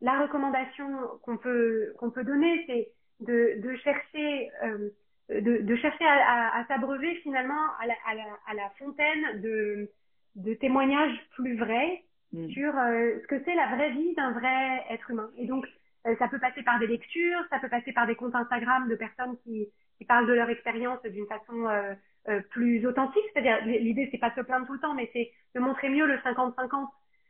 la 0.00 0.22
recommandation 0.22 0.86
qu'on 1.22 1.36
peut 1.36 1.92
qu'on 1.98 2.10
peut 2.10 2.24
donner, 2.24 2.64
c'est 2.66 2.90
de, 3.20 3.60
de 3.60 3.76
chercher 3.76 4.50
euh, 4.64 4.90
de, 5.30 5.58
de, 5.58 5.76
chercher 5.76 6.04
à, 6.04 6.12
à, 6.12 6.60
à 6.60 6.66
s'abreuver 6.66 7.14
finalement 7.16 7.60
à 7.80 7.86
la, 7.86 7.94
à, 8.06 8.14
la, 8.14 8.24
à 8.46 8.54
la, 8.54 8.70
fontaine 8.78 9.40
de, 9.40 9.90
de 10.36 10.54
témoignages 10.54 11.18
plus 11.36 11.56
vrais 11.56 12.02
mm. 12.32 12.48
sur 12.48 12.76
euh, 12.76 13.18
ce 13.22 13.26
que 13.26 13.42
c'est 13.44 13.54
la 13.54 13.74
vraie 13.74 13.90
vie 13.90 14.14
d'un 14.14 14.32
vrai 14.32 14.84
être 14.90 15.10
humain. 15.10 15.30
Et 15.36 15.46
donc, 15.46 15.66
euh, 16.06 16.14
ça 16.18 16.28
peut 16.28 16.38
passer 16.38 16.62
par 16.62 16.78
des 16.78 16.86
lectures, 16.86 17.40
ça 17.50 17.58
peut 17.58 17.68
passer 17.68 17.92
par 17.92 18.06
des 18.06 18.14
comptes 18.14 18.34
Instagram 18.34 18.88
de 18.88 18.94
personnes 18.94 19.36
qui, 19.44 19.68
qui 19.98 20.04
parlent 20.04 20.26
de 20.26 20.32
leur 20.32 20.48
expérience 20.48 21.02
d'une 21.02 21.26
façon 21.26 21.66
euh, 21.66 21.94
euh 22.28 22.40
plus 22.50 22.86
authentique. 22.86 23.24
C'est-à-dire, 23.32 23.64
l'idée, 23.66 24.08
c'est 24.10 24.18
pas 24.18 24.30
de 24.30 24.36
se 24.36 24.40
plaindre 24.40 24.66
tout 24.66 24.74
le 24.74 24.80
temps, 24.80 24.94
mais 24.94 25.10
c'est 25.12 25.30
de 25.54 25.60
montrer 25.60 25.90
mieux 25.90 26.06
le 26.06 26.16
50-50 26.18 26.88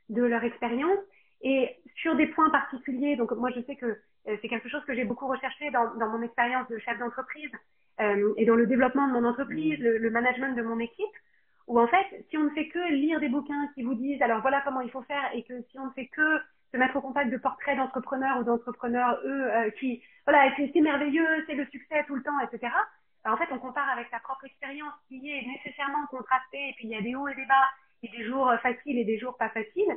de 0.09 0.22
leur 0.22 0.44
expérience 0.44 0.98
et 1.42 1.76
sur 1.96 2.16
des 2.16 2.26
points 2.26 2.50
particuliers. 2.50 3.16
Donc 3.16 3.32
moi 3.32 3.50
je 3.54 3.61
sais 3.62 3.76
que 3.76 3.86
euh, 3.86 4.36
c'est 4.40 4.48
quelque 4.48 4.68
chose 4.68 4.84
que 4.84 4.94
j'ai 4.94 5.04
beaucoup 5.04 5.26
recherché 5.26 5.70
dans, 5.70 5.94
dans 5.94 6.09
mon 6.09 6.22
expérience 6.22 6.68
de 6.68 6.78
chef 6.78 6.98
d'entreprise 6.98 7.50
euh, 8.00 8.32
et 8.36 8.44
dans 8.44 8.54
le 8.54 8.66
développement 8.66 9.09
de 9.09 9.12
mon 9.12 9.24
entreprise, 9.24 9.78
le, 9.78 9.98
le, 9.98 10.11
management 10.11 10.54
de 10.54 10.62
mon 10.62 10.78
équipe, 10.78 11.16
où 11.66 11.80
en 11.80 11.86
fait 11.86 12.24
si 12.30 12.36
on 12.36 12.44
ne 12.44 12.50
fait 12.50 12.68
que 12.68 12.92
lire 12.92 13.20
des 13.20 13.28
bouquins 13.28 13.68
qui 13.74 13.82
vous 13.82 13.94
disent 13.94 14.20
alors 14.22 14.40
voilà 14.40 14.62
comment 14.64 14.80
il 14.80 14.90
faut 14.90 15.02
faire 15.02 15.30
et 15.34 15.42
que 15.44 15.62
si 15.70 15.78
on 15.78 15.86
ne 15.86 15.92
fait 15.92 16.06
que 16.06 16.38
se 16.72 16.76
mettre 16.76 16.96
au 16.96 17.00
contact 17.00 17.30
de 17.30 17.38
portraits 17.38 17.76
d'entrepreneurs 17.76 18.38
ou 18.40 18.44
d'entrepreneurs 18.44 19.18
eux 19.24 19.50
euh, 19.50 19.70
qui 19.78 20.02
voilà 20.26 20.50
c'est 20.56 20.80
merveilleux, 20.80 21.44
c'est 21.46 21.54
le 21.54 21.66
succès 21.66 22.04
tout 22.06 22.14
le 22.14 22.22
temps, 22.22 22.38
etc. 22.40 22.72
Ben, 23.24 23.32
en 23.32 23.36
fait 23.36 23.48
on 23.50 23.59
compare 23.59 23.88
avec 23.90 24.09
sa 24.11 24.18
propre 24.20 24.44
expérience 24.44 24.92
qui 25.09 25.30
est 25.30 25.46
nécessairement 25.46 26.06
contrastée 26.11 26.68
et 26.70 26.72
puis 26.76 26.86
il 26.86 26.90
y 26.90 26.96
a 26.96 27.02
des 27.02 27.14
hauts 27.14 27.28
et 27.28 27.34
des 27.34 27.46
bas 27.46 27.68
et 28.03 28.09
des 28.09 28.24
jours 28.24 28.53
faciles 28.62 28.99
et 28.99 29.05
des 29.05 29.18
jours 29.18 29.36
pas 29.36 29.49
faciles, 29.51 29.94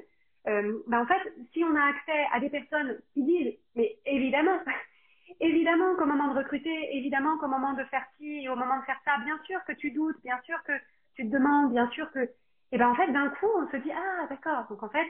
euh, 0.48 0.80
bah 0.88 1.02
en 1.02 1.06
fait, 1.06 1.22
si 1.54 1.64
on 1.64 1.76
a 1.76 1.84
accès 1.84 2.26
à 2.32 2.40
des 2.40 2.50
personnes 2.50 3.00
qui 3.14 3.24
disent, 3.24 3.54
mais 3.76 3.98
évidemment, 4.06 4.60
évidemment 5.40 5.96
qu'au 5.96 6.06
moment 6.06 6.34
de 6.34 6.40
recruter, 6.40 6.96
évidemment 6.98 7.38
qu'au 7.38 7.48
moment 7.48 7.74
de 7.74 7.84
faire 7.86 8.06
ci, 8.18 8.48
au 8.50 8.56
moment 8.56 8.80
de 8.80 8.86
faire 8.86 9.00
ça, 9.06 9.18
bien 9.24 9.40
sûr 9.46 9.60
que 9.66 9.74
tu 9.74 9.92
doutes, 9.92 10.20
bien 10.24 10.40
sûr 10.44 10.62
que 10.64 10.74
tu 11.16 11.28
te 11.28 11.32
demandes, 11.32 11.72
bien 11.72 11.88
sûr 11.90 12.12
que, 12.12 12.30
et 12.72 12.78
ben 12.78 12.90
en 12.90 12.96
fait, 12.96 13.12
d'un 13.12 13.30
coup, 13.30 13.50
on 13.58 13.70
se 13.70 13.78
dit, 13.78 13.92
ah 13.92 14.28
d'accord, 14.30 14.66
donc 14.70 14.82
en 14.82 14.90
fait, 14.90 15.08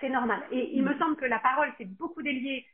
c'est 0.00 0.08
normal. 0.08 0.40
Et 0.52 0.76
il 0.76 0.82
me 0.82 0.96
semble 0.98 1.16
que 1.16 1.24
la 1.24 1.40
parole 1.40 1.72
s'est 1.76 1.84
beaucoup 1.84 2.22
déliée 2.22 2.64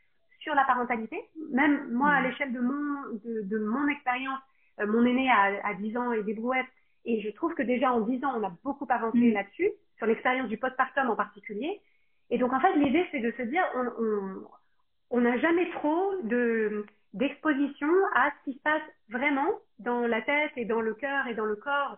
sur 0.40 0.54
la 0.54 0.64
parentalité. 0.64 1.18
Même 1.50 1.90
moi, 1.90 2.10
à 2.10 2.20
mm. 2.20 2.24
l'échelle 2.24 2.52
de 2.52 2.60
mon, 2.60 3.02
de, 3.24 3.42
de 3.42 3.58
mon 3.58 3.88
expérience, 3.88 4.40
euh, 4.80 4.86
mon 4.86 5.04
aîné 5.04 5.30
a, 5.30 5.66
a 5.66 5.74
10 5.74 5.96
ans 5.96 6.12
et 6.12 6.22
des 6.22 6.34
brouettes, 6.34 6.66
et 7.04 7.20
je 7.20 7.30
trouve 7.30 7.54
que 7.54 7.62
déjà 7.62 7.92
en 7.92 8.00
10 8.00 8.24
ans, 8.24 8.34
on 8.36 8.44
a 8.44 8.52
beaucoup 8.62 8.86
avancé 8.88 9.18
mm. 9.18 9.32
là-dessus, 9.32 9.70
sur 9.98 10.06
l'expérience 10.06 10.48
du 10.48 10.58
postpartum 10.58 11.10
en 11.10 11.16
particulier. 11.16 11.80
Et 12.30 12.38
donc 12.38 12.52
en 12.52 12.60
fait, 12.60 12.74
l'idée, 12.76 13.06
c'est 13.10 13.20
de 13.20 13.32
se 13.32 13.42
dire, 13.42 13.64
on, 13.74 13.86
on, 14.02 14.44
on 15.10 15.20
n'a 15.20 15.38
jamais 15.38 15.70
trop 15.70 16.12
de 16.22 16.86
d'exposition 17.12 17.88
à 18.16 18.32
ce 18.32 18.50
qui 18.50 18.56
se 18.58 18.62
passe 18.62 18.82
vraiment 19.08 19.46
dans 19.78 20.00
la 20.00 20.20
tête 20.22 20.50
et 20.56 20.64
dans 20.64 20.80
le 20.80 20.94
cœur 20.94 21.28
et 21.28 21.34
dans 21.34 21.44
le 21.44 21.54
corps 21.54 21.96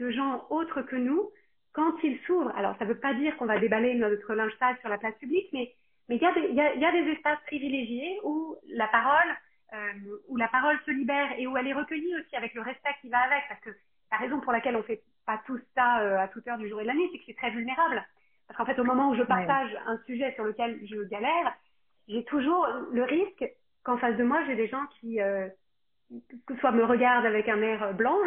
de 0.00 0.10
gens 0.10 0.44
autres 0.50 0.82
que 0.82 0.96
nous 0.96 1.30
quand 1.72 1.94
ils 2.02 2.18
s'ouvrent. 2.26 2.52
Alors, 2.56 2.76
ça 2.78 2.84
ne 2.84 2.92
veut 2.92 2.98
pas 2.98 3.14
dire 3.14 3.36
qu'on 3.36 3.46
va 3.46 3.60
déballer 3.60 3.94
notre 3.94 4.34
linge 4.34 4.56
sale 4.58 4.76
sur 4.80 4.88
la 4.88 4.98
place 4.98 5.14
publique, 5.18 5.48
mais 5.52 5.72
mais 6.08 6.16
il 6.16 6.22
y, 6.22 6.26
a 6.26 6.32
des, 6.32 6.52
y, 6.52 6.60
a, 6.60 6.74
y 6.74 6.84
a 6.84 6.92
des 6.92 7.10
espaces 7.12 7.40
privilégiés 7.46 8.20
où 8.22 8.56
la 8.68 8.86
parole 8.88 9.36
euh, 9.72 10.18
où 10.28 10.36
la 10.36 10.48
parole 10.48 10.78
se 10.86 10.90
libère 10.90 11.32
et 11.38 11.46
où 11.46 11.56
elle 11.56 11.66
est 11.66 11.72
recueillie 11.72 12.14
aussi 12.16 12.36
avec 12.36 12.54
le 12.54 12.62
respect 12.62 12.94
qui 13.00 13.08
va 13.08 13.18
avec, 13.18 13.42
parce 13.48 13.60
que 13.60 13.70
la 14.10 14.18
raison 14.18 14.40
pour 14.40 14.52
laquelle 14.52 14.76
on 14.76 14.82
fait 14.82 15.02
pas 15.26 15.40
tout 15.46 15.58
ça 15.74 16.00
euh, 16.00 16.18
à 16.18 16.28
toute 16.28 16.46
heure 16.46 16.58
du 16.58 16.68
jour 16.68 16.80
et 16.80 16.84
de 16.84 16.88
la 16.88 16.94
nuit, 16.94 17.08
c'est 17.12 17.18
que 17.18 17.24
c'est 17.26 17.36
très 17.36 17.50
vulnérable. 17.50 18.04
Parce 18.46 18.58
qu'en 18.58 18.66
fait, 18.66 18.78
au 18.78 18.84
moment 18.84 19.10
où 19.10 19.16
je 19.16 19.22
partage 19.22 19.76
un 19.86 19.98
sujet 20.06 20.32
sur 20.34 20.44
lequel 20.44 20.78
je 20.86 21.02
galère, 21.02 21.56
j'ai 22.08 22.24
toujours 22.24 22.66
le 22.92 23.02
risque 23.02 23.44
qu'en 23.82 23.98
face 23.98 24.16
de 24.16 24.22
moi, 24.22 24.44
j'ai 24.46 24.54
des 24.54 24.68
gens 24.68 24.86
qui 25.00 25.20
euh, 25.20 25.48
soit 26.60 26.72
me 26.72 26.84
regardent 26.84 27.26
avec 27.26 27.48
un 27.48 27.60
air 27.60 27.94
blanc, 27.94 28.18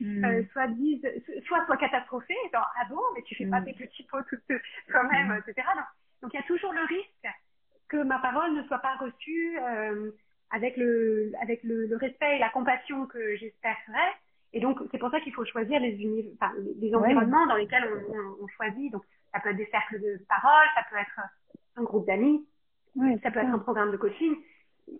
mm. 0.00 0.24
euh, 0.24 0.42
soit 0.52 0.68
disent, 0.68 1.06
soit 1.46 1.64
soit 1.66 1.76
catastrophés, 1.76 2.34
genre 2.52 2.70
ah 2.80 2.86
bon, 2.88 3.00
mais 3.14 3.22
tu 3.22 3.34
fais 3.34 3.46
pas 3.46 3.60
mm. 3.60 3.64
tes 3.64 3.72
petits 3.74 4.04
pots 4.04 4.22
tout 4.28 4.36
toi-même, 4.90 5.28
mm. 5.28 5.42
etc. 5.46 5.66
Donc 6.22 6.32
il 6.32 6.36
y 6.36 6.40
a 6.40 6.46
toujours 6.46 6.72
le 6.72 6.82
risque 6.82 7.28
que 7.88 7.96
ma 7.98 8.18
parole 8.18 8.54
ne 8.54 8.62
soit 8.64 8.78
pas 8.78 8.96
reçue 8.96 9.58
euh, 9.60 10.10
avec 10.50 10.76
le 10.76 11.32
avec 11.42 11.62
le, 11.64 11.86
le, 11.86 11.96
respect 11.96 12.36
et 12.36 12.38
la 12.38 12.50
compassion 12.50 13.06
que 13.06 13.36
j'espérerais. 13.36 14.12
Et 14.54 14.60
donc 14.60 14.78
c'est 14.90 14.98
pour 14.98 15.10
ça 15.10 15.20
qu'il 15.20 15.34
faut 15.34 15.44
choisir 15.44 15.80
les, 15.80 16.32
enfin, 16.40 16.52
les 16.80 16.94
environnements 16.94 17.46
dans 17.46 17.56
lesquels 17.56 17.84
on, 17.84 18.14
on, 18.14 18.44
on, 18.44 18.46
choisit. 18.48 18.90
Donc 18.92 19.02
ça 19.32 19.40
peut 19.40 19.50
être 19.50 19.56
des 19.56 19.66
cercles 19.66 20.00
de 20.00 20.24
parole, 20.28 20.66
ça 20.74 20.82
peut 20.88 20.96
être 20.96 21.20
un 21.76 21.82
groupe 21.82 22.06
d'amis, 22.06 22.46
ça 23.22 23.30
peut 23.30 23.40
être 23.40 23.54
un 23.54 23.58
programme 23.58 23.90
de 23.90 23.96
coaching 23.96 24.36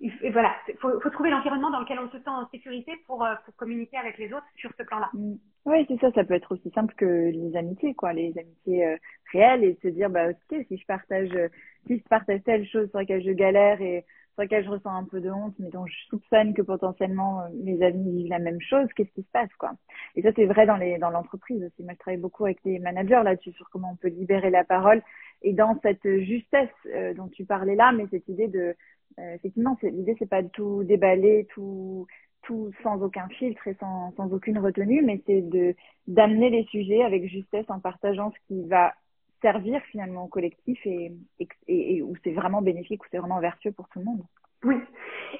et 0.01 0.31
voilà, 0.31 0.55
il 0.69 0.77
faut, 0.77 0.99
faut, 1.01 1.11
trouver 1.11 1.31
l'environnement 1.31 1.71
dans 1.71 1.81
lequel 1.81 1.99
on 1.99 2.09
se 2.09 2.19
sent 2.19 2.29
en 2.29 2.49
sécurité 2.49 2.93
pour, 3.07 3.25
euh, 3.25 3.35
pour 3.45 3.55
communiquer 3.57 3.99
avec 3.99 4.17
les 4.19 4.33
autres 4.33 4.47
sur 4.57 4.71
ce 4.79 4.83
plan-là. 4.83 5.11
Mm. 5.13 5.35
Oui, 5.67 5.85
c'est 5.89 6.01
ça, 6.01 6.11
ça 6.13 6.25
peut 6.25 6.35
être 6.35 6.53
aussi 6.53 6.71
simple 6.71 6.95
que 6.95 7.05
les 7.05 7.57
amitiés, 7.57 7.95
quoi, 7.95 8.13
les 8.13 8.33
amitiés 8.39 8.87
euh, 8.87 8.97
réelles 9.33 9.65
et 9.65 9.79
se 9.83 9.89
dire, 9.89 10.11
bah, 10.11 10.31
ok, 10.31 10.65
si 10.69 10.79
je 10.79 10.87
partage, 10.87 11.31
si 11.87 11.99
je 11.99 12.09
partage 12.09 12.43
telle 12.45 12.67
chose 12.67 12.89
sur 12.91 12.99
laquelle 12.99 13.23
je 13.23 13.33
galère 13.33 13.81
et 13.81 14.05
sur 14.35 14.43
laquelle 14.43 14.65
je 14.65 14.71
ressens 14.71 14.95
un 14.95 15.05
peu 15.05 15.21
de 15.21 15.31
honte, 15.31 15.55
mais 15.59 15.71
dont 15.71 15.87
je 15.87 15.95
soupçonne 16.09 16.55
que 16.55 16.63
potentiellement 16.63 17.41
euh, 17.41 17.49
mes 17.63 17.83
amis 17.83 18.11
vivent 18.11 18.31
la 18.31 18.39
même 18.39 18.61
chose, 18.61 18.89
qu'est-ce 18.95 19.13
qui 19.13 19.23
se 19.23 19.31
passe, 19.33 19.53
quoi? 19.59 19.73
Et 20.17 20.23
ça, 20.23 20.31
c'est 20.37 20.47
vrai 20.47 20.67
dans 20.67 20.77
les, 20.77 20.99
dans 20.99 21.11
l'entreprise 21.11 21.63
aussi. 21.63 21.83
Moi, 21.83 21.95
je 21.95 21.99
travaille 21.99 22.21
beaucoup 22.21 22.45
avec 22.45 22.59
les 22.65 22.79
managers 22.79 23.23
là-dessus 23.25 23.53
sur 23.53 23.71
comment 23.71 23.93
on 23.93 23.97
peut 23.97 24.09
libérer 24.09 24.51
la 24.51 24.65
parole 24.65 25.03
et 25.43 25.53
dans 25.53 25.79
cette 25.83 26.09
justesse 26.21 26.71
dont 27.17 27.29
tu 27.29 27.45
parlais 27.45 27.75
là, 27.75 27.93
mais 27.93 28.07
cette 28.11 28.27
idée 28.29 28.49
de, 28.49 28.75
euh, 29.19 29.35
effectivement, 29.35 29.77
l'idée 29.83 30.17
c'est 30.19 30.29
pas 30.29 30.43
de 30.43 30.49
tout 30.49 30.85
déballer, 30.85 31.47
tout 31.51 32.07
tout 32.43 32.73
sans 32.83 33.01
aucun 33.01 33.27
filtre 33.29 33.67
et 33.69 33.75
sans, 33.81 34.13
sans 34.17 34.31
aucune 34.33 34.59
retenue, 34.59 35.01
mais 35.03 35.23
c'est 35.27 35.41
de 35.41 35.75
d'amener 36.07 36.51
les 36.51 36.65
sujets 36.65 37.03
avec 37.03 37.27
justesse 37.27 37.65
en 37.69 37.81
partageant 37.81 38.33
ce 38.33 38.47
qui 38.49 38.69
va 38.69 38.95
servir 39.45 39.83
finalement 39.91 40.25
au 40.25 40.29
collectif 40.29 40.79
et, 40.87 41.13
et, 41.39 41.49
et, 41.69 42.03
où 42.03 42.15
c'est 42.25 42.33
vraiment 42.33 42.63
bénéfique, 42.63 43.03
où 43.03 43.07
c'est 43.11 43.19
vraiment 43.19 43.41
vertueux 43.41 43.73
pour 43.73 43.89
tout 43.91 43.99
le 43.99 44.07
monde. 44.07 44.23
Oui. 44.63 44.77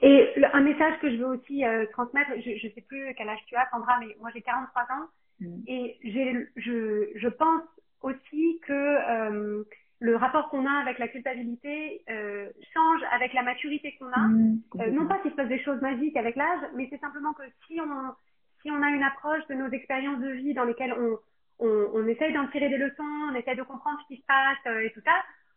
Et 0.03 0.35
un 0.53 0.61
message 0.61 0.99
que 1.01 1.11
je 1.11 1.17
veux 1.17 1.29
aussi 1.29 1.65
euh, 1.65 1.87
transmettre, 1.93 2.31
je 2.45 2.67
ne 2.67 2.73
sais 2.73 2.85
plus 2.87 3.15
quel 3.17 3.31
âge 3.31 3.39
tu 3.47 3.57
as, 3.57 3.67
Sandra, 3.71 3.99
mais 4.01 4.15
moi 4.21 4.29
j'ai 4.35 4.43
43 4.43 4.83
ans 4.83 5.07
mm. 5.41 5.61
et 5.67 5.97
je, 6.05 7.09
je 7.15 7.29
pense 7.29 7.63
aussi 8.03 8.61
que 8.67 8.73
euh, 8.73 9.65
le 10.01 10.17
rapport 10.17 10.51
qu'on 10.51 10.67
a 10.67 10.73
avec 10.83 10.99
la 10.99 11.09
culpabilité 11.09 12.03
euh, 12.11 12.51
change 12.75 13.01
avec 13.11 13.33
la 13.33 13.43
maturité 13.43 13.97
qu'on 13.99 14.13
a. 14.13 14.29
Mmh, 14.29 14.61
euh, 14.81 14.91
non 14.91 15.09
pas 15.09 15.19
qu'il 15.21 15.31
se 15.31 15.37
passe 15.37 15.49
des 15.49 15.63
choses 15.63 15.81
magiques 15.81 16.17
avec 16.19 16.37
l'âge, 16.37 16.61
mais 16.77 16.87
c'est 16.91 17.01
simplement 17.01 17.33
que 17.33 17.45
si 17.67 17.81
on, 17.81 18.13
si 18.61 18.71
on 18.71 18.83
a 18.83 18.91
une 18.91 19.03
approche 19.03 19.47
de 19.49 19.55
nos 19.55 19.71
expériences 19.71 20.21
de 20.21 20.33
vie 20.33 20.53
dans 20.53 20.65
lesquelles 20.65 20.93
on, 20.93 21.17
on, 21.59 21.91
on 21.95 22.07
essaye 22.07 22.33
d'en 22.33 22.49
tirer 22.49 22.69
des 22.69 22.79
leçons, 22.79 23.03
on 23.31 23.35
essaye 23.35 23.57
de 23.57 23.63
comprendre 23.63 23.99
ce 24.03 24.15
qui 24.15 24.21
se 24.21 24.27
passe 24.27 24.59
euh, 24.67 24.87
et 24.87 24.91
tout 24.93 25.01
ça, 25.05 25.15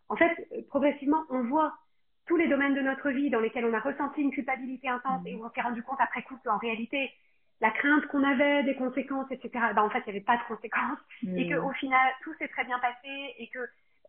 en 0.10 0.16
fait, 0.16 0.36
progressivement, 0.70 1.24
on 1.30 1.44
voit 1.44 1.74
tous 2.28 2.38
les 2.38 2.48
domaines 2.48 2.76
de 2.76 2.82
notre 2.82 3.10
vie 3.10 3.30
dans 3.30 3.40
lesquels 3.40 3.66
on 3.66 3.74
a 3.74 3.80
ressenti 3.80 4.22
une 4.22 4.32
culpabilité 4.32 4.90
intense 4.90 5.24
mmh. 5.24 5.28
et 5.28 5.36
où 5.36 5.46
on 5.46 5.50
s'est 5.52 5.62
rendu 5.62 5.82
compte 5.84 6.00
après 6.00 6.24
coup 6.24 6.38
qu'en 6.44 6.58
réalité, 6.58 7.12
la 7.62 7.72
crainte 7.72 8.06
qu'on 8.08 8.24
avait 8.24 8.64
des 8.64 8.76
conséquences, 8.76 9.32
etc., 9.32 9.50
ben, 9.76 9.84
en 9.84 9.90
fait, 9.90 10.00
il 10.00 10.12
n'y 10.12 10.18
avait 10.18 10.26
pas 10.26 10.38
de 10.38 10.44
conséquences 10.48 11.00
mmh. 11.24 11.38
et 11.38 11.50
qu'au 11.50 11.72
final, 11.74 12.12
tout 12.24 12.34
s'est 12.36 12.50
très 12.50 12.66
bien 12.66 12.80
passé 12.80 13.36
et 13.40 13.50
que 13.50 13.60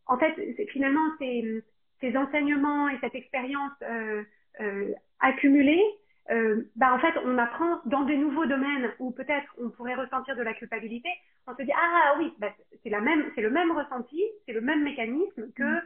en 0.06 0.18
fait, 0.18 0.34
finalement, 0.70 1.06
ces, 1.18 1.62
ces, 2.00 2.16
enseignements 2.16 2.88
et 2.88 2.98
cette 3.00 3.14
expérience 3.14 3.72
euh, 3.82 4.24
euh, 4.60 4.92
accumulée, 5.20 5.82
euh, 6.30 6.62
bah, 6.76 6.92
en 6.92 6.98
fait, 6.98 7.14
on 7.24 7.38
apprend 7.38 7.80
dans 7.86 8.02
des 8.04 8.16
nouveaux 8.16 8.46
domaines 8.46 8.92
où 8.98 9.10
peut-être 9.10 9.54
on 9.58 9.70
pourrait 9.70 9.94
ressentir 9.94 10.36
de 10.36 10.42
la 10.42 10.52
culpabilité. 10.52 11.08
On 11.46 11.56
se 11.56 11.62
dit 11.62 11.72
ah 11.72 12.14
oui, 12.18 12.32
bah, 12.38 12.52
c'est 12.82 12.90
la 12.90 13.00
même, 13.00 13.30
c'est 13.34 13.40
le 13.40 13.50
même 13.50 13.72
ressenti, 13.72 14.22
c'est 14.44 14.52
le 14.52 14.60
même 14.60 14.82
mécanisme 14.82 15.50
que 15.52 15.62
mm. 15.62 15.82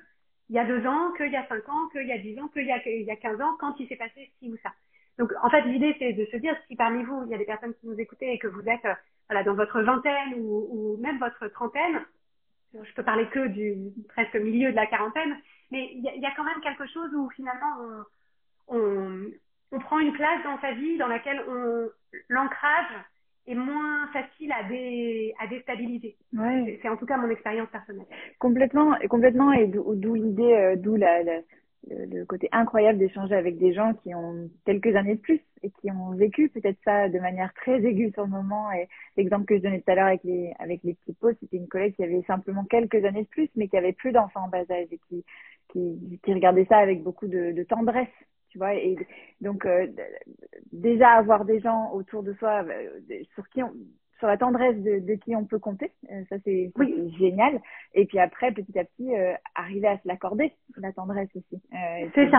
il 0.51 0.57
y 0.57 0.59
a 0.59 0.65
deux 0.65 0.85
ans, 0.87 1.13
qu'il 1.13 1.31
y 1.31 1.37
a 1.37 1.47
cinq 1.47 1.69
ans, 1.69 1.89
qu'il 1.93 2.07
y 2.07 2.13
a 2.13 2.19
dix 2.19 2.39
ans, 2.41 2.49
qu'il 2.49 2.67
y 2.67 2.73
a, 2.73 2.81
il 2.89 3.03
y 3.03 3.11
a 3.11 3.17
quinze 3.17 3.41
ans, 3.41 3.57
quand 3.61 3.79
il 3.79 3.87
s'est 3.89 3.97
passé 3.97 4.33
ci 4.39 4.51
ou 4.53 4.57
ça. 4.63 4.73
Donc, 5.19 5.31
en 5.43 5.51
fait, 5.51 5.63
l'idée, 5.63 5.95
c'est 5.99 6.13
de 6.15 6.25
se 6.27 6.37
dire 6.39 6.57
si 6.67 6.75
parmi 6.75 7.05
vous, 7.05 7.23
il 7.27 7.31
y 7.31 7.35
a 7.35 7.39
des 7.39 7.45
personnes 7.45 7.75
qui 7.75 7.87
nous 7.87 8.01
écoutent 8.01 8.23
et 8.23 8.39
que 8.39 8.49
vous 8.49 8.67
êtes 8.69 8.87
voilà, 9.29 9.45
dans 9.45 9.55
votre 9.55 9.81
vingtaine 9.83 10.35
ou, 10.39 10.69
ou 10.71 10.97
même 11.01 11.19
votre 11.19 11.47
trentaine, 11.49 12.01
je 12.75 12.95
peux 12.95 13.03
parler 13.03 13.29
que 13.29 13.47
du 13.49 13.93
presque 14.09 14.35
milieu 14.37 14.71
de 14.71 14.77
la 14.77 14.87
quarantaine, 14.87 15.37
mais 15.71 15.91
il 15.93 16.01
y, 16.01 16.21
y, 16.21 16.27
a 16.27 16.33
quand 16.35 16.45
même 16.45 16.61
quelque 16.63 16.87
chose 16.87 17.13
où 17.15 17.29
finalement 17.31 18.05
on, 18.69 18.77
on, 18.77 19.31
on, 19.73 19.79
prend 19.79 19.99
une 19.99 20.13
place 20.13 20.43
dans 20.45 20.61
sa 20.61 20.73
vie 20.73 20.99
dans 20.99 21.09
laquelle 21.09 21.41
on 21.49 21.89
l'ancrage 22.29 22.93
est 23.47 23.55
moins 23.55 24.07
facile 24.13 24.53
à, 24.53 24.63
dé, 24.69 25.35
à 25.41 25.47
déstabiliser. 25.49 26.17
Ouais. 26.33 26.79
C'est 26.81 26.89
en 26.89 26.97
tout 26.97 27.07
cas 27.07 27.17
mon 27.17 27.31
expérience 27.31 27.69
personnelle. 27.71 28.07
Complètement, 28.39 28.95
complètement, 29.09 29.53
et 29.53 29.67
d'où 29.67 30.15
l'idée, 30.15 30.55
euh, 30.55 30.77
d'où 30.77 30.97
la, 30.97 31.23
la 31.23 31.41
le, 31.91 32.25
côté 32.25 32.49
incroyable 32.53 32.99
d'échanger 32.99 33.35
avec 33.35 33.59
des 33.59 33.73
gens 33.73 33.95
qui 34.03 34.15
ont 34.15 34.49
quelques 34.65 34.95
années 34.95 35.17
de 35.17 35.21
plus 35.21 35.41
et 35.63 35.71
qui 35.71 35.91
ont 35.91 36.11
vécu 36.11 36.49
peut-être 36.49 36.79
ça 36.85 37.09
de 37.09 37.19
manière 37.19 37.53
très 37.55 37.85
aiguë 37.85 38.13
sur 38.13 38.23
le 38.23 38.31
moment. 38.31 38.71
Et 38.73 38.89
l'exemple 39.17 39.47
que 39.47 39.57
je 39.57 39.63
donnais 39.63 39.81
tout 39.81 39.91
à 39.91 39.95
l'heure 39.95 40.07
avec 40.07 40.23
les 40.25 40.53
avec 40.59 40.83
les 40.85 40.95
petits 40.95 41.15
pots, 41.15 41.33
c'était 41.41 41.57
une 41.57 41.69
collègue 41.69 41.95
qui 41.95 42.05
avait 42.05 42.23
simplement 42.27 42.65
quelques 42.65 43.05
années 43.05 43.23
de 43.23 43.29
plus, 43.29 43.49
mais 43.57 43.69
qui 43.69 43.77
avait 43.77 43.93
plus 43.93 44.13
d'enfants 44.13 44.45
en 44.45 44.49
bas 44.49 44.65
âge 44.71 44.89
et 44.91 45.01
qui 45.09 45.25
qui, 45.73 46.21
qui 46.23 46.35
regardait 46.35 46.67
ça 46.67 46.79
avec 46.79 47.03
beaucoup 47.03 47.27
de, 47.27 47.53
de 47.53 47.63
tendresse 47.63 48.09
tu 48.53 48.59
vois 48.59 48.75
et 48.75 48.97
donc 49.41 49.65
euh, 49.65 49.87
déjà 50.73 51.09
avoir 51.13 51.45
des 51.45 51.59
gens 51.61 51.91
autour 51.93 52.23
de 52.23 52.35
soi 52.35 52.63
euh, 52.63 53.01
sur 53.35 53.49
qui 53.49 53.63
on, 53.63 53.73
sur 54.23 54.29
la 54.29 54.37
tendresse 54.37 54.77
de, 54.77 55.01
de 55.01 55.15
qui 55.15 55.35
on 55.35 55.45
peut 55.45 55.59
compter. 55.59 55.91
Euh, 56.13 56.23
ça, 56.29 56.37
c'est 56.45 56.71
oui. 56.77 57.13
génial. 57.19 57.61
Et 57.93 58.07
puis 58.07 58.21
après, 58.21 58.53
petit 58.53 58.79
à 58.79 58.85
petit, 58.85 59.13
euh, 59.13 59.35
arriver 59.57 59.89
à 59.89 59.99
se 59.99 60.07
l'accorder, 60.07 60.53
la 60.77 60.93
tendresse 60.93 61.29
aussi. 61.35 61.61
Euh, 61.75 62.09
c'est 62.15 62.31
ça. 62.31 62.39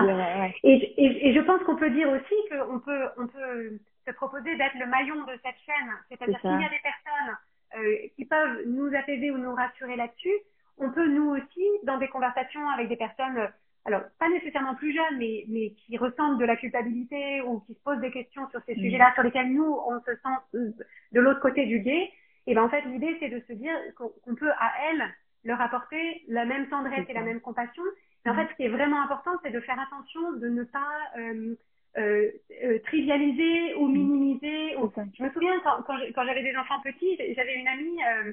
et, 0.62 0.72
et, 0.72 1.28
et, 1.28 1.34
je 1.34 1.40
pense 1.40 1.62
qu'on 1.64 1.76
peut 1.76 1.90
dire 1.90 2.08
aussi 2.08 2.34
qu'on 2.48 2.80
peut, 2.80 3.04
on 3.18 3.26
peut 3.26 3.78
se 4.06 4.12
proposer 4.12 4.56
d'être 4.56 4.78
le 4.80 4.86
maillon 4.86 5.16
de 5.26 5.32
cette 5.44 5.60
chaîne. 5.66 5.92
C'est-à-dire 6.08 6.40
qu'il 6.40 6.50
y 6.52 6.64
a 6.64 6.70
des 6.70 6.82
personnes 6.82 8.08
qui 8.16 8.24
peuvent 8.24 8.62
nous 8.66 8.88
apaiser 8.94 9.30
ou 9.30 9.36
nous 9.36 9.54
rassurer 9.54 9.96
là-dessus, 9.96 10.38
on 10.78 10.90
peut 10.90 11.06
nous 11.06 11.36
aussi, 11.36 11.68
dans 11.82 11.98
des 11.98 12.08
conversations 12.08 12.66
avec 12.70 12.88
des 12.88 12.96
personnes 12.96 13.48
alors 13.84 14.02
pas 14.18 14.28
nécessairement 14.30 14.74
plus 14.74 14.94
jeunes, 14.94 15.18
mais, 15.18 15.44
mais 15.48 15.70
qui 15.70 15.96
ressentent 15.98 16.38
de 16.38 16.44
la 16.44 16.56
culpabilité 16.56 17.42
ou 17.42 17.60
qui 17.60 17.74
se 17.74 17.80
posent 17.80 18.00
des 18.00 18.10
questions 18.10 18.48
sur 18.50 18.60
ces 18.66 18.74
mm. 18.74 18.80
sujets-là, 18.80 19.12
sur 19.14 19.22
lesquels 19.22 19.52
nous, 19.52 19.78
on 19.86 20.00
se 20.00 20.12
sent 20.12 20.38
euh, 20.54 20.70
de 21.12 21.20
l'autre 21.20 21.40
côté 21.40 21.66
du 21.66 21.80
guet, 21.80 22.10
et 22.46 22.54
ben 22.54 22.62
en 22.64 22.68
fait 22.68 22.82
l'idée 22.82 23.16
c'est 23.20 23.28
de 23.28 23.40
se 23.46 23.52
dire 23.52 23.74
qu'on 23.96 24.34
peut 24.34 24.52
à 24.52 24.72
elles 24.88 25.04
leur 25.44 25.60
apporter 25.60 26.22
la 26.28 26.44
même 26.44 26.68
tendresse 26.68 27.06
et 27.08 27.12
la 27.12 27.22
même 27.22 27.40
compassion. 27.40 27.82
Mais 28.24 28.30
en 28.30 28.34
mm. 28.34 28.38
fait, 28.38 28.52
ce 28.52 28.56
qui 28.56 28.62
est 28.64 28.68
vraiment 28.68 29.02
important, 29.02 29.32
c'est 29.42 29.50
de 29.50 29.60
faire 29.60 29.78
attention 29.78 30.32
de 30.32 30.48
ne 30.48 30.64
pas 30.64 30.92
euh, 31.18 31.54
euh, 31.98 32.30
euh 32.64 32.78
trivialiser 32.84 33.74
ou 33.74 33.86
mm. 33.86 33.92
minimiser. 33.92 34.76
Ou... 34.76 34.90
Je 35.16 35.22
me 35.22 35.30
souviens 35.30 35.60
quand, 35.62 35.82
quand 35.82 36.24
j'avais 36.24 36.42
des 36.42 36.56
enfants 36.56 36.80
petits, 36.82 37.16
j'avais 37.34 37.54
une 37.54 37.68
amie 37.68 37.98
euh, 38.02 38.32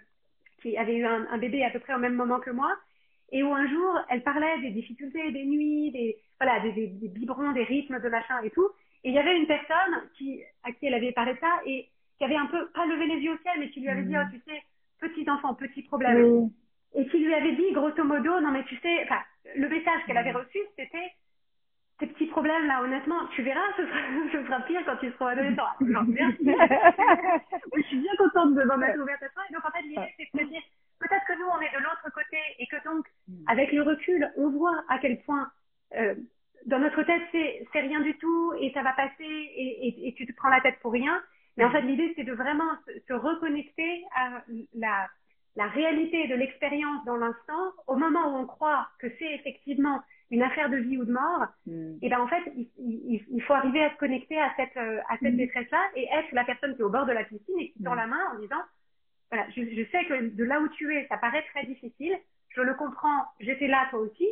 qui 0.61 0.77
avait 0.77 0.95
eu 0.95 1.05
un, 1.05 1.27
un, 1.29 1.37
bébé 1.37 1.63
à 1.65 1.69
peu 1.69 1.79
près 1.79 1.93
au 1.93 1.99
même 1.99 2.15
moment 2.15 2.39
que 2.39 2.51
moi, 2.51 2.73
et 3.31 3.43
où 3.43 3.53
un 3.53 3.67
jour, 3.67 3.99
elle 4.09 4.23
parlait 4.23 4.59
des 4.61 4.71
difficultés, 4.71 5.31
des 5.31 5.45
nuits, 5.45 5.91
des, 5.91 6.17
voilà, 6.39 6.59
des, 6.59 6.71
des, 6.71 6.87
des 6.87 7.07
biberons, 7.07 7.51
des 7.53 7.63
rythmes 7.63 7.99
de 7.99 8.09
machin 8.09 8.41
et 8.43 8.49
tout. 8.49 8.69
Et 9.03 9.09
il 9.09 9.15
y 9.15 9.19
avait 9.19 9.37
une 9.37 9.47
personne 9.47 10.09
qui, 10.17 10.41
à 10.63 10.71
qui 10.71 10.85
elle 10.85 10.93
avait 10.93 11.11
parlé 11.11 11.33
de 11.33 11.39
ça 11.39 11.59
et 11.65 11.89
qui 12.17 12.25
avait 12.25 12.35
un 12.35 12.45
peu, 12.45 12.67
pas 12.69 12.85
levé 12.85 13.07
les 13.07 13.21
yeux 13.21 13.33
au 13.33 13.37
ciel, 13.37 13.53
mais 13.59 13.69
qui 13.69 13.79
lui 13.79 13.89
avait 13.89 14.03
dit, 14.03 14.15
mmh. 14.15 14.27
oh, 14.27 14.31
tu 14.31 14.41
sais, 14.51 14.61
petit 14.99 15.29
enfant, 15.29 15.55
petit 15.55 15.81
problème. 15.83 16.49
Et 16.93 17.07
qui 17.07 17.19
lui 17.19 17.33
avait 17.33 17.55
dit, 17.55 17.71
grosso 17.71 18.03
modo, 18.03 18.39
non, 18.41 18.51
mais 18.51 18.63
tu 18.65 18.77
sais, 18.77 19.03
enfin, 19.03 19.21
le 19.55 19.69
message 19.69 20.01
qu'elle 20.05 20.17
avait 20.17 20.33
mmh. 20.33 20.37
reçu, 20.37 20.59
c'était, 20.77 21.11
ces 21.99 22.07
petits 22.07 22.27
problèmes 22.27 22.67
là, 22.67 22.83
honnêtement, 22.83 23.27
tu 23.35 23.43
verras, 23.43 23.61
ce 23.77 23.85
sera, 23.85 23.99
ce 24.31 24.43
sera 24.43 24.59
pire 24.61 24.81
quand 24.85 24.97
tu 24.97 25.11
seras 25.11 25.31
adolescent. 25.31 25.63
Merci. 25.79 26.43
je 27.75 27.81
suis 27.83 27.99
bien 27.99 28.15
contente 28.17 28.55
de 28.55 28.63
m'en 28.63 28.81
être 28.81 28.99
ouverte 29.01 29.23
à 29.23 29.29
toi. 29.29 29.43
Et 29.49 29.53
donc, 29.53 29.65
en 29.65 29.71
fait, 29.71 29.81
l'idée, 29.83 30.13
c'est 30.17 30.37
de 30.37 30.43
se 30.43 30.49
dire, 30.49 30.61
peut-être 31.01 31.25
que 31.27 31.37
nous, 31.39 31.49
on 31.55 31.61
est 31.61 31.73
de 31.77 31.83
l'autre 31.83 32.07
côté 32.13 32.37
et 32.59 32.67
que 32.67 32.77
donc, 32.85 33.05
mm. 33.27 33.43
avec 33.47 33.71
le 33.71 33.81
recul, 33.83 34.31
on 34.37 34.49
voit 34.49 34.83
à 34.89 34.97
quel 34.99 35.19
point 35.23 35.45
euh, 35.97 36.15
dans 36.67 36.79
notre 36.79 37.01
tête, 37.03 37.23
c'est 37.33 37.79
rien 37.81 38.01
du 38.01 38.15
tout 38.17 38.53
et 38.61 38.71
ça 38.73 38.83
va 38.83 38.93
passer 38.93 39.13
et, 39.63 39.87
et, 39.87 40.07
et 40.07 40.13
tu 40.13 40.25
te 40.27 40.33
prends 40.35 40.49
la 40.49 40.61
tête 40.61 40.79
pour 40.81 40.91
rien. 40.93 41.21
Mais 41.57 41.65
en 41.65 41.71
fait, 41.71 41.81
l'idée, 41.81 42.13
c'est 42.15 42.23
de 42.23 42.33
vraiment 42.33 42.71
se, 42.85 42.91
se 43.07 43.13
reconnecter 43.13 44.03
à 44.15 44.43
la, 44.75 45.09
la 45.57 45.67
réalité 45.67 46.27
de 46.27 46.35
l'expérience 46.35 47.03
dans 47.05 47.17
l'instant, 47.17 47.63
au 47.87 47.95
moment 47.95 48.23
où 48.33 48.37
on 48.37 48.45
croit 48.45 48.87
que 48.99 49.07
c'est 49.19 49.33
effectivement 49.33 50.01
une 50.29 50.43
affaire 50.43 50.69
de 50.69 50.77
vie 50.77 50.97
ou 50.97 51.03
de 51.05 51.11
mort, 51.11 51.45
Mm. 51.65 51.97
et 52.01 52.09
ben 52.09 52.21
en 52.21 52.27
fait, 52.27 52.41
il, 52.55 52.69
il, 52.79 53.21
il 53.29 53.41
faut 53.43 53.53
arriver 53.53 53.83
à 53.83 53.91
se 53.91 53.97
connecter 53.97 54.39
à 54.39 54.49
cette, 54.55 54.77
euh, 54.77 54.99
à 55.09 55.17
cette 55.17 55.33
Mm. 55.33 55.37
détresse-là 55.37 55.81
et 55.97 56.07
être 56.19 56.31
la 56.31 56.45
personne 56.45 56.73
qui 56.75 56.81
est 56.81 56.85
au 56.85 56.89
bord 56.89 57.05
de 57.05 57.11
la 57.11 57.25
piscine 57.25 57.59
et 57.59 57.71
qui 57.71 57.83
tend 57.83 57.95
Mm. 57.95 58.03
la 58.03 58.07
main 58.07 58.23
en 58.33 58.39
disant, 58.39 58.61
voilà, 59.31 59.49
je, 59.49 59.61
je 59.63 59.89
sais 59.91 60.05
que 60.05 60.29
de 60.35 60.43
là 60.43 60.59
où 60.59 60.67
tu 60.69 60.93
es, 60.95 61.07
ça 61.07 61.17
paraît 61.17 61.43
très 61.53 61.65
difficile, 61.65 62.17
je 62.49 62.61
le 62.61 62.73
comprends, 62.75 63.23
j'étais 63.39 63.67
là 63.67 63.87
toi 63.89 63.99
aussi, 63.99 64.27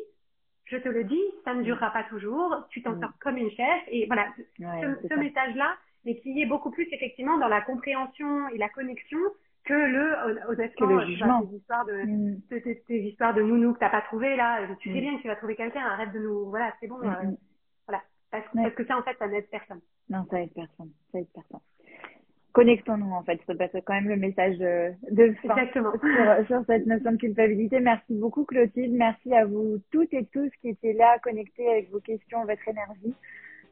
je 0.65 0.77
te 0.77 0.89
le 0.89 1.03
dis, 1.05 1.21
ça 1.45 1.53
ne 1.53 1.63
durera 1.63 1.91
pas 1.91 2.03
toujours, 2.03 2.67
tu 2.69 2.81
t'en 2.83 2.91
Mm. 2.95 2.99
sors 3.01 3.11
comme 3.19 3.37
une 3.37 3.49
chef, 3.51 3.83
et 3.87 4.05
voilà, 4.07 4.27
Ouais, 4.59 4.81
ce, 5.01 5.07
ce 5.07 5.13
message-là, 5.13 5.75
mais 6.05 6.17
qui 6.19 6.41
est 6.41 6.45
beaucoup 6.45 6.69
plus 6.71 6.87
effectivement 6.91 7.37
dans 7.37 7.47
la 7.47 7.61
compréhension 7.61 8.47
et 8.49 8.57
la 8.57 8.69
connexion 8.69 9.19
que 9.65 9.73
le 9.73 10.13
hon- 10.25 10.51
honnêtement 10.51 10.87
Que 10.87 10.91
le 10.93 10.95
euh, 10.95 10.97
vois, 10.97 11.05
jugement. 11.05 11.43
ces 11.49 11.55
histoires 11.57 11.85
de 11.85 12.03
Mm. 12.05 12.41
ces, 12.49 12.61
ces- 12.61 12.83
ces 12.87 12.97
histoires 12.99 13.33
de 13.33 13.41
nounou 13.41 13.73
que 13.73 13.79
t'as 13.79 13.89
pas 13.89 14.01
trouvé 14.01 14.35
là 14.35 14.65
tu 14.79 14.89
sais 14.91 14.97
Mm. 14.97 15.01
bien 15.01 15.17
que 15.17 15.21
tu 15.21 15.27
vas 15.27 15.35
trouver 15.35 15.55
quelqu'un 15.55 15.81
arrête 15.85 16.11
de 16.13 16.19
nous 16.19 16.49
voilà 16.49 16.73
c'est 16.79 16.87
bon 16.87 16.97
Mm, 16.99 17.09
euh, 17.09 17.31
voilà 17.87 18.01
parce, 18.31 18.45
Ouais. 18.53 18.63
parce 18.63 18.75
que 18.75 18.85
ça 18.85 18.97
en 18.97 19.03
fait 19.03 19.17
ça 19.19 19.27
n'aide 19.27 19.49
personne 19.49 19.81
Non, 20.09 20.25
ça 20.31 20.41
aide 20.41 20.53
personne. 20.53 20.91
Ça 21.11 21.19
aide 21.19 21.27
personne. 21.33 21.59
Connectons-nous 22.53 23.11
en 23.11 23.21
fait, 23.23 23.39
c'est 23.45 23.81
quand 23.83 23.93
même 23.93 24.09
le 24.09 24.15
message 24.15 24.57
de, 24.57 24.91
de 25.11 25.33
fin 25.43 25.55
exactement 25.55 25.91
sur, 26.01 26.47
sur 26.47 26.65
cette 26.65 26.87
notion 26.87 27.11
de 27.11 27.17
culpabilité. 27.17 27.79
Merci 27.79 28.15
beaucoup 28.15 28.43
Clotilde, 28.43 28.93
merci 28.93 29.33
à 29.33 29.45
vous 29.45 29.77
toutes 29.91 30.13
et 30.13 30.25
tous 30.33 30.49
qui 30.61 30.69
étaient 30.69 30.93
là 30.93 31.19
connectés 31.19 31.69
avec 31.69 31.91
vos 31.91 31.99
questions, 31.99 32.41
votre 32.45 32.67
énergie. 32.67 33.13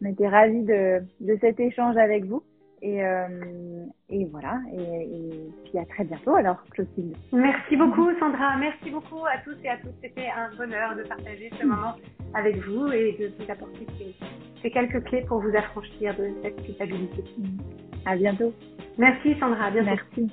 On 0.01 0.05
était 0.05 0.27
ravis 0.27 0.63
de, 0.63 1.01
de 1.21 1.37
cet 1.41 1.59
échange 1.59 1.97
avec 1.97 2.25
vous. 2.25 2.43
Et, 2.83 3.03
euh, 3.03 3.85
et 4.09 4.25
voilà, 4.25 4.59
et, 4.71 4.81
et 4.81 5.51
puis 5.65 5.79
à 5.79 5.85
très 5.85 6.03
bientôt 6.03 6.35
alors 6.35 6.63
Clotilde. 6.69 7.17
merci 7.33 7.75
beaucoup 7.75 8.07
Sandra 8.19 8.55
merci 8.57 8.91
beaucoup 8.91 9.25
à 9.25 9.39
tous 9.43 9.55
et 9.63 9.69
à 9.69 9.77
toutes 9.77 9.95
c'était 9.99 10.27
un 10.27 10.55
bonheur 10.55 10.95
de 10.95 11.01
partager 11.01 11.49
ce 11.59 11.65
moment 11.65 11.95
avec 12.35 12.55
vous 12.57 12.85
et 12.91 13.17
de 13.19 13.31
vous 13.35 13.51
apporter 13.51 13.87
ces, 13.97 14.15
ces 14.61 14.69
quelques 14.69 15.03
clés 15.05 15.25
pour 15.27 15.39
vous 15.39 15.57
affranchir 15.57 16.15
de 16.17 16.29
cette 16.43 16.63
culpabilité 16.63 17.23
À 18.05 18.15
bientôt. 18.17 18.53
merci 18.97 19.39
Sandra 19.39 19.71
bientôt 19.71 19.71
Merci. 19.79 20.31